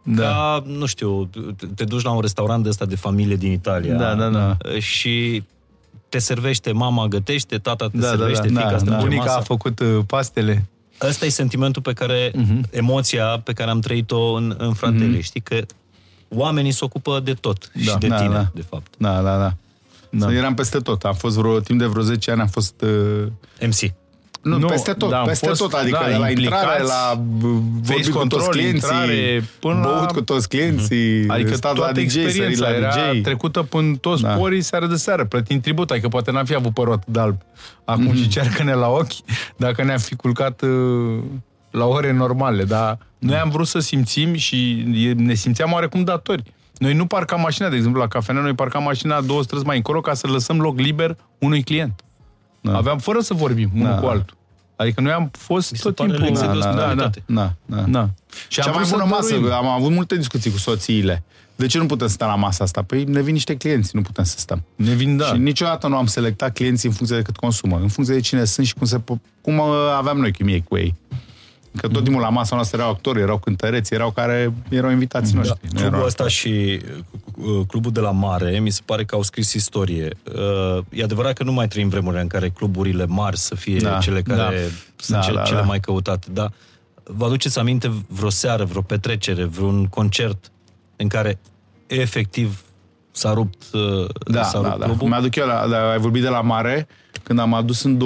da. 0.03 0.23
ca, 0.23 0.62
nu 0.66 0.87
știu, 0.87 1.31
te 1.75 1.85
duci 1.85 2.03
la 2.03 2.11
un 2.11 2.21
restaurant 2.21 2.62
de 2.62 2.69
ăsta 2.69 2.85
de 2.85 2.97
familie 2.97 3.37
din 3.37 3.53
Italia 3.53 3.95
Da, 3.95 4.14
da, 4.14 4.29
da. 4.29 4.57
și 4.79 5.43
te 6.09 6.19
servește, 6.19 6.73
mama 6.73 7.07
gătește, 7.07 7.59
tata 7.59 7.88
te 7.88 7.97
Da, 7.99 8.03
da, 8.03 8.09
servește, 8.16 8.49
da, 8.49 8.61
fiica 8.61 8.71
da, 8.71 8.79
stă 8.79 8.90
da. 8.90 8.97
pe 8.97 9.03
Bunica 9.03 9.23
masă. 9.25 9.37
a 9.37 9.40
făcut 9.40 9.81
uh, 9.81 9.99
pastele. 10.07 10.64
Ăsta 11.03 11.25
e 11.25 11.29
sentimentul 11.29 11.83
pe 11.83 11.93
care, 11.93 12.33
emoția 12.71 13.25
pe 13.25 13.53
care 13.53 13.71
am 13.71 13.81
trăit-o 13.81 14.33
în, 14.33 14.55
în 14.59 14.73
fratele. 14.73 15.21
Știi 15.21 15.40
că 15.40 15.61
oamenii 16.35 16.73
se 16.73 16.85
ocupă 16.85 17.21
de 17.25 17.33
tot 17.33 17.71
Da, 17.75 17.81
și 17.81 17.97
de 17.99 18.07
da, 18.09 18.16
tine, 18.16 18.35
da. 18.35 18.47
de 18.55 18.64
fapt. 18.69 18.87
Da, 18.99 19.14
da, 19.14 19.37
da. 19.38 19.53
Da. 20.11 20.27
da. 20.27 20.33
Eram 20.35 20.55
peste 20.55 20.79
tot. 20.79 21.03
Am 21.05 21.14
fost 21.14 21.37
vreo 21.37 21.61
timp 21.61 21.79
de 21.79 21.87
vreo 21.87 22.03
10 22.03 22.31
ani, 22.31 22.40
am 22.40 22.47
fost... 22.47 22.75
Uh, 22.83 23.27
MC. 23.66 23.93
nu, 24.43 24.59
Nu, 24.59 24.66
peste 24.66 24.93
tot, 24.93 25.11
da, 25.11 25.19
am 25.21 25.27
peste 25.27 25.47
fost, 25.47 25.61
tot, 25.61 25.73
adică 25.73 25.99
da, 26.03 26.09
de 26.11 26.16
la 26.16 26.29
implicați, 26.29 26.62
intrare, 26.62 26.83
la 26.83 27.14
b- 27.16 27.81
vorbit 27.83 28.09
cu 28.09 28.19
control, 28.19 28.40
toți 28.40 28.51
clienții, 28.51 28.75
intrare, 28.75 29.45
până 29.61 29.75
la- 29.75 29.81
băut 29.83 30.11
cu 30.11 30.23
toți 30.23 30.49
clienții, 30.49 31.29
Adică 31.29 31.55
stat 31.55 31.73
la 31.77 31.79
toată 31.79 32.01
DJ, 32.01 32.11
sărit 32.11 32.27
experiența 32.27 32.69
la 32.69 32.75
era 32.77 33.12
DJ. 33.12 33.21
trecută 33.23 33.62
până 33.62 33.97
toți 33.97 34.23
Da. 34.23 34.29
porii 34.35 34.61
seară 34.62 34.87
de 34.87 34.97
seară, 34.97 35.25
plătind 35.25 35.62
tribut, 35.62 35.90
adică 35.90 36.09
poate 36.09 36.31
n-am 36.31 36.45
fi 36.45 36.55
avut 36.55 36.75
părul 36.75 36.93
atât 36.93 37.12
de 37.12 37.21
alb 37.21 37.37
acum 37.85 38.05
Mhm. 38.05 38.16
și 38.16 38.29
cearcă-ne 38.29 38.75
la 38.75 38.88
ochi, 38.88 39.12
dacă 39.57 39.85
ne-am 39.85 39.99
fi 39.99 40.14
culcat 40.16 40.62
uh, 40.62 41.19
la 41.70 41.85
ore 41.85 42.12
normale, 42.12 42.64
dar 42.64 42.98
noi 43.18 43.37
am 43.37 43.50
vrut 43.50 43.66
să 43.66 43.78
simțim 43.78 44.35
și 44.35 44.87
e- 44.94 45.12
ne 45.12 45.35
simțeam 45.35 45.72
oarecum 45.72 46.04
datori. 46.04 46.42
Noi 46.78 46.94
nu 46.94 47.06
parcam 47.06 47.40
mașina, 47.40 47.68
de 47.68 47.76
exemplu, 47.76 48.00
la 48.00 48.09
cafenea, 48.09 48.42
noi 48.42 48.54
parcam 48.54 48.83
mașina 48.83 49.20
două 49.20 49.42
străzi 49.42 49.64
mai 49.64 49.76
încolo 49.76 50.00
ca 50.00 50.14
să 50.14 50.26
lăsăm 50.26 50.61
loc 50.61 50.78
liber 50.78 51.16
unui 51.38 51.62
client. 51.62 52.00
Da. 52.61 52.76
Aveam 52.76 52.98
fără 52.98 53.20
să 53.20 53.35
vorbim 53.35 53.70
unul 53.74 53.87
Da. 53.88 53.94
cu 53.98 54.06
altul. 54.06 54.37
Adică 54.76 55.00
noi 55.00 55.12
am 55.12 55.30
fost 55.38 55.70
Mi 55.72 55.76
se 55.78 55.83
tot 55.83 55.94
pare 55.94 56.09
timpul... 56.11 56.26
lecție 56.26 56.46
de 56.46 56.59
da, 56.59 56.64
da, 56.64 56.70
da, 56.70 56.76
ospitalitate. 56.76 57.22
Da, 57.26 57.52
da. 57.66 57.76
da. 57.83 58.09
Și 58.48 58.61
Cea 58.61 58.62
am 58.62 58.68
mai 58.74 58.76
vrut 58.85 58.87
să 58.87 59.04
bună 59.04 59.14
masă, 59.16 59.35
dăruim. 59.35 59.52
am 59.52 59.66
avut 59.66 59.90
multe 59.92 60.16
discuții 60.16 60.50
cu 60.50 60.59
soțiile. 60.59 61.22
De 61.56 61.66
ce 61.66 61.78
nu 61.78 61.87
putem 61.87 62.06
sta 62.09 62.26
la 62.26 62.35
masa 62.35 62.64
asta? 62.64 62.83
Păi 62.83 63.04
ne 63.04 63.20
vin 63.22 63.33
niște 63.33 63.56
clienți, 63.56 63.96
nu 63.96 64.02
putem 64.02 64.24
să 64.24 64.38
stăm. 64.38 64.62
Ne 64.76 64.92
vin, 64.94 65.16
da. 65.16 65.24
Și 65.24 65.37
niciodată 65.37 65.88
nu 65.88 65.96
am 65.96 66.06
selectat 66.06 66.52
clienții 66.52 66.88
în 66.88 66.94
funcție 66.94 67.16
de 67.16 67.22
cât 67.22 67.37
consumă, 67.37 67.78
în 67.83 67.88
funcție 67.88 68.14
de 68.16 68.20
cine 68.20 68.44
sunt 68.44 68.66
și 68.66 68.74
cum, 68.74 68.87
se, 68.87 68.98
po- 69.00 69.40
cum 69.40 69.59
uh, 69.59 69.66
aveam 69.96 70.18
noi 70.18 70.33
chimie 70.33 70.61
cu 70.68 70.76
ei. 70.76 70.94
Că 71.76 71.88
tot 71.88 72.02
timpul 72.04 72.22
la 72.22 72.28
masa 72.28 72.54
noastră 72.54 72.78
erau 72.78 72.90
actori, 72.90 73.20
erau 73.20 73.38
cântăreți, 73.38 73.94
erau 73.94 74.11
care 74.11 74.52
erau 74.68 74.90
invitații 74.90 75.35
noștri. 75.37 75.59
nu 75.62 75.68
Clubul 75.70 75.94
erau 75.94 76.06
ăsta 76.06 76.28
și 76.28 76.80
uh, 77.37 77.61
clubul 77.66 77.92
de 77.92 78.00
la 78.00 78.11
Mare, 78.11 78.59
mi 78.59 78.70
se 78.70 78.80
pare 78.85 79.04
că 79.04 79.14
au 79.14 79.22
scris 79.22 79.52
istorie. 79.52 80.09
Uh, 80.35 80.83
E 80.90 81.02
adevărat 81.02 81.33
că 81.33 81.44
nu 81.44 81.52
mai 81.52 81.68
trăim 81.68 81.88
vremurile 81.88 82.20
în 82.20 82.26
care 82.28 82.48
cluburile 82.48 83.06
mari 83.06 83.38
să 83.38 83.54
fie 83.54 83.78
Da, 83.78 83.98
cele 83.98 84.22
care 84.22 84.56
da. 84.61 84.74
sunt 84.96 85.18
Da, 85.18 85.24
ce- 85.26 85.33
da, 85.33 85.42
cele 85.42 85.59
da. 85.61 85.64
mai 85.66 85.80
căutate, 85.80 86.26
dar 86.33 86.52
vă 87.04 87.24
aduceți 87.24 87.59
aminte 87.59 87.92
vreo 88.09 88.30
seară, 88.30 88.64
vreo 88.64 88.83
petrecere, 88.83 89.44
vreun 89.44 89.87
concert 89.87 90.50
în 90.96 91.09
care 91.09 91.38
efectiv 91.87 92.62
s-a 93.11 93.33
rupt, 93.33 93.62
uh, 93.72 94.09
Da, 94.30 94.42
s-a 94.42 94.61
da, 94.61 94.68
rupt 94.68 94.78
da. 94.80 94.85
clubul? 94.87 95.09
Mi-aduc 95.09 95.35
eu, 95.35 95.46
la, 95.46 95.66
da, 95.70 95.90
ai 95.90 95.98
vorbit 95.98 96.22
de 96.22 96.28
la 96.28 96.40
mare, 96.40 96.87
când 97.22 97.38
am 97.38 97.54
adus 97.54 97.83
în 97.83 97.98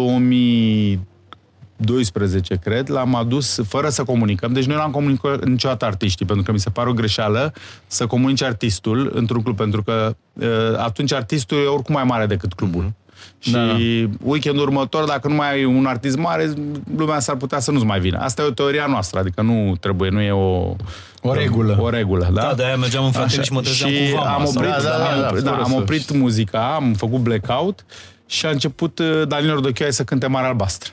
2012, 1.85 2.55
cred, 2.62 2.88
l-am 2.90 3.14
adus 3.14 3.61
fără 3.68 3.88
să 3.88 4.03
comunicăm. 4.05 4.53
Deci 4.53 4.64
noi 4.64 4.77
n-am 4.77 4.90
comunicat 4.90 5.44
niciodată 5.44 5.85
artiștii, 5.85 6.27
pentru 6.27 6.44
că 6.44 6.53
mi 6.53 6.61
se 6.61 6.70
pare 6.70 6.88
o 6.88 6.92
greșeală 6.92 7.53
să 7.87 8.07
comunici 8.07 8.42
artistul 8.42 9.11
într-un 9.14 9.42
club, 9.42 9.57
pentru 9.57 9.83
că 9.83 10.16
uh, 10.33 10.47
atunci 10.77 11.12
artistul 11.12 11.59
e 11.59 11.66
oricum 11.66 11.94
mai 11.94 12.05
mare 12.05 12.27
decât 12.27 12.53
clubul. 12.53 12.92
Și 13.38 13.51
Da, 13.53 13.66
da. 13.66 13.77
weekendul 14.23 14.62
următor, 14.62 15.05
dacă 15.05 15.29
nu 15.29 15.35
mai 15.35 15.51
ai 15.53 15.64
un 15.64 15.87
artist 15.87 16.16
mare, 16.16 16.53
lumea 16.97 17.18
s-ar 17.20 17.37
putea 17.37 17.59
să 17.59 17.70
nu-ți 17.70 17.85
mai 17.85 18.01
vină. 18.01 18.18
Asta 18.18 18.42
e 18.42 18.44
o 18.47 18.51
teoria 18.51 18.87
noastră, 18.87 19.18
adică 19.18 19.42
nu 19.42 19.77
trebuie, 19.81 20.11
nu 20.11 20.20
e 20.20 20.31
o... 20.31 20.75
O 21.23 21.33
regulă. 21.33 21.77
O 21.81 21.88
regulă, 21.88 22.31
da? 22.33 22.40
Da, 22.42 22.55
de-aia 22.55 22.77
mergeam 22.77 23.05
în 23.05 23.11
fratele 23.12 23.42
și 23.42 23.53
mă 23.53 23.61
trezeam 23.61 23.90
și 23.90 24.11
cu 24.11 24.16
vama. 24.16 24.35
am 24.35 24.44
sau- 24.44 24.53
oprit, 24.57 24.70
Da, 24.70 24.81
da, 24.83 24.88
da, 24.88 24.99
da, 24.99 25.20
da, 25.20 25.27
am, 25.29 25.35
da, 25.42 25.51
fără 25.51 25.62
am 25.62 25.70
să- 25.70 25.77
oprit 25.77 26.12
muzica, 26.12 26.75
am 26.75 26.92
făcut 26.92 27.18
blackout 27.20 27.85
și 28.27 28.47
a 28.47 28.51
început 28.51 28.99
uh, 28.99 29.23
Daniel 29.29 29.55
Rodăchioaie 29.55 29.92
să 29.92 30.05
cânte 30.05 30.27
Mare 30.27 30.47
Albastră. 30.47 30.92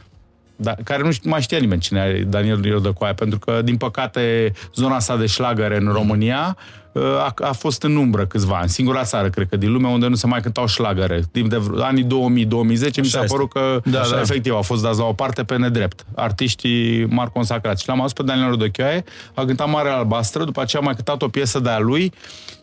Da, 0.62 0.76
care 0.84 1.04
nu 1.04 1.12
știu, 1.12 1.30
mai 1.30 1.42
știa 1.42 1.58
nimeni 1.58 1.82
cine 1.82 2.16
e 2.20 2.24
Daniel 2.24 2.72
Rodăcoaie, 2.72 3.14
pentru 3.14 3.40
că, 3.40 3.62
din 3.64 3.78
păcate, 3.78 4.54
zona 4.76 4.96
asta 4.96 5.18
de 5.18 5.26
șlagăre 5.26 5.78
în 5.78 5.88
România 5.92 6.58
uh, 6.92 7.02
a, 7.04 7.34
a 7.42 7.52
fost 7.52 7.84
în 7.84 7.96
umbră 7.96 8.26
câțiva 8.26 8.58
ani. 8.58 8.70
Singura 8.70 9.04
țară, 9.04 9.30
cred 9.30 9.48
că, 9.50 9.58
din 9.58 9.72
lume 9.72 9.88
unde 9.88 10.08
nu 10.08 10.16
se 10.16 10.28
mai 10.28 10.42
cântau 10.42 10.68
șlagăre. 10.68 11.22
Timp 11.32 11.50
de 11.50 11.58
vreo- 11.58 11.84
anii 11.84 12.04
2000-2010, 12.04 12.08
mi 12.10 12.48
s-a 12.92 13.02
este. 13.02 13.20
părut 13.26 13.52
că, 13.52 13.80
Da, 13.84 14.00
da, 14.00 14.08
da. 14.12 14.20
efectiv, 14.20 14.54
au 14.54 14.62
fost 14.62 14.82
dați 14.84 15.00
la 15.00 15.06
o 15.06 15.14
parte 15.14 15.44
pe 15.44 15.58
nedrept. 15.58 16.06
Artiștii 16.16 17.06
mari 17.06 17.32
consacrați. 17.32 17.82
Și 17.82 17.88
l-am 17.90 18.00
adus 18.00 18.14
pe 18.14 18.24
Daniel 18.24 18.50
Rodăchioaie, 18.50 19.04
a 19.34 19.46
cântat 19.46 19.70
Mare 19.70 19.90
Albastră, 19.90 20.44
după 20.44 20.62
aceea 20.62 20.82
a 20.82 20.86
mai 20.86 20.94
cântat 20.96 21.22
o 21.22 21.28
piesă 21.28 21.60
de-a 21.60 21.80
lui 21.80 22.14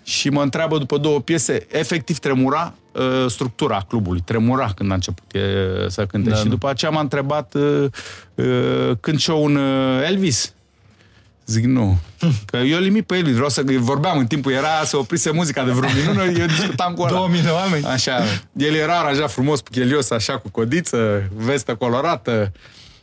și 0.08 0.28
mă 0.28 0.42
întreabă 0.42 0.78
după 0.78 0.98
două 0.98 1.20
piese, 1.20 1.66
efectiv 1.70 2.18
tremura 2.18 2.74
uh, 2.92 3.30
structura 3.30 3.84
clubului, 3.88 4.20
tremura 4.24 4.72
când 4.76 4.90
a 4.90 4.94
început 4.94 5.34
e, 5.34 5.40
să 5.88 6.06
cânte. 6.06 6.30
Da, 6.30 6.36
și 6.36 6.42
da. 6.42 6.48
după 6.48 6.68
aceea 6.68 6.90
m-a 6.90 7.00
întrebat 7.00 7.54
uh, 7.54 7.84
uh, 8.34 8.90
când 9.00 9.18
și 9.18 9.30
un 9.30 9.56
uh, 9.56 10.06
Elvis. 10.06 10.52
Zic, 11.46 11.64
nu. 11.64 11.98
Că 12.50 12.56
eu 12.56 12.78
limit 12.78 13.06
pe 13.06 13.16
Elvis, 13.16 13.34
vreau 13.34 13.48
să 13.48 13.62
vorbeam 13.78 14.18
în 14.18 14.26
timpul, 14.26 14.52
era 14.52 14.84
să 14.84 14.96
oprise 14.96 15.30
muzica 15.30 15.64
de 15.64 15.70
vreo 15.70 15.88
minut, 16.14 16.38
eu 16.38 16.46
discutam 16.46 16.94
cu 16.94 17.02
ăla. 17.02 17.10
2000 17.10 17.42
de 17.42 17.48
oameni. 17.48 17.84
Așa, 17.84 18.22
el 18.52 18.74
era 18.74 18.98
aranjat 18.98 19.30
frumos, 19.30 19.60
chelios, 19.60 20.10
așa, 20.10 20.38
cu 20.38 20.48
codiță, 20.48 21.30
vestă 21.34 21.74
colorată, 21.74 22.52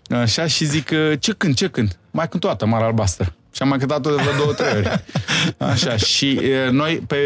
așa, 0.10 0.48
și 0.48 0.66
zic, 0.66 0.90
ce 1.20 1.34
cânt, 1.38 1.56
ce 1.56 1.68
cânt? 1.68 1.98
Mai 2.16 2.28
cânt 2.28 2.44
o 2.44 2.48
dată, 2.48 2.66
Mare 2.66 2.84
Albastră. 2.84 3.34
Și 3.52 3.62
am 3.62 3.68
mai 3.68 3.78
cântat-o 3.78 4.10
de 4.10 4.16
vreo 4.16 4.38
două, 4.38 4.54
trei 4.54 4.72
ori. 4.78 5.04
Așa, 5.72 5.96
și 5.98 6.30
e, 6.30 6.70
noi, 6.72 7.04
pe, 7.08 7.18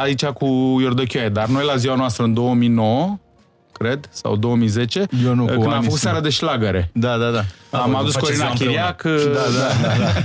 aici 0.00 0.24
cu 0.24 0.46
Iordăchioaie, 0.80 1.28
dar 1.28 1.46
noi 1.46 1.64
la 1.64 1.76
ziua 1.76 1.94
noastră 1.94 2.24
în 2.24 2.34
2009, 2.34 3.18
cred, 3.72 4.08
sau 4.12 4.36
2010, 4.36 5.06
Eu 5.24 5.34
nu, 5.34 5.44
cu 5.44 5.50
când 5.50 5.62
am 5.62 5.68
anii 5.68 5.74
făcut 5.74 5.98
sunt. 5.98 6.00
seara 6.00 6.20
de 6.20 6.28
șlagăre. 6.28 6.90
Da, 6.92 7.16
da, 7.16 7.30
da. 7.30 7.44
Am 7.78 7.90
voi 7.90 8.00
adus 8.00 8.12
vă 8.12 8.18
faceți 8.18 8.38
Corina 8.38 8.44
ziua 8.44 8.50
împreună. 8.50 8.94
Chiriac, 8.96 9.02
da, 9.34 9.40
da, 9.58 10.20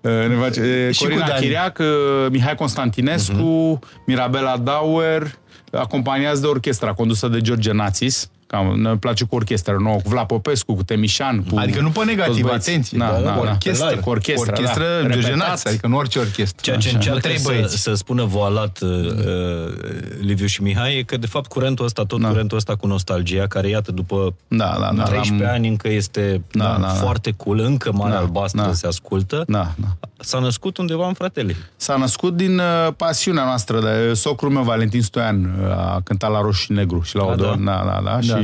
da, 0.00 0.26
ne 0.28 0.34
face, 0.34 0.60
e, 0.60 0.92
Și 0.92 1.02
cu 1.02 1.04
Corina 1.08 1.26
Dani. 1.26 1.40
Chiriac, 1.40 1.78
e, 1.78 1.84
Mihai 2.30 2.54
Constantinescu, 2.54 3.78
Mirabela 4.06 4.56
Dauer, 4.56 5.34
acompaniați 5.72 6.40
de 6.40 6.46
orchestra 6.46 6.92
condusă 6.92 7.28
de 7.28 7.40
George 7.40 7.72
Națis, 7.72 8.30
Cam, 8.50 8.80
ne 8.80 8.96
place 8.96 9.24
cu 9.24 9.34
orchestra 9.34 9.76
nouă, 9.78 9.96
cu 9.96 10.08
Vlad 10.08 10.26
Popescu, 10.26 10.74
cu 10.74 10.82
Temișan, 10.82 11.42
cu 11.42 11.58
Adică 11.58 11.80
nu 11.80 11.88
pe 11.88 11.94
toți 11.94 12.06
negativ, 12.06 12.42
băieții. 12.46 12.70
atenție. 12.72 12.98
Da, 12.98 13.10
da, 13.10 13.20
da. 13.20 13.38
orchestră, 13.40 13.96
Cu 13.96 14.10
orchestră, 14.10 14.50
orchestră 14.52 14.84
da. 15.02 15.08
George 15.08 15.26
Repetat. 15.28 15.48
Naț, 15.48 15.64
adică 15.64 15.86
nu 15.86 15.96
orice 15.96 16.18
orchestră. 16.18 16.58
Ceea 16.62 16.76
ce 16.76 16.86
Așa. 16.88 16.96
încearcă 16.96 17.20
Trei 17.20 17.38
să, 17.38 17.48
băieți. 17.52 17.76
să 17.82 17.94
spună 17.94 18.24
voalat 18.24 18.78
uh, 18.82 18.88
uh, 18.88 19.74
Liviu 20.20 20.46
și 20.46 20.62
Mihai 20.62 20.96
e 20.98 21.02
că, 21.02 21.16
de 21.16 21.26
fapt, 21.26 21.46
curentul 21.46 21.84
ăsta, 21.84 22.02
tot 22.04 22.20
Da. 22.20 22.28
curentul 22.28 22.56
ăsta 22.56 22.74
cu 22.76 22.86
nostalgia, 22.86 23.46
care, 23.46 23.68
iată, 23.68 23.92
după 23.92 24.34
Da, 24.48 24.76
da, 24.80 24.90
da, 24.96 25.02
13 25.02 25.44
l-am- 25.44 25.52
ani 25.54 25.68
încă 25.68 25.88
este 25.88 26.42
Da, 26.52 26.64
da, 26.64 26.70
da, 26.70 26.78
da. 26.80 26.88
foarte 26.88 27.34
cool, 27.36 27.58
încă 27.58 27.92
Mare 27.92 28.12
Da, 28.12 28.18
Albastră 28.18 28.62
da. 28.62 28.72
se 28.72 28.86
ascultă, 28.86 29.44
Da, 29.46 29.72
da. 29.76 29.86
s-a 30.20 30.38
născut 30.38 30.76
undeva 30.76 31.06
în 31.06 31.12
fratele. 31.14 31.56
S-a 31.76 31.96
născut 31.96 32.36
din 32.36 32.58
uh, 32.58 32.64
pasiunea 32.96 33.44
noastră. 33.44 33.80
De, 33.80 34.14
socrul 34.14 34.50
meu, 34.50 34.62
Valentin 34.62 35.02
Stoian, 35.02 35.44
uh, 35.62 35.70
a 35.70 36.00
cântat 36.04 36.30
la 36.30 36.40
Roșu 36.40 36.62
și 36.62 36.72
Negru 36.72 37.00
și 37.02 37.16
la 37.16 37.22
Da, 37.24 37.32
Odon. 37.32 37.64
da. 37.64 37.72
Da, 37.72 38.00
da, 38.04 38.10
da. 38.10 38.20
Și 38.20 38.37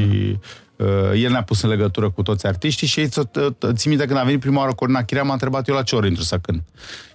uh, 0.77 0.87
el 1.23 1.31
ne-a 1.31 1.43
pus 1.43 1.63
în 1.63 1.69
legătură 1.69 2.11
cu 2.11 2.23
toți 2.23 2.47
artiștii 2.47 2.87
și 2.87 3.01
ei, 3.01 3.09
ți- 3.09 3.21
t- 3.29 3.73
țin 3.75 3.91
minte 3.91 4.07
când 4.07 4.19
a 4.19 4.23
venit 4.23 4.41
prima 4.41 4.61
oară 4.61 4.73
Corina 4.75 5.03
Chirea, 5.03 5.23
m-a 5.23 5.33
întrebat 5.33 5.69
eu 5.69 5.75
la 5.75 5.83
ce 5.83 5.97
oră 5.97 6.07
intru 6.07 6.23
să 6.23 6.39
cânt. 6.43 6.63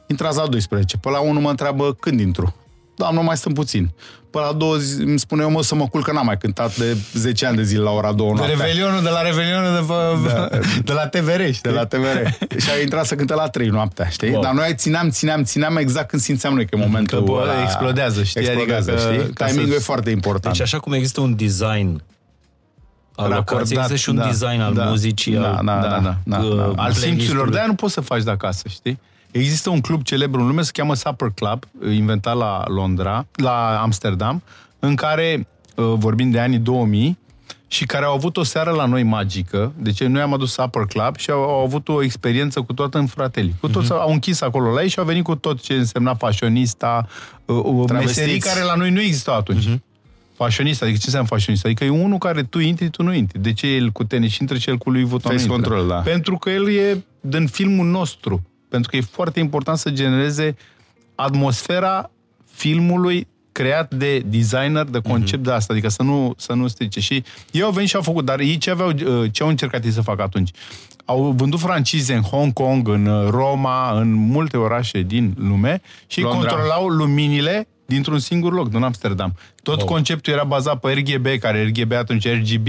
Intrați 0.07 0.37
la 0.37 0.47
12. 0.47 0.97
Pe 0.97 1.09
la 1.09 1.19
1 1.19 1.39
mă 1.39 1.49
întreabă 1.49 1.93
când 1.93 2.19
intru. 2.19 2.55
Doamnă, 2.95 3.21
mai 3.21 3.37
stăm 3.37 3.53
puțin. 3.53 3.89
Pe 4.31 4.37
la 4.39 4.53
2 4.53 4.79
zi, 4.79 5.01
îmi 5.01 5.19
spune 5.19 5.41
eu, 5.41 5.49
mă, 5.51 5.63
să 5.63 5.75
mă 5.75 5.87
culc, 5.87 6.03
că 6.05 6.11
n-am 6.11 6.25
mai 6.25 6.37
cântat 6.37 6.77
de 6.77 6.97
10 7.13 7.45
ani 7.45 7.55
de 7.55 7.63
zile 7.63 7.81
la 7.81 7.89
ora 7.91 8.11
2 8.11 8.27
De 8.27 8.33
noaptea. 8.33 8.55
Revelionul, 8.57 9.03
de 9.03 9.09
la 9.09 9.21
Revelionul 9.21 9.73
de, 9.73 9.85
pe, 9.87 10.33
Da. 10.33 10.47
de 10.83 10.93
la 10.93 11.07
TVR, 11.07 11.41
știi? 11.51 11.59
De 11.61 11.69
la 11.69 11.85
TVR. 11.85 12.27
și 12.63 12.69
a 12.77 12.81
intrat 12.81 13.05
să 13.05 13.15
cânte 13.15 13.33
la 13.33 13.47
3 13.49 13.67
noaptea, 13.67 14.07
știi? 14.07 14.27
Wow. 14.29 14.35
Wow. 14.41 14.43
Dar 14.53 14.53
noi 14.63 14.73
țineam, 14.75 15.09
țineam, 15.09 15.43
țineam 15.43 15.77
exact 15.77 16.09
când 16.09 16.21
simțeam 16.21 16.53
noi 16.53 16.65
că 16.65 16.77
e 16.77 16.85
momentul 16.85 17.17
Că, 17.17 17.23
bă, 17.23 17.39
ăla 17.41 17.61
explodează, 17.63 18.23
știi? 18.23 18.41
Explodează, 18.41 18.91
Adică 18.91 19.07
că- 19.09 19.13
știi? 19.21 19.33
ca 19.33 19.45
Timingul 19.45 19.71
să- 19.71 19.77
e 19.79 19.83
foarte 19.83 20.09
important. 20.09 20.53
Deci, 20.57 20.63
așa 20.65 20.79
cum 20.79 20.93
există 20.93 21.21
un 21.21 21.35
design 21.35 22.01
al 23.23 23.29
Racordat, 23.29 23.49
locației, 23.51 23.77
există 23.77 23.95
și 23.95 24.09
un 24.09 24.15
da, 24.15 24.25
design 24.25 24.61
al 24.61 24.73
da. 24.73 24.83
muzicii, 24.85 25.33
Da, 25.33 25.55
al, 25.55 25.65
da, 25.65 25.79
da, 25.81 25.87
da, 25.87 26.17
da, 26.23 26.37
uh, 26.37 26.55
da. 26.55 26.63
Al 26.63 26.73
playlist-ului. 26.73 27.09
simțurilor, 27.17 27.49
de-aia 27.49 27.67
nu 27.67 27.73
poți 27.75 27.93
să 27.93 28.01
faci 28.01 28.23
de 28.23 28.31
acasă, 28.31 28.67
știi? 28.67 28.99
Există 29.31 29.69
un 29.69 29.81
club 29.81 30.03
celebru 30.03 30.41
în 30.41 30.47
lume, 30.47 30.61
se 30.61 30.71
cheamă 30.73 30.95
Supper 30.95 31.31
Club, 31.35 31.63
inventat 31.91 32.35
la 32.37 32.63
Londra, 32.67 33.25
la 33.31 33.79
Amsterdam, 33.81 34.41
în 34.79 34.95
care, 34.95 35.47
uh, 35.75 35.93
vorbim 35.97 36.31
de 36.31 36.39
anii 36.39 36.57
2000, 36.57 37.17
și 37.71 37.85
care 37.85 38.05
au 38.05 38.13
avut 38.13 38.37
o 38.37 38.43
seară 38.43 38.71
la 38.71 38.85
noi 38.85 39.03
magică. 39.03 39.71
Deci 39.77 40.03
noi 40.03 40.21
am 40.21 40.33
adus 40.33 40.51
Supper 40.51 40.85
Club 40.85 41.17
și 41.17 41.29
au, 41.29 41.41
au 41.41 41.63
avut 41.63 41.87
o 41.89 42.03
experiență 42.03 42.61
cu 42.61 42.73
toată 42.73 42.97
în 42.97 43.05
fratelii. 43.07 43.55
Cu 43.59 43.67
toți 43.67 43.91
au 43.91 44.11
închis 44.11 44.41
acolo 44.41 44.71
la 44.71 44.81
ei 44.81 44.89
și 44.89 44.99
au 44.99 45.05
venit 45.05 45.23
cu 45.23 45.35
tot 45.35 45.61
ce 45.61 45.73
însemna 45.73 46.15
fashionista, 46.15 47.07
uh, 47.45 47.55
uh, 47.63 47.85
Travestiți. 47.85 48.19
meserii 48.19 48.39
care 48.39 48.63
la 48.63 48.75
noi 48.75 48.89
nu 48.91 49.01
existau 49.01 49.35
atunci. 49.35 49.67
Fashionista, 50.43 50.85
adică 50.85 50.99
ce 50.99 51.05
înseamnă 51.05 51.29
fashionista? 51.29 51.67
Adică 51.67 51.83
e 51.83 51.89
unul 51.89 52.17
care 52.17 52.43
tu 52.43 52.59
intri, 52.59 52.89
tu 52.89 53.03
nu 53.03 53.13
intri. 53.13 53.39
De 53.39 53.53
ce 53.53 53.67
el 53.67 53.89
cu 53.89 54.03
tine 54.03 54.27
și 54.27 54.37
intră 54.41 54.57
cel 54.57 54.77
cu 54.77 54.89
lui 54.89 55.03
Vuitton? 55.03 55.31
Face 55.31 55.47
nu 55.47 55.53
intră? 55.53 55.69
control, 55.69 55.87
da. 55.87 55.95
Pentru 55.95 56.37
că 56.37 56.49
el 56.49 56.69
e 56.69 57.03
din 57.19 57.47
filmul 57.47 57.85
nostru. 57.85 58.41
Pentru 58.69 58.89
că 58.89 58.97
e 58.97 59.01
foarte 59.01 59.39
important 59.39 59.77
să 59.77 59.89
genereze 59.89 60.55
atmosfera 61.15 62.11
filmului 62.51 63.27
creat 63.51 63.93
de 63.93 64.19
designer, 64.19 64.83
de 64.83 64.99
concept 64.99 65.43
de 65.43 65.51
asta, 65.51 65.73
adică 65.73 65.89
să 65.89 66.03
nu, 66.03 66.33
să 66.37 66.53
nu 66.53 66.67
strice. 66.67 66.99
Și 66.99 67.23
ei 67.51 67.61
au 67.61 67.71
venit 67.71 67.89
și 67.89 67.95
au 67.95 68.01
făcut, 68.01 68.25
dar 68.25 68.39
ei 68.39 68.57
ce, 68.57 68.69
aveau, 68.69 68.89
uh, 68.89 69.31
ce 69.31 69.43
au 69.43 69.49
încercat 69.49 69.85
ei 69.85 69.91
să 69.91 70.01
facă 70.01 70.21
atunci? 70.21 70.51
Au 71.05 71.33
vândut 71.37 71.59
francize 71.59 72.13
în 72.13 72.21
Hong 72.21 72.53
Kong, 72.53 72.87
în 72.87 73.05
uh, 73.05 73.29
Roma, 73.29 73.99
în 73.99 74.13
multe 74.13 74.57
orașe 74.57 75.01
din 75.01 75.33
lume 75.37 75.81
și 76.07 76.21
Londra. 76.21 76.49
controlau 76.49 76.87
luminile 76.87 77.67
dintr-un 77.89 78.19
singur 78.19 78.53
loc, 78.53 78.69
din 78.69 78.83
Amsterdam. 78.83 79.33
Tot 79.63 79.81
Oh. 79.81 79.87
conceptul 79.87 80.33
era 80.33 80.43
bazat 80.43 80.79
pe 80.79 80.91
RGB, 80.91 81.25
care 81.39 81.63
RGB 81.63 81.91
atunci 81.91 82.27
RGB, 82.27 82.67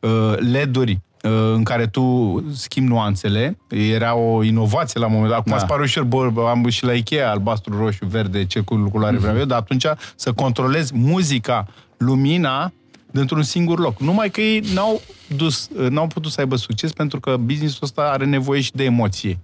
uh, 0.00 0.34
LED-uri, 0.38 0.92
uh, 1.22 1.30
în 1.54 1.62
care 1.62 1.86
tu 1.86 2.44
schimbi 2.52 2.88
nuanțele. 2.90 3.58
Era 3.70 4.14
o 4.16 4.42
inovație 4.42 5.00
la 5.00 5.06
un 5.06 5.12
moment 5.12 5.30
dat. 5.30 5.38
Acum 5.40 5.52
Da. 5.52 5.58
da. 5.58 5.64
pare 5.64 5.82
ușor, 5.82 6.02
bă, 6.04 6.30
bă, 6.32 6.48
am 6.48 6.68
și 6.68 6.84
la 6.84 6.92
Ikea, 6.92 7.30
albastru, 7.30 7.76
roșu, 7.78 8.06
verde, 8.06 8.44
ce 8.46 8.60
cu 8.60 8.88
culoare 8.90 9.16
vreau 9.16 9.36
eu, 9.38 9.44
dar 9.44 9.58
atunci 9.58 9.84
să 10.16 10.32
controlezi 10.32 10.92
muzica, 10.94 11.66
lumina, 11.96 12.72
dintr-un 13.10 13.42
singur 13.42 13.78
loc. 13.78 14.00
Numai 14.00 14.30
că 14.30 14.40
ei 14.40 14.62
n-au, 14.74 15.00
dus, 15.36 15.68
n-au 15.88 16.06
putut 16.06 16.32
să 16.32 16.40
aibă 16.40 16.56
succes 16.56 16.92
pentru 16.92 17.20
că 17.20 17.36
businessul 17.40 17.78
ăsta 17.82 18.02
are 18.02 18.24
nevoie 18.24 18.60
și 18.60 18.72
de 18.72 18.84
emoție. 18.84 19.38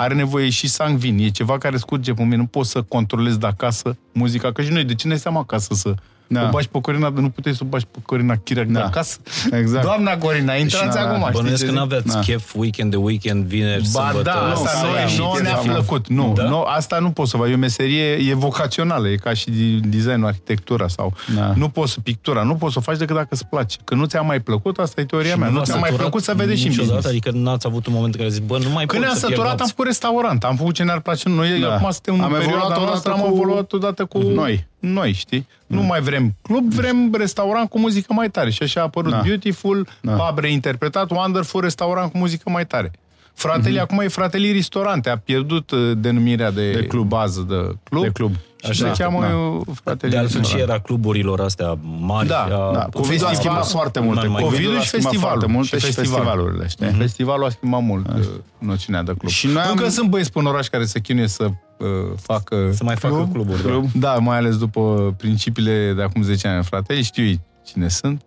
Are 0.00 0.14
nevoie 0.14 0.48
și 0.50 0.68
sangvin. 0.68 1.18
E 1.18 1.28
ceva 1.28 1.58
care 1.58 1.76
scurge 1.76 2.12
pe 2.12 2.22
mine. 2.22 2.36
Nu 2.36 2.46
poți 2.46 2.70
să 2.70 2.82
controlezi 2.82 3.38
de 3.38 3.46
acasă 3.46 3.96
muzica. 4.12 4.52
Că 4.52 4.62
și 4.62 4.72
noi, 4.72 4.84
de 4.84 4.94
ce 4.94 5.08
ne 5.08 5.16
seama 5.16 5.40
acasă 5.40 5.74
să 5.74 5.94
Da. 6.32 6.40
da. 6.40 6.46
o 6.46 6.50
bași 6.50 6.68
pe 6.68 6.80
Corina, 6.80 7.10
dar 7.10 7.22
nu 7.22 7.28
puteai 7.30 7.54
să 7.54 7.60
o 7.64 7.66
bași 7.66 7.86
pe 7.90 7.98
Corina 8.02 8.34
Chirac 8.36 8.66
da. 8.66 8.72
Da. 8.72 8.78
de 8.78 8.84
acasă? 8.84 9.18
Exact. 9.52 9.84
Doamna 9.84 10.16
Corina, 10.16 10.54
intrați 10.54 10.96
Și- 10.96 11.02
acum. 11.04 11.18
știți 11.20 11.32
Bănuiesc 11.32 11.58
ce 11.60 11.64
că 11.64 11.70
zic? 11.70 11.78
n-aveați 11.80 12.06
Da. 12.06 12.18
chef 12.18 12.54
weekend 12.54 12.90
de 12.90 12.96
weekend, 12.96 13.44
vineri, 13.44 13.82
Ba 13.92 14.00
sâmbătă. 14.04 14.22
da, 14.22 14.50
asta 14.52 14.68
să 14.68 14.86
nu, 14.86 14.94
ia 14.96 15.02
e, 15.02 15.06
și 15.08 15.18
nouă 15.18 15.30
chestia 15.30 15.48
ne-a 15.50 15.58
asta. 15.58 15.72
plăcut. 15.72 16.08
Nu, 16.08 16.32
Da? 16.36 16.42
nu, 16.42 16.60
asta 16.62 16.98
nu 16.98 17.10
poți 17.10 17.30
să 17.30 17.36
faci. 17.36 17.50
E 17.50 17.54
o 17.54 17.56
meserie 17.56 18.12
evocațională, 18.30 19.08
e 19.08 19.14
ca 19.16 19.34
și 19.34 19.50
designul, 19.84 20.26
arhitectura 20.26 20.88
sau... 20.88 21.12
Da. 21.36 21.52
Nu 21.56 21.68
poți 21.68 21.92
să 21.92 22.00
pictura, 22.00 22.42
nu 22.42 22.54
poți 22.54 22.72
să 22.72 22.78
o 22.78 22.82
faci 22.82 22.96
decât 22.98 23.14
dacă 23.16 23.28
îți 23.30 23.46
place. 23.46 23.76
Că 23.84 23.94
nu 23.94 24.04
ți-a 24.04 24.20
mai 24.20 24.40
plăcut, 24.40 24.78
asta 24.78 25.00
e 25.00 25.04
teoria 25.04 25.36
mea. 25.36 25.48
Nu 25.48 25.56
v-a 25.56 25.62
ți-a 25.64 25.74
mai 25.74 25.82
săturat 25.88 26.00
plăcut 26.00 26.22
să 26.22 26.34
vedeți 26.36 26.58
și 26.60 26.64
în 26.66 26.70
niciodată? 26.70 26.94
business. 26.94 27.26
Adică 27.26 27.38
n-ați 27.44 27.66
avut 27.66 27.86
un 27.86 27.92
moment 27.92 28.14
în 28.14 28.20
care 28.20 28.32
zici, 28.32 28.42
bă, 28.42 28.58
nu 28.58 28.68
mai 28.70 28.86
Când 28.86 28.88
pot 28.88 29.00
ne-am 29.00 29.14
să 29.14 29.26
pierd 29.26 29.32
săturat, 29.32 29.50
am 29.50 29.56
nopți. 29.58 29.70
făcut 29.70 29.86
restaurant. 29.86 30.44
Am 30.44 30.56
făcut 30.56 30.74
ce 30.74 30.82
ne-ar 30.82 31.00
place 31.00 31.28
noi. 31.28 31.60
Da. 31.60 31.74
Acum 31.74 31.90
suntem 31.90 32.14
în 32.14 32.20
Am 32.20 32.30
perioada 32.30 32.52
evoluat 32.52 32.66
odată 32.70 32.84
noastră, 32.90 33.12
am 33.12 33.20
cu- 33.20 33.26
evoluat 33.34 33.72
odată 33.72 34.04
cu 34.04 34.18
noi. 34.18 34.68
Noi, 34.80 35.12
știi? 35.12 35.46
Nu 35.66 35.82
mai 35.82 36.00
vrem 36.00 36.34
club, 36.42 36.72
vrem 36.72 37.14
restaurant 37.14 37.68
cu 37.68 37.78
muzică 37.78 38.12
mai 38.12 38.30
tare. 38.30 38.50
Și 38.50 38.62
așa 38.62 38.80
a 38.80 38.82
apărut 38.84 39.10
Da. 39.10 39.20
Beautiful, 39.24 39.86
Da. 40.00 40.12
pub 40.12 40.38
reinterpretat, 40.38 41.10
Wonderful, 41.10 41.60
restaurant 41.60 42.12
cu 42.12 42.18
muzică 42.18 42.50
mai 42.50 42.66
tare. 42.66 42.90
Fratele, 43.34 43.70
Mhm. 43.74 43.82
acum 43.82 43.98
e 44.00 44.08
Fratelii 44.08 44.52
Ristorante, 44.52 45.10
a 45.10 45.18
pierdut 45.18 45.70
uh, 45.70 45.92
denumirea 45.96 46.50
de, 46.50 46.70
De 46.72 46.86
club. 46.86 47.08
bază 47.08 47.44
de 47.48 47.74
club. 47.82 48.02
De 48.02 48.10
club. 48.10 48.32
Și 48.64 48.70
Așa 48.70 48.84
se 48.84 48.90
este, 48.90 49.02
cheamă 49.02 49.20
da. 49.20 49.34
uh, 49.34 49.66
Fratelii 49.82 50.14
De 50.14 50.20
altfel 50.20 50.36
și 50.42 50.46
Ristorante. 50.46 50.72
era 50.72 50.80
cluburilor 50.82 51.40
astea 51.40 51.78
mari. 52.00 52.28
Da, 52.28 52.42
a- 52.42 52.48
Da, 52.72 52.84
cu 52.84 52.90
COVID 52.90 53.22
a 53.22 53.26
festival- 53.26 53.34
schimbat 53.34 53.68
foarte 53.68 54.00
multe. 54.00 54.20
mai- 54.20 54.28
mai- 54.28 54.42
COVID-ul 54.42 54.58
COVID-ul 54.58 54.76
a 54.78 54.80
și 54.82 54.88
schimbat 54.88 55.10
festivalul. 55.10 55.38
foarte 55.38 55.56
multe 55.56 55.78
Și 55.78 55.84
și 55.86 55.92
festivalul. 55.92 56.24
festivalurile, 56.26 56.68
știi? 56.68 56.86
Festivalul 57.04 57.44
a 57.44 57.48
schimbat 57.48 57.82
mult 57.82 58.06
uh, 58.08 58.24
noțiunea 58.58 59.02
de 59.02 59.12
club. 59.18 59.30
Și 59.30 59.46
noi 59.46 59.62
am- 59.62 59.70
Încă 59.70 59.88
sunt 59.88 60.08
băieți 60.08 60.32
pe 60.32 60.38
oraș 60.38 60.66
care 60.66 60.84
se 60.84 61.00
chinuie 61.00 61.26
să 61.28 61.44
uh, 61.44 61.86
facă 62.20 62.70
Să 62.74 62.84
mai 62.84 62.96
facă 62.96 63.28
cluburi, 63.32 63.62
da. 63.62 63.80
Da, 63.94 64.14
mai 64.18 64.36
ales 64.36 64.56
după 64.58 65.14
principiile 65.18 65.92
de 65.96 66.02
acum 66.02 66.22
10 66.22 66.48
ani. 66.48 66.64
Frate, 66.64 67.02
știu 67.02 67.24
ei 67.24 67.40
cine 67.66 67.88
sunt. 67.88 68.22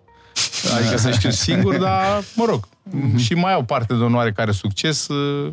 Adică 0.77 0.97
să 0.97 1.11
știu 1.11 1.29
singur, 1.29 1.77
dar, 1.77 2.23
mă 2.35 2.45
rog, 2.47 2.67
și 3.17 3.33
mai 3.33 3.53
au 3.53 3.63
parte 3.63 3.93
de 3.93 4.03
un 4.03 4.15
oarecare 4.15 4.51
succes, 4.51 5.07
uh, 5.07 5.49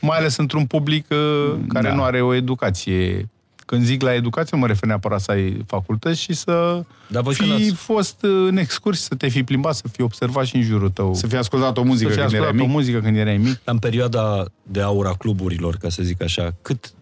mai 0.00 0.18
ales 0.18 0.36
într-un 0.36 0.66
public 0.66 1.06
uh, 1.10 1.54
care 1.68 1.88
Da. 1.88 1.94
nu 1.94 2.02
are 2.02 2.20
o 2.20 2.34
educație. 2.34 3.28
Când 3.66 3.84
zic 3.84 4.02
la 4.02 4.14
educație, 4.14 4.56
mă 4.56 4.66
refer 4.66 4.88
neapărat 4.88 5.20
să 5.20 5.30
ai 5.30 5.64
facultăți 5.66 6.20
și 6.20 6.32
să 6.32 6.84
Dar 7.08 7.22
voi 7.22 7.34
când 7.34 7.54
fi 7.56 7.62
ați- 7.64 7.74
fost 7.74 8.22
uh, 8.22 8.30
în 8.48 8.56
excursi, 8.56 9.02
să 9.02 9.14
te 9.14 9.28
fi 9.28 9.42
plimbat, 9.42 9.74
să 9.74 9.84
fi 9.92 10.02
observat 10.02 10.44
și 10.44 10.56
în 10.56 10.62
jurul 10.62 10.90
tău. 10.90 11.14
Să 11.14 11.26
fie 11.26 11.38
ascultat 11.38 11.76
o 11.76 11.82
muzică 11.82 12.12
să 12.12 12.14
fi 12.14 12.20
când 12.20 12.32
erai 12.32 12.44
ascultat 12.46 12.60
o 12.60 12.66
mic. 12.66 12.74
muzică 12.76 12.98
când 13.00 13.16
erai 13.16 13.36
mic. 13.36 13.60
În 13.64 13.78
perioada 13.78 14.44
de 14.62 14.80
aur 14.80 15.06
a 15.06 15.12
cluburilor, 15.18 15.76
ca 15.76 15.88
să 15.88 16.02
zic 16.02 16.22
așa, 16.22 16.54
cât, 16.62 16.92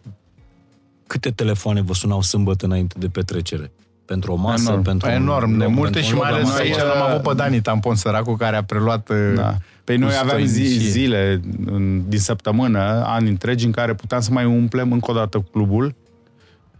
câte 1.06 1.30
telefoane 1.30 1.80
vă 1.82 1.94
sunau 1.94 2.22
sâmbătă 2.22 2.64
înainte 2.64 2.94
de 2.98 3.08
petrecere? 3.08 3.70
Pentru 4.04 4.32
o 4.32 4.36
masă, 4.36 4.62
Enorm. 4.68 4.82
pentru 4.82 5.08
un 5.08 5.14
Enorm 5.14 5.56
de 5.58 5.64
loc, 5.64 5.72
multe 5.72 5.92
pentru 5.92 6.10
și 6.10 6.12
un 6.12 6.18
mai 6.22 6.30
loc 6.30 6.40
la 6.40 6.46
ales 6.46 6.48
masă? 6.58 6.62
aici 6.62 6.94
l-am 6.94 7.10
avut 7.10 7.22
pe 7.22 7.34
Dani 7.34 7.60
Tampon, 7.60 7.94
săracul, 7.94 8.36
care 8.36 8.56
a 8.56 8.64
preluat 8.64 9.08
uh, 9.08 9.16
Da. 9.34 9.56
Păi 9.84 9.96
noi 9.96 10.10
cu 10.10 10.16
aveam 10.22 10.44
zi, 10.44 10.52
stoinicie. 10.64 10.88
zile 10.90 11.40
în, 11.66 12.02
din 12.08 12.18
săptămână, 12.18 13.02
ani 13.06 13.28
întregi, 13.28 13.64
în 13.64 13.70
care 13.70 13.94
puteam 13.94 14.20
să 14.20 14.30
mai 14.32 14.44
umplem 14.44 14.92
încă 14.92 15.10
o 15.10 15.14
dată 15.14 15.44
clubul 15.52 15.94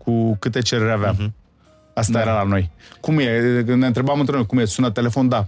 cu 0.05 0.37
câte 0.39 0.61
cereri 0.61 0.91
aveam. 0.91 1.15
Mhm. 1.19 1.35
Asta 1.95 2.13
Da. 2.13 2.21
era 2.21 2.33
la 2.33 2.43
noi. 2.43 2.71
Cum 3.01 3.19
e? 3.19 3.63
Când 3.67 3.81
ne 3.81 3.87
întrebam 3.87 4.21
între 4.21 4.37
noi, 4.37 4.47
cum 4.47 4.59
e? 4.59 4.65
Sună 4.65 4.91
telefon? 4.91 5.29
Da. 5.29 5.47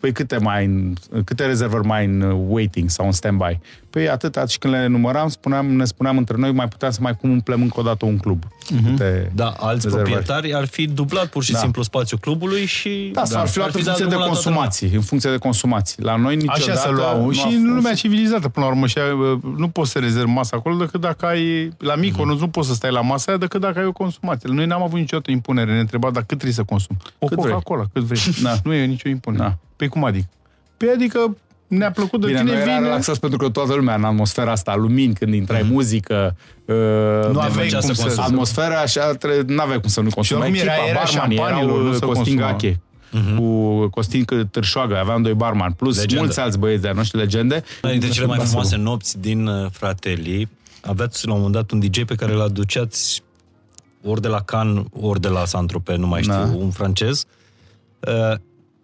Păi 0.00 0.12
câte, 0.12 0.36
mai 0.38 0.64
în, 0.64 0.92
câte 1.24 1.46
rezervări 1.46 1.86
mai 1.86 2.04
în 2.04 2.20
uh, 2.20 2.44
waiting 2.48 2.90
sau 2.90 3.06
în 3.06 3.12
standby? 3.12 3.58
Păi 3.92 4.08
atâta 4.08 4.46
și 4.46 4.58
când 4.58 4.74
le 4.74 4.86
număram, 4.86 5.28
spuneam, 5.28 5.66
ne 5.66 5.84
spuneam 5.84 6.16
între 6.16 6.36
noi, 6.36 6.52
mai 6.52 6.68
puteam 6.68 6.90
să 6.90 6.98
mai 7.02 7.16
cum 7.16 7.30
umplem 7.30 7.62
încă 7.62 7.80
o 7.80 7.82
dată 7.82 8.04
un 8.04 8.16
club. 8.18 8.42
Câte 8.84 9.30
Da, 9.34 9.46
alți 9.58 9.84
rezervări. 9.84 10.10
proprietari 10.10 10.54
ar 10.54 10.64
fi 10.66 10.86
dublat 10.86 11.26
pur 11.26 11.42
și 11.44 11.52
Da. 11.52 11.58
simplu 11.58 11.82
spațiul 11.82 12.18
clubului 12.20 12.64
și... 12.64 13.10
Da, 13.14 13.24
sau 13.24 13.40
ar 13.40 13.48
fi 13.48 13.56
luat 13.58 13.74
în 13.74 13.74
dat 13.74 13.82
funcție 13.84 14.04
de 14.04 14.10
drumul 14.10 14.26
la 14.26 14.32
toată 14.32 14.48
lumea. 14.48 14.62
consumații. 14.62 14.96
În 14.96 15.02
funcție 15.02 15.30
de 15.30 15.36
consumații. 15.36 16.02
La 16.02 16.16
noi 16.16 16.34
niciodată... 16.36 16.70
Așa 16.70 16.74
să 16.80 16.90
luau. 16.90 17.24
nu 17.24 17.32
Și 17.32 17.40
a 17.44 17.46
în 17.48 17.52
fost- 17.52 17.64
lumea 17.64 17.94
civilizată, 17.94 18.48
până 18.48 18.66
la 18.66 18.72
urmă. 18.72 18.86
Și 18.86 18.98
uh, 18.98 19.38
nu 19.56 19.68
poți 19.68 19.90
să 19.90 19.98
rezervi 19.98 20.30
masa 20.30 20.56
acolo 20.56 20.76
decât 20.76 21.00
dacă 21.00 21.26
ai... 21.26 21.72
La 21.78 21.94
Mykonos 21.94 22.38
nu 22.38 22.48
poți 22.48 22.68
să 22.68 22.74
stai 22.74 22.90
la 22.90 23.00
masa 23.00 23.24
aia 23.28 23.38
decât 23.38 23.60
dacă 23.60 23.78
ai 23.78 23.84
o 23.84 23.92
consumație. 23.92 24.48
Noi 24.52 24.66
n-am 24.66 24.82
avut 24.82 24.98
niciodată 24.98 25.30
impunere. 25.30 25.72
Ne 25.72 25.80
întreba 25.80 26.06
dacă 26.10 26.18
cât 26.28 26.38
trebuie 26.38 26.52
să 26.52 26.62
consumi. 26.64 26.98
O 27.18 27.26
Cât 27.26 27.38
vrei. 27.38 27.52
Coca-Cola, 27.52 27.84
cât 27.92 28.02
vrei. 28.02 28.20
Da. 28.42 28.54
Nu 28.64 28.72
e 28.72 28.84
nicio 28.84 29.08
impunere. 29.08 29.42
Da. 29.42 29.56
Păi 29.76 29.88
cum 29.88 30.04
adică? 30.04 30.26
Păi 30.76 30.88
adică 30.94 31.36
ne-a 31.76 31.90
plăcut 31.90 32.20
de 32.20 32.26
Bine, 32.26 32.38
tine, 32.38 32.50
noi 32.52 32.60
era 32.62 32.72
vine... 32.74 32.86
relaxați 32.86 33.20
pentru 33.20 33.38
că 33.38 33.48
toată 33.48 33.74
lumea 33.74 33.94
în 33.94 34.04
atmosfera 34.04 34.50
asta, 34.50 34.76
lumini, 34.76 35.14
când 35.14 35.34
intrai 35.34 35.62
muzică, 35.70 36.36
uh, 36.64 36.74
Nu 37.32 37.40
aveai 37.40 37.68
făcea 37.68 37.78
cum 37.78 37.88
să 37.88 37.94
să... 37.94 38.02
consumi. 38.02 38.24
atmosfera 38.26 38.80
așa, 38.80 39.16
nu 39.46 39.60
aveai 39.62 39.80
cum 39.80 39.88
să 39.88 40.00
nu 40.00 40.08
consumi. 40.10 40.40
oricum 40.40 40.58
era- 40.60 40.72
Echipa, 40.72 40.88
era 40.88 41.02
barmanii, 41.04 41.36
șampanilor, 41.36 41.72
erau 41.74 41.82
nu 41.84 41.88
uh, 41.90 41.94
se 41.98 42.04
Costin 42.06 42.24
consuma. 42.24 42.50
Gache, 42.50 42.80
cu 43.36 43.88
Costin 43.88 44.24
Târșoagă, 44.50 44.96
aveam 44.98 45.22
doi 45.22 45.34
barman, 45.34 45.72
plus 45.72 45.96
Legendă. 45.96 46.22
mulți 46.22 46.40
alți 46.40 46.58
băieți 46.58 46.82
de-a 46.82 46.92
noștri 46.92 47.18
legende. 47.18 47.64
Una 47.82 47.92
dintre 47.92 48.10
cele 48.10 48.26
mai 48.26 48.38
Da, 48.38 48.44
frumoase 48.44 48.76
nopți 48.76 49.18
din 49.20 49.46
uh, 49.46 49.66
Fratelli, 49.70 50.48
aveați 50.82 51.26
la 51.26 51.32
un 51.32 51.38
moment 51.40 51.54
dat 51.56 51.70
un 51.70 51.80
DJ 51.80 52.04
pe 52.04 52.14
care 52.14 52.32
îl 52.32 52.40
aduceați 52.40 53.22
ori 54.04 54.20
de 54.20 54.28
la 54.28 54.40
Cannes, 54.40 54.84
ori 55.00 55.20
de 55.20 55.28
la 55.28 55.44
Saint-Tropez, 55.44 55.96
nu 55.96 56.06
mai 56.06 56.22
știu, 56.22 56.34
Da. 56.34 56.50
un 56.56 56.70
francez, 56.70 57.24
uh, 58.00 58.34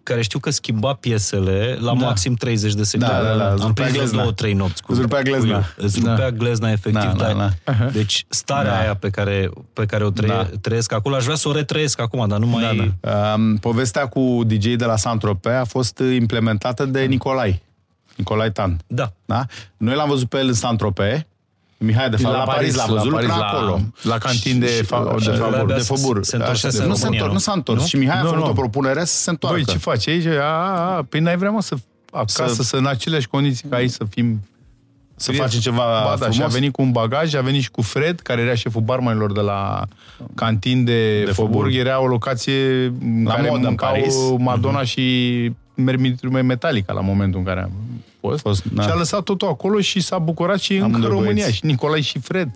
care 0.09 0.21
știu 0.21 0.39
că 0.39 0.49
schimba 0.49 0.93
piesele 0.93 1.77
la 1.79 1.85
Da. 1.85 2.05
maxim 2.05 2.33
30 2.33 2.73
de 2.73 2.83
secunde. 2.83 3.13
Da, 3.13 3.21
da, 3.23 3.35
da, 3.37 3.53
îți 3.53 3.61
Am 3.61 3.67
rupea 3.67 3.83
prins 3.85 3.89
vreo 3.89 4.01
glezna. 4.01 4.21
două, 4.21 4.31
trei 4.31 4.53
nopți 4.53 4.81
cu 4.83 4.91
Îți 4.91 5.01
rupea 5.01 5.21
glezna. 5.21 5.57
cu 5.59 5.65
el. 5.77 5.85
Îți 5.85 5.99
rupea 5.99 6.15
Da. 6.15 6.29
glezna 6.31 6.71
efectiv. 6.71 7.11
Da, 7.11 7.33
da, 7.33 7.49
da, 7.65 7.73
Deci 7.91 8.25
starea 8.29 8.71
Da. 8.71 8.79
aia 8.79 8.93
pe 8.93 9.09
care, 9.09 9.49
pe 9.73 9.85
care 9.85 10.03
o 10.05 10.09
trăie, 10.09 10.31
Da. 10.33 10.49
trăiesc 10.61 10.91
acolo, 10.93 11.15
aș 11.15 11.23
vrea 11.23 11.35
să 11.35 11.47
o 11.47 11.51
retrăiesc 11.51 11.99
acum, 12.01 12.27
dar 12.27 12.39
nu 12.39 12.47
mai... 12.47 12.93
Da, 13.01 13.09
da. 13.11 13.33
Um, 13.33 13.57
povestea 13.57 14.07
cu 14.07 14.41
DJ 14.45 14.65
de 14.75 14.85
la 14.85 14.95
Saint-Tropez 14.97 15.53
a 15.53 15.63
fost 15.63 15.99
uh, 15.99 16.15
implementată 16.15 16.85
de 16.85 17.01
Nicolai. 17.01 17.61
Nicolai 18.15 18.51
Tan. 18.51 18.79
da. 18.87 19.11
Da? 19.25 19.45
Noi 19.77 19.95
l-am 19.95 20.09
văzut 20.09 20.29
pe 20.29 20.37
el 20.37 20.47
în 20.47 20.53
Saint-Tropez. 20.53 21.19
Mihai, 21.81 22.09
de 22.09 22.15
fapt, 22.15 22.35
la, 22.35 22.43
Paris 22.43 22.75
l-am 22.75 22.87
văzut, 22.89 23.05
la, 23.05 23.11
Paris, 23.11 23.29
lucra 23.29 23.43
la, 23.45 23.57
acolo. 23.57 23.79
la 24.01 24.17
cantin 24.17 24.59
de, 24.59 24.67
Și- 24.67 24.73
fa- 24.83 25.17
și- 25.19 25.25
de 25.25 25.31
și- 25.31 25.37
favor. 25.39 25.55
abia 25.59 25.75
de 25.75 25.81
se- 25.81 25.93
Fobur. 25.95 26.23
se 26.23 26.35
întorsese 26.35 26.67
Așa, 26.77 26.83
în 26.83 26.89
nu 26.89 26.95
s-a 26.95 27.01
România, 27.05 27.23
întors, 27.25 27.27
nu? 27.27 27.33
nu 27.33 27.39
s-a 27.39 27.51
întors. 27.51 27.81
Nu? 27.81 27.87
Și 27.87 27.95
Mihai 27.97 28.17
a 28.19 28.21
Nu, 28.21 28.27
făcut 28.27 28.43
nu. 28.43 28.49
o 28.49 28.53
propunere 28.53 28.99
să 28.99 29.15
se 29.21 29.29
întoarcă. 29.29 29.59
Băi, 29.65 29.71
ce 29.73 29.77
faci 29.79 30.07
aici? 30.07 30.25
A, 30.25 30.41
a, 30.41 30.95
a, 30.95 31.03
păi 31.09 31.19
n-ai 31.19 31.37
vrea, 31.37 31.49
mă, 31.49 31.61
să 31.61 31.75
acasă, 32.11 32.53
Să- 32.53 32.63
să, 32.63 32.75
în 32.75 32.85
aceleași 32.85 33.27
condiții 33.27 33.69
ca 33.69 33.75
aici 33.75 33.89
să 33.91 34.03
fim 34.09 34.41
Să 35.15 35.31
facem 35.31 35.59
ceva 35.59 35.77
ba, 35.77 36.15
da, 36.19 36.25
și 36.25 36.31
a 36.31 36.31
frumos. 36.31 36.53
venit 36.53 36.71
cu 36.71 36.81
un 36.81 36.91
bagaj, 36.91 37.33
a 37.33 37.41
venit 37.41 37.61
și 37.61 37.71
cu 37.71 37.81
Fred, 37.81 38.19
care 38.19 38.41
era 38.41 38.55
șeful 38.55 38.81
barmanilor 38.81 39.31
de 39.31 39.41
la 39.41 39.85
cantin 40.35 40.83
de, 40.83 41.23
De 41.23 41.31
Faubourg. 41.31 41.35
Faubourg. 41.35 41.75
Era 41.75 42.01
o 42.01 42.07
locație 42.07 42.85
în 42.85 43.23
La 43.25 43.33
care 43.33 43.47
modă 43.47 43.59
în 43.59 43.65
mâncau 43.65 43.89
Paris. 43.91 44.15
Madonna 44.37 44.83
și 44.83 45.51
Mermitrume 45.75 46.41
Metallica 46.41 46.93
la 46.93 47.01
momentul 47.01 47.39
în 47.39 47.45
care 47.45 47.61
a 47.61 47.67
fost. 48.21 48.39
Fost, 48.41 48.63
da. 48.65 48.81
Și 48.83 48.89
a 48.89 48.95
lăsat 48.95 49.23
totul 49.23 49.47
acolo 49.47 49.79
și 49.79 49.99
s-a 49.99 50.17
bucurat 50.17 50.59
și 50.59 50.73
Amândoi 50.73 50.95
încă 51.01 51.07
România, 51.13 51.33
băieți. 51.33 51.55
și 51.55 51.65
Nicolae 51.65 52.01
și 52.01 52.19
Fred. 52.19 52.49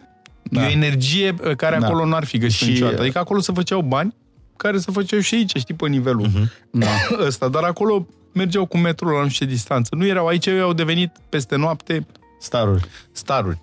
Da. 0.44 0.62
E 0.64 0.68
o 0.68 0.70
energie 0.72 1.36
uh, 1.44 1.56
care 1.56 1.78
Da. 1.78 1.86
acolo 1.88 2.06
n-ar 2.06 2.24
fi 2.26 2.38
găsit 2.38 2.58
Și- 2.58 2.70
niciodată. 2.70 3.02
Adică 3.02 3.20
acolo 3.20 3.40
se 3.40 3.52
făceau 3.52 3.82
bani 3.82 4.16
care 4.58 4.78
se 4.78 4.92
făceau 4.92 5.20
și 5.20 5.36
aici, 5.36 5.56
știi, 5.58 5.74
pe 5.74 5.88
nivelul 5.88 6.30
Da. 6.72 6.88
ăsta. 7.28 7.48
Dar 7.50 7.64
acolo 7.64 8.08
mergeau 8.34 8.66
cu 8.66 8.78
metrul 8.78 9.12
la 9.12 9.22
nu 9.22 9.30
știu 9.30 9.46
ce 9.46 9.52
distanță. 9.52 9.96
Nu 9.96 10.06
erau 10.06 10.28
aici, 10.28 10.46
ei 10.46 10.60
au 10.60 10.74
devenit 10.74 11.12
peste 11.30 11.56
noapte 11.56 12.06
Staruri. 12.40 12.84
staruri. 13.12 13.58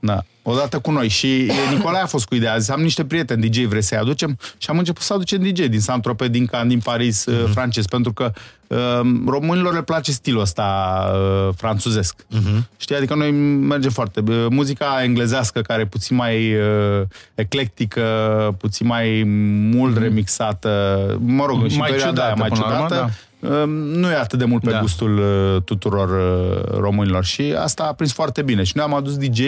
Da. 0.00 0.22
Odată 0.42 0.78
cu 0.78 0.90
noi. 0.90 1.08
Și 1.08 1.50
Nicolae 1.72 2.02
a 2.02 2.06
fost 2.06 2.26
cu 2.26 2.34
ideea. 2.34 2.52
A 2.52 2.58
zis, 2.58 2.68
am 2.68 2.80
niște 2.80 3.04
prieteni 3.04 3.48
DJ, 3.48 3.64
vrei 3.64 3.82
să-i 3.82 3.98
aducem? 3.98 4.38
Și 4.58 4.70
am 4.70 4.78
început 4.78 5.02
să 5.02 5.12
aducem 5.12 5.42
DJ 5.42 5.66
din 5.66 5.80
Saint-Tropez, 5.80 6.28
din 6.28 6.46
Cannes, 6.46 6.68
din 6.68 6.80
Paris, 6.80 7.24
uh-huh. 7.30 7.50
francez, 7.52 7.86
pentru 7.86 8.12
că 8.12 8.32
uh, 8.66 9.00
românilor 9.26 9.74
le 9.74 9.82
place 9.82 10.12
stilul 10.12 10.40
ăsta 10.40 10.66
uh, 11.12 11.54
franțuzesc. 11.56 12.16
Uh-huh. 12.22 12.62
Știi? 12.76 12.96
Adică 12.96 13.14
noi 13.14 13.30
mergem 13.30 13.90
foarte... 13.90 14.22
Uh, 14.28 14.46
muzica 14.50 15.02
englezească, 15.02 15.60
care 15.60 15.80
e 15.80 15.86
puțin 15.86 16.16
mai 16.16 16.54
uh, 16.54 17.02
eclectică, 17.34 18.02
puțin 18.58 18.86
mai 18.86 19.22
mult 19.72 19.96
uh-huh. 19.96 20.02
remixată, 20.02 20.70
mă 21.20 21.46
rog, 21.46 21.58
Mai 21.58 21.68
și 21.68 21.78
perioada 21.78 22.06
ciudată, 22.06 22.26
aia 22.26 22.34
mai 22.34 22.48
până 22.48 22.60
la 22.60 22.66
urmă, 22.66 22.86
ciudată, 22.86 23.04
uh, 23.04 23.27
nu 23.76 24.10
e 24.10 24.14
atât 24.14 24.38
de 24.38 24.44
mult 24.44 24.62
pe 24.62 24.70
Da. 24.70 24.80
gustul 24.80 25.18
uh, 25.18 25.62
tuturor 25.62 26.08
uh, 26.10 26.78
românilor 26.78 27.24
și 27.24 27.54
asta 27.58 27.82
a 27.84 27.92
prins 27.92 28.12
foarte 28.12 28.42
bine. 28.42 28.62
Și 28.62 28.72
noi 28.76 28.84
am 28.84 28.94
adus 28.94 29.16
DJ 29.16 29.40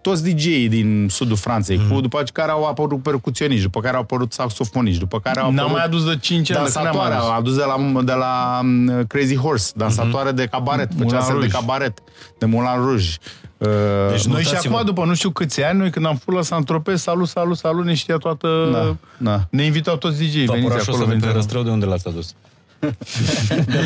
toți 0.00 0.24
DJ 0.30 0.44
din 0.68 1.06
sudul 1.10 1.36
Franței, 1.36 1.76
Mhm. 1.76 1.84
mm. 1.88 1.94
cu, 1.94 2.00
după 2.00 2.22
care 2.32 2.50
au 2.50 2.64
apărut 2.64 3.02
percuționiști, 3.02 3.62
după 3.62 3.80
care 3.80 3.94
au 3.96 4.02
apărut 4.02 4.32
saxofoniști, 4.32 4.98
după 4.98 5.20
care 5.20 5.40
au 5.40 5.46
N-am 5.46 5.58
apărut 5.58 5.72
mai 5.76 5.84
adus 5.84 6.04
de 6.04 6.16
5 6.20 6.50
ani, 6.50 6.64
de 6.64 6.72
când 6.72 6.76
am 6.76 6.82
dansatoare, 6.92 7.14
adus. 7.14 7.26
au 7.28 7.36
adus 7.36 7.54
de 7.56 7.62
la, 7.66 8.02
de 8.02 8.12
la 8.12 8.58
um, 8.62 9.04
Crazy 9.06 9.36
Horse, 9.36 9.72
dansatoare 9.76 10.30
de 10.32 10.46
cabaret, 10.46 10.88
făcea 10.98 11.04
Moulin 11.04 11.20
set 11.20 11.28
de 11.28 11.32
Rouge. 11.32 11.48
cabaret, 11.48 11.98
de 12.38 12.46
Moulin 12.46 12.84
Rouge. 12.84 13.08
Uh, 13.58 13.68
Deci 14.10 14.24
Noi 14.26 14.42
și 14.42 14.46
Notați-vă. 14.48 14.74
acum, 14.74 14.86
după 14.86 15.04
nu 15.04 15.14
știu 15.14 15.30
câți 15.30 15.62
ani, 15.62 15.78
noi 15.78 15.90
când 15.90 16.06
am 16.06 16.16
fost 16.16 16.36
la 16.36 16.42
Saint-Tropez, 16.42 17.00
salut, 17.02 17.28
salut, 17.28 17.56
salut, 17.56 17.84
ne 17.84 17.94
știa 17.94 18.16
toată... 18.16 18.48
Da, 18.72 18.96
da. 19.30 19.40
Ne 19.50 19.64
invitau 19.64 19.96
toți 19.96 20.16
DJ, 20.18 20.32
veniți 20.32 20.46
Vaporașul 20.46 20.80
acolo. 20.80 20.94
ăsta 20.94 21.04
de 21.04 21.12
pe 21.12 21.18
veniți 21.18 21.36
răstrău, 21.36 21.62
de 21.62 21.70
unde 21.70 21.86
l-ați 21.86 22.08
adus? 22.08 22.34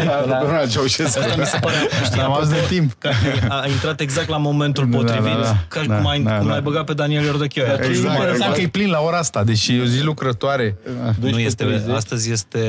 Da, 0.06 0.24
da. 0.26 0.66
Ceaușescu. 0.66 1.18
Asta 1.18 1.34
mi 1.38 1.44
se 1.44 1.58
pare, 1.60 1.76
știi, 2.04 2.20
Am 2.20 2.32
auzit 2.32 2.54
de 2.54 2.64
timp. 2.68 2.92
că 2.98 3.10
a 3.48 3.66
intrat 3.68 4.00
exact 4.00 4.28
la 4.28 4.36
momentul 4.36 4.90
Da, 4.90 4.96
potrivit, 4.96 5.32
da, 5.34 5.40
da. 5.40 5.56
ca 5.68 5.80
și 5.82 5.88
Da, 5.88 5.96
cum 5.96 6.06
ai, 6.06 6.20
da, 6.20 6.38
cum 6.38 6.46
da. 6.48 6.54
ai 6.54 6.60
băgat 6.60 6.84
pe 6.84 6.92
Daniel 6.92 7.24
Iordăcheu. 7.24 7.64
Atunci 7.66 7.86
Exact, 7.88 8.02
nu 8.02 8.08
mai 8.08 8.16
Exact, 8.16 8.34
exact. 8.34 8.54
că 8.54 8.60
e 8.60 8.68
plin 8.68 8.90
la 8.90 9.00
ora 9.00 9.18
asta, 9.18 9.44
deși 9.44 9.74
e 9.76 9.80
o 9.80 9.84
zi 9.84 10.02
lucrătoare. 10.02 10.76
Nu 11.20 11.38
este, 11.38 11.84
astăzi 11.94 12.30
este... 12.32 12.60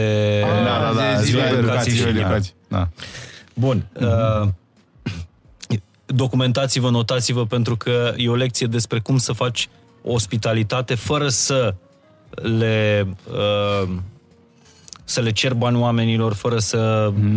Da, 0.63 0.93
da, 0.93 0.93
da, 1.01 1.19
zi- 1.21 1.25
ziua 1.25 1.45
ziua 1.45 1.57
educației 1.57 1.95
și 1.95 2.01
educației. 2.01 2.21
educației. 2.25 2.55
Da. 2.67 2.87
Bun. 3.53 3.85
Uh, 3.93 4.47
documentați-vă, 6.05 6.89
notați-vă, 6.89 7.45
pentru 7.45 7.77
că 7.77 8.13
e 8.17 8.29
o 8.29 8.35
lecție 8.35 8.67
despre 8.67 8.99
cum 8.99 9.17
să 9.17 9.33
faci 9.33 9.69
ospitalitate 10.03 10.95
fără 10.95 11.27
să 11.29 11.73
le 12.59 13.07
uh, 13.31 13.89
să 15.09 15.21
le 15.21 15.31
cer 15.31 15.53
bani 15.53 15.77
oamenilor, 15.77 16.33
fără 16.33 16.59
să 16.59 17.11
uh, 17.15 17.35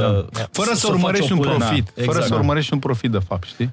Da. 0.00 0.24
Fără 0.50 0.70
să, 0.74 0.86
o 0.86 0.90
faci 0.90 0.98
urmărești 0.98 1.32
un 1.32 1.38
opulent. 1.38 1.58
profit. 1.58 1.84
Da, 1.84 1.90
Fără 1.94 2.04
exact. 2.06 2.26
să 2.26 2.34
urmărești 2.34 2.72
un 2.72 2.78
profit, 2.78 3.10
de 3.10 3.18
fapt, 3.28 3.46
știi? 3.48 3.72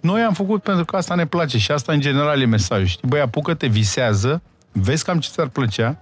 Noi 0.00 0.20
am 0.20 0.32
făcut 0.32 0.62
pentru 0.62 0.84
că 0.84 0.96
asta 0.96 1.14
ne 1.14 1.26
place 1.26 1.58
și 1.58 1.70
asta 1.70 1.92
în 1.92 2.00
general 2.00 2.40
e 2.40 2.44
mesajul, 2.44 2.86
știi? 2.86 3.08
Băi, 3.08 3.20
apucă-te, 3.20 3.66
visează, 3.66 4.42
vezi 4.72 5.04
cam 5.04 5.18
ce 5.18 5.28
ți-ar 5.32 5.48
plăcea, 5.48 5.96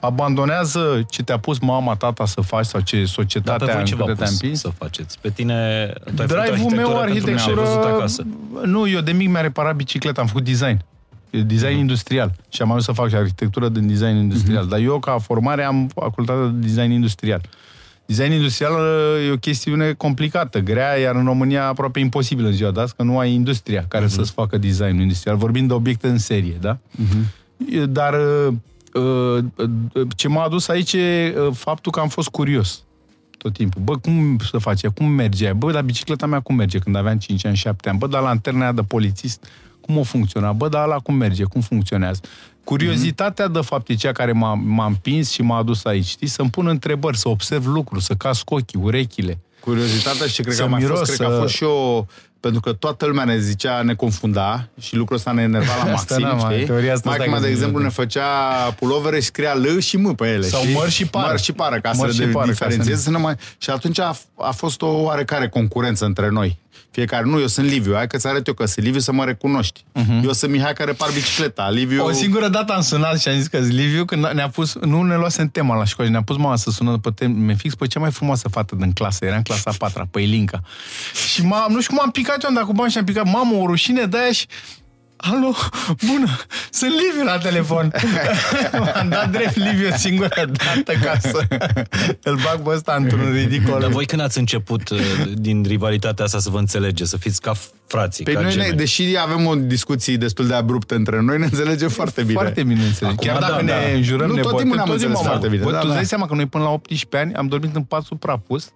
abandonează 0.00 1.04
ce 1.10 1.22
te-a 1.22 1.38
pus 1.38 1.58
mama, 1.58 1.94
tata 1.96 2.26
să 2.26 2.40
faci 2.40 2.64
sau 2.64 2.80
ce 2.80 2.96
Dar 2.96 3.04
pe 3.04 3.10
societatea 3.10 3.66
voi 3.66 3.78
în 3.78 3.84
ce 3.84 3.94
care 3.94 4.10
v-a 4.10 4.14
te-a 4.16 4.24
pus 4.26 4.32
împins. 4.40 4.60
să 4.60 4.68
faceți? 4.78 5.18
Pe 5.20 5.30
tine, 5.30 5.86
tu 6.04 6.22
ați 6.22 6.32
făcut 6.32 6.44
Drive-ul 6.46 6.70
meu, 6.70 6.98
arhitectură 6.98 7.04
pentru 7.04 7.20
mine, 7.30 7.40
ai 7.40 7.54
văzut 7.54 7.84
arhitectură... 7.84 7.94
acasă. 7.96 8.26
Nu, 8.64 8.88
eu 8.88 9.00
de 9.00 9.12
mic 9.12 9.28
mi-a 9.28 9.40
reparat 9.40 9.74
bicicleta, 9.76 10.20
am 10.20 10.26
făcut 10.26 10.44
design. 10.44 10.84
Design 11.42 11.70
Mhm. 11.72 11.80
industrial. 11.80 12.32
Și 12.48 12.62
am 12.62 12.68
ajuns 12.68 12.84
să 12.84 12.92
fac 12.92 13.08
și 13.08 13.14
arhitectură 13.14 13.68
din 13.68 13.86
design 13.86 14.16
industrial. 14.16 14.66
Dar 14.66 14.78
eu, 14.78 14.98
ca 14.98 15.18
formare, 15.18 15.62
am 15.64 15.86
facultatea 15.94 16.44
de 16.46 16.66
design 16.66 16.90
industrial. 16.90 17.40
Design 18.06 18.32
industrial 18.32 18.72
uh, 18.72 19.26
e 19.28 19.30
o 19.32 19.36
chestiune 19.36 19.92
complicată, 19.92 20.58
grea, 20.60 20.94
iar 20.98 21.14
în 21.14 21.24
România 21.24 21.66
aproape 21.66 22.00
imposibilă 22.00 22.46
în 22.46 22.52
ziua 22.52 22.70
de 22.70 22.80
azi, 22.80 22.94
că 22.96 23.02
nu 23.02 23.18
ai 23.18 23.32
industria 23.32 23.84
care 23.88 24.06
să-ți 24.08 24.32
facă 24.32 24.58
designul 24.58 25.00
industrial. 25.02 25.36
Vorbim 25.36 25.66
de 25.66 25.72
obiecte 25.72 26.08
în 26.08 26.18
serie, 26.18 26.56
da? 26.60 26.78
E, 27.70 27.84
Dar 27.86 28.14
uh, 28.14 28.54
uh, 28.94 29.44
uh, 29.94 30.06
ce 30.16 30.28
m-a 30.28 30.42
adus 30.44 30.68
aici 30.68 30.92
e 30.92 31.34
uh, 31.38 31.48
faptul 31.54 31.92
că 31.92 32.00
am 32.00 32.08
fost 32.08 32.28
curios 32.28 32.82
tot 33.38 33.52
timpul. 33.52 33.80
Bă, 33.84 33.96
cum 33.96 34.38
să 34.50 34.58
face? 34.58 34.88
Cum 34.88 35.06
merge? 35.06 35.52
Bă, 35.52 35.72
dar 35.72 35.82
bicicleta 35.82 36.26
mea 36.26 36.40
cum 36.40 36.54
merge 36.54 36.78
când 36.78 36.96
aveam 36.96 37.18
5 37.18 37.46
ani, 37.46 37.56
7 37.56 37.88
ani? 37.88 37.98
Bă, 37.98 38.06
dar 38.06 38.22
lanterna 38.22 38.60
aia 38.62 38.72
de 38.72 38.82
polițist, 38.82 39.46
cum 39.86 39.98
o 39.98 40.02
funcționa? 40.02 40.52
Bă, 40.52 40.68
dar 40.68 40.84
ăla 40.84 40.96
cum 40.98 41.14
merge? 41.14 41.42
Cum 41.44 41.60
funcționează? 41.60 42.20
Curiozitatea, 42.64 43.48
de 43.48 43.60
fapt, 43.60 43.88
e 43.88 43.94
cea 43.94 44.12
care 44.12 44.32
m-a, 44.32 44.54
m-a 44.54 44.86
împins 44.86 45.30
și 45.30 45.42
m-a 45.42 45.56
adus 45.58 45.84
aici, 45.84 46.06
știi? 46.06 46.26
Să-mi 46.26 46.50
pun 46.50 46.66
întrebări, 46.66 47.18
să 47.18 47.28
observ 47.28 47.66
lucruri, 47.66 48.02
să 48.04 48.14
casc 48.14 48.50
ochii, 48.50 48.80
urechile. 48.82 49.38
Curiozitatea 49.60 50.26
și 50.26 50.34
cred 50.42 50.46
că 50.46 50.52
Să 50.52 50.62
a 50.62 50.66
mai 50.66 50.80
miros, 50.82 50.98
fost, 50.98 51.12
cred 51.14 51.26
că 51.26 51.32
a 51.32 51.36
să- 51.36 51.40
fost 51.42 51.54
și 51.54 51.62
o... 51.62 52.04
Pentru 52.40 52.62
că 52.62 52.72
toată 52.72 53.06
lumea 53.06 53.24
ne 53.24 53.38
zicea, 53.38 53.82
ne 53.82 53.94
confunda 53.94 54.68
și 54.80 54.96
lucrul 54.96 55.16
ăsta 55.16 55.32
ne 55.32 55.42
enerva 55.42 55.66
la 55.84 55.92
Asta 55.92 56.14
maxim, 56.18 56.38
n-am, 56.38 56.52
știi? 56.52 56.64
teoria 56.64 56.92
asta 56.92 57.08
Maica 57.08 57.22
stai 57.24 57.32
mea, 57.32 57.40
că 57.40 57.40
de 57.46 57.52
zic 57.52 57.56
exemplu, 57.56 57.78
eu. 57.78 57.84
ne 57.86 57.90
făcea 57.92 58.28
pulovere 58.78 59.20
și 59.20 59.26
scria 59.26 59.54
L 59.54 59.78
și 59.80 59.96
M 59.96 60.14
pe 60.14 60.26
ele, 60.28 60.46
Sau 60.46 60.60
știi? 60.62 60.74
măr 60.74 60.88
și 60.90 61.06
pară. 61.06 61.26
Măr 61.28 61.40
și 61.40 61.52
pară, 61.52 61.80
ca 61.80 61.90
Măr 61.92 62.08
să 62.08 62.14
și 62.14 62.20
le 62.20 62.26
pară, 62.26 62.46
ca 62.46 62.52
să 62.54 62.64
diferențieze. 62.64 62.90
ne- 62.98 63.02
Să 63.04 63.10
ne 63.10 63.16
mai... 63.18 63.34
Și 63.58 63.70
atunci 63.70 63.98
a, 63.98 64.16
a 64.36 64.50
fost 64.50 64.82
o 64.82 64.86
oarecare 64.86 65.48
concurență 65.48 66.04
între 66.04 66.28
noi. 66.28 66.58
Fiecare, 66.94 67.24
nu, 67.24 67.40
eu 67.40 67.46
sunt 67.46 67.66
Liviu, 67.66 67.94
hai 67.94 68.06
că-ți 68.06 68.26
arăt 68.26 68.46
eu 68.46 68.54
că 68.54 68.66
sunt 68.66 68.84
Liviu 68.84 69.00
să 69.00 69.12
mă 69.12 69.24
recunoști. 69.24 69.84
Eu 70.22 70.32
sunt 70.32 70.50
Mihai 70.50 70.72
care 70.72 70.92
par 70.92 71.10
bicicleta, 71.10 71.70
Liviu... 71.70 72.04
O 72.04 72.12
singură 72.12 72.48
dată 72.48 72.72
am 72.72 72.80
sunat 72.80 73.20
și 73.20 73.28
am 73.28 73.36
zis 73.36 73.46
că 73.46 73.58
Liviu, 73.58 74.04
când 74.04 74.26
ne-a 74.26 74.48
pus, 74.48 74.74
nu 74.74 75.02
ne 75.02 75.16
luasem 75.16 75.48
tema 75.48 75.76
la 75.76 75.84
școală, 75.84 76.10
ne-a 76.10 76.22
pus 76.22 76.36
mama 76.36 76.56
să 76.56 76.70
sună 76.70 76.98
pe 76.98 77.10
teme 77.14 77.54
fix 77.54 77.74
pe 77.74 77.86
cea 77.86 78.00
mai 78.00 78.10
frumoasă 78.10 78.48
fată 78.48 78.76
din 78.78 78.92
clasă, 78.92 79.24
era 79.24 79.36
în 79.36 79.42
clasa 79.42 79.70
a 79.70 79.74
patra, 79.78 80.06
pe 80.10 80.20
Ilinca. 80.20 80.60
Și 81.32 81.44
m-am, 81.44 81.72
nu 81.72 81.80
știu 81.80 81.94
cum 81.94 82.04
am 82.04 82.10
picat 82.10 82.42
eu, 82.42 82.48
am 82.48 82.54
dat 82.54 82.64
cu 82.64 82.72
bani 82.72 82.90
și 82.90 82.98
am 82.98 83.04
picat, 83.04 83.24
mamă, 83.24 83.54
o 83.54 83.66
rușine 83.66 84.04
de 84.04 84.18
aia 84.18 84.32
și 84.32 84.46
Alo, 85.16 85.54
bună, 86.06 86.36
sunt 86.70 86.90
Liviu 86.90 87.24
la 87.24 87.38
telefon. 87.38 87.92
M-am 88.94 89.08
dat 89.08 89.30
drept 89.30 89.56
Liviu 89.56 89.88
o 89.92 89.96
singură 89.96 90.50
dată 90.52 90.92
ca 91.02 91.18
să 91.20 91.46
îl 92.22 92.34
bag 92.44 92.62
pe 92.62 92.70
ăsta 92.70 92.94
într-un 92.94 93.32
ridicol. 93.32 93.80
Dar 93.80 93.90
voi 93.90 94.06
când 94.06 94.20
ați 94.22 94.38
început 94.38 94.88
uh, 94.88 95.00
din 95.34 95.64
rivalitatea 95.66 96.24
asta 96.24 96.38
să 96.38 96.50
vă 96.50 96.58
înțelegeți, 96.58 97.10
să 97.10 97.16
fiți 97.16 97.40
ca 97.40 97.52
frații, 97.94 98.24
Pe 98.24 98.32
ca 98.32 98.40
noi, 98.40 98.48
ne, 98.48 98.54
gemeni? 98.60 98.76
deși 98.76 99.02
avem 99.22 99.46
o 99.46 99.54
discuție 99.54 100.16
destul 100.16 100.46
de 100.46 100.54
abruptă 100.54 100.94
între 100.94 101.20
noi, 101.20 101.38
ne 101.38 101.44
înțelegem 101.44 101.88
foarte 101.88 102.22
bine. 102.22 102.32
Foarte 102.40 102.62
bine 102.62 102.82
înțeleg. 102.84 103.12
Acum, 103.12 103.26
Chiar 103.26 103.38
da, 103.40 103.46
dacă 103.48 103.64
da. 103.64 103.74
ne 103.74 103.92
înjurăm, 103.94 104.28
Nu, 104.28 104.34
ne 104.34 104.40
tot 104.40 104.50
bătem, 104.50 104.58
timpul 104.68 104.76
ne-am 104.76 104.86
tot 104.88 104.94
înțeles 104.94 105.14
timpul 105.18 105.32
am- 105.32 105.38
foarte 105.40 105.48
bine, 105.56 105.64
Bă, 105.64 105.70
da, 105.70 105.78
tu 105.78 105.82
da. 105.84 105.88
îți 105.88 105.96
dai 106.00 106.06
seama 106.12 106.26
că 106.26 106.34
noi 106.34 106.46
până 106.46 106.64
la 106.64 106.70
18 106.70 107.16
ani 107.16 107.34
am 107.34 107.46
dormit 107.46 107.74
în 107.76 107.82
pat 107.82 108.02
suprapus 108.02 108.70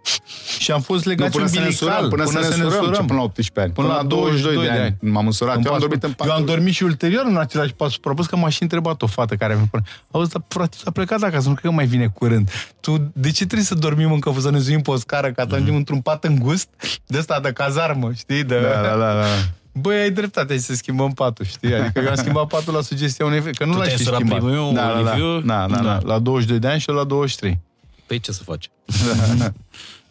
și 0.59 0.71
am 0.71 0.81
fost 0.81 1.05
Nu, 1.05 1.11
legați 1.11 1.31
până 1.37 1.47
să 1.47 1.55
ne 1.55 1.61
umbilical. 1.61 1.89
însurăm, 1.89 2.09
până, 2.11 2.25
să 2.25 2.39
ne 2.39 2.65
însurăm, 2.65 2.93
ce 2.93 3.01
până 3.03 3.19
la 3.19 3.25
18 3.25 3.61
ani. 3.61 3.73
Până, 3.73 3.89
la 3.89 4.03
22 4.03 4.63
de 4.65 4.71
ani. 4.71 4.97
M-am 5.01 5.27
însurat. 5.27 5.57
În 5.57 5.63
Eu 5.67 5.73
am 5.73 5.79
pat 5.79 5.81
dormit 5.89 6.03
în 6.03 6.09
suprapus. 6.11 6.33
Eu 6.33 6.39
am 6.39 6.43
patul. 6.45 6.55
dormit 6.57 6.75
și 6.75 6.83
ulterior 6.83 7.25
în 7.27 7.37
același 7.37 7.73
pat 7.75 7.91
suprapus, 7.91 8.27
că 8.27 8.37
m-a 8.37 8.49
și 8.49 8.63
întrebat 8.63 9.03
o 9.03 9.07
fată 9.07 9.35
care 9.35 9.55
mi-a 9.55 9.65
spune 9.67 9.83
Auzi, 10.11 10.31
dar 10.31 10.43
frate, 10.49 10.77
s-a 10.85 10.91
plecat 10.91 11.23
acasă, 11.23 11.49
nu 11.49 11.55
cred 11.55 11.71
că 11.71 11.77
mai 11.77 11.87
vine 11.87 12.07
curând. 12.15 12.51
Tu, 12.81 13.11
de 13.15 13.31
ce 13.31 13.45
trebuie 13.45 13.67
să 13.67 13.75
dormim 13.75 14.13
încă, 14.13 14.35
să 14.39 14.51
ne 14.51 14.59
zuim 14.59 14.81
pe 14.81 14.91
o 14.91 14.97
scară, 14.97 15.31
ca 15.33 15.45
să 15.49 15.55
ajungem 15.55 15.75
într-un 15.75 16.01
pat 16.01 16.25
îngust 16.25 16.69
de 17.07 17.19
ăsta 17.19 17.41
de 17.43 17.53
cazarmă, 17.53 18.11
știi? 18.17 18.45
De... 18.45 18.59
Da, 18.61 18.83
da, 18.89 18.97
da, 18.97 19.08
da. 19.15 19.27
Băi, 19.73 19.97
ai 19.97 20.11
dreptate, 20.11 20.47
hai 20.49 20.59
să 20.59 20.75
schimbăm 20.75 21.13
patul, 21.13 21.45
știi? 21.45 21.75
Adică 21.75 22.01
eu 22.01 22.09
am 22.09 22.15
schimbat 22.15 22.47
patul 22.55 22.75
la 22.75 22.81
sugestia 22.81 23.27
unei 23.27 23.41
fete, 23.41 23.57
că 23.57 23.65
nu 23.65 23.73
Tu 23.73 23.79
l-aș 23.79 23.87
te-ai 23.87 23.99
fi 23.99 24.03
însurat 24.09 24.21
schimbat. 24.29 24.39
primul 24.49 24.65
eu, 24.67 24.73
Da, 24.73 24.93
da, 24.95 25.03
da. 25.03 25.15
Liviu? 25.15 25.41
Da, 25.41 25.67
da, 25.71 25.77
da. 25.83 25.99
La 26.05 26.19
22 26.19 26.59
de 26.59 26.69
ani 26.69 26.81
și 26.81 26.91
eu 26.91 26.95
la 26.97 27.05
23. 27.05 27.59
Păi 28.07 28.19
ce 28.21 28.33
să 28.33 28.43
faci? 28.43 28.71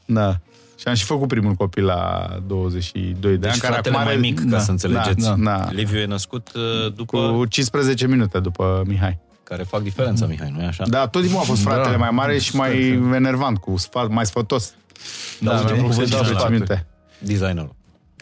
Da. 0.06 0.36
Și 0.80 0.88
am 0.88 0.94
și 0.94 1.04
făcut 1.04 1.28
primul 1.28 1.54
copil 1.54 1.86
la 1.86 2.28
22 2.48 3.32
de 3.32 3.36
Deci 3.38 3.50
ani. 3.52 3.60
care 3.60 3.74
fratele 3.74 3.96
acum 3.96 4.06
mai 4.08 4.14
are- 4.14 4.22
mic, 4.22 4.40
ca 4.40 4.46
da, 4.46 4.60
să 4.60 4.72
înțelegeți. 4.72 5.26
Da, 5.28 5.36
da. 5.38 5.68
Liviu 5.72 6.00
e 6.00 6.06
născut 6.06 6.52
uh, 6.56 6.94
după... 6.96 7.32
Cu 7.32 7.46
15 7.46 8.08
minute 8.08 8.40
după 8.40 8.84
Mihai. 8.86 9.18
Care 9.44 9.64
fac 9.64 9.82
diferența, 9.82 10.26
Mihai, 10.26 10.54
nu-i 10.56 10.66
așa? 10.66 10.84
Da, 10.88 11.08
tot 11.08 11.22
timpul 11.22 11.40
a 11.40 11.44
fost 11.44 11.62
fratele 11.62 11.92
Da. 11.92 11.98
mai 11.98 12.10
mare 12.12 12.38
și 12.40 12.56
mai 12.56 12.88
enervant, 13.14 13.58
cu 13.58 13.78
sfat, 13.78 14.10
mai 14.10 14.26
sfătos. 14.26 14.74
Da, 15.40 15.52
Da, 15.54 15.58
ultimul 15.60 15.76
mi-am 15.78 15.90
cuvânt 15.90 16.08
plăcut 16.10 16.26
de 16.28 16.34
de 16.34 16.34
la 16.34 16.40
sfat. 16.40 16.86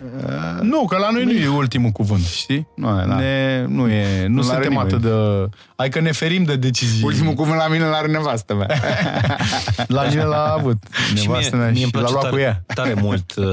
Designerul. 0.03 0.59
Nu, 0.65 0.85
că 0.85 0.97
la 0.97 1.09
noi 1.11 1.23
nu 1.23 1.31
e 1.31 1.47
ultimul 1.47 1.89
cuvânt, 1.91 2.25
știi? 2.25 2.67
Nu, 2.75 2.87
e, 3.01 3.05
da. 3.07 3.15
Ne, 3.15 3.65
nu, 3.67 3.87
e, 3.89 4.27
nu 4.27 4.33
Nu 4.33 4.41
l-are 4.41 4.63
suntem 4.63 4.69
nimeni. 4.71 4.89
atât 4.93 5.01
de... 5.01 5.49
Hai 5.75 5.89
că 5.89 5.99
ne 5.99 6.11
ferim 6.11 6.43
de 6.43 6.55
decizii. 6.55 7.03
Ultimul 7.03 7.33
cuvânt 7.33 7.57
la 7.57 7.67
mine 7.67 7.85
l-are 7.85 8.07
nevastă 8.07 8.55
mea. 8.55 8.67
La 9.87 10.03
mine 10.07 10.23
l-a 10.23 10.53
avut. 10.57 10.77
Și 11.15 11.25
Nevastă 11.27 11.55
mea 11.55 11.65
mie, 11.69 11.73
mie 11.73 11.85
și 11.85 11.91
îmi 11.93 12.03
l-a 12.03 12.09
place 12.09 12.13
luat 12.13 12.25
cu 12.29 12.29
tare, 12.35 12.41
ea. 12.41 12.63
tare 12.75 12.93
mult 13.05 13.35
uh, 13.35 13.45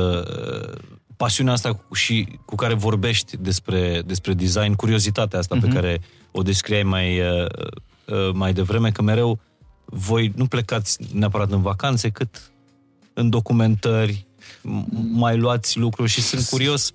pasiunea 1.16 1.52
asta 1.52 1.72
cu, 1.72 1.94
și 1.94 2.38
cu 2.44 2.54
care 2.54 2.74
vorbești 2.74 3.36
despre, 3.36 4.02
despre 4.06 4.32
design, 4.32 4.72
curiozitatea 4.72 5.38
asta 5.38 5.54
Mhm. 5.54 5.66
pe 5.66 5.72
care 5.74 6.00
o 6.30 6.42
descriai 6.42 6.82
mai, 6.82 7.20
uh, 7.20 7.46
uh, 8.06 8.30
mai 8.34 8.52
devreme, 8.52 8.90
că 8.90 9.02
mereu 9.02 9.38
voi 9.84 10.32
nu 10.36 10.46
plecați 10.46 10.98
neapărat 11.12 11.50
în 11.50 11.62
vacanțe, 11.62 12.08
cât 12.08 12.50
în 13.14 13.30
documentări, 13.30 14.26
m- 14.26 14.31
mai 15.12 15.36
luați 15.36 15.78
lucruri 15.78 16.10
și 16.10 16.20
sunt 16.22 16.46
curios 16.46 16.92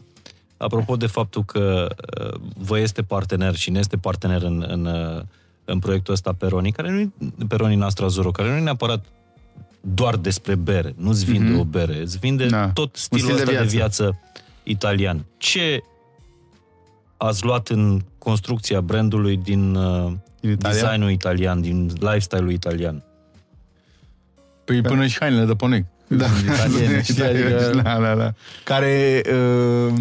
apropo 0.58 0.96
de 0.96 1.06
faptul 1.08 1.44
că 1.44 1.88
uh, 2.22 2.40
vă 2.58 2.80
este 2.80 3.02
partener 3.02 3.56
și 3.56 3.70
ne 3.70 3.80
este 3.80 3.98
partener 3.98 4.42
în, 4.42 4.66
în, 4.68 4.86
uh, 4.86 5.22
în 5.66 5.80
proiectul 5.80 6.14
ăsta 6.14 6.34
Peroni, 6.34 6.72
care 6.72 6.92
nu 6.92 7.46
Peroni 7.48 7.76
Nastra 7.76 8.08
Zuro, 8.08 8.32
care 8.32 8.50
nu 8.50 8.56
e 8.56 8.60
neapărat 8.60 9.06
doar 9.82 10.16
despre 10.16 10.56
bere, 10.56 10.94
nu-ți 10.98 11.26
vinde 11.26 11.54
mm-hmm. 11.54 11.60
o 11.60 11.64
bere, 11.64 12.02
îți 12.02 12.18
vinde 12.18 12.46
Da. 12.46 12.70
tot 12.70 12.86
Un 12.86 12.92
stilul 12.94 13.24
stil 13.24 13.36
de 13.36 13.42
ăsta 13.52 13.64
de 13.64 13.68
viață. 13.68 14.04
viață 14.04 14.20
italian. 14.64 15.26
Ce 15.38 15.84
ați 17.18 17.44
luat 17.44 17.68
în 17.68 18.02
construcția 18.18 18.82
brandului 18.82 19.38
din, 19.38 19.76
uh, 19.76 20.12
Din 20.40 20.52
Italia? 20.52 20.82
designul 20.82 21.12
italian, 21.12 21.62
din 21.62 21.92
lifestyle-ul 22.00 22.52
italian? 22.52 23.04
Păi 24.66 24.82
până 24.82 25.08
și 25.08 25.18
hainele 25.20 25.46
de 25.46 25.54
ponec. 25.54 25.86
Da. 26.08 26.26
Italiene, 26.54 27.02
știi? 27.02 27.24
Adică, 27.24 27.82
da, 27.84 28.00
da, 28.02 28.16
da. 28.16 28.34
care 28.64 29.22
uh, 29.88 29.94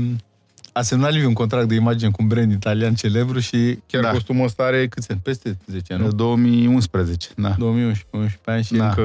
a 0.72 0.82
semnat 0.82 1.12
Liviu 1.12 1.28
un 1.28 1.34
contract 1.34 1.68
de 1.68 1.74
imagine 1.74 2.10
cu 2.10 2.16
un 2.22 2.28
brand 2.28 2.52
italian 2.52 2.94
celebru 2.94 3.38
și 3.38 3.78
chiar 3.86 4.02
Da. 4.02 4.06
da. 4.08 4.12
costumul 4.12 4.44
ăsta 4.44 4.62
are 4.62 4.86
câți 4.88 5.10
ani? 5.10 5.20
Peste 5.22 5.58
10 5.66 5.92
ani, 5.92 6.02
nu? 6.02 6.10
2011, 6.12 7.28
da. 7.36 7.54
2011, 7.58 8.06
11 8.10 8.40
ani 8.50 8.62
și 8.64 8.72
Da. 8.74 8.86
încă... 8.88 9.02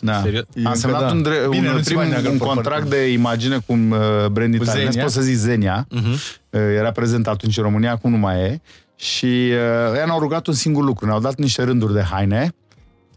Da. 0.00 0.20
Serios? 0.22 0.42
E 0.42 0.60
Am 0.60 0.64
încă 0.64 0.78
semnat 0.78 1.00
da. 1.00 1.06
un, 1.12 1.22
dre- 1.22 1.46
Bine, 1.50 1.68
un, 1.68 1.74
nu-ți 1.74 1.84
prim, 1.84 1.96
mai 1.96 2.08
neagă 2.08 2.28
un 2.28 2.38
pe 2.38 2.44
contract 2.44 2.80
foarte- 2.86 3.04
de 3.04 3.12
imagine 3.12 3.56
cu 3.66 3.72
un 3.72 3.90
uh, 3.90 4.26
brand 4.32 4.56
Cu 4.56 4.62
italian, 4.62 4.86
Xenia? 4.88 5.02
pot 5.02 5.12
să 5.12 5.20
zic 5.20 5.34
Zenia. 5.36 5.86
Mhm. 5.90 6.10
Uh, 6.50 6.60
Era 6.76 6.90
prezent 6.90 7.26
atunci 7.26 7.56
în 7.56 7.62
România, 7.62 7.90
acum 7.92 8.10
nu 8.10 8.16
mai 8.16 8.40
e. 8.40 8.60
Și 8.96 9.24
uh, 9.24 9.98
ei 9.98 10.02
ne-au 10.04 10.18
rugat 10.18 10.46
un 10.46 10.54
singur 10.54 10.84
lucru. 10.84 11.06
Ne-au 11.06 11.20
dat 11.20 11.38
niște 11.38 11.62
rânduri 11.62 11.92
de 11.92 12.02
haine, 12.02 12.54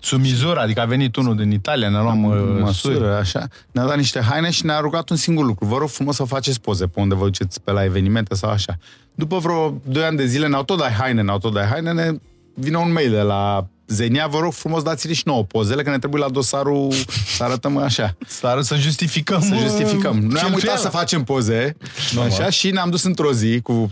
Sub 0.03 0.21
mizura, 0.21 0.61
adică 0.61 0.81
a 0.81 0.85
venit 0.85 1.15
unul 1.15 1.35
din 1.35 1.51
Italia, 1.51 1.89
ne-a 1.89 2.01
luat 2.01 2.15
mă, 2.17 2.27
măsuri. 2.27 2.59
măsură, 2.93 3.15
așa. 3.15 3.47
Ne-a 3.71 3.85
dat 3.85 3.97
niște 3.97 4.19
haine 4.21 4.49
și 4.49 4.65
ne-a 4.65 4.79
rugat 4.79 5.09
un 5.09 5.15
singur 5.15 5.45
lucru. 5.45 5.65
Vă 5.65 5.77
rog 5.77 5.89
frumos 5.89 6.15
să 6.15 6.23
faceți 6.23 6.61
poze 6.61 6.87
pe 6.87 6.99
unde 6.99 7.15
vă 7.15 7.23
duceți 7.23 7.61
pe 7.61 7.71
la 7.71 7.83
evenimente 7.83 8.35
sau 8.35 8.49
așa. 8.49 8.77
După 9.15 9.37
vreo 9.37 9.81
2 9.85 10.03
ani 10.03 10.17
de 10.17 10.25
zile 10.25 10.47
ne-au 10.47 10.63
tot 10.63 10.77
dat 10.77 10.91
haine, 10.91 11.21
ne-au 11.21 11.37
tot 11.37 11.53
dat 11.53 11.65
haine, 11.67 11.91
ne 11.91 12.11
vine 12.53 12.77
un 12.77 12.91
mail 12.91 13.11
de 13.11 13.21
la 13.21 13.67
Zenia, 13.87 14.27
vă 14.27 14.39
rog 14.39 14.53
frumos 14.53 14.83
dați-ne 14.83 15.13
și 15.13 15.21
nouă 15.25 15.43
pozele, 15.43 15.83
că 15.83 15.89
ne 15.89 15.99
trebuie 15.99 16.21
la 16.23 16.29
dosarul 16.29 16.91
să 17.37 17.43
arătăm 17.43 17.77
așa. 17.77 18.15
Să, 18.27 18.47
arăt- 18.47 18.63
să 18.65 18.75
justificăm. 18.75 19.41
Să 19.41 19.53
uh, 19.53 19.59
justificăm. 19.61 20.13
Noi 20.13 20.21
am 20.21 20.29
uitat 20.29 20.49
cheltuiala. 20.49 20.79
să 20.79 20.89
facem 20.89 21.23
poze 21.23 21.77
așa, 22.25 22.49
și 22.49 22.69
ne-am 22.71 22.89
dus 22.89 23.03
într-o 23.03 23.31
zi 23.33 23.59
cu 23.61 23.89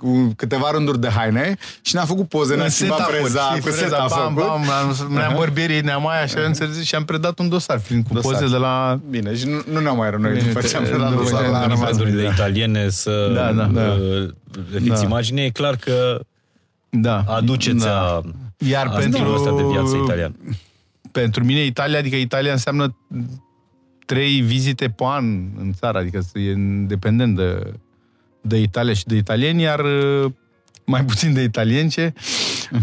cu 0.00 0.32
câteva 0.36 0.70
rânduri 0.70 1.00
de 1.00 1.08
haine 1.08 1.56
și 1.82 1.94
ne-am 1.94 2.06
făcut 2.06 2.28
poze, 2.28 2.54
ne-am 2.54 2.64
În 2.64 2.70
schimbat 2.70 2.98
setup-uri, 2.98 3.22
freza, 3.22 3.40
știi, 3.48 3.60
cu 3.60 3.66
freza, 3.68 3.96
setup 3.96 4.08
bam, 4.08 4.34
făcut. 4.34 4.48
bam, 4.48 4.62
am- 4.70 5.12
ne-am 5.12 5.34
bărbierit, 5.36 5.84
ne-am 5.84 6.02
mai 6.02 6.22
așa, 6.22 6.40
înțeles, 6.40 6.82
și 6.82 6.94
am 6.94 7.04
predat 7.04 7.38
un 7.38 7.48
dosar, 7.48 7.78
fiind 7.80 8.04
cu 8.08 8.14
Dosar. 8.14 8.32
poze 8.32 8.48
de 8.50 8.56
la... 8.56 9.00
Bine, 9.10 9.34
și 9.36 9.46
nu, 9.46 9.62
nu 9.72 9.80
ne-am 9.80 9.96
mai 9.96 10.10
rănit 10.10 10.32
Bine, 10.32 10.46
după 10.52 10.60
ce 10.66 10.76
am 10.76 10.82
te- 10.82 10.88
predat 10.88 11.10
după 11.10 11.22
dosarul 11.22 11.44
ce 11.44 11.50
la 11.50 11.56
am 11.56 11.62
În 11.62 11.68
rămas 11.68 11.84
brandurile 11.84 12.16
bine. 12.20 12.32
italiene 12.32 12.88
să 12.88 13.32
Da, 13.34 13.52
da, 13.52 13.64
da. 13.64 13.92
uh, 13.92 14.28
le 14.72 14.78
fiți 14.78 15.00
Da. 15.00 15.06
imagine, 15.06 15.42
e 15.42 15.50
clar 15.50 15.76
că 15.76 16.20
Da. 16.90 17.24
aduceți 17.28 17.84
Da. 17.84 18.00
a, 18.00 18.22
Iar 18.68 18.86
a 18.86 18.90
pentru, 18.90 19.10
stilul 19.18 19.34
ăsta 19.34 19.54
de 19.56 19.62
viață 19.70 19.96
italian. 19.96 20.34
pentru 21.12 21.44
mine 21.44 21.64
Italia, 21.64 21.98
adică 21.98 22.16
Italia 22.16 22.52
înseamnă 22.52 22.96
trei 24.06 24.40
vizite 24.40 24.88
pe 24.88 25.04
an 25.06 25.24
în 25.58 25.72
țară, 25.72 25.98
adică 25.98 26.20
e 26.34 26.50
independent 26.50 27.36
de, 27.36 27.72
de 28.48 28.60
Italia 28.60 28.92
și 28.92 29.06
de 29.06 29.16
italieni, 29.16 29.62
iar 29.62 29.80
uh, 29.80 30.30
mai 30.84 31.04
puțin 31.04 31.32
de 31.32 31.42
italience, 31.42 32.12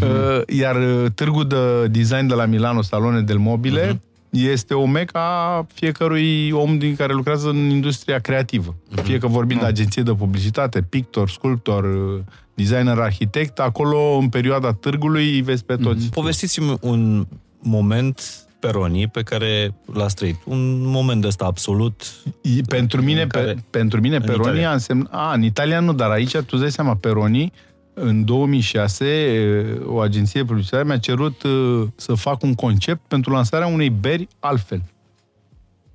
uh, 0.02 0.42
iar 0.48 0.76
uh, 0.76 1.06
târgul 1.16 1.48
de 1.48 1.88
design 1.88 2.28
de 2.28 2.34
la 2.34 2.46
Milano, 2.46 2.82
Salone 2.82 3.22
del 3.22 3.38
Mobile, 3.38 4.02
este 4.30 4.74
o 4.74 4.86
meca 4.86 5.20
a 5.20 5.66
fiecărui 5.74 6.52
om 6.52 6.78
din 6.78 6.96
care 6.96 7.14
lucrează 7.14 7.50
în 7.50 7.70
industria 7.70 8.20
creativă. 8.20 8.76
Fie 9.04 9.18
că 9.18 9.28
vorbim 9.28 9.58
de 9.58 9.66
agenție 9.66 10.04
de 10.04 10.14
publicitate, 10.14 10.82
pictor, 10.82 11.30
sculptor, 11.30 11.84
uh, 11.84 12.20
designer, 12.54 12.98
arhitect, 12.98 13.60
acolo, 13.60 14.18
în 14.18 14.30
perioada 14.30 14.74
târgului, 14.74 15.34
îi 15.34 15.42
vezi 15.42 15.64
pe 15.66 15.76
toți. 15.76 16.10
Povestiți-mi 16.10 16.78
un 16.82 17.28
moment 17.60 18.45
Peroni 18.66 19.08
pe 19.08 19.22
care 19.24 19.74
l-ați 19.94 20.16
trăit. 20.16 20.36
Un 20.46 20.82
moment 20.90 21.22
de 21.22 21.28
ăsta 21.28 21.46
absolut. 21.46 22.02
E- 22.42 22.62
Pentru 22.68 23.02
mine, 23.02 23.22
În 23.22 23.28
care- 23.28 23.54
pe, 23.54 23.64
pentru 23.70 24.00
mine 24.02 24.20
Peroni 24.20 24.42
Italia. 24.48 24.70
a 24.70 24.74
însemnat... 24.74 25.08
A, 25.12 25.34
în 25.34 25.44
Italia 25.44 25.80
nu, 25.80 25.94
dar 25.94 26.10
aici 26.10 26.32
tu 26.32 26.46
îți 26.52 26.62
dai 26.62 26.72
seama, 26.72 26.96
Peroni, 26.96 27.52
în 27.94 28.26
2006, 28.26 29.06
e, 29.06 29.80
o 29.86 30.00
agenție 30.00 30.40
de 30.42 30.46
publicitate 30.48 30.86
mi-a 30.86 30.98
cerut 30.98 31.44
uh, 31.44 31.84
să 31.96 32.14
fac 32.14 32.42
un 32.44 32.54
concept 32.56 33.02
pentru 33.08 33.32
lansarea 33.32 33.68
unei 33.68 33.90
beri 33.90 34.28
altfel. 34.40 34.82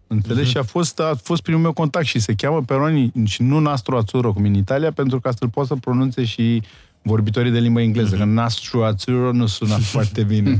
Înțelegi? 0.06 0.40
Mhm. 0.40 0.50
Și 0.50 0.56
a 0.58 0.62
fost, 0.62 1.00
a 1.00 1.14
fost 1.22 1.42
primul 1.42 1.60
meu 1.60 1.72
contact 1.72 2.06
și 2.06 2.18
se 2.18 2.34
cheamă 2.34 2.62
Peroni 2.62 3.12
și 3.24 3.42
nu 3.42 3.58
Nastro 3.58 3.96
Azzurro, 3.96 4.32
cum 4.32 4.44
în 4.44 4.54
Italia, 4.54 4.92
pentru 4.92 5.20
ca 5.20 5.30
să-l 5.38 5.48
pot 5.48 5.66
să 5.66 5.74
pronunțe 5.74 6.24
și 6.24 6.62
vorbitorii 7.02 7.50
de 7.50 7.58
limba 7.58 7.80
engleză, 7.80 8.08
Mhm. 8.16 8.18
că 8.18 8.24
Nastro 8.24 8.84
Azzurro 8.84 9.32
nu 9.32 9.46
sună 9.46 9.74
foarte 9.92 10.22
bine. 10.22 10.56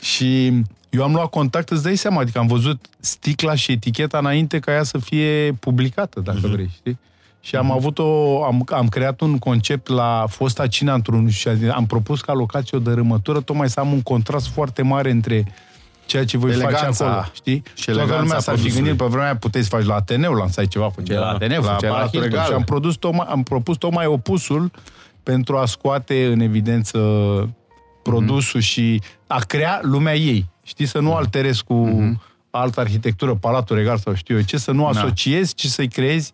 și 0.00 0.62
eu 0.92 1.02
am 1.02 1.12
luat 1.12 1.30
contact, 1.30 1.70
îți 1.70 1.82
dai 1.82 1.96
seama, 1.96 2.20
adică 2.20 2.38
am 2.38 2.46
văzut 2.46 2.86
sticla 3.00 3.54
și 3.54 3.72
eticheta 3.72 4.18
înainte 4.18 4.58
ca 4.58 4.72
ea 4.72 4.82
să 4.82 4.98
fie 4.98 5.56
publicată, 5.60 6.20
dacă 6.20 6.38
Mhm. 6.42 6.50
vrei, 6.50 6.70
știi? 6.74 6.98
Și 7.40 7.56
am 7.56 7.70
avut 7.72 7.98
o, 7.98 8.44
am, 8.44 8.64
am 8.72 8.88
creat 8.88 9.20
un 9.20 9.38
concept 9.38 9.88
la 9.88 10.24
fosta 10.28 10.66
Cina 10.66 10.94
într-un, 10.94 11.28
și 11.28 11.48
am 11.74 11.86
propus 11.86 12.20
ca 12.20 12.32
locație 12.32 12.76
o 12.78 12.80
dărâmătură, 12.80 13.40
tocmai 13.40 13.68
să 13.70 13.80
am 13.80 13.92
un 13.92 14.02
contrast 14.02 14.48
foarte 14.48 14.82
mare 14.82 15.10
între 15.10 15.52
ceea 16.06 16.24
ce 16.24 16.36
voi 16.36 16.50
Eleganța 16.50 16.80
face 16.86 17.02
acolo, 17.02 17.24
știi? 17.34 17.62
și 17.74 17.84
Toată 17.84 18.00
eleganța 18.00 18.22
lumea 18.22 18.38
s-ar 18.38 18.54
fi 18.54 18.60
produsului. 18.60 18.84
gândit, 18.84 19.02
pe 19.02 19.08
vremea 19.08 19.24
aia 19.26 19.36
puteți 19.36 19.68
să 19.68 19.76
faci 19.76 19.84
la 19.86 19.94
Ateneu, 19.94 20.32
lansai 20.32 20.66
ceva, 20.66 20.90
făceai 20.90 21.16
Da, 21.16 21.22
la 21.22 21.28
Ateneu, 21.30 21.62
la 21.62 21.72
făceai 21.72 21.90
la 21.90 21.96
Palatul 21.96 22.20
Hilton. 22.20 22.30
Regal. 22.38 22.46
Și 22.50 22.52
am, 22.56 22.64
produs 22.64 22.94
tocmai, 22.96 23.26
am 23.30 23.42
propus 23.42 23.76
tocmai 23.76 24.06
opusul 24.06 24.70
pentru 25.22 25.56
a 25.56 25.66
scoate 25.66 26.24
în 26.26 26.40
evidență 26.40 26.98
produsul 28.02 28.60
și 28.60 29.00
a 29.26 29.38
crea 29.38 29.78
lumea 29.82 30.14
ei. 30.16 30.50
Știi, 30.62 30.86
să 30.86 30.98
nu 30.98 31.14
alterezi 31.14 31.64
cu 31.64 31.74
altă 32.50 32.80
arhitectură, 32.80 33.34
Palatul 33.34 33.76
Regal 33.76 33.98
sau 33.98 34.14
știu 34.14 34.36
eu 34.36 34.42
ce, 34.42 34.56
să 34.56 34.70
nu 34.70 34.82
Da. 34.82 34.88
asociezi, 34.88 35.54
ci 35.54 35.66
să-i 35.66 35.88
creezi 35.88 36.32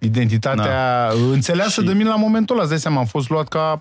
identitatea 0.00 1.08
înțeleasă 1.32 1.80
Și- 1.80 1.86
de 1.86 1.92
mine 1.92 2.08
la 2.08 2.16
momentul 2.16 2.54
ăla. 2.54 2.62
Îți 2.62 2.70
dai 2.70 2.80
seama, 2.80 2.98
am 2.98 3.06
fost 3.06 3.28
luat 3.28 3.48
ca 3.48 3.78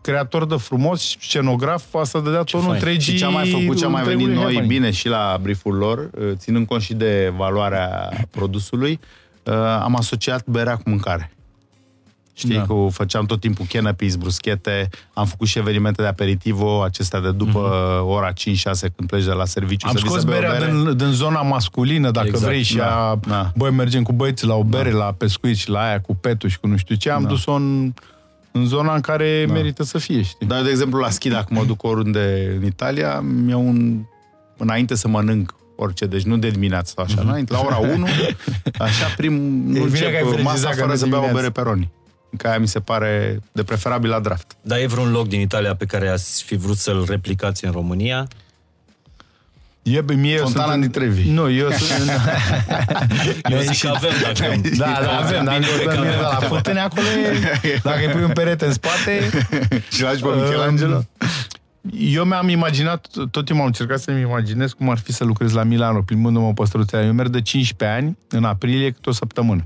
creator 0.00 0.46
de 0.46 0.56
frumos, 0.56 1.16
scenograf, 1.20 1.94
asta 1.94 2.20
dădea 2.20 2.42
tonul 2.42 2.66
fain. 2.66 2.78
întregii... 2.78 3.12
Și 3.12 3.18
ce 3.18 3.24
am 3.24 3.32
mai 3.32 3.50
făcut, 3.50 3.76
ce 3.78 3.84
am 3.84 3.90
mai 3.90 4.02
venit 4.02 4.18
întregului 4.18 4.34
noi 4.44 4.54
happening. 4.54 4.80
bine 4.80 4.90
și 4.90 5.08
la 5.08 5.38
brieful 5.42 5.74
lor, 5.74 5.98
uh, 6.18 6.30
ținând 6.34 6.66
cont 6.66 6.82
și 6.82 6.94
de 6.94 7.32
valoarea 7.36 8.10
produsului, 8.30 9.00
uh, 9.44 9.54
am 9.82 9.96
asociat 9.96 10.46
berea 10.46 10.76
cu 10.76 10.82
mâncare. 10.90 11.32
Știi, 12.34 12.54
Da. 12.54 12.58
da. 12.58 12.66
cu, 12.66 12.88
făceam 12.92 13.26
tot 13.26 13.40
timpul 13.40 13.66
canopies, 13.68 14.14
bruschete, 14.16 14.88
am 15.12 15.26
făcut 15.26 15.46
și 15.48 15.58
evenimente 15.58 16.02
de 16.02 16.08
aperitivo, 16.08 16.82
acestea 16.82 17.20
de 17.20 17.30
după 17.32 17.70
mm-hmm. 17.74 18.06
ora 18.16 18.32
5-6 18.32 18.34
când 18.96 19.08
pleci 19.08 19.24
de 19.24 19.32
la 19.32 19.44
serviciu. 19.44 19.86
Am 19.88 19.94
să 19.94 20.00
vii 20.00 20.08
scos 20.10 20.20
să 20.20 20.26
bei 20.26 20.36
o 20.36 20.40
berea 20.40 20.58
bere. 20.58 20.70
din, 20.72 20.96
din 20.96 21.06
zona 21.10 21.42
masculină, 21.42 22.10
dacă 22.10 22.26
Exact, 22.26 22.44
vrei, 22.44 22.62
și 22.62 22.76
da, 22.76 23.08
a, 23.10 23.18
da. 23.28 23.52
băi, 23.56 23.70
mergem 23.70 24.02
cu 24.02 24.12
băieții 24.12 24.46
la 24.46 24.54
o 24.54 24.62
bere, 24.64 24.90
la 24.90 25.12
pescuit 25.18 25.56
și 25.56 25.70
la 25.70 25.80
aia 25.86 26.00
cu 26.00 26.14
petul 26.14 26.48
și 26.48 26.58
cu 26.58 26.66
nu 26.66 26.76
știu 26.76 26.94
ce, 26.94 27.10
am 27.10 27.22
Da. 27.22 27.28
dus-o 27.28 27.52
în, 27.52 27.92
în 28.52 28.66
zona 28.66 28.94
în 28.94 29.00
care 29.00 29.46
merită 29.50 29.84
să 29.84 29.98
fie, 29.98 30.22
știi? 30.22 30.46
Dar, 30.46 30.62
de 30.62 30.70
exemplu, 30.70 30.98
la 31.00 31.10
schi, 31.10 31.28
dacă 31.28 31.46
mă 31.50 31.64
duc 31.64 31.82
oriunde 31.82 32.56
în 32.60 32.64
Italia, 32.66 33.20
mi-au 33.20 33.66
un... 33.66 34.02
înainte 34.56 34.94
să 34.94 35.08
mănânc 35.08 35.54
orice, 35.76 36.06
deci 36.06 36.22
nu 36.22 36.36
de 36.36 36.48
dimineață 36.50 36.92
sau 36.96 37.04
așa, 37.04 37.14
Mhm. 37.20 37.28
înainte, 37.28 37.52
la 37.52 37.60
ora 37.64 37.76
1, 37.76 38.06
așa, 38.78 39.06
prim, 39.16 39.32
nu 39.66 39.84
bine 39.84 39.98
că 40.00 40.06
ai 40.06 40.22
încep 40.22 40.26
precizat 40.28 40.42
masa 40.42 40.68
că 40.68 40.74
fără 40.76 40.86
nu 40.90 40.96
să 40.96 41.06
beau 41.06 41.22
o 41.22 41.26
dimineață. 41.26 41.50
bere 41.50 41.50
peroni. 41.50 41.90
Că 42.36 42.48
aia 42.48 42.58
mi 42.58 42.68
se 42.68 42.80
pare 42.80 43.40
de 43.52 43.62
preferabil 43.62 44.10
la 44.10 44.20
draft. 44.20 44.56
Dar 44.62 44.78
e 44.78 44.86
vreun 44.86 45.10
loc 45.10 45.28
din 45.28 45.40
Italia 45.40 45.74
pe 45.74 45.84
care 45.84 46.08
ați 46.08 46.42
fi 46.42 46.56
vrut 46.56 46.76
să-l 46.76 47.04
replicați 47.08 47.64
în 47.64 47.72
România? 47.72 48.28
E, 49.82 50.00
bă, 50.00 50.12
mie, 50.12 50.34
eu 50.34 50.42
Fontana 50.42 50.70
sunt, 50.70 50.82
di 50.82 50.88
Trevi. 50.88 51.30
Nu, 51.30 51.50
eu 51.50 51.70
sunt... 51.70 52.10
Eu 53.50 53.58
zic 53.60 53.80
că 53.80 53.88
avem, 53.94 54.10
dacă... 54.22 54.60
Da, 54.76 54.98
da, 55.02 55.18
avem, 55.18 55.44
dar 55.44 55.58
Bine, 55.58 55.66
nu 55.70 55.76
cred 55.76 55.94
că 55.94 56.00
bine, 56.00 56.14
avem. 56.14 56.20
la 56.20 56.46
Fântâne 56.48 56.80
acolo 56.80 57.06
e, 57.62 57.80
dacă 57.82 58.06
îi 58.06 58.12
pui 58.12 58.22
un 58.22 58.32
perete 58.32 58.66
în 58.66 58.72
spate... 58.72 59.30
Și 59.90 60.02
lași 60.02 60.22
pe 60.22 60.28
Michelangelo? 60.28 61.04
Eu 61.98 62.24
mi-am 62.24 62.48
imaginat, 62.48 63.06
tot 63.30 63.44
timpul 63.44 63.60
am 63.60 63.66
încercat 63.66 64.00
să-mi 64.00 64.20
imaginez 64.20 64.72
cum 64.72 64.90
ar 64.90 64.98
fi 64.98 65.12
să 65.12 65.24
lucrez 65.24 65.52
la 65.52 65.62
Milano, 65.62 66.00
plimbându-mă 66.00 66.52
pe 66.52 66.64
străția. 66.64 67.04
Eu 67.04 67.12
merg 67.12 67.30
de 67.30 67.40
15 67.40 67.98
ani, 67.98 68.18
în 68.28 68.44
aprilie, 68.44 68.90
câte 68.90 69.08
o 69.08 69.12
săptămână. 69.12 69.64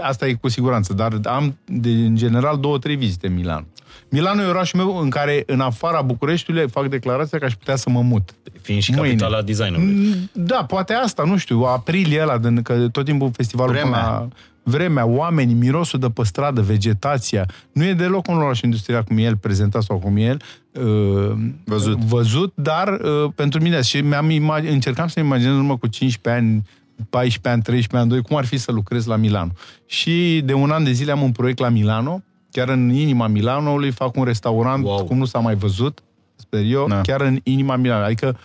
Asta 0.00 0.26
e 0.26 0.32
cu 0.32 0.48
siguranță, 0.48 0.92
dar 0.92 1.18
am, 1.24 1.56
de, 1.66 1.88
în 1.88 2.16
general, 2.16 2.58
două, 2.58 2.78
trei 2.78 2.96
vizite 2.96 3.26
în 3.26 3.34
Milano. 3.34 3.66
Milano 4.08 4.42
e 4.42 4.46
orașul 4.46 4.78
meu 4.80 4.96
în 4.96 5.10
care, 5.10 5.42
în 5.46 5.60
afara 5.60 6.02
Bucureștiului, 6.02 6.68
fac 6.68 6.88
declarația 6.88 7.38
că 7.38 7.44
aș 7.44 7.54
putea 7.54 7.76
să 7.76 7.90
mă 7.90 8.00
mut. 8.00 8.34
Fiind 8.60 8.82
și 8.82 8.90
Mâine. 8.90 9.06
capitala 9.08 9.42
designului. 9.42 9.94
Mm, 9.94 10.30
Da, 10.32 10.64
poate 10.64 10.92
asta, 10.92 11.22
nu 11.24 11.36
știu, 11.36 11.60
aprilie 11.62 12.22
ăla, 12.22 12.38
de, 12.38 12.48
că 12.62 12.88
tot 12.92 13.04
timpul 13.04 13.30
festivalul 13.36 13.72
Vremea. 13.74 13.90
până 14.00 14.02
la 14.20 14.28
vremea, 14.66 15.06
oamenii, 15.06 15.54
mirosul 15.54 15.98
de 15.98 16.10
pe 16.10 16.24
stradă, 16.24 16.60
vegetația. 16.62 17.46
Nu 17.72 17.84
e 17.84 17.92
deloc 17.94 18.28
un 18.28 18.36
oraș 18.36 18.60
industrial 18.60 19.02
cum 19.02 19.18
e 19.18 19.22
el 19.22 19.36
prezentat 19.36 19.82
sau 19.82 19.98
cum 19.98 20.16
e 20.16 20.22
el 20.22 20.40
uh, 20.72 21.36
Văzut. 21.64 21.98
văzut, 21.98 22.52
dar 22.56 22.88
uh, 22.88 23.30
pentru 23.34 23.62
mine 23.62 23.82
și 23.82 24.00
mi-am 24.00 24.30
imag- 24.30 24.68
încercam 24.70 25.08
să 25.08 25.20
imaginez 25.20 25.52
în 25.52 25.58
urmă 25.58 25.76
cu 25.78 25.86
15 25.86 26.42
ani 26.42 26.62
14 27.10 27.48
ani, 27.48 27.62
13 27.62 27.96
ani, 27.96 28.08
2, 28.08 28.22
cum 28.22 28.36
ar 28.36 28.44
fi 28.44 28.56
să 28.56 28.72
lucrez 28.72 29.06
la 29.06 29.16
Milano. 29.16 29.50
Și 29.86 30.42
de 30.44 30.52
un 30.52 30.70
an 30.70 30.84
de 30.84 30.92
zile 30.92 31.12
am 31.12 31.22
un 31.22 31.32
proiect 31.32 31.58
la 31.58 31.68
Milano, 31.68 32.22
chiar 32.50 32.68
în 32.68 32.90
inima 32.90 33.26
Milanoului, 33.26 33.90
fac 33.90 34.16
un 34.16 34.24
restaurant 34.24 34.84
Wow. 34.84 35.04
cum 35.04 35.18
nu 35.18 35.24
s-a 35.24 35.38
mai 35.38 35.54
văzut, 35.54 36.02
sper 36.36 36.62
eu, 36.64 36.86
Da. 36.88 37.00
chiar 37.00 37.20
în 37.20 37.38
inima 37.42 37.76
Milano. 37.76 38.04
Adică 38.04 38.38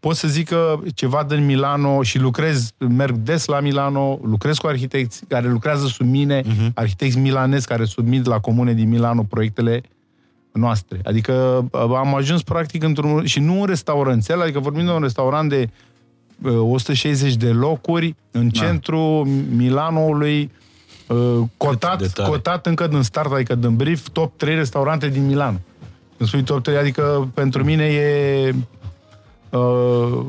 pot 0.00 0.16
să 0.16 0.28
zic 0.28 0.48
că 0.48 0.78
ceva 0.94 1.24
din 1.28 1.44
Milano 1.44 2.02
și 2.02 2.18
lucrez, 2.18 2.72
merg 2.78 3.14
des 3.16 3.46
la 3.46 3.60
Milano, 3.60 4.18
lucrez 4.22 4.56
cu 4.58 4.66
arhitecți 4.66 5.24
care 5.28 5.48
lucrează 5.48 5.86
sub 5.86 6.06
mine, 6.06 6.40
uh-huh. 6.42 6.72
arhitecți 6.74 7.18
milanezi 7.18 7.66
care 7.66 7.84
submit 7.84 8.26
la 8.26 8.38
comune 8.38 8.72
din 8.72 8.88
Milano 8.88 9.22
proiectele 9.22 9.82
noastre. 10.52 11.00
Adică 11.04 11.64
am 11.72 12.14
ajuns 12.14 12.42
practic 12.42 12.82
într-un... 12.82 13.24
și 13.24 13.40
nu 13.40 13.60
un 13.60 13.66
restauranțel, 13.66 14.40
adică 14.40 14.58
vorbim 14.58 14.84
de 14.84 14.90
un 14.90 15.00
restaurant 15.00 15.48
de 15.48 15.68
160 16.44 17.34
de 17.34 17.48
locuri 17.48 18.14
în 18.30 18.48
da. 18.52 18.64
centrul 18.64 19.26
Milanoului, 19.56 20.50
cotat, 21.56 22.26
cotat 22.28 22.66
încă 22.66 22.86
din 22.86 23.02
start, 23.02 23.32
adică 23.32 23.54
din 23.54 23.76
brief, 23.76 24.08
top 24.08 24.36
3 24.36 24.54
restaurante 24.54 25.08
din 25.08 25.26
Milano. 25.26 25.60
Când 26.16 26.28
spui 26.28 26.42
top 26.42 26.62
3, 26.62 26.76
adică 26.76 27.28
pentru 27.34 27.64
mine 27.64 27.84
e... 27.84 28.54
Uh, 29.50 30.24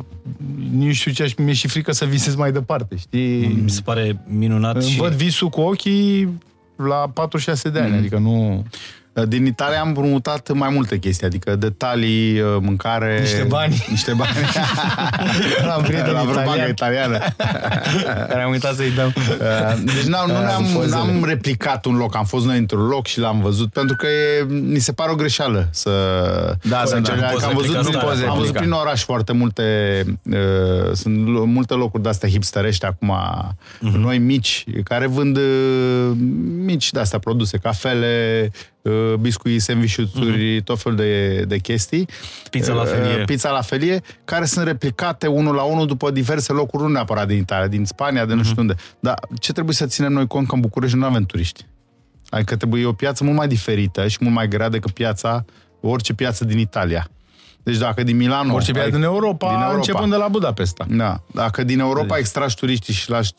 nu 0.71 0.91
știu 0.91 1.11
ce, 1.11 1.33
mi-e 1.37 1.53
și 1.53 1.67
frică 1.67 1.91
să 1.91 2.05
visez 2.05 2.35
mai 2.35 2.51
departe, 2.51 2.95
știi? 2.95 3.59
Mi 3.63 3.69
se 3.69 3.81
pare 3.83 4.21
minunat 4.27 4.75
Îmi 4.75 4.83
și... 4.83 4.97
văd 4.97 5.13
visul 5.13 5.49
cu 5.49 5.61
ochii 5.61 6.39
la 6.75 7.09
46 7.13 7.69
de 7.69 7.79
ani, 7.79 7.91
mm. 7.91 7.97
adică 7.97 8.17
nu... 8.17 8.65
Din 9.27 9.45
Italia 9.45 9.79
am 9.79 9.87
împrumutat 9.87 10.51
mai 10.51 10.69
multe 10.69 10.97
chestii, 10.97 11.25
adică 11.25 11.55
detalii, 11.55 12.39
uh, 12.39 12.57
mâncare... 12.61 13.19
Niște 13.19 13.45
bani. 13.47 13.85
Niște 13.89 14.13
bani. 14.13 14.31
la 15.67 15.75
un 15.75 15.83
prieten 15.83 16.13
la 16.13 16.21
italian. 16.21 16.69
italiană. 16.69 17.17
Care 18.29 18.41
am 18.41 18.51
uitat 18.51 18.75
să-i 18.75 18.91
dăm. 18.91 19.13
Uh, 19.17 19.83
deci 19.83 20.03
n-am, 20.03 20.29
nu 20.29 20.39
ne-am, 20.39 20.65
n-am 20.89 21.23
replicat 21.25 21.85
un 21.85 21.95
loc, 21.95 22.15
am 22.15 22.25
fost 22.25 22.45
noi 22.45 22.57
într-un 22.57 22.87
loc 22.87 23.05
și 23.05 23.19
l-am 23.19 23.41
văzut, 23.41 23.71
pentru 23.71 23.95
că 23.95 24.07
e, 24.07 24.45
ni 24.49 24.79
se 24.79 24.91
pare 24.91 25.11
o 25.11 25.15
greșeală 25.15 25.67
să... 25.71 25.91
Da, 26.61 26.83
să 26.85 26.95
încerca, 26.95 27.21
nu 27.21 27.27
că 27.27 27.33
poți 27.33 27.45
am 27.45 27.53
văzut, 27.55 27.75
replica 27.75 27.99
prin, 27.99 28.11
starea. 28.11 28.31
am 28.31 28.37
văzut 28.37 28.53
prin 28.53 28.71
oraș 28.71 29.03
foarte 29.03 29.33
multe, 29.33 29.63
uh, 30.23 30.91
sunt 30.93 31.27
multe 31.45 31.73
locuri 31.73 32.03
de-astea 32.03 32.29
hipsterești 32.29 32.85
acum, 32.85 33.13
uh-huh. 33.17 33.97
noi 33.97 34.17
mici, 34.17 34.63
care 34.83 35.07
vând 35.07 35.37
uh, 35.37 36.11
mici 36.65 36.91
de-astea 36.91 37.19
produse, 37.19 37.57
cafele, 37.57 38.49
uh, 38.53 38.72
biscuit, 39.19 39.61
sandvișuri, 39.61 40.07
uh-huh. 40.07 40.63
tot 40.63 40.81
felul 40.81 40.97
de, 40.97 41.41
de 41.41 41.57
chestii. 41.57 42.07
Pizza 42.49 42.73
la 42.73 42.83
felie. 42.83 43.19
Uh, 43.19 43.25
pizza 43.25 43.49
la 43.49 43.61
felie, 43.61 44.01
care 44.25 44.45
sunt 44.45 44.65
replicate 44.65 45.27
unul 45.27 45.55
la 45.55 45.63
unul 45.63 45.87
după 45.87 46.11
diverse 46.11 46.51
locuri, 46.51 46.83
nu 46.83 46.89
neapărat 46.89 47.27
din 47.27 47.37
Italia, 47.37 47.67
din 47.67 47.85
Spania, 47.85 48.25
de 48.25 48.33
nu 48.33 48.43
știu 48.43 48.61
unde. 48.61 48.75
Dar 48.99 49.19
ce 49.39 49.51
trebuie 49.51 49.75
să 49.75 49.85
ținem 49.85 50.11
noi 50.11 50.27
cont 50.27 50.47
că 50.47 50.55
în 50.55 50.61
București 50.61 50.97
nu 50.97 51.05
avem 51.05 51.23
turiști? 51.23 51.65
Adică 52.29 52.55
trebuie 52.55 52.85
o 52.85 52.93
piață 52.93 53.23
mult 53.23 53.37
mai 53.37 53.47
diferită 53.47 54.07
și 54.07 54.17
mult 54.21 54.35
mai 54.35 54.47
grea 54.47 54.69
decât 54.69 54.91
piața, 54.91 55.45
orice 55.81 56.13
piață 56.13 56.45
din 56.45 56.57
Italia. 56.57 57.07
Deci 57.63 57.77
dacă 57.77 58.03
din 58.03 58.15
Milano... 58.15 58.53
Orice 58.53 58.71
piață 58.71 58.89
din 58.89 59.03
Europa, 59.03 59.47
din 59.47 59.55
Europa, 59.55 59.75
începând 59.75 60.11
de 60.11 60.17
la 60.17 60.27
Budapesta. 60.27 60.85
Da. 60.89 61.23
Dacă 61.33 61.63
din 61.63 61.79
Europa 61.79 62.17
extragi 62.17 62.55
turiștii 62.55 62.93
și 62.93 63.09
lași 63.09 63.31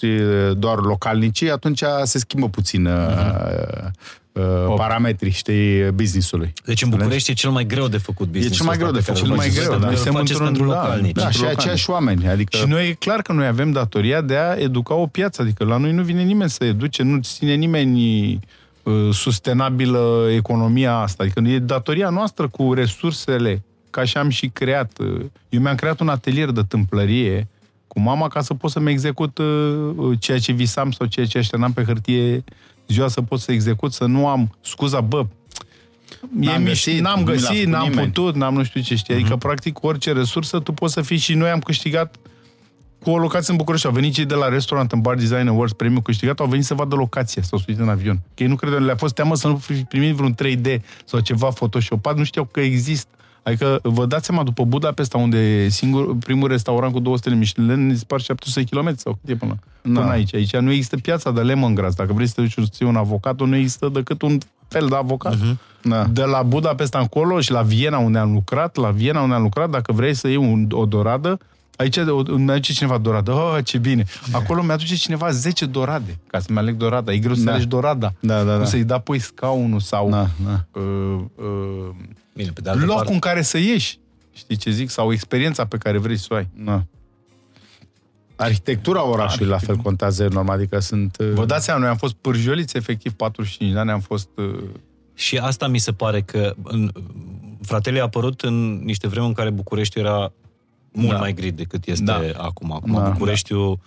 doar 0.57 0.78
localnicii, 0.78 1.51
atunci 1.51 1.82
se 2.03 2.18
schimbă 2.18 2.49
puțin 2.49 2.88
uh-huh. 2.88 3.90
Uh, 4.35 4.74
parametrii, 4.76 5.30
știi, 5.32 5.82
business-ului. 5.95 6.53
Deci 6.64 6.82
în 6.82 6.89
București 6.89 7.30
e 7.30 7.35
cel 7.35 7.51
mai 7.51 7.66
greu 7.66 7.89
de 7.89 7.99
făcut 7.99 8.26
business 8.26 8.55
E 8.55 8.57
cel 8.57 8.66
mai 8.66 8.76
greu 8.76 8.91
de 8.91 9.01
făcut, 9.01 9.20
cel 9.20 9.28
mai 9.35 9.49
greu, 9.55 9.78
da. 9.78 9.95
Suntem 9.95 9.95
Suntem 9.97 10.12
pentru 10.14 10.45
într-un- 10.45 10.68
da, 10.68 10.74
localnici. 10.82 11.12
Da, 11.14 11.30
și 11.30 11.37
localnici. 11.39 11.61
aceiași 11.61 11.91
oameni. 11.91 12.28
Adică... 12.28 12.57
Și 12.57 12.66
noi, 12.66 12.89
e 12.89 12.93
clar 12.93 13.22
că 13.22 13.32
noi 13.32 13.47
avem 13.47 13.72
datoria 13.72 14.20
de 14.20 14.37
a 14.37 14.55
educa 14.55 14.95
o 14.95 15.07
piață. 15.07 15.43
Adică 15.43 15.64
la 15.64 15.76
noi 15.76 15.93
nu 15.93 16.03
vine 16.03 16.22
nimeni 16.22 16.51
să 16.51 16.64
educe, 16.64 17.03
nu 17.03 17.18
ține 17.20 17.55
nimeni 17.55 18.32
uh, 18.82 19.09
sustenabilă 19.12 20.28
economia 20.35 20.95
asta. 20.97 21.22
Adică 21.22 21.41
e 21.49 21.59
datoria 21.59 22.09
noastră 22.09 22.49
cu 22.49 22.72
resursele, 22.72 23.62
ca 23.91 24.05
și 24.05 24.16
am 24.16 24.28
și 24.28 24.47
creat. 24.49 24.93
uh, 25.01 25.20
Eu 25.49 25.61
mi-am 25.61 25.74
creat 25.74 26.01
un 26.01 26.09
atelier 26.09 26.51
de 26.51 26.61
tâmplărie 26.68 27.49
cu 27.89 28.01
mama 28.01 28.28
ca 28.28 28.41
să 28.41 28.55
pot 28.55 28.70
să-mi 28.70 28.91
execut 28.91 29.39
uh, 29.39 30.18
ceea 30.18 30.39
ce 30.39 30.53
visam 30.53 30.91
sau 30.91 31.07
ceea 31.07 31.26
ce 31.26 31.39
așternam 31.39 31.72
pe 31.72 31.82
hârtie 31.85 32.45
ziua 32.89 33.09
să 33.09 33.22
pot 33.22 33.41
să 33.41 33.53
execut, 33.53 33.93
să 33.93 34.05
nu 34.05 34.26
am 34.28 34.57
scuza, 34.61 35.01
bă, 35.01 35.26
N-am 36.39 36.62
e 36.62 36.68
găsit, 36.68 36.99
miș- 36.99 37.01
n-am 37.01 37.18
nu 37.18 37.24
mi 37.24 37.26
l-a 37.26 37.32
găsit, 37.35 37.49
făcut 37.57 37.66
n-am 37.72 37.89
nimeni. 37.89 38.07
putut, 38.07 38.35
n-am 38.35 38.55
nu 38.55 38.64
știu 38.64 38.80
ce 38.80 38.95
știi. 38.95 39.14
Adică, 39.14 39.37
practic, 39.37 39.82
orice 39.82 40.12
resursă 40.12 40.61
tu 40.61 40.72
poți 40.72 40.93
să 40.93 41.03
fii 41.03 41.16
și 41.16 41.35
noi 41.35 41.49
am 41.51 41.59
câștigat 41.61 42.16
cu 43.03 43.11
o 43.11 43.18
locație 43.18 43.53
în 43.53 43.59
București. 43.59 43.87
Au 43.87 43.93
venit 43.93 44.14
cei 44.14 44.24
de 44.24 44.35
la 44.35 44.49
restaurant 44.49 44.93
în 44.93 45.01
Bar 45.01 45.14
Design 45.14 45.49
Awards, 45.49 45.72
premiul 45.72 46.03
câștigat, 46.03 46.41
au 46.41 46.47
venit 46.47 46.64
să 46.64 46.74
vadă 46.74 46.95
locația, 46.95 47.43
s-au 47.43 47.59
suit 47.59 47.78
în 47.78 47.89
avion. 47.89 48.20
Că 48.35 48.43
ei 48.43 48.49
nu 48.49 48.57
credeau, 48.57 48.80
le-a 48.80 48.97
fost 48.97 49.14
teamă 49.14 49.35
să 49.37 49.49
nu 49.49 49.57
fi 49.57 49.72
primit 49.74 50.14
vreun 50.14 50.35
3D 50.35 50.80
sau 51.05 51.20
ceva 51.20 51.49
photoshopat, 51.49 52.16
nu 52.16 52.24
știau 52.24 52.45
că 52.45 52.61
există. 52.61 53.09
Adică 53.45 53.78
vă 53.82 54.07
dați 54.07 54.26
seama, 54.26 54.42
după 54.42 54.64
Budapesta, 54.64 55.18
unde 55.18 55.38
e 55.38 55.68
singur, 55.68 56.16
primul 56.16 56.49
restaurant 56.49 56.92
cu 56.92 56.99
200 57.01 57.28
de 57.28 57.34
Michelin, 57.34 57.88
dispar 57.88 58.20
700 58.20 58.64
km 58.70 58.95
sau 58.97 59.18
cât 59.20 59.30
e 59.30 59.34
până, 59.36 59.59
Da. 59.82 60.01
până 60.01 60.12
aici. 60.12 60.34
Aici 60.34 60.57
nu 60.57 60.70
există 60.70 60.97
piața 60.97 61.30
de 61.30 61.40
lemongrass. 61.40 61.97
Dacă 61.97 62.12
vrei 62.12 62.26
să 62.26 62.32
te 62.34 62.40
duci 62.40 62.53
să 62.53 62.62
ții 62.70 62.86
un 62.86 62.97
avocat, 62.97 63.40
nu 63.40 63.57
există 63.57 63.88
decât 63.88 64.22
un 64.22 64.38
fel 64.68 64.86
de 64.86 64.97
avocat. 64.97 65.36
Da. 65.82 66.05
De 66.05 66.22
la 66.22 66.42
Budapesta 66.42 66.99
încolo 66.99 67.40
și 67.40 67.51
la 67.51 67.62
Viena 67.62 67.99
unde 67.99 68.18
am 68.18 68.32
lucrat, 68.32 68.76
la 68.76 68.90
Viena 68.90 69.20
unde 69.20 69.34
am 69.34 69.42
lucrat, 69.42 69.70
dacă 69.70 69.92
vrei 69.92 70.14
să 70.14 70.28
iei 70.28 70.36
un, 70.36 70.66
o 70.70 70.84
doradă, 70.84 71.38
aici 71.77 71.97
o- 71.97 72.22
îmi 72.27 72.51
aduce 72.51 72.72
cineva 72.72 72.99
doradă. 72.99 73.33
Oh, 73.33 73.59
ce 73.64 73.79
bine! 73.79 74.05
Acolo 74.33 74.62
mi-aduce 74.62 74.95
cineva 74.95 75.31
10 75.31 75.66
dorade, 75.66 76.18
ca 76.27 76.39
să-mi 76.39 76.59
aleg 76.59 76.77
dorada. 76.77 77.12
E 77.12 77.18
greu 77.18 77.35
să 77.35 77.43
Da. 77.45 77.51
alegi 77.51 77.66
dorada. 77.66 78.12
Da, 78.20 78.37
da, 78.37 78.45
da. 78.45 78.57
Nu 78.57 78.64
să-i 78.64 78.85
da 78.85 78.99
pui 78.99 79.18
scaunul 79.18 79.81
sau 79.81 80.11
Da, 80.11 80.29
da. 80.45 80.81
uh, 80.81 81.20
uh, 81.37 81.89
Bine, 82.35 82.51
pe 82.51 82.61
de 82.61 82.70
altă 82.70 82.81
locul 82.85 82.97
parte, 82.97 83.12
în 83.12 83.18
care 83.18 83.43
să 83.43 83.59
ieși. 83.59 83.99
Știi 84.33 84.57
ce 84.57 84.70
zic? 84.70 84.91
Sau 84.91 85.12
experiența 85.12 85.66
pe 85.66 85.77
care 85.77 85.99
vrei 85.99 86.16
să 86.16 86.27
o 86.31 86.35
ai. 86.35 86.49
Da. 86.57 86.83
Arhitectura 88.37 89.05
orașului 89.07 89.47
la 89.47 89.59
fel 89.59 89.77
contează 89.77 90.22
enorm, 90.25 90.49
adică 90.49 90.79
sunt... 90.79 91.16
uh, 91.20 91.31
Vă 91.35 91.45
dați 91.45 91.64
seama, 91.64 91.81
noi 91.81 91.89
am 91.89 91.97
fost 91.97 92.14
pârjoliți 92.14 92.77
efectiv 92.77 93.12
45 93.12 93.72
de 93.72 93.79
ani, 93.79 93.91
am 93.91 94.01
fost... 94.01 94.29
Uh, 94.37 94.62
Și 95.14 95.39
asta 95.39 95.68
mi 95.68 95.79
se 95.79 95.93
pare 95.93 96.20
că 96.20 96.55
în, 96.64 96.91
fratele 97.62 98.01
a 98.01 98.03
apărut 98.03 98.41
în 98.41 98.81
niște 98.85 99.07
vremuri 99.09 99.29
în 99.31 99.35
care 99.37 99.51
Bucureștiul 99.51 100.05
era 100.05 100.33
mult 100.95 101.11
Da. 101.11 101.18
mai 101.18 101.32
grid 101.32 101.57
decât 101.57 101.86
este 101.86 102.05
Da. 102.05 102.20
acum. 102.36 102.72
Acum 102.72 102.92
Da. 102.92 103.09
Bucureștiul 103.09 103.78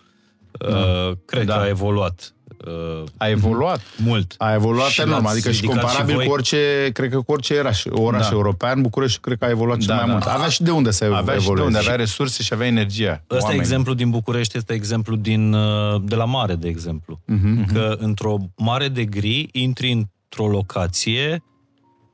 uh, 0.70 1.12
cred 1.26 1.45
Da. 1.45 1.53
că 1.55 1.60
a 1.60 1.68
evoluat 1.68 2.32
uh, 2.68 3.03
a 3.18 3.28
evoluat. 3.30 3.82
mult. 3.97 4.34
A 4.38 4.53
evoluat 4.53 4.88
Și 4.89 5.01
enorm, 5.01 5.24
l-ați 5.24 5.34
adică 5.34 5.51
și 5.51 5.62
ridicat 5.62 5.82
comparabil 5.82 6.10
și 6.10 6.16
voi. 6.16 6.26
cu 6.26 6.32
orice, 6.32 6.89
cred 6.93 7.10
că 7.10 7.22
cu 7.22 7.32
orice 7.32 7.53
oraș, 7.60 7.84
oraș 7.89 8.22
Da. 8.28 8.30
european, 8.32 8.82
București 8.82 9.20
cred 9.20 9.38
că 9.38 9.45
a 9.45 9.49
evoluat 9.49 9.78
cel 9.78 9.88
Da, 9.88 9.95
mai 9.95 10.05
da. 10.05 10.12
mult. 10.12 10.24
Avea 10.26 10.47
și 10.47 10.62
de 10.64 10.72
unde 10.72 10.91
să 10.91 11.03
Avea 11.03 11.20
și 11.20 11.26
de 11.26 11.34
evolueze. 11.34 11.68
unde, 11.68 11.78
avea 11.78 11.95
resurse 11.95 12.43
și 12.43 12.53
avea 12.53 12.68
energia. 12.68 13.12
Ăsta 13.12 13.36
e 13.36 13.38
Oamenii. 13.39 13.60
exemplu 13.62 13.93
din 13.93 14.10
București, 14.10 14.58
este 14.58 14.74
exemplu 14.74 15.16
din, 15.16 15.53
uh, 15.53 16.01
de 16.03 16.16
la 16.16 16.26
mare, 16.26 16.55
de 16.55 16.68
exemplu. 16.68 17.20
Uh-huh. 17.32 17.74
Că 17.74 17.95
într-o 17.99 18.38
mare 18.58 18.88
de 18.88 19.05
gri 19.05 19.49
intri 19.51 19.91
într-o 19.91 20.47
locație 20.47 21.43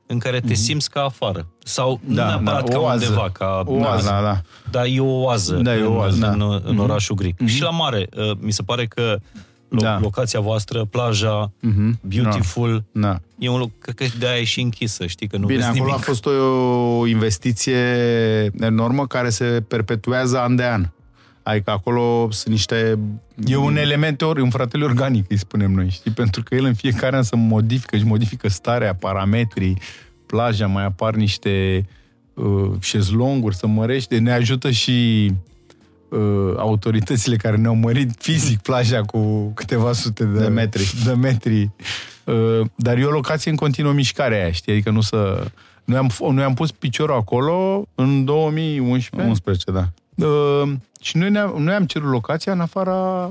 în 0.06 0.18
care 0.18 0.40
te 0.40 0.54
simți 0.54 0.90
ca 0.90 1.02
afară. 1.02 1.46
Sau 1.64 2.00
nu 2.06 2.14
Da, 2.14 2.26
neapărat 2.26 2.64
da, 2.68 2.72
ca 2.74 2.78
oază. 2.80 3.04
undeva, 3.04 3.30
ca... 3.32 3.62
Oază. 3.66 4.08
Da, 4.08 4.22
da. 4.22 4.40
Dar 4.70 4.84
e 4.88 5.00
o 5.00 5.20
oază, 5.20 5.54
Da, 5.54 5.76
e 5.76 5.82
o 5.82 5.90
în, 5.90 5.96
oază, 5.96 6.26
în, 6.30 6.40
în, 6.40 6.60
în 6.64 6.78
orașul 6.78 7.16
gri. 7.16 7.34
Și 7.44 7.62
la 7.62 7.70
mare, 7.70 8.08
uh, 8.16 8.30
mi 8.40 8.52
se 8.52 8.62
pare 8.62 8.86
că 8.86 9.16
lo- 9.68 9.80
Da. 9.80 9.98
locația 10.00 10.40
voastră, 10.40 10.84
plaja, 10.84 11.50
beautiful, 12.00 12.84
Da. 12.92 13.20
e 13.38 13.48
un 13.48 13.58
loc, 13.58 13.70
cred 13.78 13.94
că 13.94 14.04
de-aia 14.18 14.38
e 14.40 14.44
și 14.44 14.60
închisă, 14.60 15.06
știi, 15.06 15.26
că 15.28 15.36
nu 15.36 15.46
Bine, 15.46 15.58
vezi 15.58 15.68
acolo 15.70 15.84
nimic. 15.84 16.00
a 16.00 16.04
fost 16.06 16.26
o 16.26 17.06
investiție 17.06 17.78
enormă 18.60 19.06
care 19.06 19.28
se 19.30 19.64
perpetuează 19.68 20.38
an 20.40 20.56
de 20.56 20.64
an. 20.64 20.86
Adică 21.44 21.70
acolo 21.70 22.28
sunt 22.30 22.52
niște... 22.52 22.98
E 23.46 23.56
un 23.56 23.76
element, 23.76 24.22
ori, 24.22 24.40
un 24.40 24.50
fratele 24.50 24.84
organic, 24.84 25.30
îi 25.30 25.36
spunem 25.36 25.70
noi, 25.70 25.88
știi? 25.88 26.10
Pentru 26.10 26.42
că 26.42 26.54
el 26.54 26.64
în 26.64 26.74
fiecare 26.74 27.16
an 27.16 27.22
se 27.22 27.36
modifică, 27.36 27.96
își 27.96 28.04
modifică 28.04 28.48
starea, 28.48 28.94
parametrii, 28.94 29.78
plaja, 30.26 30.66
mai 30.66 30.84
apar 30.84 31.14
niște 31.14 31.86
uh, 32.34 32.70
șezlonguri, 32.80 33.56
să 33.56 33.66
mărește. 33.66 34.18
Ne 34.18 34.32
ajută 34.32 34.70
și 34.70 35.30
uh, 36.08 36.54
autoritățile 36.56 37.36
care 37.36 37.56
ne-au 37.56 37.74
mărit 37.74 38.10
fizic 38.18 38.60
plaja 38.60 39.00
cu 39.00 39.52
câteva 39.54 39.92
sute 39.92 40.24
de, 40.24 40.38
De 40.38 40.48
metri. 40.48 40.94
De 41.04 41.12
metri. 41.12 41.70
Uh, 42.24 42.60
dar 42.74 42.96
e 42.96 43.04
o 43.04 43.10
locație 43.10 43.50
în 43.50 43.56
continuă 43.56 43.92
mișcare 43.92 44.42
aia, 44.42 44.52
știi? 44.52 44.72
Adică 44.72 44.90
nu 44.90 45.00
să... 45.00 45.46
Noi 45.84 45.98
am, 45.98 46.10
f- 46.10 46.32
noi 46.32 46.44
am 46.44 46.54
pus 46.54 46.70
piciorul 46.70 47.14
acolo 47.14 47.86
în 47.94 48.24
2011. 48.24 49.30
11, 49.30 49.70
da. 49.70 49.88
Uh, 50.26 50.72
și 51.04 51.16
noi, 51.16 51.30
ne-am, 51.30 51.54
noi 51.58 51.74
am 51.74 51.84
cerut 51.84 52.10
locația 52.10 52.52
în 52.52 52.60
afara 52.60 53.26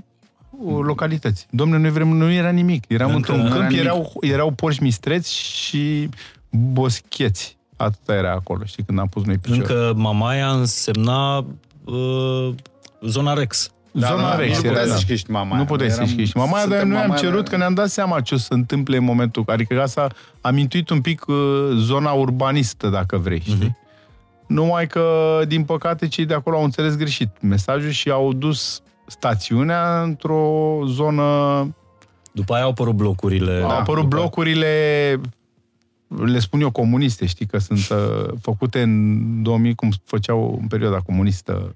uh, 0.49 0.79
localității. 0.81 1.45
Domnule, 1.49 1.81
noi 1.81 1.91
vrem, 1.91 2.07
nu 2.07 2.31
era 2.31 2.49
nimic. 2.49 2.83
Eram 2.87 3.15
Încă 3.15 3.31
într-un 3.31 3.49
nu 3.49 3.55
câmp, 3.55 3.71
era 3.71 3.81
erau, 3.81 4.13
erau 4.21 4.51
porci 4.51 4.79
mistreți 4.79 5.35
și 5.35 6.09
boscheți. 6.49 7.57
Atâta 7.77 8.13
era 8.13 8.31
acolo, 8.31 8.63
știi, 8.65 8.83
când 8.83 8.99
am 8.99 9.07
pus 9.07 9.23
noi 9.23 9.37
piciorul. 9.37 9.61
Încă 9.61 9.93
Mamaia 9.95 10.49
însemna 10.49 11.45
uh, 11.83 12.49
zona 13.01 13.33
Rex. 13.33 13.71
Zona 13.93 14.35
Rex 14.35 14.61
nu 14.61 14.67
era, 14.67 14.73
puteai 14.73 14.87
da. 14.87 14.91
să 14.91 14.97
zici 14.97 15.07
că 15.07 15.13
ești 15.13 15.31
mama 15.31 15.57
Nu 15.57 15.65
puteai 15.65 15.89
să 15.89 16.03
zici 16.05 16.15
că 16.15 16.21
ești 16.21 16.37
mama, 16.37 16.51
dar 16.51 16.61
suntem 16.61 16.87
noi 16.87 16.97
am 16.97 17.01
mama 17.01 17.13
aia, 17.13 17.23
cerut 17.23 17.43
da. 17.43 17.49
că 17.49 17.57
ne-am 17.57 17.73
dat 17.73 17.89
seama 17.89 18.21
ce 18.21 18.33
o 18.33 18.37
să 18.37 18.43
se 18.43 18.53
întâmple 18.53 18.97
în 18.97 19.03
momentul. 19.03 19.43
Adică 19.47 19.81
asta 19.81 20.07
am 20.41 20.57
intuit 20.57 20.89
un 20.89 21.01
pic 21.01 21.25
uh, 21.27 21.35
zona 21.75 22.11
urbanistă, 22.11 22.87
dacă 22.87 23.17
vrei, 23.17 23.39
știi? 23.39 23.77
Numai 24.47 24.87
că, 24.87 25.39
din 25.47 25.63
păcate, 25.63 26.07
cei 26.07 26.25
de 26.25 26.33
acolo 26.33 26.57
au 26.57 26.63
înțeles 26.63 26.95
greșit 26.95 27.29
mesajul 27.41 27.89
și 27.91 28.09
au 28.09 28.33
dus 28.33 28.81
stațiunea 29.07 30.01
într-o 30.01 30.79
zonă... 30.85 31.23
După 32.31 32.53
aia 32.53 32.63
au 32.63 32.69
apărut 32.69 32.93
blocurile. 32.95 33.61
Au 33.63 33.69
apărut 33.69 34.03
după- 34.03 34.15
blocurile, 34.15 35.21
le 36.25 36.39
spun 36.39 36.61
eu, 36.61 36.71
comuniste, 36.71 37.25
știi, 37.25 37.45
că 37.45 37.57
sunt 37.57 37.79
uh, 37.89 38.27
făcute 38.41 38.81
în 38.81 39.19
2000, 39.43 39.75
cum 39.75 39.91
făceau 40.05 40.57
în 40.61 40.67
perioada 40.67 40.97
comunistă. 40.99 41.75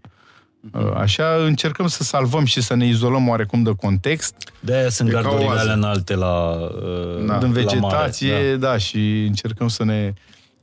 Uh, 0.74 0.92
Așa 0.96 1.26
încercăm 1.46 1.88
să 1.88 2.04
salvăm 2.04 2.46
și 2.46 2.62
să 2.62 2.76
ne 2.76 2.86
izolăm 2.88 3.28
oarecum 3.28 3.64
de 3.64 3.72
context, 3.82 4.36
De-aia 4.60 4.90
sunt 4.90 5.10
E 5.10 5.12
ca 5.12 5.18
o 5.18 5.22
gardurile 5.22 5.48
oază. 5.50 5.62
alea 5.62 5.74
înalte 5.74 6.16
la, 6.16 6.54
uh, 6.54 7.26
Da. 7.26 7.36
în 7.36 7.42
la 7.42 7.48
vegetație, 7.48 8.32
mare, 8.32 8.56
da. 8.56 8.78
și 8.78 9.24
încercăm 9.28 9.68
să 9.68 9.84
ne 9.84 10.14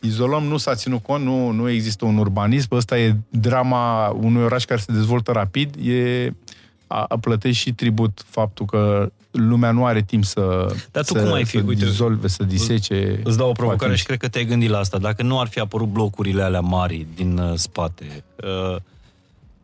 izolăm. 0.01 0.43
Nu 0.45 0.57
s-a 0.57 0.75
ținut 0.75 1.03
cont, 1.03 1.25
nu, 1.25 1.51
nu 1.51 1.69
există 1.69 2.05
un 2.05 2.17
urbanism. 2.17 2.75
Ăsta 2.75 2.99
e 2.99 3.17
drama 3.29 4.09
unui 4.09 4.43
oraș 4.43 4.65
care 4.65 4.81
se 4.81 4.93
dezvoltă 4.93 5.33
rapid. 5.33 5.75
E, 5.83 6.31
a, 6.87 7.05
a 7.09 7.19
plătești 7.19 7.63
și 7.63 7.73
tribut 7.73 8.25
faptul 8.27 8.67
că 8.67 9.11
lumea 9.31 9.71
nu 9.71 9.85
are 9.85 10.03
timp 10.03 10.25
să, 10.25 10.75
Dar 10.91 11.05
tu 11.05 11.13
să, 11.13 11.23
cum 11.23 11.33
ai 11.33 11.45
fi? 11.45 11.59
să 11.59 11.65
Uite, 11.67 11.85
dizolve, 11.85 12.29
să 12.29 12.45
disece. 12.45 13.21
Îți 13.25 13.37
dau 13.37 13.49
o 13.49 13.53
provocare 13.53 13.85
atunci. 13.85 13.99
și 13.99 14.05
cred 14.05 14.19
că 14.19 14.29
te-ai 14.29 14.45
gândit 14.45 14.71
la 14.71 14.79
asta. 14.79 14.99
Dacă 14.99 15.23
nu 15.23 15.41
ar 15.41 15.47
fi 15.47 15.59
apărut 15.59 15.89
blocurile 15.89 16.43
alea 16.43 16.61
mari 16.61 17.07
din 17.15 17.39
uh, 17.39 17.53
spate, 17.55 18.25
uh, 18.45 18.77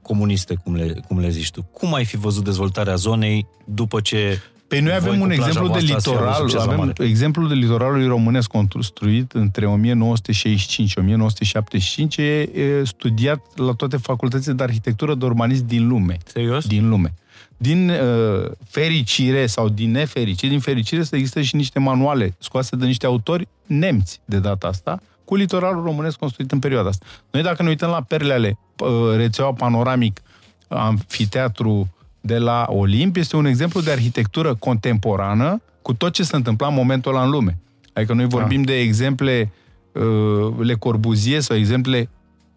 comuniste, 0.03 0.55
cum 0.55 0.75
le, 0.75 1.01
cum 1.07 1.19
le 1.19 1.29
zici 1.29 1.51
tu, 1.51 1.63
cum 1.73 1.95
ai 1.95 2.05
fi 2.05 2.17
văzut 2.17 2.45
dezvoltarea 2.45 2.95
zonei 2.95 3.47
după 3.65 4.01
ce 4.01 4.41
Păi 4.71 4.81
noi 4.81 4.99
voi 4.99 5.09
avem 5.09 5.19
cu 5.19 5.23
un 5.23 5.29
plaja 5.29 5.47
exemplu 5.47 5.69
de 5.69 5.79
voastră 5.79 5.95
ați 5.95 6.09
fi 6.09 6.11
avut 6.11 6.21
litoral, 6.21 6.35
succes 6.35 6.59
la 6.59 6.73
avem 6.73 6.79
mare? 6.79 7.05
exemplul 7.05 7.49
de 7.49 7.55
litoralului 7.55 8.07
românesc 8.07 8.49
construit 8.49 9.33
între 9.33 9.67
1965 9.67 10.89
și 10.89 10.99
1975, 10.99 12.17
e, 12.17 12.23
e 12.23 12.85
studiat 12.85 13.59
la 13.59 13.73
toate 13.73 13.97
facultățile 13.97 14.53
de 14.53 14.63
arhitectură 14.63 15.15
de 15.15 15.25
urbanism 15.25 15.67
din 15.67 15.89
lume. 15.89 16.17
Serios? 16.25 16.67
din 16.67 16.89
lume. 16.89 17.15
Din 17.57 17.91
uh, 17.91 18.51
fericire 18.69 19.47
sau 19.47 19.69
din 19.69 19.91
nefericire, 19.91 20.51
din 20.51 20.61
fericire 20.61 21.03
să 21.03 21.17
există 21.17 21.41
și 21.41 21.57
niște 21.57 21.79
manuale 21.79 22.35
scoase 22.39 22.77
de 22.77 22.87
niște 22.87 23.07
autori 23.07 23.49
nemți 23.67 24.21
de 24.25 24.39
data 24.39 24.67
asta, 24.67 25.03
cu 25.25 25.35
litoralul 25.35 25.83
românesc 25.83 26.19
construit 26.19 26.53
în 26.53 26.59
perioada 26.59 26.89
asta. 26.89 27.07
Noi 27.31 27.43
dacă 27.43 27.63
ne 27.63 27.69
uităm 27.69 27.91
la 27.91 28.03
perle 28.03 28.33
ale 28.33 28.59
uh, 28.79 29.17
rețeaua 29.17 29.53
panoramic 29.53 30.21
amfiteatru 30.69 31.89
de 32.21 32.39
la 32.39 32.67
Olimp, 32.69 33.17
este 33.17 33.37
un 33.37 33.45
exemplu 33.45 33.81
de 33.81 33.91
arhitectură 33.91 34.55
contemporană 34.55 35.63
cu 35.83 35.95
tot 35.95 36.13
ce 36.13 36.23
se 36.23 36.37
întâmpla 36.37 36.67
în 36.67 36.75
momentul 36.75 37.15
ăla 37.15 37.25
în 37.25 37.31
lume. 37.31 37.59
Adică 37.93 38.13
noi 38.13 38.27
vorbim 38.27 38.63
de 38.63 38.79
exemple 38.79 39.53
uh, 39.93 40.55
Le 40.59 40.75
Corbusier 40.75 41.41
sau 41.41 41.57
exemple 41.57 42.09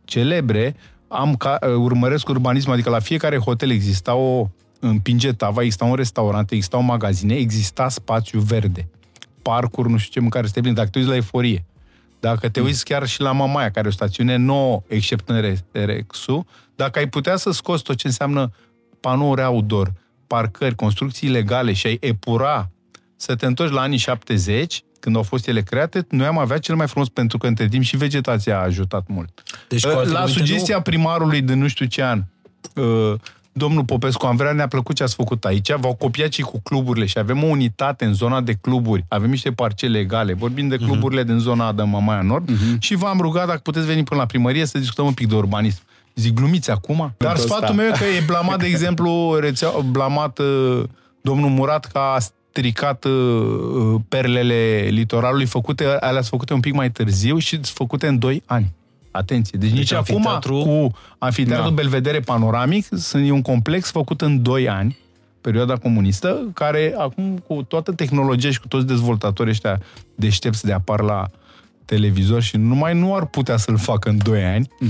celebre, 0.06 0.76
am 1.08 1.36
ca, 1.36 1.60
uh, 1.62 1.74
urmăresc 1.76 2.30
urbanismul, 2.30 2.74
adică 2.74 2.90
la 2.90 3.00
fiecare 3.00 3.38
hotel 3.38 3.72
exista 3.72 4.16
o 4.16 4.48
împinge 4.80 5.34
tava, 5.34 5.62
exista 5.62 5.86
un 5.86 5.96
restaurant, 5.96 6.52
exista 6.52 6.78
un 6.78 6.86
magazine, 6.86 7.34
exista 7.34 7.90
spațiu 7.90 8.40
verde. 8.40 8.88
Parcuri, 9.42 9.90
nu 9.90 9.98
știu 9.98 10.12
ce, 10.12 10.20
în 10.20 10.30
care 10.30 10.48
să 10.48 10.54
te 10.54 10.62
plin. 10.62 10.74
Dacă 10.74 10.90
te 10.90 10.98
uiți 11.00 11.10
la 11.10 11.16
Eforie, 11.16 11.66
dacă 12.20 12.50
te 12.50 12.62
uiți 12.62 12.86
chiar 12.86 13.08
și 13.08 13.22
la 13.22 13.32
Mamaia, 13.32 13.72
care 13.72 13.86
e 13.86 13.90
o 13.90 13.94
stațiune 13.94 14.36
nouă, 14.36 14.84
except 14.88 15.30
în 15.30 15.42
Re- 15.42 15.66
Rexu, 15.72 16.46
dacă 16.76 17.00
ai 17.00 17.08
putea 17.08 17.36
să 17.36 17.52
scoți 17.52 17.84
tot 17.84 17.96
ce 17.96 18.08
înseamnă 18.08 18.52
panouri 19.04 19.44
outdoor, 19.44 19.94
parcări, 20.28 20.76
construcții 20.76 21.30
legale 21.30 21.74
și 21.74 21.88
ai 21.88 21.98
epura 22.02 22.70
să 23.16 23.36
te 23.36 23.46
întorci 23.46 23.72
la 23.72 23.82
anii 23.82 23.98
70, 23.98 24.84
când 25.00 25.16
au 25.16 25.24
fost 25.24 25.48
ele 25.48 25.62
create, 25.62 26.06
noi 26.10 26.26
am 26.26 26.38
avea 26.38 26.58
cel 26.58 26.76
mai 26.76 26.88
frumos, 26.88 27.10
pentru 27.10 27.38
că 27.38 27.48
între 27.48 27.68
timp 27.68 27.84
și 27.84 27.98
vegetația 27.98 28.58
a 28.58 28.62
ajutat 28.62 29.04
mult. 29.08 29.44
Deci, 29.68 29.86
cu 29.86 29.98
alte 29.98 30.12
la 30.12 30.20
cuvinte, 30.20 30.40
sugestia 30.40 30.82
primarului 30.82 31.42
de 31.42 31.54
nu 31.54 31.68
știu 31.68 31.86
ce 31.86 32.04
an, 32.04 32.24
uh, 32.76 33.14
domnul 33.52 33.84
Popescu, 33.84 34.26
am 34.26 34.36
vrea, 34.36 34.52
ne-a 34.52 34.68
plăcut 34.68 34.96
ce 34.96 35.04
ați 35.04 35.16
făcut 35.16 35.46
aici, 35.46 35.72
v-au 35.74 35.96
copiat 35.96 36.32
și 36.32 36.42
cu 36.42 36.62
cluburile 36.62 37.06
și 37.06 37.18
avem 37.18 37.44
o 37.44 37.48
unitate 37.48 38.06
în 38.06 38.14
zona 38.14 38.42
de 38.42 38.54
cluburi, 38.62 39.06
avem 39.08 39.30
niște 39.30 39.52
parcele 39.52 40.00
egale, 40.00 40.34
vorbim 40.34 40.68
de 40.68 40.78
cluburile 40.78 41.24
din 41.24 41.38
zona 41.38 41.72
de 41.72 41.84
Mamaia 41.84 42.22
Nord 42.22 42.50
și 42.80 42.96
v-am 42.96 43.20
rugat 43.20 43.48
dacă 43.48 43.60
puteți 43.64 43.86
veni 43.86 44.04
până 44.04 44.20
la 44.20 44.26
primărie 44.26 44.66
să 44.66 44.78
discutăm 44.78 45.06
un 45.06 45.14
pic 45.14 45.28
de 45.28 45.36
urbanism. 45.36 45.82
Zic, 46.16 46.34
glumiți 46.34 46.72
acum? 46.72 47.14
Dar 47.18 47.36
ăsta. 47.36 47.48
sfatul 47.56 47.76
meu 47.76 47.88
e 47.88 47.92
că 47.98 48.04
e 48.04 48.24
blamat, 48.26 48.60
de 48.60 48.66
exemplu, 48.74 49.38
rețea, 49.40 49.70
blamat 49.92 50.40
uh, 50.40 50.84
domnul 51.22 51.50
Murat 51.50 51.86
că 51.86 51.98
a 51.98 52.20
stricat 52.20 53.06
uh, 53.06 53.96
perlele 54.08 54.88
litoralului 54.90 55.46
făcute, 55.46 55.86
alea 55.86 56.12
sunt 56.22 56.26
făcute 56.26 56.54
un 56.54 56.60
pic 56.60 56.74
mai 56.74 56.92
târziu 56.92 57.38
și 57.38 57.50
sunt 57.50 57.66
făcute 57.66 58.08
în 58.08 58.20
2 58.20 58.44
ani. 58.46 58.74
Atenție. 59.12 59.60
Deci, 59.60 59.72
nici 59.72 59.92
acum 59.92 60.16
amfiteatru- 60.16 60.64
cu 60.64 60.98
amfiteatru 61.18 61.68
Da. 61.70 61.74
Belvedere 61.74 62.20
panoramic 62.20 62.88
sunt 62.92 63.28
e 63.28 63.32
un 63.32 63.42
complex 63.42 63.92
făcut 63.92 64.22
în 64.22 64.42
2 64.42 64.70
ani 64.70 64.98
perioada 65.42 65.76
comunistă, 65.78 66.52
care 66.54 66.96
acum 66.98 67.44
cu 67.48 67.64
toată 67.64 67.92
tehnologia 67.92 68.52
și 68.52 68.60
cu 68.60 68.68
toți 68.68 68.86
dezvoltatorii 68.86 69.52
ăștia 69.52 69.82
deștepți 70.16 70.66
de 70.66 70.74
apar 70.74 71.02
la 71.02 71.30
televizor 71.86 72.42
și 72.42 72.58
numai 72.58 72.94
nu 72.94 73.16
ar 73.16 73.26
putea 73.26 73.58
să-l 73.58 73.78
facă 73.78 74.10
în 74.10 74.18
2 74.24 74.44
ani. 74.44 74.70
Uh, 74.80 74.88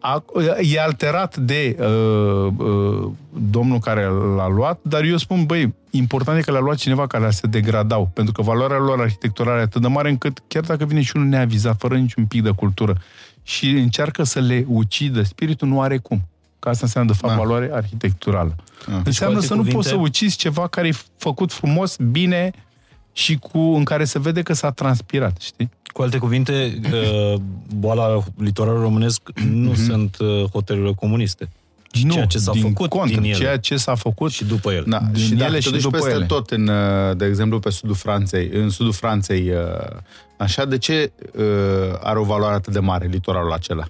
a, 0.00 0.24
e 0.60 0.80
alterat 0.80 1.36
de 1.36 1.76
uh, 1.80 2.52
uh, 2.56 3.10
domnul 3.50 3.78
care 3.78 4.04
l-a 4.36 4.48
luat, 4.48 4.78
dar 4.82 5.02
eu 5.04 5.16
spun, 5.16 5.44
băi, 5.44 5.74
important 5.90 6.38
e 6.38 6.42
că 6.42 6.50
l-a 6.50 6.60
luat 6.60 6.76
cineva 6.76 7.06
care 7.06 7.30
se 7.30 7.46
degradau, 7.46 8.10
pentru 8.14 8.32
că 8.32 8.42
valoarea 8.42 8.78
lor 8.78 9.00
arhitecturală 9.00 9.58
e 9.58 9.62
atât 9.62 9.82
de 9.82 9.88
mare 9.88 10.08
încât 10.08 10.38
chiar 10.48 10.62
dacă 10.62 10.84
vine 10.84 11.02
și 11.02 11.12
unul 11.14 11.28
neavizat, 11.28 11.76
fără 11.78 11.96
niciun 11.96 12.26
pic 12.26 12.42
de 12.42 12.50
cultură, 12.50 12.96
și 13.42 13.70
încearcă 13.70 14.22
să 14.22 14.40
le 14.40 14.64
ucidă, 14.68 15.22
spiritul 15.22 15.68
nu 15.68 15.80
are 15.80 15.98
cum. 15.98 16.28
Că 16.58 16.68
asta 16.68 16.84
înseamnă, 16.84 17.12
de 17.12 17.18
fapt, 17.20 17.34
Da. 17.34 17.40
valoare 17.40 17.70
arhitecturală. 17.72 18.54
Da. 18.88 19.00
Înseamnă 19.04 19.34
alte 19.36 19.46
să 19.46 19.52
nu 19.54 19.58
cuvinte- 19.58 19.76
poți 19.78 19.88
să 19.88 19.94
ucizi 19.94 20.36
ceva 20.36 20.66
care 20.66 20.88
e 20.88 20.92
făcut 21.16 21.52
frumos, 21.52 21.96
bine 21.96 22.50
și 23.12 23.36
cu 23.38 23.58
în 23.58 23.84
care 23.84 24.04
se 24.04 24.18
vede 24.18 24.42
că 24.42 24.52
s-a 24.52 24.70
transpirat, 24.70 25.36
știi? 25.40 25.70
Cu 25.96 26.02
alte 26.02 26.18
cuvinte, 26.18 26.80
uh, 26.92 27.40
boala 27.76 28.22
litoralului 28.38 28.82
românesc 28.84 29.20
nu 29.50 29.74
sunt 29.74 30.16
uh, 30.20 30.44
hotelurile 30.52 30.92
comuniste. 30.92 31.48
Și 31.92 32.06
nu, 32.06 32.12
ceea 32.12 32.24
ce 32.26 32.38
s-a 32.38 32.52
din 32.52 32.62
făcut 32.62 32.88
contră, 32.88 33.20
din 33.20 33.30
ele. 33.30 33.38
ceea 33.38 33.56
ce 33.58 33.76
s-a 33.76 33.94
făcut 33.94 34.30
Și 34.30 34.44
după 34.44 34.72
el. 34.72 34.84
Da, 34.86 34.98
Din 35.12 35.22
și 35.22 35.32
ele 35.32 35.40
dacă 35.40 35.58
și 35.58 35.64
te 35.64 35.70
duci 35.70 35.82
după 35.82 35.96
peste 35.96 36.12
ele. 36.12 36.24
tot, 36.24 36.50
în, 36.50 36.68
uh, 36.68 37.16
de 37.16 37.24
exemplu, 37.24 37.58
pe 37.58 37.70
sudul 37.70 37.94
Franței, 37.94 38.50
în 38.52 38.70
sudul 38.70 38.92
Franței, 38.92 39.50
uh, 39.50 39.96
așa, 40.38 40.64
de 40.64 40.78
ce 40.78 41.12
uh, 41.38 41.42
are 42.02 42.18
o 42.18 42.22
valoare 42.22 42.54
atât 42.54 42.72
de 42.72 42.78
mare 42.78 43.06
litoralul 43.06 43.52
acela? 43.52 43.84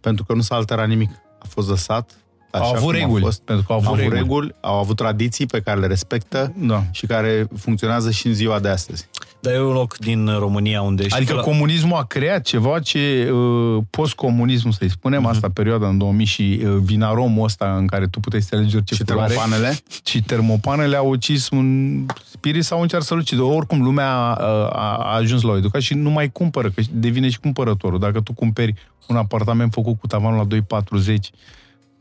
Pentru 0.00 0.24
că 0.24 0.34
nu 0.34 0.40
s-a 0.40 0.54
alterat 0.54 0.88
nimic. 0.88 1.10
A 1.38 1.44
fost 1.48 1.68
lăsat 1.68 2.10
așa 2.50 2.64
Au 2.64 2.70
avut 2.74 2.82
cum 2.82 2.92
reguli, 2.92 3.22
A 3.22 3.24
fost. 3.24 3.40
pentru 3.42 3.64
că 3.66 3.72
au 3.72 3.78
avut 3.78 3.88
Au 3.88 3.94
avut 3.94 4.12
reguli. 4.12 4.20
reguli, 4.22 4.54
au 4.60 4.78
avut 4.78 4.96
tradiții 4.96 5.46
pe 5.46 5.60
care 5.60 5.80
le 5.80 5.86
respectă 5.86 6.52
Da. 6.56 6.82
și 6.90 7.06
care 7.06 7.46
funcționează 7.58 8.10
și 8.10 8.26
în 8.26 8.34
ziua 8.34 8.58
de 8.60 8.68
astăzi. 8.68 9.08
Dar 9.44 9.54
e 9.54 9.60
un 9.62 9.72
loc 9.72 9.96
din 9.96 10.26
România 10.38 10.82
unde... 10.82 11.02
știi 11.02 11.16
Adică 11.16 11.30
că 11.32 11.36
la- 11.38 11.44
comunismul 11.44 11.96
a 11.96 12.04
creat 12.04 12.42
ceva 12.42 12.78
ce 12.80 13.30
uh, 13.32 13.82
postcomunismul, 13.90 14.72
să-i 14.72 14.90
spunem, 14.90 15.20
Mhm. 15.20 15.28
asta 15.30 15.48
perioada 15.54 15.88
în 15.88 15.98
2000 15.98 16.26
și 16.26 16.60
uh, 16.64 16.70
vinaromul 16.82 17.44
ăsta 17.44 17.76
în 17.76 17.86
care 17.86 18.06
tu 18.06 18.20
puteai 18.20 18.42
să 18.42 18.48
te 18.50 18.56
alegi 18.56 18.76
orice 18.76 18.94
Și 18.94 19.02
culoare. 19.04 19.32
termopanele? 19.34 19.76
Și 20.08 20.22
termopanele 20.22 20.96
au 20.96 21.08
ucis 21.08 21.48
un 21.50 22.00
spirit 22.30 22.64
sau 22.64 22.80
încearcă 22.80 23.06
să-l 23.06 23.18
ucidă. 23.18 23.42
Oricum, 23.42 23.82
lumea 23.82 24.10
a, 24.10 24.34
a, 24.72 24.94
a 24.96 25.14
ajuns 25.14 25.42
la 25.42 25.50
o 25.50 25.56
educație 25.56 25.80
și 25.96 26.02
nu 26.02 26.10
mai 26.10 26.30
cumpără, 26.32 26.70
că 26.70 26.82
devine 26.90 27.28
și 27.28 27.40
cumpărătorul. 27.40 27.98
Dacă 27.98 28.20
tu 28.20 28.32
cumperi 28.32 28.74
un 29.08 29.16
apartament 29.16 29.72
făcut 29.72 29.98
cu 29.98 30.06
tavanul 30.06 30.46
la 30.68 30.78
2,40 30.80 31.14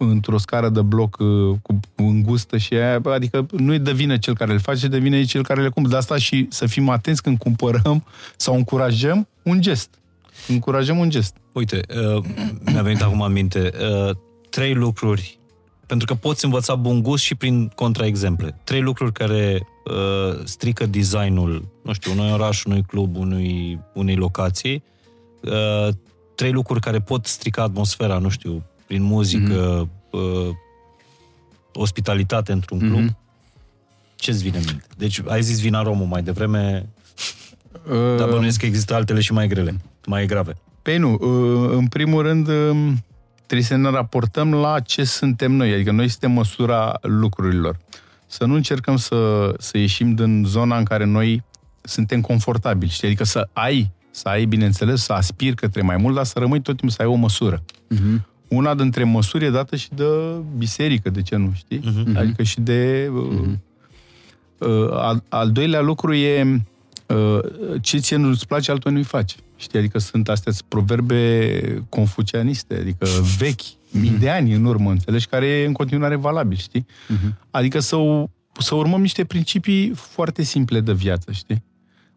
într-o 0.09 0.37
scară 0.37 0.69
de 0.69 0.81
bloc 0.81 1.17
uh, 1.19 1.55
cu 1.61 1.79
îngustă 1.95 2.57
și 2.57 2.73
aia, 2.73 2.99
bă, 2.99 3.11
adică 3.11 3.45
nu-i 3.57 3.79
de 3.79 3.91
vină 3.91 4.17
cel 4.17 4.35
care 4.35 4.51
le 4.51 4.57
face, 4.57 4.87
de 4.87 4.97
vină 4.97 5.15
e 5.15 5.23
cel 5.23 5.43
care 5.43 5.61
le 5.61 5.69
cumpără. 5.69 5.93
De 5.93 5.99
asta 5.99 6.17
și 6.17 6.47
să 6.49 6.65
fim 6.65 6.89
atenți 6.89 7.21
când 7.21 7.37
cumpărăm 7.37 8.03
sau 8.35 8.55
încurajăm 8.55 9.27
un 9.43 9.61
gest. 9.61 9.89
Încurajăm 10.47 10.97
un 10.97 11.09
gest. 11.09 11.35
Uite, 11.51 11.81
uh, 12.15 12.23
mi-a 12.71 12.81
venit 12.81 13.01
acum 13.01 13.21
în 13.21 13.31
minte 13.31 13.71
uh, 13.79 14.15
trei 14.49 14.73
lucruri, 14.73 15.39
pentru 15.85 16.07
că 16.07 16.13
poți 16.13 16.45
învăța 16.45 16.75
bun 16.75 17.01
gust 17.01 17.23
și 17.23 17.35
prin 17.35 17.71
contraexemple. 17.75 18.59
Trei 18.63 18.81
lucruri 18.81 19.11
care 19.11 19.67
uh, 19.85 20.39
strică 20.43 20.85
designul, 20.85 21.67
nu 21.83 21.93
știu, 21.93 22.11
unui 22.11 22.31
oraș, 22.31 22.63
unui 22.63 22.81
club, 22.81 23.15
unui, 23.15 23.79
unei 23.93 24.15
locații. 24.15 24.83
Uh, 25.41 25.93
trei 26.35 26.51
lucruri 26.51 26.79
care 26.79 26.99
pot 26.99 27.25
strica 27.25 27.63
atmosfera, 27.63 28.17
nu 28.17 28.29
știu, 28.29 28.63
prin 28.93 29.05
muzică, 29.05 29.89
uh, 30.09 30.49
ospitalitate 31.73 32.51
într-un 32.51 32.79
club. 32.79 33.03
Mhm. 33.03 33.17
Ce-ți 34.15 34.43
vine 34.43 34.57
în 34.57 34.63
minte? 34.67 34.85
Deci, 34.97 35.21
ai 35.27 35.41
zis 35.41 35.59
vinaromul 35.59 36.05
mai 36.05 36.23
devreme, 36.23 36.89
Uh, 37.89 38.17
dar 38.17 38.29
bănuiesc 38.29 38.59
că 38.59 38.65
există 38.65 38.93
altele 38.93 39.19
și 39.19 39.33
mai 39.33 39.47
grele, 39.47 39.77
mai 40.05 40.25
grave. 40.25 40.53
Păi 40.81 40.97
nu, 40.97 41.11
uh, 41.13 41.75
în 41.77 41.87
primul 41.87 42.21
rând 42.21 42.47
uh, 42.47 42.91
trebuie 43.45 43.67
să 43.67 43.75
ne 43.75 43.89
raportăm 43.89 44.53
la 44.53 44.79
ce 44.79 45.03
suntem 45.03 45.51
noi, 45.51 45.73
adică 45.73 45.91
noi 45.91 46.07
suntem 46.07 46.31
măsura 46.31 46.99
lucrurilor. 47.01 47.77
Să 48.27 48.45
nu 48.45 48.53
încercăm 48.53 48.97
să, 48.97 49.53
să 49.57 49.77
ieșim 49.77 50.15
din 50.15 50.43
zona 50.47 50.77
în 50.77 50.83
care 50.83 51.05
noi 51.05 51.43
suntem 51.81 52.21
confortabili, 52.21 52.91
știi? 52.91 53.07
Adică 53.07 53.23
să 53.23 53.47
ai 53.53 53.91
să 54.15 54.27
ai, 54.27 54.45
bineînțeles, 54.45 55.03
să 55.03 55.13
aspiri 55.13 55.55
către 55.55 55.81
mai 55.81 55.97
mult, 55.97 56.15
dar 56.15 56.23
să 56.23 56.39
rămâi 56.39 56.61
tot 56.61 56.77
timpul 56.77 56.95
să 56.95 57.01
ai 57.01 57.07
o 57.07 57.15
măsură. 57.15 57.63
Mhm. 57.87 58.27
Una 58.53 58.75
dintre 58.75 59.03
măsuri 59.03 59.45
e 59.45 59.49
dată 59.49 59.75
și 59.75 59.89
de 59.95 60.03
biserică, 60.57 61.09
de 61.09 61.21
ce 61.21 61.35
nu, 61.35 61.51
știi? 61.55 61.81
Mhm. 61.83 62.17
Adică 62.17 62.43
și 62.43 62.59
de... 62.61 63.09
Uh, 63.13 63.49
uh, 64.57 64.89
al, 64.91 65.23
al 65.29 65.51
doilea 65.51 65.81
lucru 65.81 66.13
e 66.13 66.61
uh, 67.07 67.39
ce 67.81 67.97
ție 67.97 68.15
nu-ți 68.17 68.47
place, 68.47 68.71
altul 68.71 68.91
nu-i 68.91 69.03
faci. 69.03 69.35
Știi? 69.55 69.79
Adică 69.79 69.97
sunt 69.99 70.29
astea 70.29 70.51
sunt 70.51 70.65
proverbe 70.67 71.85
confucianiste, 71.89 72.75
adică 72.79 73.07
vechi, 73.37 73.61
mii 73.91 74.09
de 74.19 74.29
ani 74.29 74.53
în 74.53 74.65
urmă, 74.65 74.89
înțelegi? 74.91 75.27
Care 75.27 75.45
e 75.45 75.65
în 75.65 75.73
continuare 75.73 76.15
valabil, 76.15 76.57
știi? 76.57 76.85
Adică 77.51 77.79
să, 77.79 77.95
u- 77.95 78.31
să 78.59 78.75
urmăm 78.75 79.01
niște 79.01 79.23
principii 79.25 79.89
foarte 79.95 80.41
simple 80.43 80.79
de 80.79 80.93
viață, 80.93 81.31
știi? 81.31 81.63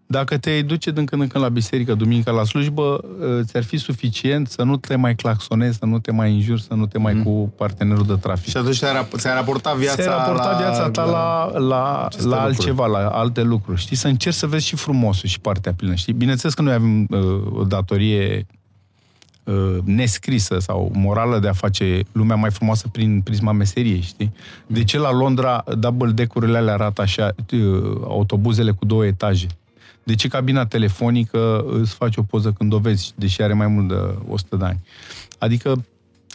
Dacă 0.09 0.39
te 0.39 0.63
duce 0.63 0.91
din 0.91 1.05
când 1.05 1.23
în 1.23 1.29
când 1.29 1.45
la 1.45 1.51
biserică, 1.51 1.95
duminica 1.95 2.31
la 2.31 2.45
slujbă, 2.45 2.83
uh, 2.83 3.41
ți-ar 3.45 3.63
fi 3.65 3.77
suficient 3.77 4.49
să 4.49 4.63
nu 4.63 4.77
te 4.77 4.97
mai 4.97 5.15
claxonezi, 5.15 5.79
să 5.79 5.85
nu 5.85 5.99
te 5.99 6.13
mai 6.13 6.33
înjuri, 6.33 6.63
să 6.63 6.75
nu 6.75 6.87
te 6.87 6.99
mai 6.99 7.23
cu 7.23 7.53
partenerul 7.57 8.07
de 8.07 8.15
trafic. 8.15 8.51
Și 8.51 8.57
atunci 8.57 8.77
ți-ai, 8.77 9.05
rap- 9.05 9.17
ți-ai 9.17 9.35
raportat 9.35 9.77
viața 9.77 10.03
Ți-ai 10.03 10.17
raportat 10.17 10.53
la, 10.53 10.59
viața 10.59 10.91
ta 10.91 11.05
la, 11.05 11.59
la, 11.59 12.05
aceste 12.05 12.29
la 12.29 12.35
lucruri. 12.37 12.57
altceva, 12.57 12.87
la 12.87 13.09
alte 13.09 13.43
lucruri. 13.43 13.81
Știi? 13.81 13.97
Să 13.97 14.09
încerci 14.09 14.37
să 14.37 14.47
vezi 14.47 14.67
și 14.67 14.77
frumosul 14.77 15.29
și 15.29 15.41
partea 15.41 15.73
plină. 15.73 15.95
Știi? 15.95 16.13
Bineînțeles 16.13 16.55
că 16.55 16.63
noi 16.63 16.73
avem 16.73 17.07
uh, 17.11 17.59
o 17.59 17.65
datorie 17.65 18.47
uh, 19.45 19.77
nescrisă 19.85 20.59
sau 20.59 20.91
morală 20.95 21.39
de 21.39 21.49
a 21.49 21.53
face 21.53 22.01
lumea 22.13 22.37
mai 22.37 22.51
frumoasă 22.51 22.89
prin 22.93 23.21
prisma 23.21 23.53
meseriei, 23.53 24.01
știi? 24.01 24.33
De 24.67 24.85
ce 24.85 24.99
la 24.99 25.13
Londra 25.13 25.65
double 25.79 26.11
deck-urile 26.11 26.57
alea 26.57 26.75
arată 26.75 27.03
așa, 27.03 27.35
uh, 27.53 27.61
autobuzele 28.05 28.71
cu 28.71 28.85
două 28.85 29.07
etaje? 29.07 29.47
De 30.07 30.15
ce 30.15 30.29
cabina 30.29 30.67
telefonică 30.67 31.65
îți 31.81 31.95
face 31.95 32.21
o 32.21 32.23
poză 32.23 32.53
când 32.59 32.73
o 32.73 32.79
vezi, 32.79 33.13
deși 33.17 33.43
are 33.43 33.53
mai 33.53 33.67
mult 33.67 33.89
de 33.89 33.95
100 34.29 34.57
de 34.57 34.65
ani? 34.65 34.81
Adică 35.39 35.85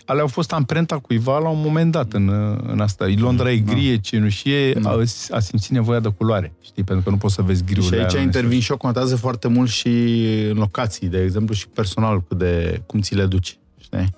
alea 0.06 0.22
au 0.22 0.28
fost 0.28 0.54
amprenta 0.54 0.98
cuiva 1.00 1.38
la 1.40 1.50
un 1.50 1.62
moment 1.62 1.92
dat 1.92 2.14
în, 2.14 2.30
în 2.68 2.80
asta. 2.80 3.06
Londra 3.18 3.52
e 3.52 3.58
grie, 3.58 3.98
cenușie, 3.98 4.74
a, 4.84 5.02
a 5.30 5.40
simțit 5.40 5.72
nevoia 5.72 6.00
de 6.00 6.10
culoare, 6.18 6.54
știi? 6.62 6.84
Pentru 6.84 7.04
că 7.04 7.10
nu 7.10 7.18
poți 7.18 7.34
să 7.34 7.42
vezi 7.42 7.64
Și 7.68 7.74
griurile 7.74 8.02
aici 8.02 8.12
alea 8.12 8.24
intervin 8.24 8.60
și 8.60 8.72
eu, 8.72 8.78
contează 8.78 9.16
foarte 9.16 9.48
mult 9.48 9.70
și 9.70 9.88
în 10.50 10.58
locații, 10.58 11.08
de 11.08 11.24
exemplu, 11.24 11.54
și 11.56 11.68
personal, 11.68 12.24
cât 12.28 12.38
de, 12.38 12.82
cum 12.86 13.00
ți 13.02 13.16
le 13.16 13.26
duci. 13.26 13.58
Știi? 13.80 14.16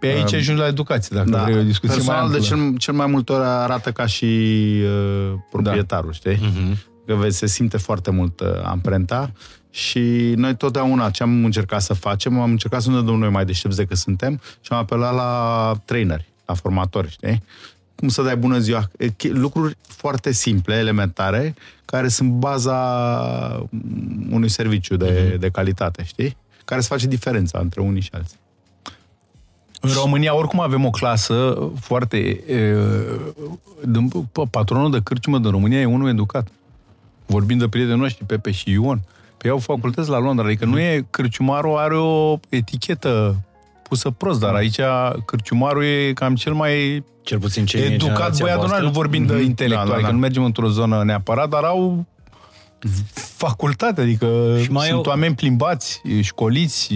Pe 0.00 0.06
aici 0.06 0.32
Um, 0.32 0.38
ajungi 0.38 0.60
la 0.60 0.66
educație, 0.66 1.16
dacă 1.16 1.42
vrei 1.44 1.58
o 1.58 1.62
discuție 1.62 1.88
mai 1.96 1.96
Personal, 2.06 2.22
amplă. 2.24 2.38
de 2.38 2.44
cel, 2.44 2.76
cel 2.78 2.94
mai 2.94 3.06
multe 3.06 3.32
ori 3.32 3.44
arată 3.44 3.92
ca 3.92 4.06
și 4.06 4.24
uh, 4.84 5.32
proprietarul, 5.50 6.14
Da. 6.22 6.30
știi? 6.32 6.46
Mhm. 6.46 6.78
Că 7.06 7.14
vezi, 7.14 7.38
se 7.38 7.46
simte 7.46 7.76
foarte 7.76 8.10
mult 8.10 8.40
uh, 8.40 8.48
amprenta 8.62 9.32
și 9.70 10.32
noi 10.36 10.56
totdeauna 10.56 11.10
ce 11.10 11.22
am 11.22 11.44
încercat 11.44 11.82
să 11.82 11.94
facem, 11.94 12.40
am 12.40 12.50
încercat 12.50 12.82
să 12.82 12.90
ne 12.90 13.02
dăm 13.02 13.18
noi 13.18 13.30
mai 13.30 13.44
deștepți 13.44 13.76
decât 13.76 13.96
suntem 13.96 14.40
și 14.60 14.72
am 14.72 14.78
apelat 14.78 15.14
la 15.14 15.72
traineri, 15.84 16.28
la 16.46 16.54
formatori, 16.54 17.10
știi? 17.10 17.42
Cum 17.96 18.08
să 18.08 18.22
dai 18.22 18.36
bună 18.36 18.58
ziua, 18.58 18.90
E, 18.98 19.08
chi- 19.08 19.30
lucruri 19.30 19.76
foarte 19.86 20.32
simple, 20.32 20.74
elementare, 20.74 21.54
care 21.84 22.08
sunt 22.08 22.30
baza 22.30 22.76
mm, 23.70 24.26
unui 24.30 24.48
serviciu 24.48 24.96
de, 24.96 25.36
de 25.40 25.48
calitate, 25.48 26.04
știi? 26.04 26.36
Care 26.64 26.80
să 26.80 26.88
face 26.88 27.06
diferența 27.06 27.58
între 27.58 27.80
unii 27.80 28.00
și 28.00 28.10
alții. 28.12 28.38
În 29.80 29.90
România, 29.92 30.36
oricum, 30.36 30.60
avem 30.60 30.84
o 30.84 30.90
clasă 30.90 31.58
foarte... 31.80 32.16
E, 32.46 32.76
din- 33.86 34.10
p- 34.10 34.50
patronul 34.50 34.90
de 34.90 35.00
cârciumă 35.02 35.38
din 35.38 35.50
România 35.50 35.80
e 35.80 35.84
unul 35.84 36.08
educat. 36.08 36.48
Vorbind 37.26 37.60
de 37.60 37.68
prietenii 37.68 38.00
noștri, 38.00 38.24
Pepe 38.24 38.50
și 38.50 38.70
Ion. 38.70 39.00
Pe 39.36 39.48
au 39.48 39.58
facultăți 39.58 40.08
la 40.08 40.18
Londra. 40.18 40.44
Adică 40.46 40.64
nu 40.64 40.78
e... 40.78 41.06
Cârciumarul 41.10 41.76
are 41.76 41.96
o 41.96 42.38
etichetă 42.48 43.36
pusă 43.82 44.10
prost, 44.10 44.40
dar 44.40 44.54
aici 44.54 44.78
cârciumarul 45.26 45.84
e 45.84 46.12
cam 46.12 46.34
cel 46.34 46.52
mai 46.52 47.04
Cel 47.22 47.38
puțin 47.38 47.64
cei 47.66 47.80
din 47.82 47.92
educat 47.92 48.10
generația 48.12 48.44
băiat, 48.44 48.58
voastră. 48.58 48.82
nu 48.84 48.90
vorbind 48.90 49.26
de 49.26 49.34
Mhm. 49.34 49.42
intelectual, 49.44 49.84
Da, 49.86 49.90
da, 49.90 49.94
adică 49.94 50.08
da. 50.10 50.14
nu 50.14 50.20
mergem 50.20 50.44
într-o 50.44 50.68
zonă 50.68 51.02
neapărat, 51.04 51.48
dar 51.48 51.62
au 51.64 52.06
facultate, 53.14 54.00
adică 54.00 54.56
Și 54.62 54.70
mai 54.70 54.86
sunt 54.86 54.96
au- 55.06 55.10
oameni 55.12 55.34
plimbați, 55.34 56.02
școliți, 56.20 56.94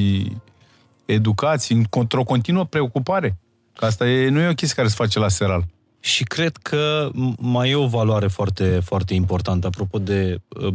educați, 1.05 1.73
într-o 1.91 2.23
continuă 2.23 2.65
preocupare. 2.65 3.37
Că 3.75 3.85
asta 3.85 4.09
e, 4.09 4.29
nu 4.29 4.41
e 4.41 4.49
o 4.49 4.53
chestie 4.55 4.77
care 4.77 4.89
se 4.89 4.95
face 4.95 5.19
la 5.19 5.29
seral. 5.29 5.65
Și 6.09 6.25
cred 6.25 6.57
că 6.57 7.11
m- 7.13 7.35
mai 7.39 7.71
e 7.71 7.75
o 7.75 7.87
valoare 7.87 8.27
foarte, 8.27 8.81
foarte 8.85 9.15
importantă, 9.15 9.67
apropo 9.67 9.99
de 9.99 10.41
uh, 10.61 10.75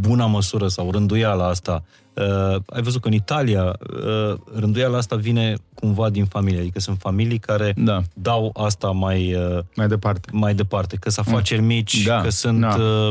buna 0.00 0.26
măsură 0.26 0.68
sau 0.68 0.90
rânduiala 0.90 1.46
asta. 1.48 1.84
Uh, 2.14 2.56
ai 2.66 2.82
văzut 2.82 3.00
că 3.00 3.08
în 3.08 3.14
Italia 3.14 3.64
uh, 3.94 4.38
rânduiala 4.54 4.96
asta 4.96 5.16
vine 5.16 5.54
cumva 5.74 6.10
din 6.10 6.24
familie, 6.24 6.60
adică 6.60 6.80
sunt 6.80 6.98
familii 6.98 7.38
care 7.38 7.72
Da. 7.76 8.02
dau 8.14 8.50
asta 8.56 8.90
mai, 8.90 9.34
uh, 9.34 9.58
Mai 9.76 9.88
departe. 9.88 10.28
mai 10.32 10.54
departe, 10.54 10.96
că 10.96 11.10
sunt 11.10 11.26
afaceri 11.26 11.60
mici, 11.60 12.02
Da, 12.04 12.20
că 12.20 12.30
sunt 12.30 12.60
da. 12.60 12.74
uh, 12.78 13.08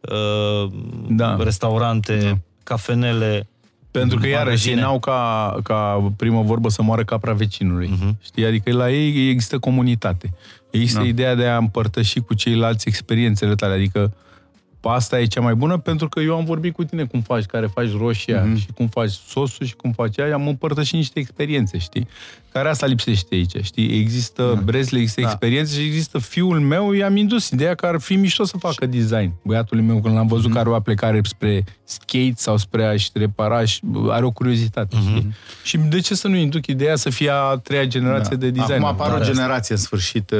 uh, 0.00 0.70
Da. 1.08 1.36
restaurante, 1.42 2.18
Da. 2.22 2.38
cafenele. 2.64 3.48
Pentru 3.90 4.18
că, 4.18 4.26
iarăși, 4.26 4.68
ei 4.68 4.74
magazine. 4.74 4.80
n-au 4.80 4.98
ca, 4.98 5.56
ca 5.62 6.12
primă 6.16 6.42
vorbă 6.42 6.68
să 6.68 6.82
moară 6.82 7.04
capra 7.04 7.32
vecinului. 7.32 7.88
Mhm. 7.88 8.18
Știi? 8.22 8.44
Adică 8.44 8.72
la 8.72 8.90
ei 8.90 9.30
există 9.30 9.58
comunitate. 9.58 10.34
Există 10.70 10.98
Da. 11.00 11.06
ideea 11.06 11.34
de 11.34 11.46
a 11.46 11.56
împărtăși 11.56 12.20
cu 12.20 12.34
ceilalți 12.34 12.88
experiențele 12.88 13.54
tale. 13.54 13.74
Adică 13.74 14.12
asta 14.82 15.20
e 15.20 15.26
cea 15.26 15.40
mai 15.40 15.54
bună 15.54 15.78
pentru 15.78 16.08
că 16.08 16.20
eu 16.20 16.36
am 16.36 16.44
vorbit 16.44 16.74
cu 16.74 16.84
tine 16.84 17.04
cum 17.04 17.20
faci, 17.20 17.44
care 17.44 17.66
faci 17.66 17.90
roșia 17.96 18.42
Mhm. 18.44 18.56
și 18.56 18.66
cum 18.74 18.86
faci 18.86 19.10
sosul 19.10 19.66
și 19.66 19.76
cum 19.76 19.92
faci 19.92 20.18
aia, 20.18 20.34
am 20.34 20.48
împărtășit 20.48 20.94
niște 20.94 21.18
experiențe, 21.18 21.78
știi? 21.78 22.08
Care 22.58 22.70
asta 22.70 22.86
lipsește 22.86 23.34
aici, 23.34 23.64
știi? 23.64 23.98
Există 24.00 24.62
brezle, 24.64 24.98
există 24.98 25.20
Da. 25.20 25.26
experiențe 25.28 25.80
și 25.80 25.86
există 25.86 26.18
fiul 26.18 26.60
meu, 26.60 26.92
i-am 26.92 27.16
indus 27.16 27.48
ideea 27.50 27.74
că 27.74 27.86
ar 27.86 28.00
fi 28.00 28.16
mișto 28.16 28.44
să 28.44 28.56
facă 28.56 28.86
design. 28.86 29.32
Băiatul 29.42 29.82
meu, 29.82 30.00
când 30.00 30.14
l-am 30.14 30.26
văzut 30.26 30.44
Mhm. 30.44 30.52
că 30.52 30.58
are 30.58 30.68
o 30.68 30.74
aplicare 30.74 31.20
spre 31.24 31.64
skate 31.84 32.32
sau 32.36 32.56
spre 32.56 32.84
a-și 32.84 33.10
repara, 33.12 33.64
și 33.64 33.80
are 34.08 34.24
o 34.24 34.30
curiozitate, 34.30 34.96
știi? 35.00 35.34
Și 35.62 35.76
de 35.76 36.00
ce 36.00 36.14
să 36.14 36.28
nu 36.28 36.36
induc 36.36 36.66
ideea 36.66 36.96
să 36.96 37.10
fie 37.10 37.30
a 37.30 37.56
treia 37.56 37.84
generație 37.84 38.36
de 38.36 38.50
design? 38.50 38.72
Mhm. 38.72 38.84
Acum 38.84 39.00
apare 39.00 39.12
o 39.12 39.20
Asta. 39.20 39.32
generație 39.32 39.74
în 39.74 39.80
sfârșit 39.80 40.30
uh, 40.30 40.38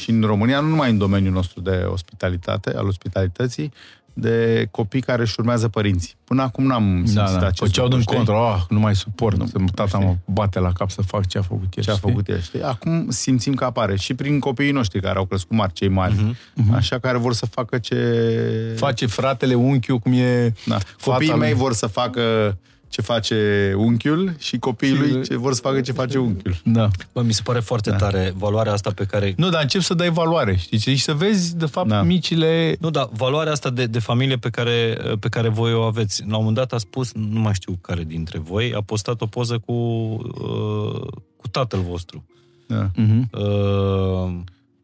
și 0.00 0.10
în 0.10 0.22
România, 0.22 0.60
nu 0.60 0.68
numai 0.68 0.90
în 0.90 0.98
domeniul 0.98 1.32
nostru 1.32 1.60
de 1.60 1.84
ospitalitate, 1.92 2.74
al 2.76 2.86
ospitalității, 2.86 3.72
de 4.12 4.68
copii 4.70 5.00
care 5.00 5.22
își 5.22 5.34
urmează 5.38 5.68
părinții. 5.68 6.14
Până 6.24 6.42
acum 6.42 6.66
n-am 6.66 6.94
simțit 6.96 7.14
Da, 7.14 7.22
da. 7.30 7.36
acest 7.46 7.58
Făceau 7.58 7.84
lucru, 7.84 7.88
din 7.98 8.00
știi? 8.00 8.16
contră, 8.16 8.34
oh, 8.34 8.60
nu 8.68 8.78
mai 8.78 8.94
suport, 8.96 9.36
nu, 9.36 9.46
să 9.46 9.58
tata 9.74 9.88
știi. 9.98 10.04
mă 10.06 10.16
bate 10.24 10.58
la 10.58 10.72
cap 10.72 10.90
să 10.90 11.02
fac 11.02 11.26
ce 11.26 11.38
a 11.38 11.42
făcut 11.42 11.74
el. 11.76 11.82
ce 11.82 11.90
a 11.90 11.94
știi? 11.94 12.08
făcut 12.08 12.28
el, 12.28 12.40
știi? 12.40 12.62
Acum 12.62 13.06
simțim 13.10 13.54
că 13.54 13.64
apare 13.64 13.96
și 13.96 14.14
prin 14.14 14.38
copiii 14.38 14.70
noștri 14.72 15.00
care 15.00 15.18
au 15.18 15.24
crescut 15.24 15.56
mari, 15.56 15.72
cei 15.72 15.88
mari, 15.88 16.34
Mhm, 16.54 16.74
așa 16.74 16.98
care 16.98 17.18
vor 17.18 17.34
să 17.34 17.46
facă 17.46 17.78
ce... 17.78 17.96
Face 18.76 19.06
fratele, 19.06 19.54
unchiul, 19.54 19.98
cum 19.98 20.12
e 20.12 20.54
Da. 20.66 20.78
fata 20.78 21.12
Copiii 21.12 21.30
lui. 21.30 21.38
mei 21.38 21.52
vor 21.54 21.72
să 21.72 21.86
facă 21.86 22.20
ce 22.90 23.00
face 23.02 23.72
unchiul 23.76 24.34
și 24.38 24.58
copiii 24.58 24.94
Și- 24.94 25.00
lui 25.00 25.22
ce 25.24 25.36
vor 25.36 25.52
să 25.52 25.60
facă 25.60 25.80
ce 25.80 25.92
face 25.92 26.18
unchiul. 26.18 26.54
Da. 26.64 26.88
Bă, 27.12 27.22
mi 27.22 27.32
se 27.32 27.40
pare 27.44 27.60
foarte 27.60 27.90
tare 27.90 28.32
valoarea 28.36 28.72
asta 28.72 28.90
pe 28.94 29.04
care 29.04 29.34
Nu, 29.36 29.48
dar 29.48 29.62
încep 29.62 29.80
să 29.80 29.94
dai 29.94 30.10
valoare, 30.10 30.56
știi? 30.56 30.78
Și 30.78 30.96
să 30.96 31.12
vezi, 31.12 31.56
de 31.56 31.66
fapt, 31.66 31.88
Da. 31.88 32.02
micile... 32.02 32.76
Nu, 32.80 32.90
dar 32.90 33.08
valoarea 33.12 33.52
asta 33.52 33.70
de, 33.70 33.86
de 33.86 33.98
familie 33.98 34.36
pe 34.36 34.48
care, 34.50 34.98
pe 35.20 35.28
care 35.28 35.48
voi 35.48 35.74
o 35.74 35.80
aveți. 35.82 36.20
La 36.20 36.36
un 36.36 36.44
moment 36.44 36.56
dat 36.56 36.72
a 36.72 36.78
spus, 36.78 37.12
nu 37.12 37.40
mai 37.40 37.54
știu 37.54 37.78
care 37.80 38.04
dintre 38.04 38.38
voi, 38.38 38.72
a 38.74 38.80
postat 38.80 39.20
o 39.20 39.26
poză 39.26 39.58
cu, 39.66 39.72
uh, 39.72 41.06
cu 41.36 41.48
tatăl 41.50 41.80
vostru. 41.80 42.24
Da. 42.66 42.90
Mhm. 42.94 43.28
Uh, 43.32 44.32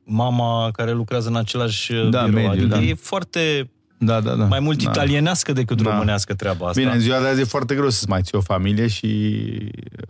mama 0.05 0.71
care 0.73 0.93
lucrează 0.93 1.29
în 1.29 1.37
același 1.37 1.93
uh, 1.93 2.09
Da, 2.11 2.25
birou. 2.25 2.33
mediu, 2.35 2.51
adică 2.51 2.67
da. 2.77 2.83
e 2.83 2.95
foarte 2.95 3.71
Da, 3.99 4.21
da, 4.21 4.35
da. 4.35 4.45
mai 4.45 4.61
mult 4.61 4.83
Da. 4.85 4.91
italienească 4.91 5.53
decât 5.53 5.83
Da. 5.83 5.91
românească 5.91 6.35
treaba 6.35 6.67
asta. 6.67 6.81
Bine, 6.81 6.93
în 6.93 7.01
ziua 7.01 7.21
de 7.21 7.27
azi 7.27 7.41
e 7.41 7.45
foarte 7.45 7.75
greu 7.75 7.89
să-ți 7.91 8.09
mai 8.09 8.23
ții 8.23 8.39
o 8.39 8.41
familie 8.41 8.87
și... 8.87 9.07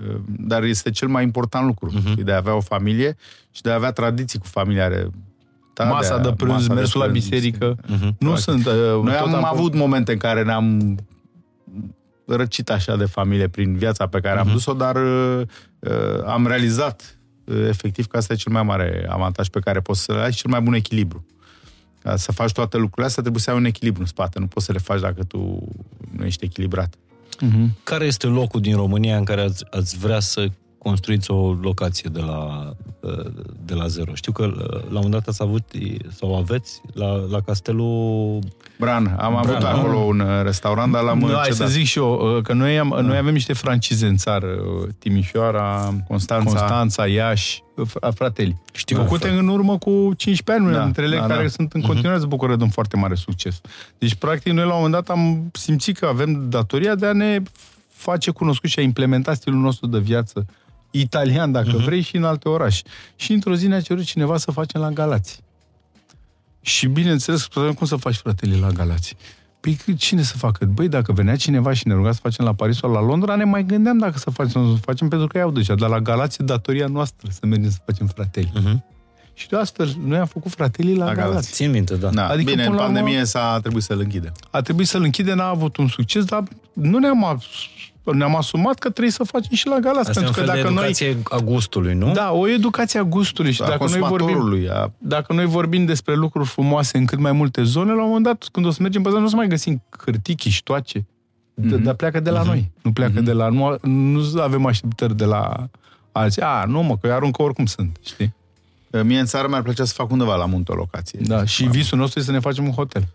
uh, 0.09 0.14
Dar 0.39 0.62
este 0.62 0.91
cel 0.91 1.09
mai 1.09 1.22
important 1.22 1.66
lucru. 1.66 1.91
Mhm. 1.95 2.12
Uh-huh. 2.14 2.24
De 2.24 2.32
a 2.32 2.37
avea 2.37 2.55
o 2.55 2.61
familie 2.61 3.16
și 3.51 3.62
de 3.62 3.70
a 3.70 3.74
avea 3.74 3.91
tradiții 3.93 4.39
cu 4.39 4.47
familia. 4.47 4.84
Are, 4.84 5.11
da, 5.74 5.84
Masa 5.84 6.14
a- 6.14 6.18
de 6.18 6.32
prânz, 6.32 6.53
masa 6.53 6.66
de 6.66 6.74
mersul 6.74 7.01
la 7.01 7.07
prânz, 7.07 7.22
biserică. 7.24 7.76
Mhm. 7.87 8.16
Nu 8.18 8.30
Practic. 8.30 8.39
sunt... 8.45 8.66
Uh, 8.66 8.72
Noi 9.03 9.14
tot 9.18 9.34
am, 9.34 9.45
avut 9.45 9.74
momente 9.74 10.12
în 10.12 10.18
care 10.18 10.43
ne-am 10.43 10.97
răcit 12.26 12.70
așa 12.70 12.97
de 12.97 13.05
familie 13.05 13.49
prin 13.49 13.76
viața 13.76 14.07
pe 14.07 14.20
care 14.20 14.39
am 14.39 14.45
Mhm. 14.45 14.55
dus-o, 14.55 14.72
dar 14.72 14.97
uh, 14.97 15.41
uh, 15.78 15.91
am 16.26 16.47
realizat 16.47 17.18
uh, 17.45 17.66
efectiv 17.68 18.07
că 18.07 18.16
asta 18.16 18.32
e 18.32 18.37
cel 18.37 18.53
mai 18.53 18.62
mare 18.62 19.07
avantaj 19.09 19.49
pe 19.49 19.61
care 19.61 19.80
poți 19.80 20.03
să-l 20.03 20.18
ai 20.18 20.32
și 20.32 20.39
cel 20.39 20.51
mai 20.51 20.61
bun 20.61 20.74
echilibru. 20.74 21.26
Ca 22.07 22.16
să 22.16 22.32
faci 22.32 22.52
toate 22.52 22.76
lucrurile 22.76 23.07
astea, 23.07 23.22
trebuie 23.22 23.42
să 23.42 23.50
ai 23.50 23.57
un 23.57 23.64
echilibru 23.64 24.00
în 24.00 24.07
spate. 24.07 24.38
Nu 24.38 24.46
poți 24.46 24.66
să 24.66 24.72
le 24.72 24.78
faci 24.78 25.00
dacă 25.00 25.24
tu 25.24 25.68
nu 26.16 26.24
ești 26.24 26.44
echilibrat. 26.44 26.94
Mhm. 27.40 27.76
Care 27.84 28.04
este 28.04 28.26
locul 28.26 28.61
din 28.61 28.76
România 28.76 29.16
în 29.16 29.24
care 29.24 29.40
ați, 29.40 29.64
ați 29.70 29.98
vrea 29.98 30.20
să 30.20 30.48
construiți 30.87 31.30
o 31.30 31.53
locație 31.53 32.11
de 32.12 32.20
la, 32.20 32.72
de 33.64 33.74
la 33.74 33.87
zero. 33.87 34.14
Știu 34.14 34.32
că 34.32 34.43
la 34.68 34.76
un 34.78 34.89
moment 34.91 35.11
dat 35.11 35.26
ați 35.28 35.43
avut, 35.43 35.64
sau 36.16 36.37
aveți, 36.37 36.80
la, 36.95 37.26
la 37.30 37.41
Castelul... 37.41 38.39
Bran. 38.78 39.16
Am 39.18 39.41
Bran, 39.43 39.55
avut 39.55 39.62
acolo 39.62 39.97
un 39.99 40.20
uh, 40.20 40.43
restaurant, 40.43 40.93
dar 40.93 41.03
l-am 41.03 41.18
nu, 41.18 41.34
hai 41.34 41.51
să 41.51 41.66
zic 41.66 41.84
și 41.87 41.99
eu, 41.99 42.37
uh, 42.37 42.43
că 42.43 42.53
noi, 42.53 42.78
am, 42.78 42.89
noi 43.03 43.16
avem 43.16 43.32
niște 43.32 43.53
francize 43.53 44.07
în 44.07 44.16
țară. 44.16 44.47
uh, 44.47 44.89
Timișoara, 44.99 45.95
Constanța. 46.09 46.51
Constanța 46.51 47.07
Iași, 47.07 47.62
frateli. 48.14 48.62
Știu, 48.72 48.97
Făcute 48.97 49.28
în 49.28 49.49
urmă 49.49 49.78
cu 49.78 50.12
15 50.16 50.66
ani, 50.66 50.74
Da, 50.74 50.84
între 50.84 51.03
ele 51.03 51.16
da, 51.16 51.26
care 51.26 51.43
da. 51.43 51.49
sunt 51.49 51.72
în 51.72 51.80
continuare 51.80 52.18
se 52.18 52.26
bucură 52.26 52.57
de 52.57 52.62
un 52.62 52.70
foarte 52.70 52.97
mare 52.97 53.14
succes. 53.14 53.61
Deci, 53.99 54.14
practic, 54.14 54.53
noi 54.53 54.64
la 54.64 54.74
un 54.74 54.82
moment 54.82 54.93
dat 54.93 55.16
am 55.16 55.51
simțit 55.53 55.99
că 55.99 56.07
avem 56.07 56.47
datoria 56.49 56.95
de 56.95 57.07
a 57.07 57.12
ne 57.12 57.43
face 57.89 58.30
cunoscut 58.30 58.70
și 58.70 58.78
a 58.78 58.82
implementa 58.82 59.34
stilul 59.34 59.61
nostru 59.61 59.87
de 59.87 59.99
viață 59.99 60.47
italian, 60.91 61.53
dacă 61.53 61.70
uh-huh. 61.80 61.84
vrei, 61.84 62.01
și 62.01 62.16
în 62.16 62.24
alte 62.24 62.49
orașe. 62.49 62.82
Și 63.16 63.32
într-o 63.32 63.55
zi 63.55 63.66
ne-a 63.66 63.80
cerut 63.80 64.05
cineva 64.05 64.37
să 64.37 64.51
facem 64.51 64.80
la 64.80 64.91
Galați. 64.91 65.41
Și 66.61 66.87
bineînțeles, 66.87 67.41
spuneam, 67.43 67.72
cum 67.72 67.87
să 67.87 67.97
faci 67.97 68.14
fratele 68.14 68.57
la 68.57 68.70
Galați? 68.70 69.16
Păi 69.61 69.74
cât- 69.74 69.99
cine 69.99 70.22
să 70.22 70.37
facă? 70.37 70.64
Băi, 70.64 70.89
dacă 70.89 71.12
venea 71.12 71.37
cineva 71.37 71.72
și 71.72 71.87
ne 71.89 71.95
ruga 71.95 72.12
să 72.12 72.18
facem 72.22 72.45
la 72.45 72.53
Paris 72.55 72.76
sau 72.76 72.93
la 72.93 73.01
Londra, 73.01 73.34
ne 73.34 73.45
mai 73.45 73.64
gândeam 73.64 73.99
dacă 73.99 74.18
să 74.18 74.30
facem 74.30 74.53
sau 74.53 74.62
nu 74.62 74.74
să 74.74 74.80
facem, 74.84 75.09
pentru 75.09 75.26
că 75.26 75.39
iau 75.39 75.51
deja. 75.51 75.74
Dar 75.74 75.89
la 75.89 76.01
Galați 76.01 76.41
e 76.41 76.45
datoria 76.45 76.87
noastră 76.87 77.28
să 77.30 77.47
mergem 77.47 77.70
să 77.70 77.78
facem 77.84 78.07
frateli. 78.07 78.53
Mhm. 78.55 78.84
Și 79.34 79.49
de 79.49 79.57
astfel, 79.57 79.95
noi 80.05 80.18
am 80.18 80.26
făcut 80.26 80.51
fratelii 80.53 80.97
la, 80.97 81.05
La 81.05 81.05
la 81.05 81.12
Galați. 81.12 81.30
Galați. 81.32 81.53
Țin 81.53 81.70
minte, 81.70 81.95
da. 81.97 82.09
Da, 82.11 82.22
Adică, 82.22 82.32
adică, 82.32 82.51
bine, 82.51 82.62
în 82.62 82.68
până 82.68 82.80
la 82.80 82.87
urmă- 82.87 82.95
pandemie 82.99 83.24
s-a 83.24 83.59
trebuit 83.61 83.82
să-l 83.82 84.01
închidem. 84.01 84.32
A 84.51 84.61
trebuit 84.61 84.87
să-l 84.89 85.03
închide, 85.03 85.34
n-a 85.34 85.49
avut 85.49 85.76
un 85.76 85.89
succes, 85.89 86.24
dar 86.24 86.43
nu 86.72 86.99
ne-am, 86.99 87.24
as- 87.24 87.45
ne-am 88.12 88.36
asumat 88.36 88.78
că 88.78 88.90
trebuie 88.90 89.12
să 89.12 89.24
facem 89.24 89.57
și 89.57 89.66
la 89.66 89.78
Galați. 89.78 90.09
Asta 90.09 90.20
e 90.20 90.26
un 90.26 90.32
pentru 90.32 90.40
fel 90.40 90.44
că 90.44 90.57
de 90.57 90.62
dacă 90.62 90.74
noi... 90.74 90.84
educație 90.84 91.16
a 91.30 91.36
gustului, 91.36 91.94
nu? 91.94 92.12
Da, 92.12 92.32
o 92.32 92.48
educație 92.48 93.00
a 93.00 93.02
gustului. 93.02 93.52
Și 93.52 93.62
A 93.62 93.66
dacă 93.66 93.84
noi, 93.84 93.98
vorbim, 93.98 94.16
consumatorului, 94.16 94.68
a... 94.70 94.92
dacă 94.98 95.32
noi 95.32 95.44
vorbim 95.44 95.84
despre 95.84 96.14
lucruri 96.14 96.48
frumoase 96.48 96.98
în 96.98 97.04
cât 97.04 97.18
mai 97.18 97.32
multe 97.32 97.62
zone, 97.62 97.92
la 97.92 98.00
un 98.00 98.07
moment 98.07 98.24
dat, 98.24 98.48
când 98.52 98.66
o 98.66 98.70
să 98.70 98.82
mergem 98.82 99.02
pe 99.02 99.09
zonă, 99.09 99.20
nu 99.20 99.26
o 99.26 99.30
să 99.30 99.36
mai 99.36 99.48
găsim 99.48 99.82
hârtii, 100.04 100.34
chiștoace. 100.34 101.00
Mm-hmm. 101.00 101.82
Dar 101.82 101.94
pleacă 101.94 102.20
de 102.20 102.30
la 102.30 102.42
noi. 102.42 102.70
Nu 102.82 102.92
pleacă 102.92 103.20
mm-hmm. 103.20 103.24
de 103.24 103.32
la... 103.32 103.48
Nu, 103.48 103.78
nu 103.82 104.40
avem 104.40 104.66
așteptări 104.66 105.16
de 105.16 105.24
la 105.24 105.68
alții. 106.12 106.42
A, 106.42 106.64
nu 106.64 106.82
mă, 106.82 106.96
că 106.96 107.07
eu 107.07 107.14
aruncă 107.14 107.42
oricum 107.42 107.66
sunt, 107.66 107.98
știi? 108.04 108.34
Mie 109.02 109.18
în 109.18 109.26
țară 109.26 109.48
mi-ar 109.48 109.62
plăcea 109.62 109.84
să 109.84 109.92
fac 109.96 110.11
undeva 110.11 110.34
la 110.36 110.44
munte 110.44 110.72
o 110.72 110.74
locație. 110.74 111.18
Da, 111.22 111.44
și 111.44 111.64
visul 111.64 111.98
nostru 111.98 112.18
este 112.18 112.30
să 112.30 112.36
ne 112.36 112.42
facem 112.42 112.64
un 112.64 112.72
hotel. 112.72 113.09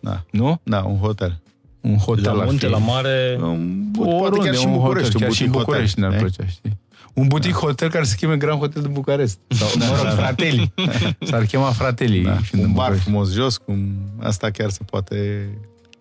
Da, 0.00 0.22
Nu? 0.30 0.60
da 0.62 0.82
un 0.82 0.98
hotel. 0.98 1.40
Un 1.80 1.96
hotel 1.96 2.34
la 2.34 2.40
ar 2.40 2.44
munte, 2.46 2.66
fi- 2.66 2.72
la 2.72 2.78
mare... 2.78 3.38
Um, 3.42 3.90
poate 3.92 4.10
Oriunde, 4.12 4.44
chiar 4.48 4.54
și 4.58 4.64
în 4.64 4.70
un 4.70 4.76
București. 4.78 5.12
hotel, 5.12 5.20
un 5.20 5.26
chiar 5.26 5.32
și 5.32 5.42
în 5.42 5.50
butic 5.50 5.64
București 5.66 5.94
hotel, 6.00 6.10
ne-ar 6.10 6.22
ne? 6.22 6.28
plăcea, 6.28 6.50
știi? 6.50 6.76
Un 7.14 7.26
butic 7.26 7.54
hotel 7.54 7.90
care 7.90 8.04
se 8.04 8.14
cheme 8.16 8.36
Grand 8.36 8.58
Hotel 8.58 8.82
de 8.82 8.88
București. 8.88 9.36
Sau, 9.48 9.68
mă 9.78 9.84
rog, 10.02 10.12
Fratelli. 10.12 10.72
S-ar 11.30 11.44
chema 11.44 11.70
Fratelli. 11.70 12.22
Da, 12.22 12.30
fiind 12.36 12.64
un 12.64 12.68
în 12.70 12.74
bar 12.74 12.84
București. 12.84 13.04
frumos 13.10 13.32
jos, 13.32 13.56
cum 13.56 13.88
asta 14.22 14.50
chiar 14.50 14.70
se 14.70 14.80
poate... 14.90 15.48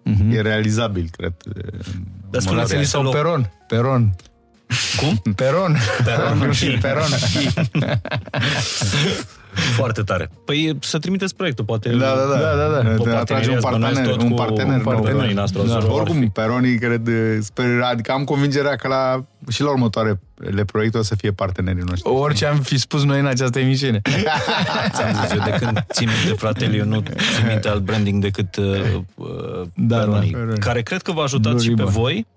Mhm. 0.04 0.32
E 0.32 0.42
realizabil, 0.42 1.10
cred. 1.18 1.34
Dar 2.30 2.42
spuneți-mi 2.42 2.56
Fratelli 2.56 2.84
să 2.84 2.90
sau 2.90 3.04
loc- 3.04 3.14
Peron. 3.14 3.52
Peron. 3.68 4.16
Cum? 5.00 5.34
Peron. 5.34 5.78
Peron 6.04 6.52
și 6.52 6.66
Peron. 6.82 7.08
Foarte 9.76 10.02
tare. 10.02 10.30
Păi 10.46 10.78
să 10.82 10.98
trimiteți 11.00 11.36
proiectul, 11.36 11.66
poate... 11.66 11.90
Da, 11.90 11.98
da, 11.98 12.06
da. 12.06 12.38
Da, 12.40 12.56
da, 12.56 12.82
da. 12.84 12.90
Pe 13.04 13.10
Ne 13.10 13.16
atrage 13.16 13.50
un 13.50 13.60
parteneriat, 13.60 13.62
bănuiesc 13.62 14.02
partener, 14.02 14.06
tot 14.16 14.22
un 14.22 14.30
cu 14.30 14.36
partener, 14.36 14.82
nou. 14.82 14.94
partenerii 14.94 15.34
noastre. 15.36 15.62
Da. 15.62 15.68
Zoro 15.68 15.78
ar 15.78 15.84
fi. 15.84 15.92
Oricum, 15.92 16.30
peronii, 16.30 16.78
cred, 16.78 17.10
sper, 17.42 17.66
adică 17.92 18.12
am 18.12 18.24
convingerea 18.24 18.76
că 18.76 18.88
la, 18.88 19.24
și 19.50 19.62
la 19.62 19.70
următoarele 19.70 20.64
proiecte 20.66 20.98
o 20.98 21.02
să 21.02 21.16
fie 21.16 21.32
partenerii 21.32 21.84
noștri. 21.88 22.10
Orice 22.12 22.46
am 22.46 22.60
fi 22.60 22.78
spus 22.78 23.04
noi 23.04 23.20
în 23.20 23.26
această 23.26 23.60
emisiune. 23.60 24.02
Ți-am 24.94 25.14
zis 25.22 25.32
eu, 25.32 25.40
de 25.44 25.56
când 25.60 25.86
țin 25.92 26.10
minte 26.24 26.38
fratele, 26.38 26.76
eu 26.78 26.86
nu 26.86 27.04
țin 27.36 27.46
minte 27.48 27.68
alt 27.68 27.82
branding 27.82 28.22
decât 28.22 28.56
uh, 28.56 28.66
uh, 29.16 29.28
Da, 29.76 29.98
Peronii, 29.98 30.32
da, 30.32 30.38
Peroni. 30.38 30.60
care 30.60 30.82
cred 30.82 31.02
că 31.02 31.12
vă 31.12 31.22
ajutați 31.22 31.56
Blue 31.56 31.64
și 31.64 31.74
pe 31.74 31.84
Ribbon. 31.84 32.02
voi. 32.02 32.28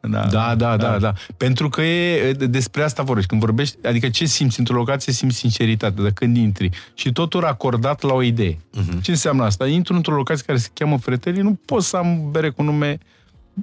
Da, 0.00 0.26
Da, 0.26 0.54
da, 0.54 0.76
da, 0.76 0.98
da. 0.98 1.12
Pentru 1.36 1.68
că 1.68 1.82
e, 1.82 2.32
despre 2.32 2.82
asta 2.82 3.02
vorbești. 3.02 3.28
Când 3.28 3.40
vorbești, 3.40 3.86
adică 3.86 4.08
ce 4.08 4.24
simți 4.24 4.58
într-o 4.58 4.74
locație, 4.74 5.12
simți 5.12 5.36
sinceritate 5.36 6.02
de 6.02 6.10
când 6.14 6.36
intri. 6.36 6.70
Și 6.94 7.12
totul 7.12 7.44
acordat 7.44 8.02
la 8.02 8.12
o 8.12 8.22
idee. 8.22 8.54
Uh-huh. 8.54 9.00
Ce 9.02 9.10
înseamnă 9.10 9.44
asta? 9.44 9.66
Intru 9.66 9.94
într-o 9.94 10.14
locație 10.14 10.44
care 10.46 10.58
se 10.58 10.68
cheamă 10.74 10.98
Fretelii, 10.98 11.42
nu 11.42 11.60
pot 11.64 11.82
să 11.82 11.96
am 11.96 12.28
bere 12.30 12.50
cu 12.50 12.62
nume 12.62 12.98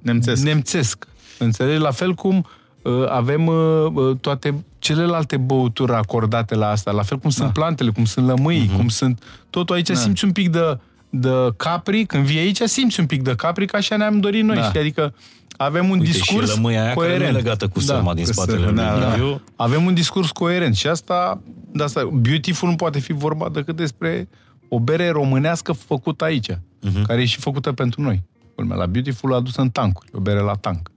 Nemțesc. 0.02 0.44
nemțesc. 0.44 1.08
Înțelegi? 1.40 1.82
La 1.82 1.92
fel 1.92 2.14
cum 2.14 2.46
uh, 2.82 3.10
avem 3.10 3.48
uh, 3.48 3.86
uh, 3.94 4.18
toate 4.22 4.66
celelalte 4.80 5.38
băuturi 5.38 5.94
acordate 5.94 6.56
la 6.56 6.70
asta, 6.70 6.92
la 6.92 7.04
fel 7.04 7.18
cum 7.18 7.30
sunt 7.30 7.54
plantele, 7.54 7.90
cum 7.90 8.06
sunt 8.06 8.28
lămâii, 8.28 8.72
cum 8.76 8.88
sunt... 8.88 9.24
Totul 9.50 9.76
aici 9.76 9.92
simți 9.92 10.26
un 10.26 10.32
pic 10.32 10.50
de, 10.50 10.80
de 11.20 11.54
capri, 11.58 12.06
când 12.06 12.26
vii 12.26 12.40
aici 12.40 12.62
simți 12.62 13.00
un 13.00 13.06
pic 13.06 13.22
de 13.22 13.36
capri, 13.36 13.66
ca 13.66 13.78
așa 13.78 13.98
ne-am 13.98 14.20
dorit 14.20 14.44
noi. 14.44 14.56
Da. 14.56 14.64
Știi? 14.64 14.80
Adică 14.80 15.14
avem 15.58 15.90
un 15.90 16.00
Uite, 16.00 16.12
discurs 16.12 16.50
și 16.50 16.56
lămâia 16.56 16.84
aia 16.84 16.94
care 16.94 17.08
nu 17.08 17.14
e 17.14 17.18
coerent. 17.18 17.36
legată 17.36 17.68
cu 17.68 17.80
săma 17.80 18.14
din 18.14 18.26
cu 18.26 18.32
spatele 18.32 18.58
săma, 18.58 18.72
lui 18.72 18.84
da, 18.84 19.00
da. 19.00 19.10
Liviu. 19.10 19.42
Avem 19.56 19.86
un 19.86 19.94
discurs 19.94 20.32
coerent 20.32 20.76
și 20.76 20.88
asta, 20.88 21.42
de 21.72 21.84
asta, 21.84 22.10
beautiful 22.14 22.70
nu 22.70 22.76
poate 22.76 23.00
fi 23.00 23.14
vorba 23.14 23.50
decât 23.50 23.76
despre 23.76 24.28
o 24.70 24.80
bere 24.80 25.10
românească 25.10 25.72
făcută 25.72 26.24
aici, 26.24 26.52
uh-huh. 26.52 27.02
care 27.08 27.22
e 27.22 27.26
și 27.26 27.40
făcută 27.40 27.72
pentru 27.72 28.02
noi. 28.02 28.24
Culmea, 28.56 28.78
la 28.78 28.86
beautiful 28.86 29.34
a 29.34 29.36
adus 29.36 29.56
în 29.56 29.70
tancuri, 29.70 30.10
o 30.14 30.20
bere 30.20 30.40
la 30.40 30.54
tank. 30.54 30.92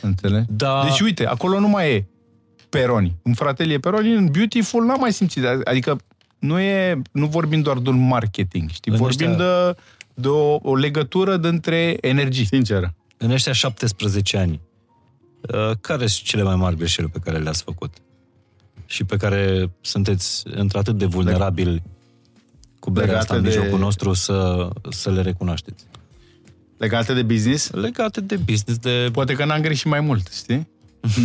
Înțelegi? 0.00 0.46
Da. 0.48 0.82
Deci 0.84 1.00
uite, 1.00 1.26
acolo 1.26 1.60
nu 1.60 1.68
mai 1.68 1.90
e 1.90 2.06
Peroni. 2.68 3.16
În 3.22 3.34
fratele 3.34 3.72
e 3.72 3.78
Peroni, 3.78 4.14
în 4.14 4.28
beautiful 4.30 4.84
n-am 4.84 5.00
mai 5.00 5.12
simțit. 5.12 5.44
Adică 5.64 5.98
nu 6.38 6.58
e, 6.60 7.02
nu 7.12 7.26
vorbim 7.26 7.60
doar 7.60 7.78
de 7.78 7.88
un 7.88 8.06
marketing, 8.06 8.70
știi? 8.70 8.92
În 8.92 8.98
Vorbim 8.98 9.28
ăștia- 9.30 9.36
de, 9.36 9.76
de 10.14 10.28
o, 10.28 10.58
o 10.62 10.74
legătură 10.76 11.36
dintre 11.36 11.96
energii. 12.00 12.44
Sincer. 12.44 12.92
În 13.16 13.30
ăștia 13.30 13.52
17 13.52 14.36
ani, 14.38 14.60
uh, 15.40 15.70
care 15.80 16.06
sunt 16.06 16.26
cele 16.26 16.42
mai 16.42 16.56
mari 16.56 16.76
greșeli 16.76 17.08
pe 17.08 17.18
care 17.24 17.38
le-ați 17.38 17.62
făcut? 17.62 17.94
Și 18.86 19.04
pe 19.04 19.16
care 19.16 19.70
sunteți 19.80 20.42
într-atât 20.50 20.98
de 20.98 21.06
vulnerabili 21.06 21.82
cu 22.78 22.90
berea 22.90 23.06
Legate 23.08 23.24
asta 23.24 23.36
în 23.36 23.42
de- 23.42 23.48
mijlocul 23.48 23.78
nostru 23.78 24.12
să, 24.12 24.68
să 24.90 25.10
le 25.10 25.22
recunoașteți? 25.22 25.84
Legate 26.76 27.14
de 27.14 27.22
business? 27.22 27.70
Legate 27.70 28.20
de 28.20 28.36
business, 28.36 28.78
de... 28.80 29.08
Poate 29.12 29.34
că 29.34 29.44
n-am 29.44 29.60
greșit 29.60 29.86
mai 29.86 30.00
mult, 30.00 30.28
știi? 30.32 30.68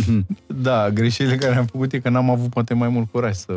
da, 0.46 0.90
greșelile 0.90 1.36
care 1.36 1.56
am 1.56 1.66
făcut 1.66 1.92
e 1.92 1.98
că 1.98 2.08
n-am 2.08 2.30
avut 2.30 2.50
poate 2.50 2.74
mai 2.74 2.88
mult 2.88 3.10
curaj 3.10 3.34
să, 3.34 3.52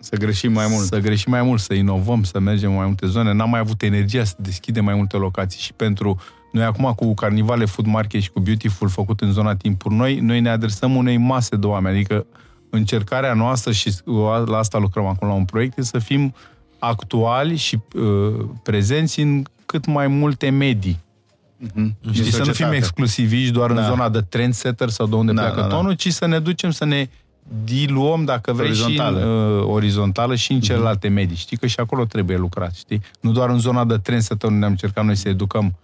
Să 0.00 0.16
greșim 0.16 0.52
mai 0.52 0.66
mult. 0.70 0.86
să 0.86 0.98
greșim 0.98 1.32
mai 1.32 1.42
mult, 1.42 1.60
să 1.60 1.74
inovăm, 1.74 2.22
să 2.22 2.38
mergem 2.38 2.70
în 2.70 2.76
mai 2.76 2.86
multe 2.86 3.06
zone. 3.06 3.32
N-am 3.32 3.50
mai 3.50 3.60
avut 3.60 3.82
energia 3.82 4.24
să 4.24 4.34
deschidem 4.38 4.84
mai 4.84 4.94
multe 4.94 5.16
locații 5.16 5.60
și 5.60 5.72
pentru 5.72 6.20
noi 6.52 6.64
acum 6.64 6.92
cu 6.96 7.14
Carnivale 7.14 7.64
Food 7.64 7.86
Market 7.86 8.20
și 8.22 8.30
cu 8.30 8.40
Beautiful 8.40 8.88
făcut 8.88 9.20
în 9.20 9.32
zona 9.32 9.56
timpuri 9.56 9.94
noi, 9.94 10.18
noi 10.18 10.40
ne 10.40 10.48
adresăm 10.48 10.96
unei 10.96 11.16
mase 11.16 11.56
de 11.56 11.66
oameni, 11.66 11.96
adică 11.96 12.26
încercarea 12.70 13.34
noastră 13.34 13.72
și 13.72 13.94
la 14.46 14.58
asta 14.58 14.78
lucrăm 14.78 15.06
acum 15.06 15.28
la 15.28 15.34
un 15.34 15.44
proiect, 15.44 15.78
e 15.78 15.82
să 15.82 15.98
fim 15.98 16.34
actuali 16.78 17.56
și 17.56 17.78
uh, 17.94 18.44
prezenți 18.62 19.20
în 19.20 19.42
cât 19.66 19.86
mai 19.86 20.06
multe 20.06 20.48
medii. 20.50 21.00
Mhm. 21.56 21.96
Știi, 22.10 22.22
Din 22.22 22.30
să 22.30 22.38
nu 22.38 22.44
fim 22.44 22.44
societate. 22.44 22.76
exclusiviști 22.76 23.52
doar 23.52 23.72
Da. 23.72 23.80
în 23.80 23.86
zona 23.86 24.08
de 24.08 24.20
trendsetter 24.20 24.88
sau 24.88 25.06
de 25.06 25.14
unde 25.14 25.32
Da, 25.32 25.40
pleacă 25.40 25.60
da, 25.60 25.66
da. 25.66 25.74
tonul, 25.74 25.92
ci 25.92 26.12
să 26.12 26.26
ne 26.26 26.38
ducem 26.38 26.70
să 26.70 26.84
ne 26.84 27.08
diluăm, 27.64 28.24
dacă 28.24 28.52
vrei, 28.52 28.74
și 28.74 28.80
în 28.80 28.86
Orizontală. 28.86 29.24
uh, 29.26 29.64
orizontală 29.74 30.34
și 30.34 30.52
Mhm. 30.52 30.60
în 30.60 30.66
celelalte 30.68 31.08
medii. 31.08 31.36
Știi 31.36 31.56
că 31.56 31.66
și 31.66 31.80
acolo 31.80 32.04
trebuie 32.04 32.36
lucrat, 32.36 32.74
știi? 32.74 33.00
Nu 33.20 33.32
doar 33.32 33.48
în 33.50 33.58
zona 33.58 33.84
de 33.84 33.96
trendsetter 33.96 34.50
unde 34.50 34.64
am 34.64 34.70
încercat 34.70 35.04
noi 35.04 35.16
să 35.16 35.28
educăm 35.28 35.74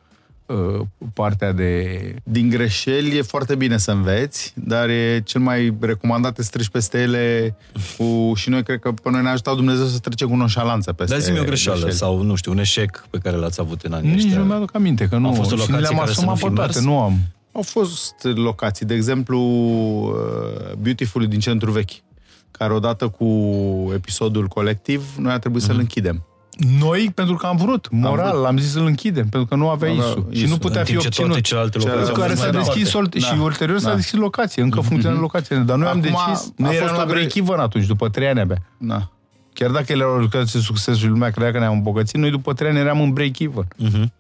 uh, 0.47 0.81
partea 1.13 1.53
de... 1.53 1.99
Din 2.25 2.49
greșeli 2.49 3.17
e 3.17 3.23
foarte 3.23 3.55
bine 3.55 3.77
să 3.77 3.91
înveți, 3.91 4.53
dar 4.57 4.89
e 4.89 5.21
cel 5.25 5.41
mai 5.41 5.75
recomandat 5.81 6.37
să 6.39 6.49
treci 6.51 6.69
peste 6.69 6.99
ele 7.01 7.57
cu... 7.97 8.33
Și 8.35 8.49
noi 8.49 8.63
cred 8.63 8.79
că 8.79 8.93
pe 8.93 9.11
noi 9.11 9.23
ne-a 9.23 9.31
ajutat 9.33 9.55
Dumnezeu 9.55 9.87
să 9.87 9.99
trecem 9.99 10.29
cu 10.29 10.37
noșalanță 10.37 10.93
peste 10.93 11.15
Dați-mi 11.15 11.39
o 11.39 11.43
greșeală 11.45 11.79
greșeli. 11.79 11.99
sau, 11.99 12.23
nu 12.23 12.35
știu, 12.35 12.53
un 12.53 12.59
eșec 12.59 13.07
pe 13.11 13.19
care 13.19 13.37
l-ați 13.37 13.61
avut 13.61 13.83
în 13.83 13.93
anii 13.93 14.11
Nici 14.11 14.25
ăștia. 14.25 14.39
nu 14.39 14.45
mi-aduc 14.45 14.75
aminte, 14.75 15.09
că 15.09 15.17
nu... 15.17 15.27
Au 15.29 15.35
fost 15.35 15.51
și 15.51 15.57
locații 15.57 15.81
le-am 15.81 15.95
care 15.95 16.07
să 16.07 16.11
asumat 16.11 16.29
nu 16.35 16.37
fi 16.41 16.45
pe 16.49 16.55
toate, 16.55 16.73
mers? 16.75 16.85
nu 16.85 16.99
am... 17.01 17.19
Au 17.55 17.63
fost 17.63 18.15
locații, 18.35 18.87
de 18.87 18.95
exemplu, 18.95 19.39
uh, 19.41 20.73
Beautiful 20.79 21.27
din 21.27 21.41
centru 21.41 21.71
vechi, 21.71 21.91
care 22.51 22.73
odată 22.73 23.09
cu 23.09 23.25
episodul 23.95 24.47
colectiv, 24.47 25.03
noi 25.19 25.33
a 25.33 25.39
trebuit 25.39 25.63
Mhm. 25.63 25.71
să-l 25.71 25.81
închidem. 25.81 26.25
Noi, 26.79 27.11
pentru 27.15 27.35
că 27.37 27.47
am 27.47 27.57
vrut, 27.57 27.89
moral, 27.91 28.31
vrut. 28.31 28.43
l-am 28.43 28.59
zis 28.59 28.73
să-l 28.73 28.85
închidem, 28.87 29.29
pentru 29.29 29.49
că 29.49 29.55
nu 29.55 29.69
avea 29.69 29.91
Avea 29.91 30.05
ISU. 30.05 30.27
Și 30.31 30.39
ISU. 30.43 30.49
nu 30.53 30.57
putea 30.59 30.79
în 30.81 30.85
fi 30.87 30.91
timp 30.91 31.01
ce 31.03 31.07
obținut. 31.07 31.29
toate 31.31 31.47
celelalte 31.47 31.79
Celelalte 31.79 32.11
locații 32.11 32.15
Pentru 32.15 32.23
au 32.23 32.27
care 32.29 32.35
fost 32.35 32.43
s-a 32.43 32.51
mai 32.53 32.65
deschis 32.65 32.93
departe. 32.93 33.19
sol- 33.21 33.37
Da. 33.37 33.37
și 33.37 33.43
ulterior 33.43 33.79
s-a 33.79 33.89
Da. 33.89 33.95
deschis 33.95 34.19
locație. 34.19 34.63
Încă 34.63 34.81
funcționează 34.81 35.21
locațiile. 35.23 35.61
Dar 35.61 35.77
noi 35.77 35.87
am 35.89 35.99
Acum 35.99 36.03
decis, 36.11 36.43
a 36.49 36.53
noi 36.57 36.69
fost 36.71 36.81
eram 36.83 36.97
la 36.97 37.03
o 37.03 37.07
gre- 37.07 37.15
break-even 37.15 37.59
atunci, 37.59 37.87
după 37.87 38.09
trei 38.09 38.29
ani 38.29 38.41
abia. 38.41 38.63
Da. 38.79 39.11
Chiar 39.53 39.71
dacă 39.71 39.93
ele 39.93 40.03
erau 40.03 40.17
lucrații 40.19 40.59
de 40.59 40.65
succes 40.65 40.97
și 40.97 41.07
lumea 41.07 41.31
credea 41.31 41.53
că 41.53 41.59
ne-am 41.59 41.73
îmbogățit, 41.73 42.17
noi 42.21 42.31
după 42.31 42.53
trei 42.53 42.69
ani 42.71 42.79
eram 42.79 43.01
în 43.01 43.13
break-even. 43.13 43.69
Mhm. 43.77 44.13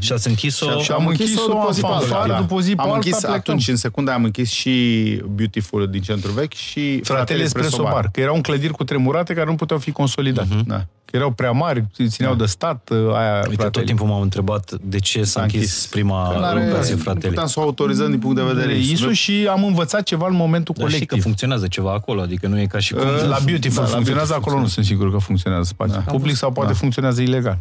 Și 0.00 0.12
ați 0.12 0.28
închis-o? 0.28 0.78
Și 0.80 0.90
am 0.92 1.06
închis-o 1.06 1.46
după 1.46 1.68
zi 1.72 1.80
pe 1.80 1.86
alta, 1.86 1.98
fanfară, 2.06 2.36
după 2.40 2.60
zi 2.60 2.74
pe 2.74 2.80
Am 2.80 2.84
alta, 2.86 2.94
închis 2.94 3.16
plecăm. 3.16 3.34
atunci, 3.36 3.68
în 3.68 3.76
secunda, 3.76 4.12
am 4.12 4.24
închis 4.24 4.50
și 4.50 4.70
Beautiful 5.34 5.88
din 5.90 6.00
centru 6.00 6.30
vechi 6.32 6.52
și 6.52 7.00
Fratele 7.02 7.42
Espresso 7.42 7.82
Bar, 7.82 8.08
că 8.12 8.20
erau 8.20 8.34
în 8.34 8.40
clădiri 8.40 8.72
cu 8.72 8.84
tremurate 8.84 9.34
care 9.34 9.46
nu 9.50 9.54
puteau 9.54 9.78
fi 9.78 9.90
consolidate. 9.90 10.48
Da. 10.66 10.84
Că 11.04 11.16
erau 11.18 11.30
prea 11.30 11.50
mari, 11.50 11.84
țineau 12.08 12.34
de 12.34 12.44
stat, 12.46 12.90
aia 13.14 13.34
Uite, 13.36 13.48
tot 13.48 13.54
fratele. 13.58 13.84
timpul 13.84 14.06
m-am 14.06 14.20
întrebat 14.20 14.70
de 14.82 14.98
ce 14.98 15.22
s-a 15.24 15.42
închis 15.42 15.86
prima 15.90 16.28
Că 16.32 16.38
n-are- 16.38 16.64
locație 16.68 16.94
Nu 16.94 17.00
fratele. 17.00 17.28
puteam 17.28 17.46
să 17.46 17.60
o 17.60 17.62
autorizăm 17.62 18.10
din 18.10 18.18
punct 18.18 18.36
de 18.36 18.42
vedere 18.42 18.76
Isu 18.78 19.10
și 19.12 19.46
am 19.50 19.64
învățat 19.64 20.02
ceva 20.02 20.26
în 20.28 20.34
momentul 20.36 20.74
Dar 20.78 20.84
și 20.86 20.92
că 20.92 20.96
colectiv. 20.98 21.22
funcționează 21.22 21.66
ceva 21.66 21.92
acolo, 21.92 22.20
adică 22.20 22.46
nu 22.46 22.60
e 22.60 22.66
ca 22.66 22.78
și 22.78 22.92
cum... 22.92 23.02
Uh, 23.02 23.28
la 23.28 23.38
Beautiful 23.44 23.82
da, 23.82 23.88
la 23.88 23.94
funcționează, 23.94 24.28
Beautiful 24.28 24.34
acolo 24.34 24.60
nu 24.60 24.66
sunt 24.66 24.84
sigur 24.84 25.10
că 25.12 25.18
funcționează 25.18 25.64
spațiu. 25.64 26.02
Da. 26.06 26.10
Public 26.12 26.36
sau 26.36 26.52
poate 26.52 26.72
Da. 26.72 26.78
funcționează 26.78 27.20
ilegal. 27.22 27.58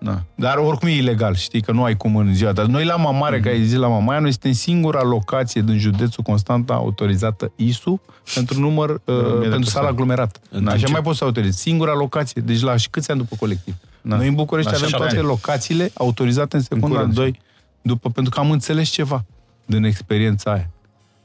Da. 0.00 0.22
Dar 0.34 0.56
oricum 0.56 0.88
e 0.88 0.92
ilegal, 0.94 1.34
știi, 1.34 1.60
că 1.60 1.72
nu 1.72 1.84
ai 1.84 1.96
cum 1.96 2.16
în 2.16 2.34
ziua. 2.34 2.52
Dar 2.52 2.66
noi 2.66 2.84
la 2.84 2.96
Mamaia, 2.96 3.30
Mhm. 3.30 3.40
mm-hmm. 3.40 3.42
ca 3.44 3.50
ai 3.50 3.64
zis 3.64 3.78
la 3.78 3.88
Mamaia, 3.88 4.20
noi 4.20 4.30
suntem 4.30 4.52
singura 4.52 5.02
locație 5.02 5.60
din 5.60 5.78
județul 5.78 6.22
Constanta 6.22 6.74
autorizată 6.74 7.52
ISU 7.56 8.00
pentru 8.34 8.60
număr, 8.60 8.90
uh, 8.90 8.98
pentru 9.04 9.40
persoane. 9.40 9.64
sala 9.64 9.88
aglomerat. 9.88 10.40
În 10.50 10.66
Așa 10.66 10.76
ce- 10.86 10.92
mai 10.92 11.02
poți 11.02 11.18
să 11.18 11.24
autorizezi. 11.24 11.58
Singura 11.60 11.94
locație. 11.94 12.42
Deci 12.44 12.60
la 12.60 12.76
și 12.76 12.88
câți 12.90 13.10
ani 13.10 13.20
după 13.20 13.36
colectiv? 13.38 13.74
Da. 14.02 14.16
Noi 14.16 14.28
în 14.28 14.34
București 14.34 14.70
La 14.70 14.76
avem 14.76 14.88
șapte 14.88 15.04
toate 15.06 15.18
ani. 15.20 15.28
locațiile 15.28 15.90
autorizate 15.94 16.56
în 16.56 16.62
secunda 16.62 16.94
curând. 16.96 17.14
2, 17.14 17.40
după, 17.82 18.10
pentru 18.10 18.32
că 18.32 18.40
am 18.40 18.50
înțeles 18.50 18.88
ceva 18.88 19.24
din 19.66 19.84
experiența 19.84 20.52
aia. 20.52 20.70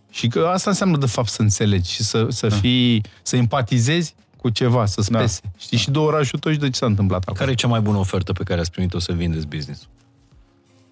Și 0.10 0.28
că 0.28 0.50
asta 0.54 0.70
înseamnă, 0.70 0.98
de 0.98 1.06
fapt, 1.06 1.28
să 1.30 1.42
înțelegi 1.42 1.92
și 1.92 2.04
să, 2.04 2.26
să 2.30 2.48
Da. 2.48 2.56
fii, 2.56 3.04
să 3.22 3.36
empatizezi 3.36 4.16
cu 4.44 4.50
ceva, 4.50 4.86
să-ți 4.86 5.12
Da. 5.12 5.20
pese. 5.20 5.42
Știi, 5.58 5.78
și 5.78 5.92
de 5.92 5.98
orașul 5.98 6.40
tău 6.40 6.52
și 6.52 6.58
de 6.58 6.70
ce 6.70 6.78
s-a 6.78 6.86
întâmplat 6.86 7.22
acolo. 7.22 7.38
Care 7.40 7.52
e 7.52 7.54
cea 7.54 7.68
mai 7.68 7.80
bună 7.82 7.98
ofertă 7.98 8.32
pe 8.34 8.44
care 8.44 8.60
ați 8.60 8.72
primit-o 8.72 9.00
să 9.00 9.12
vindeți 9.14 9.48
business 9.48 9.88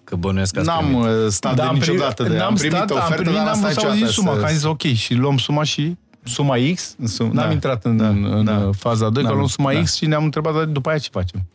Că 0.04 0.16
bănuiesc 0.16 0.52
că 0.52 0.58
ați 0.58 0.68
N-am 0.68 0.84
primit. 0.86 1.04
uh, 1.04 1.28
stat 1.28 1.54
de 1.54 1.62
am 1.62 1.74
niciodată 1.74 2.22
de... 2.22 2.36
n-am 2.36 2.46
Am 2.46 2.54
primit 2.54 2.76
stat, 2.76 2.90
am 2.90 2.96
oferte, 2.96 3.14
primit, 3.22 3.34
dar 3.38 3.44
n-am 3.44 3.52
n-am 3.52 3.60
vrut 3.60 3.72
stat 3.72 3.82
să 3.82 3.88
auzit 3.88 4.04
niciodată 4.06 4.20
suma, 4.20 4.32
să- 4.32 4.38
că 4.38 4.44
am 4.46 4.52
zis 4.52 4.64
ok, 4.64 4.82
și 4.98 5.14
luăm 5.14 5.36
suma 5.38 5.62
și 5.62 5.96
suma 6.24 6.54
X. 6.74 6.96
Sum- 7.04 7.30
N-am 7.32 7.46
da. 7.46 7.52
intrat 7.52 7.84
în, 7.84 7.96
Da, 7.96 8.08
în 8.08 8.44
da. 8.44 8.70
faza 8.76 9.08
2, 9.08 9.22
că 9.22 9.28
Da, 9.28 9.34
luăm 9.34 9.46
suma 9.46 9.72
da. 9.72 9.80
X 9.82 9.94
și 9.96 10.06
ne-am 10.06 10.24
întrebat 10.24 10.54
"Dar 10.54 10.64
după 10.64 10.88
aia 10.88 10.98
ce 10.98 11.08
facem. 11.12 11.46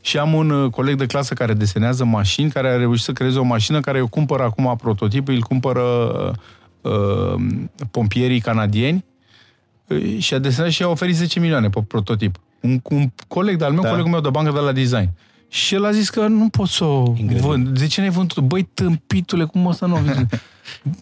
Și 0.00 0.18
am 0.18 0.32
un 0.34 0.50
uh, 0.50 0.70
coleg 0.70 0.96
de 0.98 1.06
clasă 1.06 1.34
care 1.34 1.52
desenează 1.54 2.04
mașini, 2.04 2.50
care 2.50 2.68
a 2.68 2.76
reușit 2.76 3.04
să 3.04 3.12
creeze 3.12 3.38
o 3.38 3.42
mașină 3.42 3.80
care 3.80 3.98
eu 3.98 4.06
cumpără 4.08 4.42
acum 4.42 4.76
prototipul, 4.76 5.34
îl 5.34 5.40
cumpără 5.40 5.82
uh, 6.82 6.92
uh, 6.92 7.40
pompierii 7.90 8.40
canadieni 8.40 8.96
uh, 9.06 9.11
și 10.18 10.34
a 10.34 10.38
desenat 10.38 10.70
și 10.70 10.82
a 10.82 10.88
oferit 10.88 11.14
10 11.16 11.40
milioane 11.40 11.68
pe 11.68 11.82
prototip. 11.82 12.36
Un, 12.60 12.80
un 12.82 13.10
coleg 13.28 13.56
de-al 13.58 13.72
meu, 13.72 13.82
Da. 13.82 13.88
colegul 13.88 14.10
meu 14.10 14.20
de 14.20 14.30
bancă 14.30 14.50
de 14.52 14.58
la 14.58 14.72
design. 14.72 15.10
Și 15.48 15.74
el 15.74 15.84
a 15.84 15.90
zis 15.90 16.10
că 16.10 16.26
nu 16.26 16.48
pot 16.48 16.68
să 16.68 16.84
o 16.84 17.04
Ingredient. 17.16 17.40
vând. 17.40 17.78
De 17.78 17.86
ce 17.86 18.00
n-ai 18.00 18.10
vândut? 18.10 18.44
Băi, 18.44 18.62
tâmpitule, 18.74 19.44
cum 19.44 19.66
o 19.66 19.72
să 19.72 19.86
nu 19.86 19.94
o 19.94 19.98
vând? 19.98 20.26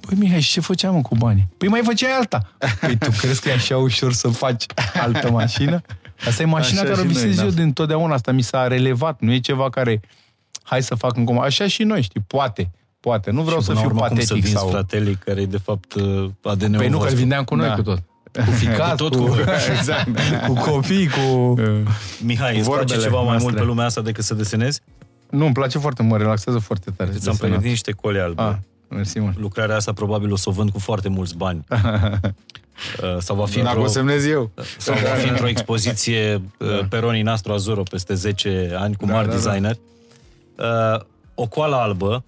Băi, 0.07 0.19
Mihai, 0.19 0.41
și 0.41 0.53
ce 0.53 0.61
făceam 0.61 0.95
mă, 0.95 1.01
cu 1.03 1.15
banii? 1.17 1.49
Păi 1.57 1.69
mai 1.69 1.81
făceai 1.85 2.11
alta. 2.13 2.53
Păi 2.81 2.97
tu 2.97 3.11
crezi 3.19 3.41
că 3.41 3.49
e 3.49 3.53
așa 3.53 3.77
ușor 3.77 4.13
să 4.13 4.29
faci 4.29 4.67
altă 4.95 5.31
mașină? 5.31 5.81
Asta 6.27 6.43
e 6.43 6.45
mașina 6.45 6.81
Așa 6.81 6.91
care 6.91 7.01
o 7.01 7.05
și 7.09 7.13
noi, 7.13 7.23
visez 7.23 7.37
da. 7.37 7.43
eu 7.45 7.51
din 7.51 7.73
totdeauna. 7.73 8.15
Asta 8.15 8.33
mi 8.33 8.43
s-a 8.43 8.67
relevat. 8.67 9.21
Nu 9.21 9.33
e 9.33 9.39
ceva 9.39 9.71
care 9.71 10.01
hai 10.63 10.83
să 10.83 10.95
fac 10.95 11.17
în 11.17 11.25
comă. 11.25 11.41
Așa 11.43 11.67
și 11.67 11.83
noi, 11.83 12.03
știi, 12.03 12.21
poate. 12.27 12.71
Poate. 13.01 13.31
Nu 13.31 13.43
vreau 13.43 13.59
Și 13.61 13.65
să 13.67 13.73
până 13.73 13.85
la 13.85 13.89
fiu 13.91 13.97
urmă, 13.97 14.09
cum 14.09 14.21
să 14.21 14.27
patetic 14.27 14.45
vinzi 14.45 14.61
sau... 14.61 14.69
fratelii 14.69 15.15
care 15.25 15.41
e 15.41 15.47
de 15.47 15.59
fapt 15.59 15.95
uh, 15.95 16.31
ADN-ul 16.43 16.79
Păi 16.79 16.89
nu, 16.89 16.91
că 16.91 16.95
îl 16.95 16.99
vostru. 16.99 17.17
vindeam 17.17 17.45
cu 17.45 17.55
noi 17.55 17.67
Da. 17.69 17.75
cu 17.75 17.83
tot. 17.83 18.03
Cu 18.33 18.51
ficat, 18.51 18.97
Tot 18.97 19.15
cu, 19.15 19.25
cu- 19.25 19.37
Exact. 19.77 20.09
cu 20.47 20.53
copii, 20.53 21.09
cu... 21.09 21.55
Mihai, 22.27 22.59
îți 22.59 22.71
place 22.71 22.79
vorbele 22.85 23.03
ceva 23.03 23.17
mai 23.17 23.25
noastre. 23.27 23.43
mult 23.51 23.57
pe 23.57 23.63
lumea 23.65 23.85
asta 23.85 24.01
decât 24.01 24.25
să 24.25 24.35
desenezi? 24.35 24.81
Nu, 25.31 25.45
îmi 25.45 25.55
place 25.55 25.79
foarte, 25.79 26.03
mă 26.03 26.17
relaxează 26.17 26.59
foarte 26.59 26.91
tare. 26.97 27.11
Ți-am 27.11 27.19
desenat. 27.19 27.39
pregătit 27.41 27.69
niște 27.69 27.93
cole 27.93 28.21
albe. 28.21 28.43
Ah, 28.43 28.55
mersi 28.89 29.21
mult. 29.21 29.39
Lucrarea 29.39 29.77
asta 29.77 29.93
probabil 29.93 30.33
o 30.33 30.37
să 30.37 30.49
o 30.49 30.53
vând 30.53 30.71
cu 30.71 30.79
foarte 30.79 31.09
mulți 31.09 31.37
bani. 31.37 31.65
Uh, 33.03 33.17
sau 33.19 33.37
va 33.37 33.47
fi 33.47 33.57
Dacă 33.57 33.69
într-o, 33.69 33.83
o 33.83 33.87
semnez 33.87 34.27
eu. 34.27 34.51
sau 34.79 34.95
va 34.95 35.09
fi 35.09 35.29
într-o 35.29 35.49
expoziție 35.49 36.43
uh, 36.59 36.81
pe 36.89 36.99
Ronii 36.99 37.23
Nastro 37.23 37.53
Azuro 37.53 37.83
peste 37.83 38.15
10 38.15 38.71
ani 38.79 38.95
cu 38.97 39.07
Da, 39.07 39.13
mari 39.13 39.29
da, 39.29 39.35
da. 39.35 39.39
designer. 39.41 39.77
Uh, 40.57 41.01
o 41.35 41.47
coală 41.47 41.77
albă, 41.77 42.25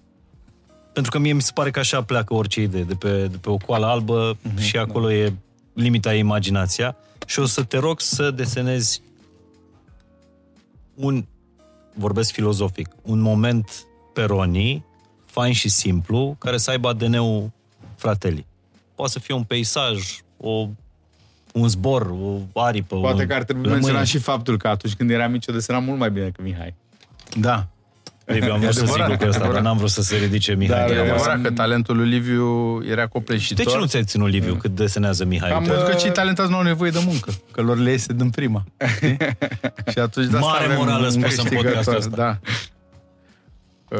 pentru 0.93 1.11
că 1.11 1.19
mie 1.19 1.33
mi 1.33 1.41
se 1.41 1.51
pare 1.53 1.71
că 1.71 1.79
așa 1.79 2.01
pleacă 2.03 2.33
orice 2.33 2.61
idee, 2.61 2.81
de 2.83 2.93
pe, 2.93 3.27
de 3.31 3.37
pe 3.41 3.49
o 3.49 3.57
coală 3.57 3.85
albă 3.85 4.37
Mhm, 4.41 4.59
și 4.61 4.77
acolo 4.77 5.11
e 5.11 5.33
limita 5.73 6.13
e 6.13 6.17
imaginația 6.17 6.95
și 7.25 7.39
o 7.39 7.45
să 7.45 7.63
te 7.63 7.77
rog 7.77 7.99
să 7.99 8.31
desenezi 8.31 9.01
un, 10.93 11.25
vorbesc 11.93 12.31
filozofic, 12.31 12.87
un 13.01 13.19
moment 13.19 13.85
pe 14.13 14.23
Ronii, 14.23 14.85
fain 15.25 15.53
și 15.53 15.69
simplu, 15.69 16.35
care 16.39 16.57
să 16.57 16.69
aibă 16.69 16.87
ADN-ul 16.87 17.51
fratelii. 17.95 18.45
Poate 18.95 19.11
să 19.11 19.19
fie 19.19 19.33
un 19.33 19.43
peisaj, 19.43 20.21
o, 20.37 20.67
un 21.53 21.67
zbor, 21.67 22.13
o 22.53 22.61
aripă. 22.61 22.99
Poate 22.99 23.21
un 23.21 23.27
că 23.27 23.33
ar 23.33 23.43
trebui 23.43 23.63
lămâie. 23.63 23.79
menționat 23.79 24.07
și 24.07 24.17
faptul 24.17 24.57
că 24.57 24.67
atunci 24.67 24.93
când 24.93 25.09
eram 25.09 25.31
mic, 25.31 25.45
eu 25.45 25.53
desenam 25.53 25.83
mult 25.83 25.99
mai 25.99 26.11
bine 26.11 26.29
că 26.29 26.41
Mihai. 26.41 26.75
Da. 27.39 27.67
Liviu, 28.25 28.51
am 28.53 28.59
vrut 28.59 28.73
să 28.73 28.79
zic 28.79 28.89
adevărat, 28.89 29.09
lucrul 29.09 29.27
ăsta, 29.27 29.39
dar 29.39 29.47
adevărat. 29.49 29.63
n-am 29.63 29.77
vrut 29.77 29.89
să 29.89 30.01
se 30.01 30.15
ridice 30.15 30.53
Mihai. 30.55 30.77
Dar 30.79 30.87
de 30.87 30.93
e 30.93 30.97
acasă. 30.99 31.13
adevărat 31.13 31.41
că 31.41 31.51
talentul 31.51 31.95
lui 31.97 32.09
Liviu 32.09 32.79
era 32.89 33.07
copleșitor. 33.07 33.65
De 33.65 33.71
ce 33.71 33.77
nu 33.77 33.85
ți-ai 33.85 34.03
ținut 34.03 34.29
Liviu 34.29 34.55
cât 34.55 34.71
desenează 34.75 35.25
Mihai? 35.25 35.49
Cam, 35.49 35.59
Uite, 35.61 35.69
Pentru 35.71 35.89
că 35.89 35.95
Uh, 35.97 36.01
cei 36.01 36.11
talentați 36.11 36.49
nu 36.49 36.55
au 36.55 36.61
nevoie 36.63 36.91
de 36.91 37.01
muncă, 37.05 37.31
că 37.51 37.61
lor 37.61 37.77
le 37.77 37.91
iese 37.91 38.13
din 38.13 38.29
prima. 38.29 38.63
știi? 38.95 39.17
și 39.91 39.99
atunci 39.99 40.27
de 40.29 40.37
asta 40.37 40.47
Mare 40.49 40.63
avem 40.65 40.77
morală 40.77 41.05
un 41.05 41.11
spusă 41.11 41.25
în 41.27 41.47
câștigător, 41.47 41.63
podcastul 41.63 41.95
ăsta. 41.95 42.15
Da. 42.15 42.39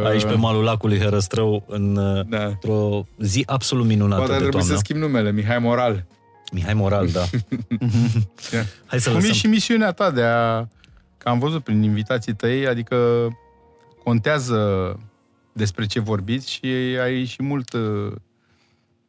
Aici 0.10 0.24
pe 0.24 0.34
Uh, 0.34 0.38
malul 0.40 0.64
lacului 0.64 1.00
Herăstrău, 1.00 1.66
în, 1.68 1.94
Da. 2.30 2.44
într-o 2.46 3.06
zi 3.20 3.44
absolut 3.46 3.86
minunată 3.86 4.16
Poate 4.18 4.34
ar 4.34 4.40
de 4.40 4.44
trebui 4.44 4.60
toamnă. 4.60 4.76
să 4.76 4.82
schimb 4.84 5.00
numele, 5.02 5.32
Mihai 5.32 5.60
Moral. 5.60 6.06
Mihai 6.52 6.74
Moral, 6.74 7.08
da. 7.08 7.22
Hai 8.86 9.00
să 9.00 9.10
Cum 9.10 9.18
e 9.18 9.22
lăsăm. 9.22 9.34
și 9.34 9.48
misiunea 9.48 9.92
ta 9.92 10.12
de 10.12 10.22
a... 10.24 10.60
Că 11.18 11.30
am 11.30 11.40
văzut 11.40 11.64
prin 11.64 11.84
invitații 11.84 12.34
tăi, 12.34 12.68
adică 12.68 12.96
contează 14.04 15.00
despre 15.54 15.86
ce 15.86 16.00
vorbiți 16.00 16.52
și 16.52 16.66
ai 17.02 17.26
și 17.26 17.44
mult, 17.44 17.74
uh, 17.74 18.12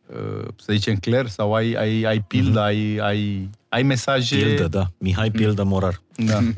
uh, 0.06 0.48
să 0.56 0.72
zicem, 0.72 0.96
clar 0.96 1.28
sau 1.28 1.54
ai, 1.54 1.72
ai, 1.72 2.02
ai 2.02 2.20
pildă, 2.20 2.60
ai, 2.60 2.96
ai, 2.96 3.50
ai 3.68 3.82
mesaje... 3.82 4.36
Pildă, 4.36 4.68
da. 4.68 4.90
Mihai 4.98 5.30
Pildă 5.30 5.62
Morar. 5.62 6.02
Da. 6.16 6.38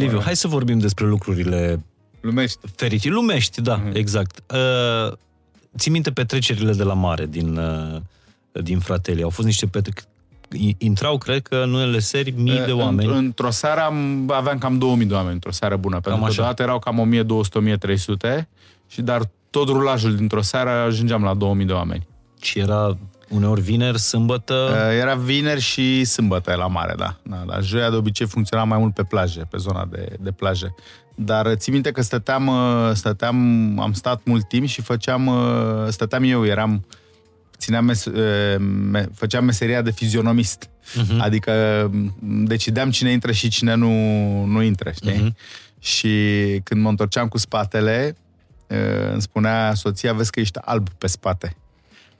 Liviu, 0.00 0.20
hai 0.20 0.36
să 0.36 0.48
vorbim 0.48 0.78
despre 0.78 1.06
lucrurile 1.06 1.84
Lumești. 2.20 2.58
fericite. 2.76 3.14
Lumești, 3.14 3.60
da, 3.60 3.82
exact. 3.92 4.52
Uh, 4.52 5.12
ții 5.78 5.90
minte 5.90 6.12
petrecerile 6.12 6.72
de 6.72 6.82
la 6.82 6.94
mare 6.94 7.26
din, 7.26 7.56
uh, 7.56 8.00
din 8.52 8.78
Fratelli. 8.78 9.22
Au 9.22 9.30
fost 9.30 9.46
niște 9.46 9.66
petre... 9.66 9.92
Intrau, 10.78 11.18
cred 11.18 11.42
că, 11.42 11.56
în 11.56 11.72
unele 11.72 11.98
seri 11.98 12.30
mii 12.30 12.62
de 12.64 12.70
În- 12.70 12.78
oameni. 12.78 13.16
Într-o 13.16 13.50
seară 13.50 13.80
am, 13.80 14.30
aveam 14.32 14.58
cam 14.58 14.78
2000 14.78 15.06
de 15.06 15.14
oameni, 15.14 15.32
într-o 15.34 15.50
seară 15.50 15.76
bună. 15.76 16.00
Pentru 16.00 16.20
că 16.20 16.26
așa. 16.26 16.34
deodată 16.36 16.62
erau 16.62 16.78
cam 16.78 17.10
1200-1300 18.40 18.48
și 18.88 19.02
dar 19.02 19.20
tot 19.50 19.68
rulajul 19.68 20.16
dintr-o 20.16 20.42
seară 20.42 20.70
ajungeam 20.70 21.22
la 21.22 21.34
2000 21.34 21.66
de 21.66 21.72
oameni. 21.72 22.06
Și 22.40 22.58
era 22.58 22.96
uneori 23.28 23.60
vineri, 23.60 23.98
sâmbătă... 23.98 24.54
Uh, 24.54 24.98
Era 25.00 25.14
vineri 25.14 25.60
și 25.60 26.04
sâmbătă 26.04 26.54
la 26.54 26.66
mare, 26.66 26.94
da. 26.96 27.16
da, 27.22 27.42
da. 27.46 27.60
Joia 27.60 27.90
de 27.90 27.96
obicei 27.96 28.26
funcționa 28.26 28.64
mai 28.64 28.78
mult 28.78 28.94
pe 28.94 29.02
plaje, 29.02 29.46
pe 29.50 29.56
zona 29.56 29.86
de, 29.90 30.16
de 30.20 30.30
plaje. 30.30 30.74
Dar 31.14 31.54
țin 31.54 31.72
minte 31.72 31.90
că 31.90 32.02
stăteam, 32.02 32.46
uh, 32.46 32.90
stăteam, 32.92 33.36
am 33.80 33.92
stat 33.92 34.20
mult 34.24 34.48
timp 34.48 34.66
și 34.66 34.82
făceam, 34.82 35.26
uh, 35.26 35.86
stăteam 35.88 36.22
eu, 36.22 36.46
eram, 36.46 36.84
țineam 37.66 37.84
mes, 37.84 38.04
uh, 38.04 38.56
me, 38.90 39.08
făceam 39.14 39.44
meseria 39.44 39.82
de 39.82 39.90
fizionomist. 39.90 40.68
Uh-huh. 40.68 41.18
Adică 41.18 41.52
m, 42.18 42.44
decideam 42.44 42.90
cine 42.90 43.10
intră 43.10 43.32
și 43.32 43.48
cine 43.48 43.74
nu, 43.74 43.90
nu 44.44 44.62
intră, 44.62 44.90
știi? 44.90 45.12
Uh-huh. 45.12 45.78
Și 45.80 46.10
când 46.64 46.82
mă 46.82 46.88
întorceam 46.88 47.28
cu 47.28 47.38
spatele, 47.38 48.16
uh, 48.66 49.10
îmi 49.12 49.22
spunea 49.22 49.74
soția, 49.74 50.12
vezi 50.12 50.30
că 50.30 50.40
ești 50.40 50.58
alb 50.64 50.88
pe 50.88 51.06
spate. 51.06 51.56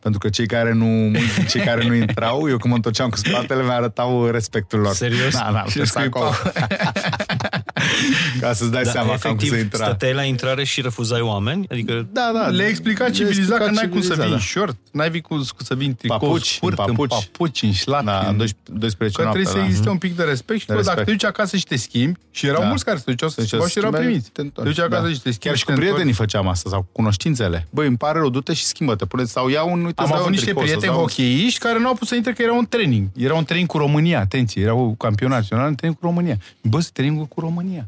Pentru 0.00 0.20
că 0.20 0.28
cei 0.28 0.46
care 0.46 0.72
nu, 0.72 1.12
cei 1.48 1.60
care 1.60 1.86
nu 1.86 1.94
intrau, 2.04 2.48
eu 2.48 2.56
când 2.56 2.64
mă 2.70 2.74
întorceam 2.74 3.08
cu 3.08 3.16
spatele, 3.16 3.62
mi 3.62 3.70
arătau 3.70 4.26
respectul 4.26 4.78
lor. 4.78 4.94
Serios? 4.94 5.34
Da, 5.34 5.50
da, 5.52 5.64
Și 5.64 5.78
pe 5.78 5.84
scuipau. 5.84 6.22
acolo. 6.22 6.52
Ca 8.40 8.52
să-ți 8.52 8.70
dai 8.70 8.84
seama 8.84 9.08
cam 9.08 9.18
cum 9.18 9.30
efectiv, 9.30 9.48
să 9.50 9.56
intra. 9.56 9.84
stăteai 9.84 10.14
la 10.14 10.22
intrare 10.22 10.64
și 10.64 10.80
refuzai 10.80 11.20
oameni? 11.20 11.66
Adică 11.70 12.06
Da, 12.12 12.30
da. 12.34 12.46
Le-ai 12.48 12.68
explicat 12.68 13.10
civilizat 13.10 13.58
că 13.58 13.70
n-ai 13.70 13.88
cum 13.88 14.00
să 14.00 14.14
vii 14.14 14.24
în 14.24 14.30
da. 14.30 14.38
short, 14.38 14.76
n-ai 14.90 15.10
vii 15.10 15.20
cu, 15.20 15.34
cu 15.36 15.62
să 15.64 15.74
vii 15.74 15.86
în 15.86 15.94
tricou 15.94 16.18
Papuci, 16.18 16.46
scurt, 16.54 16.78
în 16.78 16.84
papuci. 16.84 17.12
în 17.12 17.18
papuci, 17.32 17.62
în 17.62 17.72
șlapi. 17.72 18.04
Da, 18.04 18.18
în... 18.18 18.26
în 18.28 18.36
12, 18.36 18.56
12 18.72 19.16
Că 19.18 19.22
noapte, 19.22 19.40
trebuie 19.42 19.54
să 19.54 19.60
da. 19.60 19.64
existe 19.68 19.88
un 19.88 19.98
pic 19.98 20.16
de 20.16 20.22
respect 20.22 20.60
și 20.60 20.66
De 20.66 20.72
tu, 20.72 20.78
dacă 20.80 20.88
respect. 20.88 21.06
te 21.06 21.12
duci 21.12 21.24
acasă 21.24 21.56
și 21.56 21.64
te 21.64 21.76
schimbi, 21.76 22.18
și 22.30 22.46
erau 22.46 22.60
Da. 22.60 22.66
mulți 22.68 22.84
care 22.84 22.96
se 22.98 23.04
duceau 23.06 23.28
să 23.28 23.34
se 23.34 23.40
Deci 23.40 23.48
schimbau 23.48 23.68
și 23.68 23.78
erau 23.78 23.90
schimbai, 23.90 24.08
primiți. 24.10 24.30
te 24.30 24.40
Te 24.40 24.46
întorci, 24.46 24.66
duci 24.68 24.84
acasă 24.84 25.02
da. 25.06 25.12
și 25.12 25.20
te 25.20 25.30
schimbi. 25.30 25.38
Chiar 25.46 25.52
și 25.54 25.58
și 25.58 25.64
cu 25.64 25.70
te 25.72 25.76
prietenii 25.78 26.10
întorci. 26.10 26.30
făceam 26.30 26.48
asta, 26.48 26.70
sau 26.70 26.80
cu 26.80 26.88
cunoștințele. 26.92 27.66
Băi, 27.70 27.86
îmi 27.86 27.96
pare 27.96 28.18
rău, 28.18 28.30
du-te 28.30 28.52
și 28.54 28.64
schimbă-te. 28.64 29.04
Puneți, 29.04 29.32
sau 29.32 29.48
ia 29.48 29.62
un, 29.62 29.84
uite, 29.84 30.00
Am 30.00 30.04
îți 30.04 30.12
dau 30.12 30.14
avut 30.14 30.24
un 30.26 30.30
niște 30.30 30.44
tricou, 30.44 30.62
prieteni 30.62 30.82
să-ți 30.86 30.96
dau- 30.98 31.08
hocheiști 31.08 31.58
care 31.58 31.78
nu 31.78 31.86
au 31.86 31.92
putut 31.92 32.08
să 32.08 32.14
intre 32.14 32.32
că 32.32 32.42
era 32.42 32.52
un 32.52 32.66
training. 32.68 33.08
Era 33.16 33.34
un 33.34 33.44
training 33.44 33.70
cu 33.70 33.78
România, 33.78 34.20
atenție, 34.20 34.62
era 34.62 34.74
un 34.74 34.96
campionat 34.96 35.38
național, 35.38 35.66
un 35.68 35.74
training 35.74 36.00
cu 36.00 36.06
România. 36.06 36.36
Bă, 36.62 36.80
să 36.80 36.90
training 36.92 37.28
cu 37.28 37.40
România. 37.40 37.85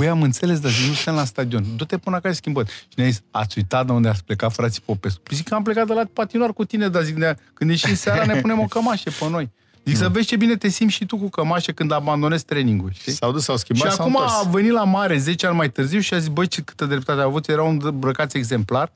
Băi, 0.00 0.08
am 0.08 0.22
înțeles, 0.22 0.60
dar 0.60 0.70
zic, 0.70 0.86
nu 0.88 0.92
suntem 0.94 1.14
la 1.14 1.24
stadion. 1.24 1.64
Du-te 1.76 1.98
până 1.98 2.16
acasă 2.16 2.34
schimbă. 2.34 2.64
Și 2.64 2.94
ne-a 2.96 3.06
zis, 3.06 3.20
ați 3.30 3.58
uitat 3.58 3.86
de 3.86 3.92
unde 3.92 4.08
ați 4.08 4.24
plecat, 4.24 4.52
frații 4.52 4.82
Popescu? 4.84 5.20
Păi 5.22 5.36
zic 5.36 5.48
că 5.48 5.54
am 5.54 5.62
plecat 5.62 5.86
de 5.86 5.92
la 5.92 6.02
patinoar 6.12 6.52
cu 6.52 6.64
tine, 6.64 6.88
dar 6.88 7.02
zic, 7.02 7.16
de 7.18 7.36
când 7.54 7.70
ieșim 7.70 7.94
seara, 7.94 8.24
ne 8.24 8.40
punem 8.40 8.58
o 8.60 8.64
cămașă 8.64 9.10
pe 9.18 9.28
noi. 9.30 9.50
Zic 9.84 9.96
să 9.96 10.08
vezi 10.08 10.26
ce 10.26 10.36
bine 10.36 10.56
te 10.56 10.68
simți 10.68 10.94
și 10.94 11.06
tu 11.06 11.16
cu 11.16 11.28
cămașă 11.28 11.72
când 11.72 11.92
abandonezi 11.92 12.44
trainingul, 12.44 12.90
știi? 12.92 13.12
S-au 13.12 13.32
dus, 13.32 13.44
s-au 13.44 13.56
schimbat, 13.56 13.90
Și 13.90 13.96
s-au 13.96 14.06
acum 14.06 14.20
întors. 14.20 14.46
a 14.46 14.48
venit 14.50 14.70
la 14.70 14.84
mare 14.84 15.18
10 15.18 15.46
ani 15.46 15.56
mai 15.56 15.70
târziu 15.70 16.00
și 16.00 16.14
a 16.14 16.18
zis, 16.18 16.28
băi, 16.28 16.46
ce 16.46 16.60
câtă 16.60 16.84
dreptate 16.86 17.20
au 17.20 17.28
avut, 17.28 17.48
erau 17.48 17.68
îmbrăcați 17.80 18.36
exemplar. 18.36 18.92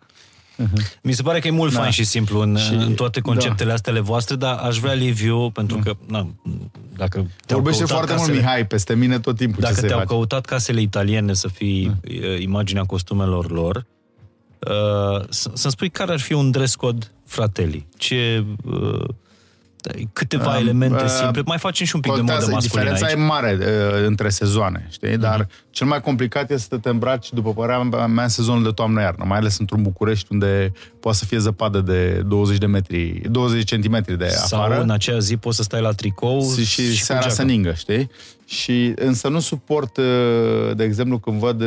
Mi 1.02 1.12
se 1.12 1.22
pare 1.22 1.38
că 1.40 1.46
e 1.46 1.50
mult 1.50 1.72
Da. 1.72 1.78
fain 1.80 1.90
și 1.90 2.04
simplu 2.04 2.40
în, 2.40 2.56
Și- 2.56 2.72
în 2.72 2.94
toate 2.94 3.20
conceptele 3.20 3.72
astea 3.72 3.92
ale 3.92 4.00
voastre, 4.00 4.36
dar 4.36 4.56
aș 4.58 4.78
vrea, 4.78 4.92
Liviu, 4.92 5.50
pentru 5.50 5.78
că, 5.78 5.92
na, 6.06 6.28
dacă 6.96 7.26
te-au 7.46 7.60
Vorbește 7.60 7.78
căutat 7.84 7.96
foarte 7.96 8.12
mult 8.14 8.20
casele- 8.26 8.38
Mihai 8.46 8.66
peste 8.66 8.94
mine 8.94 9.18
tot 9.18 9.36
timpul 9.36 9.60
Dacă 9.60 9.74
ce 9.74 9.80
se 9.80 9.86
te-au 9.86 9.98
face. 9.98 10.10
căutat 10.12 10.44
casele 10.44 10.80
italiene 10.80 11.34
să 11.34 11.48
fii 11.48 11.96
uh, 12.08 12.40
imaginea 12.40 12.82
costumelor 12.84 13.50
lor, 13.50 13.76
uh, 14.58 15.24
să- 15.28 15.50
să-mi 15.54 15.72
spui 15.72 15.90
care 15.90 16.12
ar 16.12 16.20
fi 16.20 16.32
un 16.32 16.50
dress 16.50 16.74
code 16.74 17.06
fratelli? 17.26 17.86
Ce... 17.96 18.44
Uh, 18.64 19.04
câteva 20.12 20.56
Um, 20.56 20.62
elemente 20.62 21.02
uh, 21.02 21.08
simple. 21.08 21.42
Mai 21.46 21.58
facem 21.58 21.86
și 21.86 21.94
un 21.94 22.00
pic 22.00 22.10
de 22.10 22.16
Contează, 22.16 22.40
modă 22.44 22.54
masculină 22.54 22.90
Diferența 22.92 23.16
aici. 23.18 23.24
e 23.24 23.32
mare 23.32 23.58
uh, 23.60 24.06
între 24.06 24.28
sezoane, 24.28 24.86
știi? 24.90 25.16
Dar 25.16 25.46
cel 25.70 25.86
mai 25.86 26.00
complicat 26.00 26.50
este 26.50 26.66
să 26.70 26.78
te 26.80 26.88
îmbraci, 26.88 27.32
după 27.32 27.52
părerea 27.52 27.82
mea, 27.82 28.22
în 28.22 28.28
sezonul 28.28 28.62
de 28.62 28.70
toamnă-iarnă, 28.70 29.24
mai 29.28 29.38
ales 29.38 29.58
într-un 29.58 29.82
București 29.82 30.26
unde 30.30 30.72
poate 31.00 31.18
să 31.18 31.24
fie 31.24 31.38
zăpadă 31.38 31.80
de 31.80 32.22
20 32.26 32.58
de 32.58 32.66
metri, 32.66 33.20
20 33.30 33.64
centimetri 33.64 34.18
de 34.18 34.28
Sau 34.28 34.60
afară. 34.62 34.80
în 34.82 34.90
acea 34.90 35.18
zi 35.18 35.36
poți 35.36 35.56
să 35.56 35.62
stai 35.62 35.80
la 35.80 35.90
tricou 35.92 36.52
și, 36.56 36.64
și, 36.64 36.88
cu 36.88 37.04
seara 37.04 37.20
geacă. 37.20 37.34
să 37.34 37.42
ningă, 37.42 37.72
știi? 37.72 38.10
Și 38.46 38.92
însă 38.96 39.28
nu 39.28 39.40
suport, 39.40 39.96
uh, 39.96 40.04
de 40.76 40.84
exemplu, 40.84 41.18
când 41.18 41.38
văd 41.38 41.62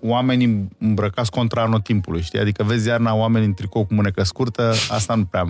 uh, 0.00 0.10
oamenii 0.10 0.68
îmbrăcați 0.78 1.30
contra 1.30 1.62
anotimpului, 1.62 2.22
știi? 2.22 2.38
Adică 2.38 2.62
vezi 2.62 2.88
iarna 2.88 3.14
oameni 3.14 3.44
în 3.44 3.54
tricou 3.54 3.84
cu 3.84 3.94
mânecă 3.94 4.22
scurtă, 4.22 4.74
asta 4.90 5.14
nu 5.14 5.24
prea 5.24 5.44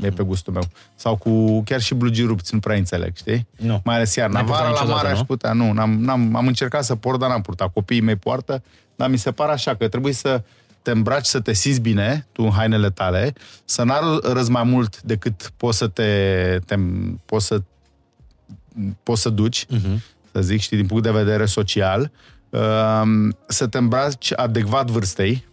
e 0.00 0.08
pe 0.08 0.22
gustul 0.22 0.52
meu. 0.52 0.62
Sau 0.94 1.16
cu 1.16 1.62
chiar 1.62 1.80
și 1.80 1.94
blugii 1.94 2.26
rupți, 2.26 2.54
nu 2.54 2.60
prea 2.60 2.76
înțeleg, 2.76 3.16
știi? 3.16 3.46
Nu. 3.56 3.80
Mai 3.84 3.94
ales 3.94 4.14
iarna. 4.14 4.34
N-ai 4.34 4.44
purtat 4.44 4.62
Vara 4.62 4.74
la 4.74 4.80
niciodată, 4.80 5.02
mare 5.02 5.14
nu? 5.14 5.20
aș 5.20 5.26
putea, 5.26 5.52
nu, 5.52 5.72
n-am, 5.72 5.90
n-am, 5.90 6.36
am 6.36 6.46
încercat 6.46 6.84
să 6.84 6.94
port, 6.94 7.18
dar 7.18 7.28
n-am 7.28 7.42
purtat. 7.42 7.72
Copiii 7.72 8.00
mei 8.00 8.16
poartă, 8.16 8.62
dar 8.96 9.10
mi 9.10 9.16
se 9.16 9.32
pare 9.32 9.52
așa 9.52 9.74
că 9.74 9.88
trebuie 9.88 10.12
să 10.12 10.42
te 10.82 10.90
îmbraci, 10.90 11.26
să 11.26 11.40
te 11.40 11.52
simți 11.52 11.80
bine, 11.80 12.26
tu 12.32 12.42
în 12.42 12.50
hainele 12.50 12.90
tale, 12.90 13.32
să 13.64 13.82
n-arăți 13.82 14.50
mai 14.50 14.62
mult 14.62 15.02
decât 15.02 15.52
poți 15.56 15.78
să 15.78 15.88
te, 15.88 16.58
te 16.66 16.74
poți 17.24 17.46
să 17.46 17.62
poți 19.02 19.22
să 19.22 19.28
duci, 19.28 19.64
uh-huh. 19.64 19.98
să 20.32 20.40
zic, 20.40 20.60
știi, 20.60 20.76
din 20.76 20.86
punct 20.86 21.02
de 21.02 21.10
vedere 21.10 21.44
social, 21.44 22.00
um, 22.00 22.10
să 23.46 23.66
te 23.66 23.78
îmbraci 23.78 24.32
adecvat 24.36 24.90
vârstei, 24.90 25.44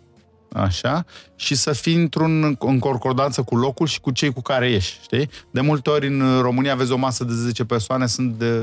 așa, 0.54 1.06
și 1.36 1.56
să 1.56 1.72
fii 1.72 1.96
într-un, 1.96 2.56
în 2.60 2.80
concordanță 2.80 3.42
cu 3.42 3.56
locul 3.56 3.88
și 3.88 4.00
cu 4.00 4.12
cei 4.12 4.34
cu 4.34 4.42
care 4.42 4.72
ești, 4.72 5.00
știi? 5.04 5.30
De 5.52 5.62
multe 5.62 5.90
ori 5.90 6.08
în 6.08 6.42
România 6.42 6.76
vezi 6.76 6.92
o 6.92 6.98
masă 6.98 7.24
de 7.24 7.34
10 7.34 7.66
persoane, 7.66 8.06
sunt 8.06 8.34
de, 8.34 8.60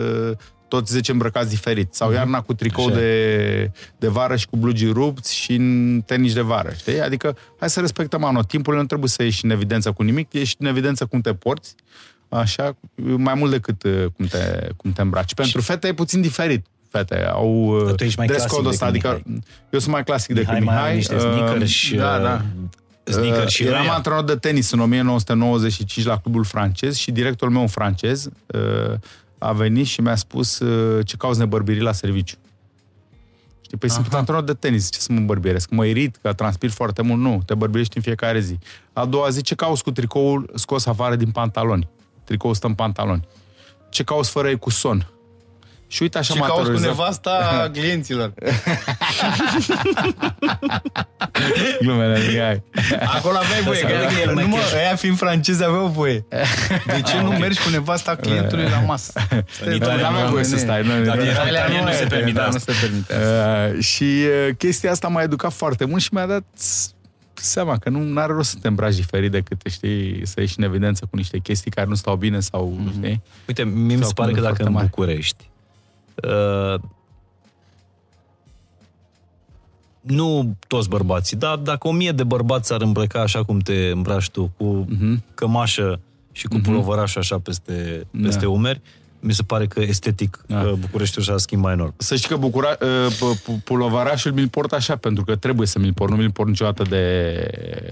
toți 0.68 0.92
10 0.92 1.12
îmbrăcați 1.12 1.48
diferit. 1.48 1.94
Sau 1.94 2.12
iarna 2.12 2.42
cu 2.42 2.54
tricou 2.54 2.86
Așa. 2.86 2.94
de, 2.94 3.70
de 3.98 4.08
vară 4.08 4.36
și 4.36 4.46
cu 4.46 4.56
blugii 4.56 4.92
rupți 4.92 5.34
și 5.34 5.54
în 5.54 6.02
tenis 6.06 6.34
de 6.34 6.40
vară, 6.40 6.72
știi? 6.76 7.00
Adică 7.00 7.36
hai 7.58 7.70
să 7.70 7.80
respectăm 7.80 8.24
anotimpul, 8.24 8.76
nu 8.76 8.84
trebuie 8.84 9.08
să 9.08 9.22
ieși 9.22 9.44
în 9.44 9.50
evidență 9.50 9.92
cu 9.92 10.02
nimic, 10.02 10.32
ești 10.32 10.56
în 10.60 10.66
evidență 10.66 11.06
cum 11.06 11.20
te 11.20 11.34
porți, 11.34 11.74
așa, 12.28 12.76
mai 13.16 13.34
mult 13.34 13.50
decât 13.50 13.82
uh, 13.82 14.04
cum 14.16 14.26
te, 14.26 14.68
cum 14.76 14.92
te 14.92 15.02
îmbraci. 15.02 15.34
Pentru 15.34 15.60
fete 15.60 15.88
e 15.88 15.94
puțin 15.94 16.20
diferit. 16.20 16.66
Fete 16.96 17.24
au 17.26 17.76
uh, 17.76 17.84
Dar 17.84 17.94
tu 17.94 18.04
ești 18.04 18.18
mai 18.18 18.26
dress 18.26 18.40
clasic 18.40 18.56
code 18.58 18.68
ăsta, 18.72 18.90
decât 18.90 19.10
adică 19.10 19.40
eu 19.70 19.78
sunt 19.78 19.92
mai 19.92 20.04
clasic 20.04 20.34
decât 20.34 20.48
Mihai 20.52 20.60
mai 20.64 20.74
Mihai. 20.74 20.86
are 20.88 20.96
niște 20.96 21.14
uh, 21.14 21.20
sneakers 21.20 21.70
și... 21.70 21.94
da, 21.96 22.18
da. 22.18 22.42
Sneakers 23.12 23.52
și 23.52 23.62
Uh, 23.62 23.68
Eram 23.68 23.80
răia. 23.80 23.92
antrenor 23.94 24.24
de 24.24 24.34
tenis 24.36 24.70
în 24.70 24.80
1995 24.80 26.06
la 26.06 26.18
clubul 26.18 26.44
francez 26.44 26.96
și 26.96 27.10
directorul 27.12 27.52
meu, 27.52 27.62
un 27.62 27.68
francez, 27.68 28.28
uh, 28.46 28.94
a 29.38 29.52
venit 29.52 29.86
și 29.86 30.00
mi-a 30.00 30.14
spus 30.16 30.58
uh, 30.58 31.06
ce 31.06 31.16
cauți 31.16 31.38
nebărbirii 31.38 31.82
la 31.82 31.92
serviciu. 31.92 32.36
Știi, 33.60 33.78
păi 33.78 33.88
sunt 33.90 34.14
antrenor 34.14 34.42
de 34.44 34.52
tenis, 34.52 34.90
ce 34.90 34.98
să 34.98 35.12
mă 35.12 35.20
bărbieresc? 35.20 35.70
Mă 35.70 35.84
irit, 35.84 36.16
că 36.22 36.32
transpir 36.32 36.70
foarte 36.70 37.02
mult? 37.02 37.20
Nu, 37.20 37.42
te 37.46 37.54
bărbirești 37.54 37.96
în 37.96 38.02
fiecare 38.02 38.40
zi. 38.40 38.58
A 38.92 39.04
doua 39.04 39.28
zi, 39.28 39.42
ce 39.42 39.54
cauți 39.54 39.82
cu 39.82 39.90
tricoul 39.90 40.50
scos 40.54 40.86
afară 40.86 41.16
din 41.16 41.30
pantaloni? 41.30 41.88
Tricoul 42.24 42.54
stă 42.54 42.66
în 42.66 42.74
pantaloni. 42.74 43.28
Ce 43.88 44.02
cauți 44.02 44.30
fără 44.30 44.48
ei 44.48 44.58
cu 44.58 44.70
son? 44.70 45.10
Și 45.88 46.02
uite 46.02 46.18
așa 46.18 46.32
Și 46.34 46.38
m-a 46.40 46.46
cauți 46.46 46.60
cu 46.62 46.66
terorizat. 46.66 46.96
nevasta 46.96 47.30
clienților. 47.74 48.32
Glumele, 51.80 52.18
Mihai. 52.28 52.62
Acolo 53.16 53.36
aveai 53.36 53.62
voie, 53.62 53.78
să 53.78 53.86
vede 53.86 54.14
că 54.14 54.20
el 54.20 54.26
că 54.26 54.34
mai 54.34 54.44
nu 54.44 54.48
mă, 54.50 54.56
cash. 54.56 54.74
aia 54.74 54.96
fiind 54.96 55.16
francezi 55.16 55.64
aveau 55.64 55.86
voie. 55.86 56.24
De 56.86 57.00
ce 57.04 57.20
nu 57.20 57.26
ok. 57.26 57.38
mergi 57.38 57.62
cu 57.62 57.68
nevasta 57.70 58.14
clientului 58.14 58.64
la 58.68 58.78
masă? 58.78 59.12
În 59.64 59.74
Italia 59.74 60.02
N-aveai 60.02 60.22
nu, 60.22 60.28
voie 60.30 60.42
nu, 60.42 60.48
să 60.48 60.54
nu. 60.54 60.60
stai. 60.60 60.82
Nu, 60.82 61.04
Dacă 61.04 61.18
nu. 61.18 61.24
era 61.24 61.32
Italia 61.32 61.58
italian, 61.58 61.84
nu 61.84 61.90
se 61.90 62.02
e, 62.02 62.06
permite 62.06 62.38
da, 62.38 62.46
asta. 62.46 62.62
Nu 62.66 62.72
se 62.72 62.86
permite. 62.86 63.14
Uh, 63.14 63.82
și 63.82 64.02
uh, 64.48 64.54
chestia 64.58 64.90
asta 64.90 65.08
m-a 65.08 65.22
educat 65.22 65.52
foarte 65.52 65.84
mult 65.84 66.02
și 66.02 66.08
mi-a 66.12 66.26
dat 66.26 66.44
seama 67.34 67.78
că 67.78 67.88
nu 67.88 68.20
are 68.20 68.32
rost 68.32 68.50
să 68.50 68.56
te 68.60 68.68
îmbraci 68.68 68.94
diferit 68.94 69.30
decât 69.30 69.60
știi, 69.70 70.20
să 70.26 70.40
ieși 70.40 70.54
în 70.58 70.64
evidență 70.64 71.06
cu 71.10 71.16
niște 71.16 71.38
chestii 71.38 71.70
care 71.70 71.86
nu 71.86 71.94
stau 71.94 72.16
bine 72.16 72.40
sau 72.40 72.78
mm-hmm. 72.80 72.92
știi? 72.92 73.22
Uite, 73.48 73.64
mie 73.64 73.94
mi 73.94 74.00
Sau 74.00 74.08
se 74.08 74.14
pare 74.14 74.32
că 74.32 74.40
foarte 74.40 74.56
dacă 74.56 74.68
în 74.68 74.72
mari. 74.74 74.86
București 74.88 75.50
uh, 76.22 76.80
nu 80.00 80.56
toți 80.66 80.88
bărbații, 80.88 81.36
dar 81.36 81.56
dacă 81.56 81.88
o 81.88 81.92
mie 81.92 82.10
de 82.12 82.24
bărbați 82.24 82.72
ar 82.72 82.82
îmbrăca 82.82 83.20
așa 83.20 83.44
cum 83.44 83.58
te 83.58 83.88
îmbraci 83.92 84.30
tu, 84.30 84.50
cu 84.56 84.64
Mhm. 84.88 85.22
cămașă 85.34 86.00
și 86.32 86.46
cu 86.46 86.56
pulovăraș 86.62 87.16
așa 87.16 87.38
peste, 87.38 88.06
peste 88.22 88.44
Da. 88.44 88.48
umeri, 88.48 88.80
mi 89.20 89.32
se 89.32 89.42
pare 89.42 89.66
că 89.66 89.80
estetic 89.80 90.44
Da. 90.46 90.60
uh, 90.60 90.72
Bucureștiul 90.72 91.24
și-a 91.24 91.36
schimbat 91.36 91.72
enorm. 91.72 91.94
Să 91.96 92.16
știi 92.16 92.28
că 92.28 92.36
Bucura, 92.36 92.68
uh, 92.80 93.12
p- 93.12 93.40
p- 93.40 93.64
pulovarașul 93.64 94.32
mi-l 94.32 94.48
port 94.48 94.72
așa, 94.72 94.96
pentru 94.96 95.24
că 95.24 95.36
trebuie 95.36 95.66
să 95.66 95.78
mi-l 95.78 95.92
port, 95.92 96.10
nu 96.10 96.16
mi-l 96.16 96.30
port 96.30 96.48
niciodată 96.48 96.82
de... 96.82 97.32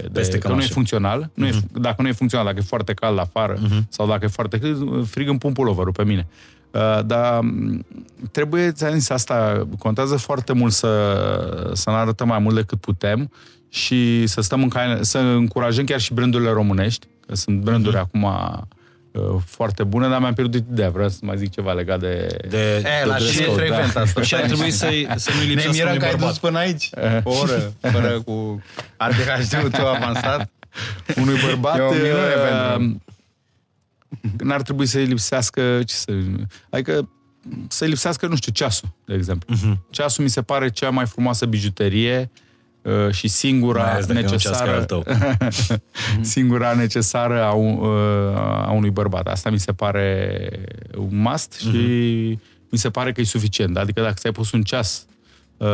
de 0.01 0.09
Peste 0.13 0.37
că 0.37 0.47
nu 0.47 0.53
e 0.53 0.55
cămașă. 0.57 0.73
funcțional. 0.73 1.29
Nu 1.33 1.45
e, 1.47 1.51
dacă 1.73 2.01
nu 2.01 2.07
e 2.07 2.11
funcțional, 2.11 2.45
dacă 2.45 2.57
e 2.59 2.63
foarte 2.67 2.93
cald 2.93 3.19
afară 3.19 3.57
sau 3.89 4.07
dacă 4.07 4.25
e 4.25 4.27
foarte 4.27 4.59
cald, 4.59 5.07
frig 5.07 5.27
îmi 5.27 5.37
pun 5.39 5.53
puloverul 5.53 5.91
pe 5.91 6.03
mine. 6.03 6.27
Uh, 6.75 6.99
dar 7.05 7.39
m, 7.39 7.85
trebuie, 8.31 8.71
ți-am 8.71 8.93
zis, 8.93 9.09
asta 9.09 9.67
contează 9.79 10.15
foarte 10.15 10.53
mult 10.53 10.73
să, 10.73 11.71
să 11.73 11.89
ne 11.89 11.95
arătăm 11.95 12.27
mai 12.27 12.39
mult 12.39 12.55
decât 12.55 12.79
putem 12.79 13.31
și 13.69 14.27
să 14.27 14.41
stăm 14.41 14.61
în 14.61 14.69
caine, 14.69 15.03
să 15.03 15.17
încurajăm 15.17 15.83
chiar 15.85 15.99
și 15.99 16.13
brandurile 16.13 16.49
românești, 16.51 17.07
că 17.27 17.35
sunt 17.35 17.59
branduri 17.61 17.97
acum 17.97 18.23
uh, 18.23 19.21
foarte 19.45 19.83
bune, 19.83 20.07
dar 20.07 20.19
mi-am 20.19 20.33
pierdut 20.33 20.65
ideea, 20.71 20.89
vreau 20.89 21.09
să 21.09 21.17
mai 21.21 21.37
zic 21.37 21.51
ceva 21.51 21.73
legat 21.73 21.99
de... 21.99 22.37
De, 22.49 22.83
E, 23.01 23.05
la 23.05 23.17
de 23.17 23.23
și 23.23 23.29
e 23.29 23.35
dress 23.35 23.47
code, 23.47 23.61
frecvent 23.61 23.95
asta. 23.95 24.21
Și 24.21 24.35
ar 24.35 24.41
trebui 24.41 24.71
să-i, 24.71 25.07
să 25.15 25.31
nu-i 25.35 25.45
Ne 25.45 25.51
lipsească 25.53 25.71
mirăm 25.71 25.87
unui 25.87 25.99
că 25.99 26.05
ai 26.05 26.11
dus 26.11 26.19
bărbat. 26.19 26.37
până 26.37 26.57
aici 26.57 26.89
o 27.23 27.31
oră, 27.41 27.73
fără 27.81 28.21
cu 28.25 28.63
ADHD-ul 28.97 29.69
tău 29.77 29.87
avansat. 29.87 30.49
unui 31.15 31.35
bărbat 31.45 31.77
E 31.77 31.81
o 31.81 31.91
minune 31.91 32.09
uh, 32.09 32.49
pentru- 32.49 33.01
n-ar 34.43 34.61
trebui 34.61 34.85
să-i 34.85 35.05
lipsească 35.05 35.61
ce 35.85 35.93
să, 35.93 36.11
adică 36.69 37.09
să-i 37.67 37.87
lipsească, 37.87 38.27
nu 38.27 38.35
știu, 38.35 38.51
ceasul, 38.51 38.89
de 39.05 39.13
exemplu. 39.13 39.55
Mhm. 39.61 39.85
Ceasul 39.89 40.23
mi 40.23 40.29
se 40.29 40.41
pare 40.41 40.69
cea 40.69 40.89
mai 40.89 41.05
frumoasă 41.05 41.45
bijuterie 41.45 42.31
uh, 42.81 43.11
și 43.11 43.27
singura 43.27 43.81
Mai 43.83 43.91
ales 43.91 44.05
dacă 44.05 44.19
e 44.19 44.21
un 44.21 44.27
ceas 44.27 44.43
ca 44.43 44.49
necesară 44.49 44.77
al 44.77 44.85
tău. 44.85 45.03
singura 46.21 46.73
necesară 46.73 47.43
a, 47.43 47.51
un, 47.51 47.77
uh, 47.77 48.35
a 48.37 48.71
unui 48.71 48.89
bărbat. 48.89 49.27
Asta 49.27 49.49
mi 49.49 49.59
se 49.59 49.71
pare 49.73 50.49
un 50.97 51.09
must 51.21 51.53
și 51.53 51.67
Mhm. 51.67 52.41
mi 52.71 52.77
se 52.77 52.89
pare 52.89 53.11
că 53.11 53.21
e 53.21 53.23
suficient. 53.23 53.77
Adică 53.77 54.01
dacă 54.01 54.13
ți-ai 54.13 54.33
pus 54.33 54.51
un 54.51 54.61
ceas 54.61 55.05
uh, 55.57 55.67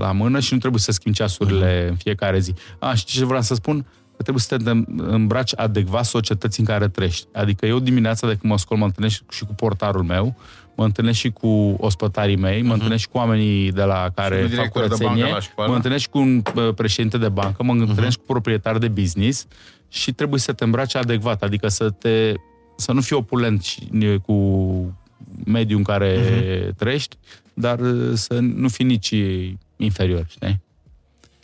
la 0.00 0.12
mână 0.12 0.40
și 0.40 0.52
nu 0.52 0.58
trebuie 0.58 0.80
să 0.80 0.92
schimbi 0.92 1.16
ceasurile 1.18 1.80
Mhm. 1.80 1.90
în 1.90 1.96
fiecare 1.96 2.38
zi. 2.38 2.54
A, 2.78 2.94
știi 2.94 3.18
ce 3.18 3.24
vreau 3.24 3.42
să 3.42 3.54
spun? 3.54 3.86
Că 4.18 4.24
trebuie 4.24 4.44
să 4.44 4.56
te 4.56 4.70
îmbraci 4.96 5.52
adecvat 5.56 6.04
societății 6.04 6.62
în 6.62 6.68
care 6.68 6.88
trăiești. 6.88 7.26
Adică 7.32 7.66
eu 7.66 7.78
dimineața 7.78 8.26
de 8.26 8.36
când 8.36 8.52
mă 8.52 8.58
scol, 8.58 8.76
mă 8.76 8.84
întâlnesc 8.84 9.22
și 9.30 9.44
cu 9.44 9.54
portarul 9.54 10.02
meu, 10.02 10.34
mă 10.76 10.84
întâlnesc 10.84 11.18
și 11.18 11.30
cu 11.30 11.76
ospătarii 11.78 12.36
mei, 12.36 12.62
mă 12.62 12.72
întâlnesc 12.72 13.00
și 13.00 13.08
cu 13.08 13.16
oamenii 13.16 13.72
de 13.72 13.82
la 13.82 14.10
care 14.14 14.36
cu 14.36 14.40
fac 14.40 14.50
directorul 14.50 14.88
de 14.88 14.94
curățenie, 14.94 15.22
bancă 15.22 15.34
la 15.34 15.40
școală. 15.40 15.70
mă 15.70 15.76
întâlnesc 15.76 16.02
și 16.02 16.08
cu 16.08 16.18
un 16.18 16.42
uh, 16.54 16.74
președinte 16.74 17.18
de 17.18 17.28
bancă, 17.28 17.62
mă 17.62 17.72
întâlnesc 17.72 18.18
cu 18.18 18.24
proprietari 18.26 18.80
de 18.80 18.88
business 18.88 19.46
și 19.88 20.12
trebuie 20.12 20.40
să 20.40 20.52
te 20.52 20.64
îmbraci 20.64 20.94
adecvat, 20.94 21.42
adică 21.42 21.68
să 21.68 21.90
te 21.90 22.34
să 22.76 22.92
nu 22.92 23.00
fii 23.00 23.16
opulent 23.16 23.62
și, 23.62 23.88
cu 24.26 24.34
mediul 25.44 25.78
în 25.78 25.84
care 25.84 26.20
trăiești, 26.76 27.16
dar 27.54 27.78
uh, 27.78 28.10
să 28.14 28.38
nu 28.38 28.68
fii 28.68 28.84
nici 28.84 29.14
inferior, 29.76 30.26
știi? 30.28 30.60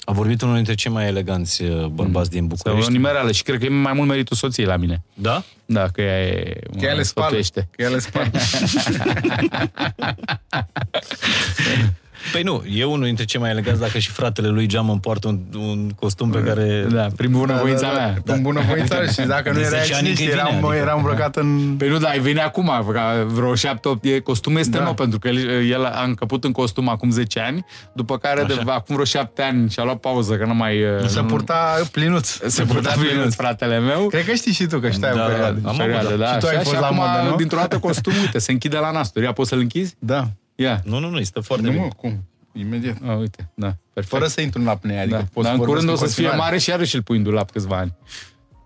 A 0.05 0.13
vorbit 0.13 0.43
unul 0.43 0.55
dintre 0.55 0.75
cei 0.75 0.93
mai 0.93 1.07
eleganți 1.07 1.63
uh, 1.63 1.87
bărbați 1.87 2.31
din 2.31 2.39
Sau 2.39 2.49
București. 2.49 2.89
o 2.91 2.93
nimereală 2.93 3.33
și 3.33 3.43
cred 3.43 3.59
că 3.59 3.65
e 3.65 3.69
mai 3.69 3.93
mult 3.93 4.09
meritul 4.09 4.37
soției 4.37 4.67
la 4.67 4.77
mine. 4.77 5.03
Da? 5.15 5.43
Da, 5.65 5.89
că 5.89 6.01
ea 6.03 6.27
e... 6.27 6.61
Că 6.79 6.85
ea 6.85 6.95
le 6.95 7.03
spală. 7.03 7.27
sfătuiește. 7.27 7.69
Că 7.71 7.83
ea 7.83 7.89
le 7.89 7.99
spală. 7.99 8.31
Păi 12.35 12.43
nu, 12.43 12.63
e 12.75 12.85
unul 12.85 13.05
dintre 13.05 13.25
cei 13.25 13.41
mai 13.41 13.51
eleganți 13.51 13.81
dacă 13.81 13.99
și 13.99 14.11
fratele 14.11 14.49
lui 14.49 14.67
Geamăn 14.67 14.99
poartă 14.99 15.29
un, 15.29 15.39
un 15.59 15.91
costum 15.91 16.31
pe 16.31 16.43
care... 16.43 16.87
Da, 16.91 17.07
prin 17.17 17.31
bunăvoința 17.31 17.91
mea. 17.93 18.17
În 18.25 18.43
bunăvoința 18.43 19.05
și 19.07 19.21
dacă 19.21 19.49
nu 19.51 19.55
De 19.55 19.61
era 19.61 19.69
10 19.69 19.77
ani 19.77 19.91
acționist, 19.93 20.17
că-i 20.17 20.27
vine, 20.27 20.39
eram, 20.41 20.55
adică. 20.65 20.75
eram 20.75 20.99
îmbrăcat 20.99 21.37
în... 21.37 21.75
Păi 21.79 21.89
nu, 21.89 21.99
da, 21.99 22.11
vine 22.21 22.41
acum, 22.41 22.73
ca 22.93 23.25
vreo 23.27 23.55
șapte, 23.55 23.89
opt, 23.89 24.05
e, 24.05 24.19
costumul 24.19 24.59
este 24.59 24.77
Da. 24.77 24.83
nou, 24.85 24.95
pentru 24.95 25.19
că 25.19 25.29
el, 25.29 25.71
el 25.71 25.85
a 25.85 26.03
încăput 26.07 26.45
în 26.45 26.53
costum 26.53 26.89
acum 26.89 27.11
10 27.11 27.41
ani, 27.41 27.65
după 27.93 28.19
care 28.19 28.43
de, 28.43 28.53
Așa. 28.53 28.73
acum 28.73 28.95
vreo 28.95 29.05
șapte 29.05 29.43
ani 29.43 29.71
și-a 29.71 29.83
luat 29.85 29.97
pauză, 29.99 30.35
că 30.37 30.45
nu 30.45 30.55
mai... 30.55 30.77
Se 31.07 31.21
nu- 31.21 31.27
purta 31.27 31.81
plinuț. 31.93 32.29
se 32.47 32.63
purta 32.63 32.95
bine 32.99 33.25
fratele 33.29 33.79
meu. 33.79 34.07
Cred 34.07 34.25
că 34.25 34.33
știi 34.33 34.53
și 34.53 34.67
tu 34.67 34.79
că 34.79 34.89
știi 34.91 35.01
Da, 35.01 35.11
o 35.25 35.27
perioadă. 35.27 35.59
am 35.65 35.77
Perioadă, 35.77 36.07
avut, 36.07 36.19
da. 36.19 36.33
Și 36.33 36.39
tu 36.39 36.47
ai 36.47 36.53
așa, 36.55 36.63
fost 36.63 36.75
și 36.75 36.81
la 36.81 36.87
acum, 36.87 36.97
modă, 36.97 37.29
nu? 37.31 37.37
dintr-o 37.37 37.57
dată 37.59 37.79
costumul, 37.79 38.19
uite, 38.21 38.39
se 38.39 38.53
închide 38.53 38.77
la 38.77 38.91
nasturi. 38.91 39.25
Ia, 39.25 39.33
poți 39.33 39.49
să-l 39.49 39.59
închizi? 39.59 39.95
Da. 39.99 40.29
Ia. 40.55 40.83
Nu, 40.85 40.99
nu, 40.99 41.09
nu, 41.09 41.19
este 41.19 41.41
foarte 41.41 41.65
Nu, 41.67 41.71
bine. 41.73 41.83
mă, 41.83 41.89
cum? 41.97 42.25
Imediat. 42.53 42.97
A, 43.07 43.13
uite, 43.13 43.51
da, 43.55 43.77
perfect. 43.93 44.15
Fără 44.17 44.27
să 44.27 44.41
intru 44.41 44.61
în 44.61 44.69
apnea, 44.69 45.01
adică 45.01 45.17
da. 45.17 45.23
poți 45.33 45.47
Dar 45.47 45.53
în 45.53 45.59
vorbesc 45.59 45.69
curând 45.81 45.89
o 45.89 46.03
în 46.03 46.09
să 46.09 46.15
fie 46.15 46.15
continuare. 46.23 46.37
mare 46.51 46.59
și 46.59 46.71
iarăși 46.71 46.95
îl 46.97 47.03
pui 47.03 47.17
în 47.17 47.23
dulap 47.23 47.51
câțiva 47.51 47.77
ani. 47.77 47.95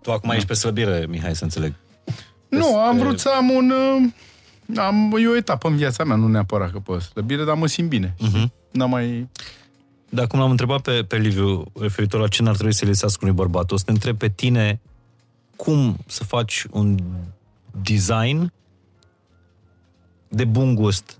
Tu 0.02 0.12
acum 0.12 0.30
ești 0.30 0.46
pe 0.46 0.54
slăbire, 0.54 1.06
Mihai, 1.08 1.36
să 1.36 1.44
înțeleg. 1.44 1.74
Nu, 2.48 2.76
am 2.78 2.90
Despre- 2.90 3.08
vrut 3.08 3.20
să 3.20 3.30
am 3.36 3.50
un... 3.50 3.70
uh, 3.70 4.12
Am, 4.76 5.14
e 5.22 5.26
o 5.28 5.36
etapă 5.36 5.68
în 5.68 5.76
viața 5.76 6.04
mea, 6.04 6.16
nu 6.16 6.28
neapărat 6.28 6.70
că 6.72 6.78
pe 6.78 6.98
slăbire, 6.98 7.44
dar 7.44 7.56
mă 7.56 7.66
simt 7.66 7.88
bine. 7.88 8.14
Mhm. 8.18 8.52
N-am 8.72 8.90
mai... 8.90 9.28
Dar 10.08 10.26
cum 10.26 10.38
l-am 10.38 10.50
întrebat 10.50 10.80
pe, 10.80 11.04
pe 11.08 11.16
Liviu 11.16 11.64
referitor 11.80 12.20
la 12.20 12.28
ce 12.28 12.42
n-ar 12.42 12.54
trebui 12.54 12.72
să 12.74 12.84
lăsați 12.86 13.18
unui 13.22 13.34
bărbat, 13.34 13.70
o 13.70 13.76
să 13.76 13.84
te 13.84 13.90
întreb 13.90 14.16
pe 14.16 14.28
tine 14.28 14.80
cum 15.56 15.96
să 16.06 16.24
faci 16.24 16.64
un 16.70 16.98
design 17.82 18.52
de 20.28 20.44
bun 20.44 20.74
gust. 20.74 21.17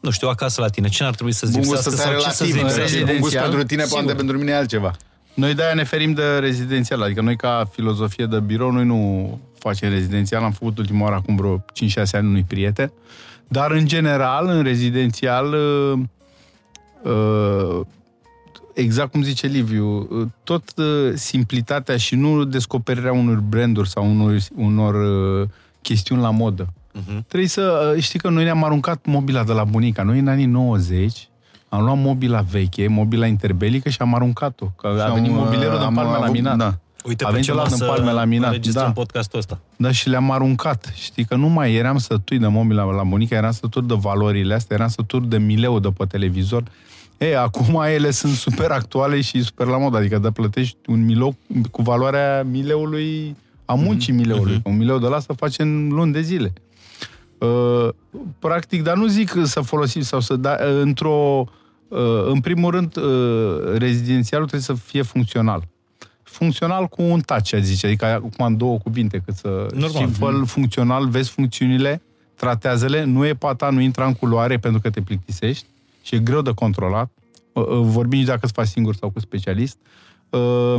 Nu 0.00 0.10
știu, 0.10 0.28
acasă 0.28 0.60
la 0.60 0.68
tine, 0.68 0.88
ce 0.88 1.02
n-ar 1.02 1.14
trebui 1.14 1.32
să-ți 1.32 1.52
Bun 1.52 1.60
gust 1.60 1.72
lipsească 1.72 1.90
să 1.90 2.08
se 2.08 2.16
sau 2.18 2.30
ce 2.30 2.36
să-ți 2.36 2.52
relativ. 2.52 2.64
lipsească? 2.64 2.98
Bun 3.06 3.06
gust 3.06 3.32
Rezidențial? 3.32 3.42
pentru 3.42 3.66
tine, 3.66 3.82
poate 3.82 4.00
Sigur. 4.00 4.14
pentru 4.14 4.38
mine 4.38 4.50
e 4.50 4.56
altceva. 4.56 4.92
Noi 5.34 5.54
de-aia 5.54 5.74
ne 5.74 5.84
ferim 5.84 6.12
de 6.12 6.38
rezidențial, 6.38 7.02
adică 7.02 7.20
noi 7.20 7.36
ca 7.36 7.68
filozofie 7.72 8.26
de 8.26 8.40
birou, 8.40 8.70
noi 8.70 8.84
nu 8.84 9.40
facem 9.58 9.90
rezidențial, 9.90 10.42
am 10.42 10.52
făcut 10.52 10.78
ultima 10.78 11.02
oară 11.02 11.14
acum 11.14 11.36
vreo 11.36 11.58
5-6 11.58 12.10
ani 12.12 12.26
unui 12.26 12.44
prieten, 12.48 12.92
dar 13.48 13.70
în 13.70 13.86
general, 13.86 14.46
în 14.48 14.62
rezidențial, 14.62 15.54
uh, 15.54 15.98
uh, 17.12 17.80
exact 18.74 19.10
cum 19.10 19.22
zice 19.22 19.46
Liviu, 19.46 20.08
uh, 20.10 20.26
tot 20.44 20.72
uh, 20.76 21.12
simplitatea 21.14 21.96
și 21.96 22.14
nu 22.14 22.44
descoperirea 22.44 23.12
unor 23.12 23.38
branduri 23.38 23.88
sau 23.88 24.10
unor, 24.10 24.36
unor 24.56 24.94
uh, 25.40 25.48
chestiuni 25.82 26.22
la 26.22 26.30
modă. 26.30 26.72
Mhm. 26.92 27.24
Trebuie 27.28 27.48
să, 27.48 27.92
uh, 27.96 28.02
știi 28.02 28.18
că 28.18 28.28
noi 28.28 28.44
ne-am 28.44 28.64
aruncat 28.64 29.04
mobila 29.06 29.44
de 29.44 29.52
la 29.52 29.64
bunica. 29.64 30.02
Noi 30.02 30.18
în 30.18 30.28
anii 30.28 30.46
90 30.46 31.28
am 31.68 31.84
luat 31.84 31.96
mobila 31.98 32.40
veche, 32.40 32.88
mobila 32.88 33.26
interbelică 33.26 33.88
și 33.88 33.96
am 34.00 34.14
aruncat-o. 34.14 34.66
Că 34.76 34.86
a 34.86 35.06
Și 35.06 35.12
venit 35.14 35.30
am, 35.30 35.36
mobilierul 35.36 35.76
din 35.76 35.86
am 35.86 35.94
palme 35.94 36.10
avut- 36.10 36.24
laminat. 36.24 36.56
da. 36.56 36.74
Uite 37.04 37.24
A 37.24 37.26
pe 37.26 37.32
venit 37.32 37.46
ce 37.46 37.52
ăla 37.52 37.62
din 37.66 37.70
masă 37.78 37.84
palme 37.84 38.12
laminat, 38.12 38.46
înregistrăm 38.48 38.84
da. 38.86 38.92
podcastul 38.92 39.38
ăsta. 39.38 39.58
Da, 39.76 39.90
și 39.92 40.08
le-am 40.08 40.30
aruncat. 40.30 40.92
Știi 40.94 41.24
că 41.24 41.36
nu 41.36 41.48
mai 41.48 41.74
eram 41.74 41.98
sătui 41.98 42.38
de 42.38 42.46
mobila 42.46 42.82
la 42.84 43.02
bunica, 43.02 43.36
eram 43.36 43.50
sături 43.50 43.86
de 43.86 43.94
valorile 43.98 44.54
astea, 44.54 44.76
eram 44.76 44.88
sături 44.88 45.28
de 45.28 45.38
mileu 45.38 45.78
de 45.78 45.88
pe 45.96 46.04
televizor. 46.04 46.62
E, 47.18 47.36
acum 47.38 47.82
ele 47.94 48.10
sunt 48.10 48.32
super 48.32 48.70
actuale 48.70 49.20
și 49.20 49.42
super 49.42 49.66
la 49.66 49.78
modă, 49.78 49.96
adică 49.96 50.18
de 50.18 50.30
plătești 50.30 50.76
un 50.86 51.04
milou 51.04 51.36
cu 51.70 51.82
valoarea 51.82 52.42
mileului, 52.42 53.36
a 53.64 53.74
muncii 53.74 54.12
mileului. 54.12 54.60
Un 54.64 54.76
mileu 54.76 54.98
de 54.98 55.06
la 55.06 55.18
să 55.20 55.32
faci 55.32 55.58
în 55.58 55.88
luni 55.88 56.12
de 56.12 56.20
zile. 56.20 56.52
Uh, 57.40 57.88
practic, 58.38 58.82
dar 58.82 58.96
nu 58.96 59.06
zic 59.06 59.34
să 59.42 59.60
folosim 59.60 60.02
sau 60.02 60.20
să 60.20 60.36
da, 60.36 60.50
uh, 60.60 60.80
într-o 60.80 61.44
uh, 61.88 61.98
în 62.26 62.40
primul 62.40 62.70
rând 62.70 62.96
uh, 62.96 63.76
rezidențialul 63.76 64.46
trebuie 64.46 64.76
să 64.76 64.84
fie 64.84 65.02
funcțional. 65.02 65.62
Funcțional 66.22 66.86
cu 66.86 67.02
un 67.02 67.20
touch, 67.20 67.54
aș 67.54 67.60
zice, 67.60 67.86
adică 67.86 68.04
acum 68.04 68.46
în 68.46 68.56
două 68.56 68.78
cuvinte, 68.78 69.22
cât 69.24 69.34
să 69.34 69.66
Normal. 69.74 70.06
și 70.06 70.12
fă 70.12 70.42
funcțional, 70.44 71.08
vezi 71.08 71.30
funcțiunile, 71.30 72.02
tratează-le, 72.34 73.04
nu 73.04 73.26
e 73.26 73.34
pata, 73.34 73.70
nu 73.70 73.80
intra 73.80 74.06
în 74.06 74.14
culoare 74.14 74.58
pentru 74.58 74.80
că 74.80 74.90
te 74.90 75.00
plictisești 75.00 75.66
și 76.02 76.14
e 76.14 76.18
greu 76.18 76.42
de 76.42 76.52
controlat. 76.54 77.10
Uh, 77.52 77.66
uh, 77.66 77.78
Vorbim 77.82 78.18
nici 78.18 78.28
dacă 78.28 78.40
îți 78.42 78.52
faci 78.52 78.66
singur 78.66 78.94
sau 78.94 79.10
cu 79.10 79.20
specialist. 79.20 79.78
Uh, 80.30 80.74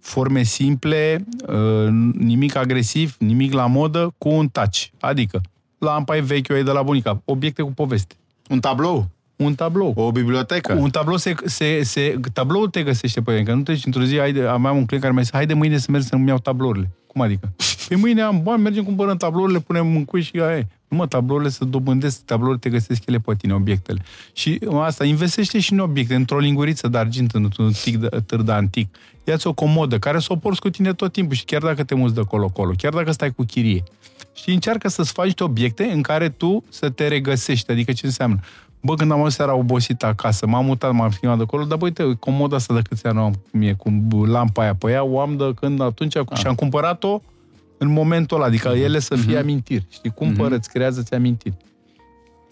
Forme 0.00 0.42
simple, 0.42 1.24
uh, 1.48 1.88
nimic 2.18 2.54
agresiv, 2.56 3.16
nimic 3.18 3.52
la 3.52 3.66
modă, 3.66 4.14
cu 4.18 4.28
un 4.28 4.48
touch. 4.48 4.84
Adică, 5.00 5.40
lampa 5.84 6.16
e 6.16 6.20
veche, 6.20 6.52
o 6.52 6.56
ai 6.56 6.62
de 6.64 6.70
la 6.70 6.82
bunica, 6.82 7.20
obiecte 7.24 7.62
cu 7.62 7.72
poveste. 7.72 8.14
Un 8.48 8.60
tablou, 8.60 9.06
Un 9.36 9.54
tablou. 9.54 9.92
o 9.96 10.10
bibliotecă. 10.12 10.72
Un 10.72 10.90
tablou 10.90 11.16
se, 11.16 11.34
se, 11.44 11.82
se, 11.82 12.20
tabloul 12.32 12.68
te 12.68 12.82
găsește 12.82 13.20
pe 13.20 13.32
el, 13.36 13.44
că 13.44 13.52
nu 13.54 13.62
te 13.62 13.72
duci 13.72 13.84
într-o 13.86 14.02
zi, 14.02 14.18
haide, 14.18 14.46
am 14.46 14.64
un 14.64 14.72
client 14.84 15.02
care 15.02 15.12
mi-a 15.12 15.22
zis, 15.22 15.32
haide 15.32 15.54
mâine 15.54 15.78
să 15.78 15.86
merg 15.90 16.04
să-mi 16.04 16.28
iau 16.28 16.38
tablourile. 16.38 16.90
Cum 17.06 17.20
adică? 17.20 17.52
Păi 17.88 17.96
mâine 17.96 18.22
am 18.22 18.42
bani, 18.42 18.62
mergem, 18.62 18.84
cumpărăm 18.84 19.16
tablourile, 19.16 19.58
punem 19.58 19.96
în 19.96 20.04
cuiș 20.04 20.26
și 20.26 20.40
aia 20.40 20.56
e. 20.56 20.66
Nu 20.88 20.96
mă, 20.96 21.06
tablourile 21.06 21.48
se 21.48 21.64
dobândesc, 21.64 22.24
tablourile 22.24 22.58
te 22.58 22.68
găsesc 22.70 23.06
ele 23.06 23.18
pe 23.18 23.34
tine, 23.34 23.54
obiectele. 23.54 24.02
Și 24.32 24.58
asta, 24.80 25.04
investește 25.04 25.58
și 25.60 25.72
în 25.72 25.78
obiecte, 25.78 26.14
într-o 26.14 26.38
linguriță 26.38 26.88
de 26.88 26.98
argint, 26.98 27.32
într-un 27.32 27.72
tic 27.82 27.96
de, 27.96 28.08
târ 28.26 28.42
de 28.42 28.52
antic. 28.52 28.96
Ia-ți 29.24 29.46
o 29.46 29.52
comodă 29.52 29.98
care 29.98 30.18
să 30.18 30.26
o 30.30 30.36
porți 30.36 30.60
cu 30.60 30.70
tine 30.70 30.92
tot 30.92 31.12
timpul 31.12 31.34
și 31.36 31.44
chiar 31.44 31.62
dacă 31.62 31.84
te 31.84 31.94
muți 31.94 32.14
de 32.14 32.20
colo-colo, 32.20 32.72
chiar 32.76 32.92
dacă 32.92 33.12
stai 33.12 33.30
cu 33.30 33.42
chirie. 33.44 33.82
Și 34.34 34.50
încearcă 34.50 34.88
să-ți 34.88 35.12
faci 35.12 35.24
niște 35.24 35.44
obiecte 35.44 35.84
în 35.84 36.02
care 36.02 36.28
tu 36.28 36.64
să 36.68 36.90
te 36.90 37.08
regăsești. 37.08 37.70
Adică 37.70 37.92
ce 37.92 38.06
înseamnă? 38.06 38.40
Bă, 38.80 38.94
când 38.94 39.10
am 39.10 39.18
ajuns 39.18 39.34
seara 39.34 39.54
obosit 39.54 40.02
acasă, 40.02 40.46
m-am 40.46 40.64
mutat, 40.64 40.92
m-am 40.92 41.10
schimbat 41.10 41.36
de 41.36 41.42
acolo, 41.42 41.64
dar 41.64 41.78
bă, 41.78 41.84
uite, 41.84 42.16
comoda 42.18 42.56
asta 42.56 42.74
de 42.74 42.82
câți 42.88 43.06
ani 43.06 43.18
o 43.18 43.24
am 43.24 43.32
cum 43.50 43.62
e, 43.62 43.72
cu 43.72 44.24
lampa 44.24 44.62
aia 44.62 44.74
pe 44.74 44.90
ea, 44.90 45.04
o 45.04 45.20
am 45.20 45.36
de 45.36 45.52
când 45.60 45.80
atunci 45.80 46.16
Ah. 46.16 46.24
și 46.34 46.46
am 46.46 46.54
cumpărat-o 46.54 47.20
în 47.84 47.92
momentul 47.92 48.36
ăla, 48.36 48.46
adică 48.46 48.68
ele 48.68 48.98
să 48.98 49.14
Mhm. 49.16 49.26
fie 49.26 49.38
amintiri. 49.38 49.86
Știi, 49.90 50.10
cumpără, 50.10 50.54
îți 50.54 50.68
creează-ți 50.68 51.14
amintiri. 51.14 51.54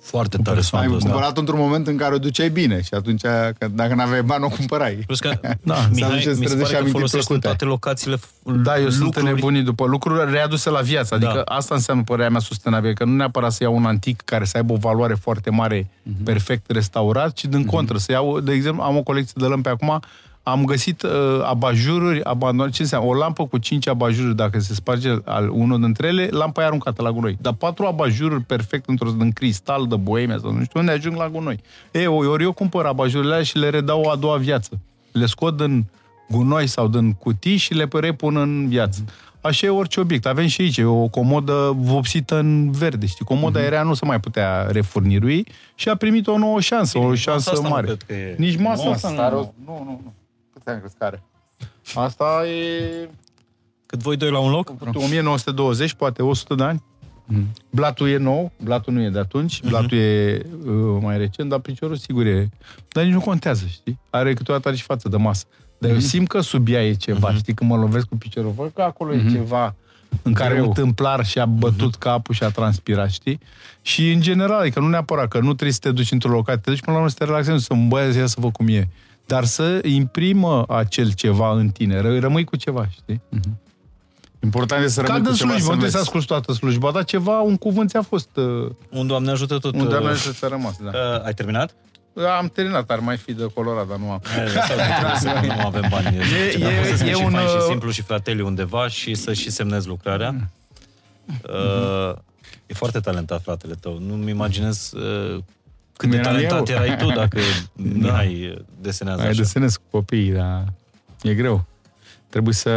Foarte 0.04 0.36
tare 0.36 0.56
Ai 0.56 0.62
sfatul 0.62 0.94
ăsta. 0.94 1.08
cumpărat 1.08 1.38
într-un 1.38 1.58
moment 1.58 1.86
în 1.86 1.96
care 1.96 2.14
o 2.14 2.18
duceai 2.18 2.50
bine 2.50 2.82
și 2.82 2.94
atunci, 2.94 3.20
că 3.20 3.54
dacă 3.70 3.94
n-aveai 3.94 4.22
bani, 4.22 4.44
o 4.44 4.48
cumpărai. 4.48 4.94
Plus 5.06 5.20
că, 5.20 5.28
Da, 5.62 5.74
să 5.74 5.88
Mihai, 5.92 6.10
aduceți 6.10 6.38
mi 6.40 6.46
se 6.46 6.52
străzi 6.52 6.54
și 6.54 6.58
pare 6.58 6.68
că 6.72 6.76
amintiri 6.76 6.92
folosești 6.92 7.32
în 7.32 7.38
plăcute. 7.38 7.46
toate 7.46 7.64
locațiile 7.64 8.18
Da, 8.62 8.78
eu 8.80 8.88
sunt 8.88 9.02
lucruri. 9.04 9.26
nebunit 9.26 9.64
după 9.64 9.84
lucruri 9.86 10.30
readuse 10.30 10.70
la 10.70 10.80
viață. 10.80 11.14
Adică 11.14 11.42
Da. 11.46 11.54
asta 11.54 11.74
înseamnă 11.74 12.02
părerea 12.02 12.30
mea 12.30 12.40
sustenabilă, 12.40 12.92
că 12.92 13.04
nu 13.04 13.14
neapărat 13.14 13.52
să 13.52 13.62
iau 13.62 13.74
un 13.76 13.84
antic 13.84 14.20
care 14.24 14.44
să 14.44 14.56
aibă 14.56 14.72
o 14.72 14.76
valoare 14.76 15.14
foarte 15.14 15.50
mare, 15.50 15.90
Mhm. 16.02 16.22
perfect 16.22 16.70
restaurat, 16.70 17.32
ci 17.32 17.44
din 17.44 17.64
contră. 17.64 17.98
Să 17.98 18.12
iau, 18.12 18.40
de 18.40 18.52
exemplu, 18.52 18.82
am 18.82 18.96
o 18.96 19.02
colecție 19.02 19.34
de 19.36 19.46
lămpi 19.46 19.68
acum, 19.68 20.00
am 20.42 20.64
găsit 20.64 21.02
uh, 21.02 21.10
abajururi 21.44 22.24
abandonate. 22.24 22.74
Ce 22.74 22.82
înseamnă? 22.82 23.08
O 23.08 23.14
lampă 23.14 23.46
cu 23.46 23.58
cinci 23.58 23.88
abajururi, 23.88 24.36
dacă 24.36 24.58
se 24.58 24.74
sparge 24.74 25.10
al 25.24 25.48
unul 25.48 25.80
dintre 25.80 26.06
ele, 26.06 26.28
lampa 26.30 26.62
e 26.62 26.64
aruncată 26.64 27.02
la 27.02 27.10
gunoi. 27.12 27.36
Dar 27.40 27.52
patru 27.52 27.84
abajururi 27.86 28.42
perfect 28.42 28.88
într-o 28.88 29.10
din 29.10 29.30
cristal 29.30 29.86
de 29.86 29.96
boemia 29.96 30.38
sau 30.40 30.52
nu 30.52 30.64
știu 30.64 30.80
unde 30.80 30.92
ajung 30.92 31.16
la 31.16 31.28
gunoi. 31.28 31.60
E, 31.90 32.06
ori 32.06 32.42
eu 32.42 32.52
cumpăr 32.52 32.84
abajurile 32.84 33.32
alea 33.32 33.44
și 33.44 33.58
le 33.58 33.68
redau 33.70 34.00
o 34.00 34.10
a 34.10 34.16
doua 34.16 34.36
viață. 34.36 34.80
Le 35.12 35.26
scot 35.26 35.56
din 35.56 35.84
gunoi 36.30 36.66
sau 36.66 36.88
din 36.88 37.12
cutii 37.12 37.56
și 37.56 37.74
le 37.74 37.88
repun 37.92 38.36
în 38.36 38.68
viață. 38.68 39.04
Așa 39.40 39.66
e 39.66 39.70
orice 39.70 40.00
obiect. 40.00 40.26
Avem 40.26 40.46
și 40.46 40.60
aici 40.60 40.78
o 40.78 41.06
comodă 41.08 41.72
vopsită 41.76 42.38
în 42.38 42.70
verde. 42.70 43.06
Știi? 43.06 43.24
Comoda 43.24 43.58
Mhm. 43.58 43.68
mm-hmm. 43.68 43.72
era 43.72 43.82
nu 43.82 43.94
se 43.94 44.04
mai 44.04 44.20
putea 44.20 44.66
refurnirui 44.70 45.46
și 45.74 45.88
a 45.88 45.94
primit 45.96 46.26
o 46.26 46.38
nouă 46.38 46.60
șansă, 46.60 46.98
o 46.98 47.14
șansă 47.14 47.50
asta 47.50 47.62
nu 47.62 47.68
mare. 47.68 47.86
cred 47.86 48.02
că 48.06 48.12
e. 48.12 48.34
Nici 48.38 48.58
masa 48.58 48.84
Nu, 48.84 48.90
asta 48.90 49.08
nu, 49.08 49.14
Stare- 49.14 49.34
nu, 49.34 49.52
nu, 49.66 49.72
nu, 49.84 50.00
nu. 50.04 50.12
Câți 50.64 50.68
ani 50.70 50.78
crezi 50.80 50.94
că 50.98 51.04
are? 51.04 51.22
Asta 51.94 52.46
e 52.46 53.08
Cât 53.86 54.00
voi 54.02 54.16
doi 54.16 54.30
la 54.30 54.38
un 54.38 54.50
loc? 54.50 54.72
1920, 54.94 55.92
poate 55.92 56.22
100 56.22 56.54
de 56.54 56.62
ani. 56.62 56.82
Mhm. 57.26 57.46
Blatul 57.70 58.08
e 58.08 58.16
nou, 58.16 58.52
blatul 58.62 58.92
nu 58.92 59.02
e 59.02 59.08
de 59.08 59.18
atunci, 59.18 59.60
blatul 59.62 59.98
e 59.98 60.42
uh, 60.66 60.98
mai 61.00 61.18
recent, 61.18 61.48
dar 61.48 61.58
piciorul 61.58 61.96
sigur 61.96 62.26
e... 62.26 62.48
Dar 62.88 63.04
nici 63.04 63.12
nu 63.12 63.20
contează, 63.20 63.64
știi? 63.68 63.98
Are 64.10 64.34
câteodată 64.34 64.68
are 64.68 64.76
și 64.76 64.82
față 64.82 65.08
de 65.08 65.16
masă. 65.16 65.44
Dar 65.78 65.90
Mhm. 65.90 66.00
eu 66.00 66.06
simt 66.06 66.28
că 66.28 66.40
sub 66.40 66.68
ea 66.68 66.86
e 66.86 66.92
ceva, 66.94 67.34
știi? 67.34 67.54
Când 67.54 67.70
mă 67.70 67.76
lovesc 67.76 68.06
cu 68.06 68.16
piciorul, 68.16 68.50
văd 68.56 68.70
că 68.74 68.82
acolo 68.82 69.14
e 69.14 69.30
ceva 69.30 69.74
în 70.22 70.32
care 70.32 70.54
Greu. 70.54 70.66
un 70.66 70.72
tâmplar 70.72 71.24
și-a 71.24 71.46
bătut 71.46 71.94
capul 71.94 72.34
și 72.34 72.42
a 72.44 72.50
transpirat, 72.50 73.10
știi? 73.10 73.38
Și 73.82 74.10
în 74.12 74.20
general, 74.20 74.60
adică 74.60 74.80
nu 74.80 74.88
neapărat 74.88 75.28
că 75.28 75.38
nu 75.38 75.44
trebuie 75.52 75.72
să 75.72 75.78
te 75.78 75.90
duci 75.90 76.10
într-o 76.12 76.30
locație, 76.30 76.60
te 76.64 76.70
duci 76.70 76.80
până 76.80 76.92
la 76.92 76.96
urmă 76.98 77.08
să 77.10 77.16
te 77.18 77.24
relaxezi, 77.24 77.64
să 77.64 77.72
îmbăiezi, 77.72 78.18
ia 78.18 78.26
să 78.26 78.36
văd 78.40 78.52
cum 78.52 78.68
e. 78.68 78.88
Dar 79.32 79.44
să 79.44 79.80
imprimă 79.84 80.64
acel 80.68 81.12
ceva 81.12 81.52
în 81.52 81.68
tine, 81.68 82.00
ră- 82.00 82.20
rămâi 82.20 82.44
cu 82.44 82.56
ceva, 82.56 82.86
știi? 82.88 83.20
Important 84.42 84.84
e 84.84 84.88
să 84.88 85.00
Ca 85.02 85.06
rămâi 85.06 85.22
de 85.22 85.28
cu 85.30 85.34
ceva 85.36 85.50
slujbă, 85.50 85.64
să 85.64 85.72
nu 85.72 85.78
trebuie 85.78 85.90
să 85.90 85.96
înveți. 85.96 85.96
asculti 85.96 86.26
toată 86.26 86.52
slujba, 86.52 86.90
dar 86.90 87.04
ceva, 87.04 87.40
un 87.40 87.56
cuvânt 87.56 87.90
ți-a 87.90 88.02
fost... 88.02 88.28
Uh, 88.36 88.70
Un 88.90 89.06
Doamne 89.06 89.30
ajută 89.30 89.58
tot. 89.58 89.74
un 89.74 89.80
uh, 89.80 89.88
doamne 89.88 90.14
să 90.14 90.32
ți-a 90.32 90.48
rămas, 90.48 90.76
da. 90.82 90.90
uh, 90.98 91.24
ai 91.24 91.34
terminat? 91.34 91.74
Am 92.38 92.46
terminat, 92.54 92.90
ar 92.90 92.98
mai 92.98 93.16
fi 93.16 93.32
de 93.32 93.46
colorat, 93.54 93.88
dar 93.88 93.96
nu 93.96 94.10
am. 94.10 94.20
Hai, 94.24 94.44
lăsați, 94.44 94.66
trebuie 94.72 95.16
să 95.18 95.54
nu 95.56 95.66
avem 95.66 95.86
bani. 95.90 96.06
E- 96.16 96.58
Dacă 96.58 96.72
e- 96.72 96.76
poți 96.78 96.88
să 96.88 96.96
fii 97.04 97.10
e 97.10 97.14
și 97.14 97.22
un, 97.24 97.30
fain 97.30 97.46
și 97.48 97.54
uh, 97.54 97.64
simplu 97.68 97.90
și 97.90 98.02
frateli 98.02 98.40
undeva 98.42 98.88
și 98.88 99.14
să 99.14 99.32
și 99.32 99.50
semnezi 99.50 99.86
lucrarea. 99.86 100.50
Uh, 101.26 102.14
e 102.66 102.74
foarte 102.74 103.00
talentat 103.00 103.42
fratele 103.42 103.74
tău. 103.80 103.98
Nu-mi 103.98 104.30
imaginez 104.30 104.92
uh, 104.92 105.38
cât 105.96 106.10
de 106.10 106.16
Eram 106.16 106.32
talentat 106.32 106.68
eu. 106.68 106.76
erai 106.76 106.96
tu 106.96 107.06
dacă 107.12 107.38
Mihai 108.00 108.64
desenează 108.80 109.20
Ai 109.22 109.28
așa. 109.28 109.36
desenez 109.40 109.76
cu 109.76 109.82
copiii, 109.90 110.32
dar 110.32 110.72
e 111.22 111.34
greu. 111.34 111.64
Trebuie 112.28 112.54
să... 112.54 112.70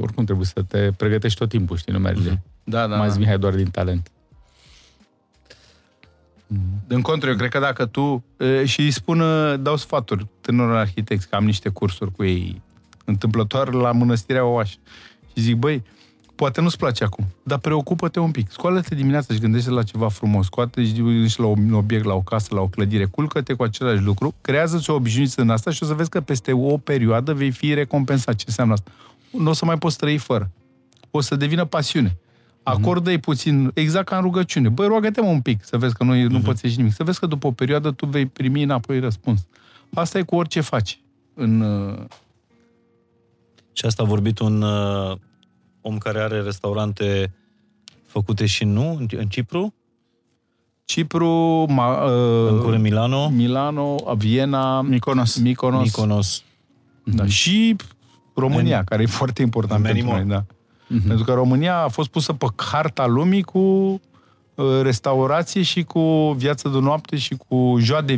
Oricum 0.00 0.24
trebuie 0.24 0.46
să 0.46 0.62
te 0.62 0.90
pregătești 0.96 1.38
tot 1.38 1.48
timpul, 1.48 1.76
știi, 1.76 1.92
nu 1.92 1.98
merge. 1.98 2.30
Da, 2.64 2.86
da, 2.86 2.96
Mai 2.96 3.06
da. 3.06 3.12
zi 3.12 3.18
Mihai 3.18 3.38
doar 3.38 3.54
din 3.54 3.70
talent. 3.70 4.10
În 6.86 7.00
contră, 7.00 7.30
eu 7.30 7.36
cred 7.36 7.50
că 7.50 7.58
dacă 7.58 7.86
tu 7.86 8.24
e, 8.36 8.64
și 8.64 8.80
îi 8.80 8.90
spun, 8.90 9.20
e, 9.20 9.56
dau 9.56 9.76
sfaturi 9.76 10.26
tânărilor 10.40 10.76
arhitecți, 10.78 11.28
că 11.28 11.36
am 11.36 11.44
niște 11.44 11.68
cursuri 11.68 12.12
cu 12.12 12.24
ei 12.24 12.62
întâmplătoare 13.04 13.70
la 13.70 13.92
Mănăstirea 13.92 14.44
Oaș. 14.44 14.70
Și 15.26 15.40
zic, 15.42 15.56
băi, 15.56 15.82
poate 16.40 16.60
nu-ți 16.60 16.76
place 16.76 17.04
acum, 17.04 17.26
dar 17.42 17.58
preocupă-te 17.58 18.20
un 18.20 18.30
pic. 18.30 18.50
Scoală-te 18.50 18.94
dimineața 18.94 19.34
și 19.34 19.40
gândește 19.40 19.70
la 19.70 19.82
ceva 19.82 20.08
frumos. 20.08 20.46
Scoate-te 20.46 20.86
și 20.86 20.92
gândește 20.92 21.42
la 21.42 21.48
un 21.48 21.72
obiect, 21.72 22.04
la 22.04 22.14
o 22.14 22.20
casă, 22.20 22.54
la 22.54 22.60
o 22.60 22.66
clădire. 22.66 23.04
Culcă-te 23.04 23.52
cu 23.52 23.62
același 23.62 24.02
lucru, 24.02 24.34
creează-ți 24.40 24.90
o 24.90 24.94
obișnuință 24.94 25.40
în 25.40 25.50
asta 25.50 25.70
și 25.70 25.82
o 25.82 25.86
să 25.86 25.94
vezi 25.94 26.08
că 26.08 26.20
peste 26.20 26.52
o 26.52 26.76
perioadă 26.76 27.32
vei 27.32 27.50
fi 27.50 27.74
recompensat. 27.74 28.34
Ce 28.34 28.44
înseamnă 28.46 28.72
asta? 28.72 28.90
Nu 29.30 29.50
o 29.50 29.52
să 29.52 29.64
mai 29.64 29.78
poți 29.78 29.96
trăi 29.96 30.18
fără. 30.18 30.50
O 31.10 31.20
să 31.20 31.36
devină 31.36 31.64
pasiune. 31.64 32.18
Acordă-i 32.62 33.18
puțin, 33.18 33.70
exact 33.74 34.08
ca 34.08 34.16
în 34.16 34.22
rugăciune. 34.22 34.68
Băi, 34.68 34.86
roagă-te 34.86 35.20
mă 35.20 35.28
un 35.28 35.40
pic, 35.40 35.64
să 35.64 35.78
vezi 35.78 35.94
că 35.94 36.04
nu, 36.04 36.28
nu 36.28 36.40
pățești 36.40 36.76
nimic. 36.76 36.92
Să 36.92 37.04
vezi 37.04 37.18
că 37.18 37.26
după 37.26 37.46
o 37.46 37.52
perioadă 37.52 37.90
tu 37.90 38.06
vei 38.06 38.26
primi 38.26 38.62
înapoi 38.62 39.00
răspuns. 39.00 39.46
Asta 39.94 40.18
e 40.18 40.22
cu 40.22 40.36
orice 40.36 40.60
faci. 40.60 41.00
În, 41.34 41.60
uh, 41.60 42.04
Și 43.72 43.86
asta 43.86 44.02
a 44.02 44.06
vorbit 44.06 44.38
un 44.38 44.62
uh, 44.62 45.16
om 45.80 45.98
care 45.98 46.20
are 46.20 46.40
restaurante 46.40 47.32
făcute 48.06 48.46
și 48.46 48.64
nu 48.64 48.96
în, 48.98 49.06
în 49.16 49.26
Cipru, 49.26 49.74
Cipru, 50.84 51.28
ma, 51.68 52.04
uh, 52.04 52.50
în 52.50 52.60
curând 52.60 52.82
Milano, 52.82 53.28
Milano, 53.28 53.96
Viena, 54.16 54.80
Mykonos. 54.80 55.36
Mykonos, 55.38 55.82
Mykonos. 55.84 56.42
Da, 57.04 57.26
și 57.26 57.76
România, 58.34 58.78
În- 58.78 58.84
care 58.84 59.02
e 59.02 59.06
foarte 59.06 59.42
important 59.42 59.82
Many 59.82 59.94
pentru 59.94 60.12
more. 60.12 60.24
noi. 60.24 60.34
Da. 60.36 60.44
Pentru 61.06 61.24
că 61.24 61.32
România 61.32 61.76
a 61.76 61.88
fost 61.88 62.08
pusă 62.08 62.32
pe 62.32 62.46
harta 62.56 63.06
lumii 63.06 63.42
cu 63.42 63.58
uh, 63.58 64.00
restaurație 64.82 65.62
și 65.62 65.82
cu 65.82 66.32
viață 66.36 66.68
de 66.68 66.78
noapte 66.78 67.16
și 67.16 67.34
cu 67.48 67.76
joie 67.78 68.00
de 68.00 68.14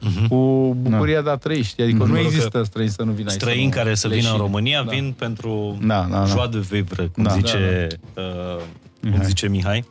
vivre, 0.00 0.26
cu 0.28 0.76
bucuria 0.80 1.20
de 1.22 1.30
a 1.30 1.36
trăi. 1.36 1.62
Știi? 1.62 1.82
Adică 1.82 1.98
nu 1.98 2.04
Pentru 2.04 2.22
că 2.22 2.34
există 2.34 2.62
străin 2.62 2.88
să 2.88 3.02
nu 3.02 3.12
vină 3.12 3.30
aici. 3.30 3.40
Străini 3.40 3.64
nu 3.64 3.70
care 3.70 3.94
să 3.94 4.08
vină 4.08 4.20
în 4.20 4.24
leșine. 4.26 4.42
România 4.42 4.82
Da. 4.82 4.90
vin 4.90 5.14
pentru 5.18 5.78
Da, 5.82 6.06
da, 6.10 6.18
da. 6.18 6.24
joie 6.24 6.48
de 6.50 6.58
vivre, 6.58 7.06
cum, 7.12 7.22
Da, 7.22 7.30
zice, 7.30 7.86
uh, 8.14 9.10
cum 9.12 9.22
zice 9.22 9.48
Mihai. 9.48 9.84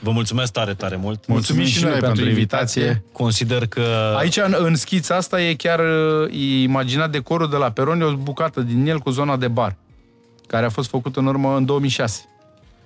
Vă 0.00 0.10
mulțumesc 0.10 0.52
tare, 0.52 0.74
tare 0.74 0.96
mult. 0.96 1.26
Mulțumim 1.26 1.64
și 1.64 1.84
noi 1.84 1.98
pentru 1.98 2.28
invitație. 2.28 3.02
Consider 3.12 3.66
că 3.66 4.14
Aici, 4.16 4.36
în, 4.36 4.56
în 4.58 4.74
schița 4.74 5.16
asta, 5.16 5.42
e 5.42 5.54
chiar 5.54 5.78
uh, 5.78 6.32
e 6.32 6.62
imaginat 6.62 7.10
decorul 7.10 7.48
de 7.50 7.56
la 7.56 7.70
peron, 7.70 8.00
e 8.00 8.04
o 8.04 8.12
bucată 8.14 8.60
din 8.60 8.86
el 8.86 8.98
cu 8.98 9.10
zona 9.10 9.36
de 9.36 9.48
bar, 9.48 9.76
care 10.46 10.66
a 10.66 10.68
fost 10.68 10.88
făcută 10.88 11.20
în 11.20 11.26
urmă 11.26 11.56
în 11.56 11.64
2006. 11.64 12.20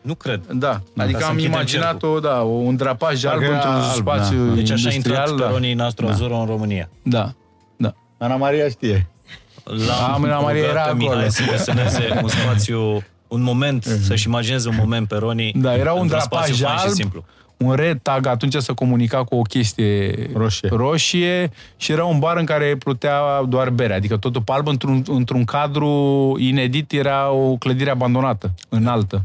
Nu 0.02 0.14
cred. 0.14 0.40
Da, 0.52 0.80
adică 0.96 1.18
să 1.18 1.24
am 1.24 1.30
închidem 1.30 1.52
imaginat-o, 1.52 2.20
da, 2.20 2.34
un 2.40 2.76
drapaj 2.76 3.24
alb 3.24 3.38
Parcă 3.40 3.54
era 3.54 3.54
într-un 3.54 3.90
alb, 3.90 3.92
spațiu 3.92 4.46
da. 4.46 4.54
Deci 4.54 4.70
așa 4.70 4.88
a 4.88 4.92
industrial. 4.92 5.28
intrat 5.28 5.40
da. 5.40 5.46
peronii 5.46 5.74
Nastro 5.74 6.08
Azuro 6.08 6.36
în 6.36 6.46
România. 6.46 6.88
Da, 7.02 7.32
da. 7.76 7.94
Ana 8.18 8.36
Maria 8.36 8.68
știe. 8.68 9.06
La 9.64 10.14
Ana 10.14 10.40
Maria 10.40 10.62
era 10.62 10.82
acolo. 10.82 10.96
Mihai 10.96 11.30
să 11.30 11.42
deseneze 11.50 12.18
un 12.22 12.28
spațiu, 12.38 13.02
un 13.28 13.42
moment, 13.42 13.84
să-și 13.84 14.26
imagineze 14.26 14.68
un 14.68 14.74
moment 14.78 15.08
peronii. 15.08 15.52
Da, 15.56 15.76
era 15.76 15.92
un 15.92 16.00
într-un 16.00 16.18
drapaj 16.18 16.46
spațiu 16.46 16.64
fain 16.66 16.76
și 16.78 16.84
alb, 16.84 16.94
simplu. 16.94 17.24
un 17.56 17.72
red 17.74 17.98
tag, 18.02 18.26
atunci 18.26 18.54
se 18.54 18.72
comunica 18.72 19.24
cu 19.24 19.34
o 19.34 19.42
chestie 19.42 20.30
Roșie. 20.34 20.68
roșie 20.72 21.50
și 21.76 21.92
era 21.92 22.04
un 22.04 22.18
bar 22.18 22.36
în 22.36 22.44
care 22.44 22.76
plutea 22.78 23.20
doar 23.48 23.70
bere, 23.70 23.94
adică 23.94 24.16
totul 24.16 24.42
pe 24.42 24.52
alb 24.52 24.66
într-un, 24.68 25.02
într-un 25.06 25.44
cadru 25.44 26.36
inedit, 26.38 26.92
era 26.92 27.30
o 27.30 27.56
clădire 27.56 27.90
abandonată, 27.90 28.54
înaltă. 28.68 29.24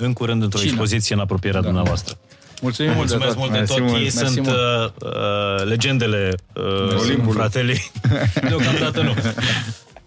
În 0.00 0.12
curând, 0.12 0.42
într-o 0.42 0.58
Cine? 0.58 0.70
expoziție 0.70 1.14
în 1.14 1.20
apropierea 1.20 1.60
dumneavoastră. 1.60 2.14
Mulțumim 2.62 2.92
mult 2.92 3.08
de 3.08 3.16
Mulțumesc 3.16 3.36
tot. 3.36 3.38
mult 3.38 3.52
de 3.52 3.58
Mersi 3.58 3.72
tot. 3.74 3.82
mult, 3.82 3.94
Ei 3.94 4.02
mersi 4.02 4.16
sunt 4.34 4.46
mult. 4.46 4.56
uh, 4.56 5.10
uh, 5.12 5.64
legendele 5.64 6.30
uh, 6.54 6.96
Olimpului. 7.00 7.32
fratelii. 7.38 7.90
Deocamdată 8.48 9.02
nu. 9.02 9.14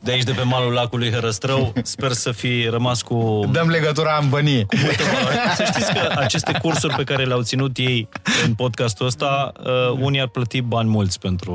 De 0.04 0.12
aici, 0.12 0.24
de 0.24 0.32
pe 0.32 0.42
malul 0.42 0.74
lacului 0.74 1.12
Hărăstrău, 1.12 1.74
sper 1.84 2.12
să 2.12 2.32
fi 2.32 2.68
rămas 2.70 3.02
cu 3.02 3.50
Dăm 3.52 3.70
legătura 3.70 4.20
în 4.22 4.30
bănie. 4.30 4.66
multă 4.82 5.04
valoare. 5.14 5.38
Să 5.56 5.64
știți 5.74 5.94
că 5.94 6.12
aceste 6.20 6.58
cursuri 6.62 6.94
pe 6.96 7.04
care 7.04 7.24
le-au 7.26 7.42
ținut 7.42 7.78
ei 7.78 8.10
în 8.46 8.54
podcastul 8.54 9.06
ăsta, 9.06 9.52
uh, 9.60 9.98
unii 10.00 10.22
ar 10.22 10.28
plăti 10.28 10.62
bani 10.62 10.90
mulți 10.90 11.20
pentru... 11.20 11.54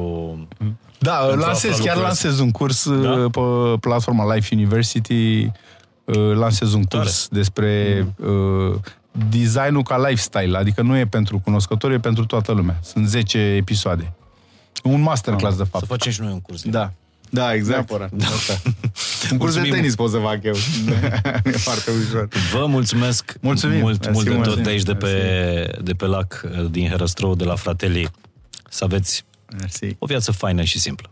Da, 0.99 1.13
Pentru 1.13 1.43
a 1.43 1.47
lansez, 1.47 1.71
afla 1.71 1.85
chiar 1.85 1.95
lucrurile 1.97 2.03
lansez 2.07 2.39
un 2.39 2.51
curs 2.51 2.89
Da? 2.91 2.95
da? 3.17 3.27
pe 3.31 3.41
platforma 3.81 4.35
Life 4.35 4.55
University, 4.55 5.39
uh, 5.45 5.51
lansez 6.35 6.73
un 6.73 6.83
curs 6.85 7.29
despre 7.31 8.07
uh, 8.17 8.75
designul 9.29 9.83
ca 9.83 9.99
lifestyle, 10.09 10.57
adică 10.59 10.83
nu 10.83 10.97
e 10.97 11.07
pentru 11.07 11.39
cunoscători, 11.39 11.95
e 11.95 11.99
pentru 11.99 12.25
toată 12.27 12.53
lumea. 12.53 12.79
Sunt 12.83 13.09
10 13.09 13.39
episoade. 13.39 14.13
Un 14.83 15.01
masterclass, 15.01 15.57
de 15.57 15.63
Să 15.63 15.69
fapt. 15.71 15.87
facem 15.87 16.13
și 16.13 16.21
noi 16.21 16.33
un 16.33 16.41
curs. 16.41 16.63
Da. 16.63 16.93
Da, 17.31 17.55
exact. 17.55 17.91
Neapărat. 17.91 18.23
Asta. 18.23 18.61
Un 19.33 19.39
curs 19.39 19.53
de 19.55 19.59
Mulțumim. 19.61 19.71
tenis 19.73 19.95
pot 19.95 20.11
să 20.11 20.17
fac 20.19 20.43
eu. 20.43 20.55
e 21.45 21.51
foarte 21.51 21.91
ușor. 22.07 22.29
Vă 22.53 22.67
mulțumesc 22.67 23.37
Mulțumim. 23.41 23.79
mult, 23.81 24.05
Mersi, 24.05 24.13
mult 24.13 24.25
de 24.25 24.31
tot 24.31 24.39
mulțumim. 24.45 24.65
de 24.65 24.71
aici, 24.71 24.83
de 24.83 24.95
pe, 24.95 25.79
de 25.83 25.93
pe 25.93 26.05
lac, 26.07 26.45
uh, 26.59 26.67
din 26.71 26.89
Herăstrău, 26.89 27.35
de 27.35 27.45
la 27.45 27.55
Fratelii. 27.55 28.09
Să 28.69 28.85
aveți 28.85 29.25
Mersi. 29.59 29.97
o 29.99 30.07
viață 30.07 30.33
faină 30.33 30.63
și 30.63 30.79
simplă. 30.79 31.11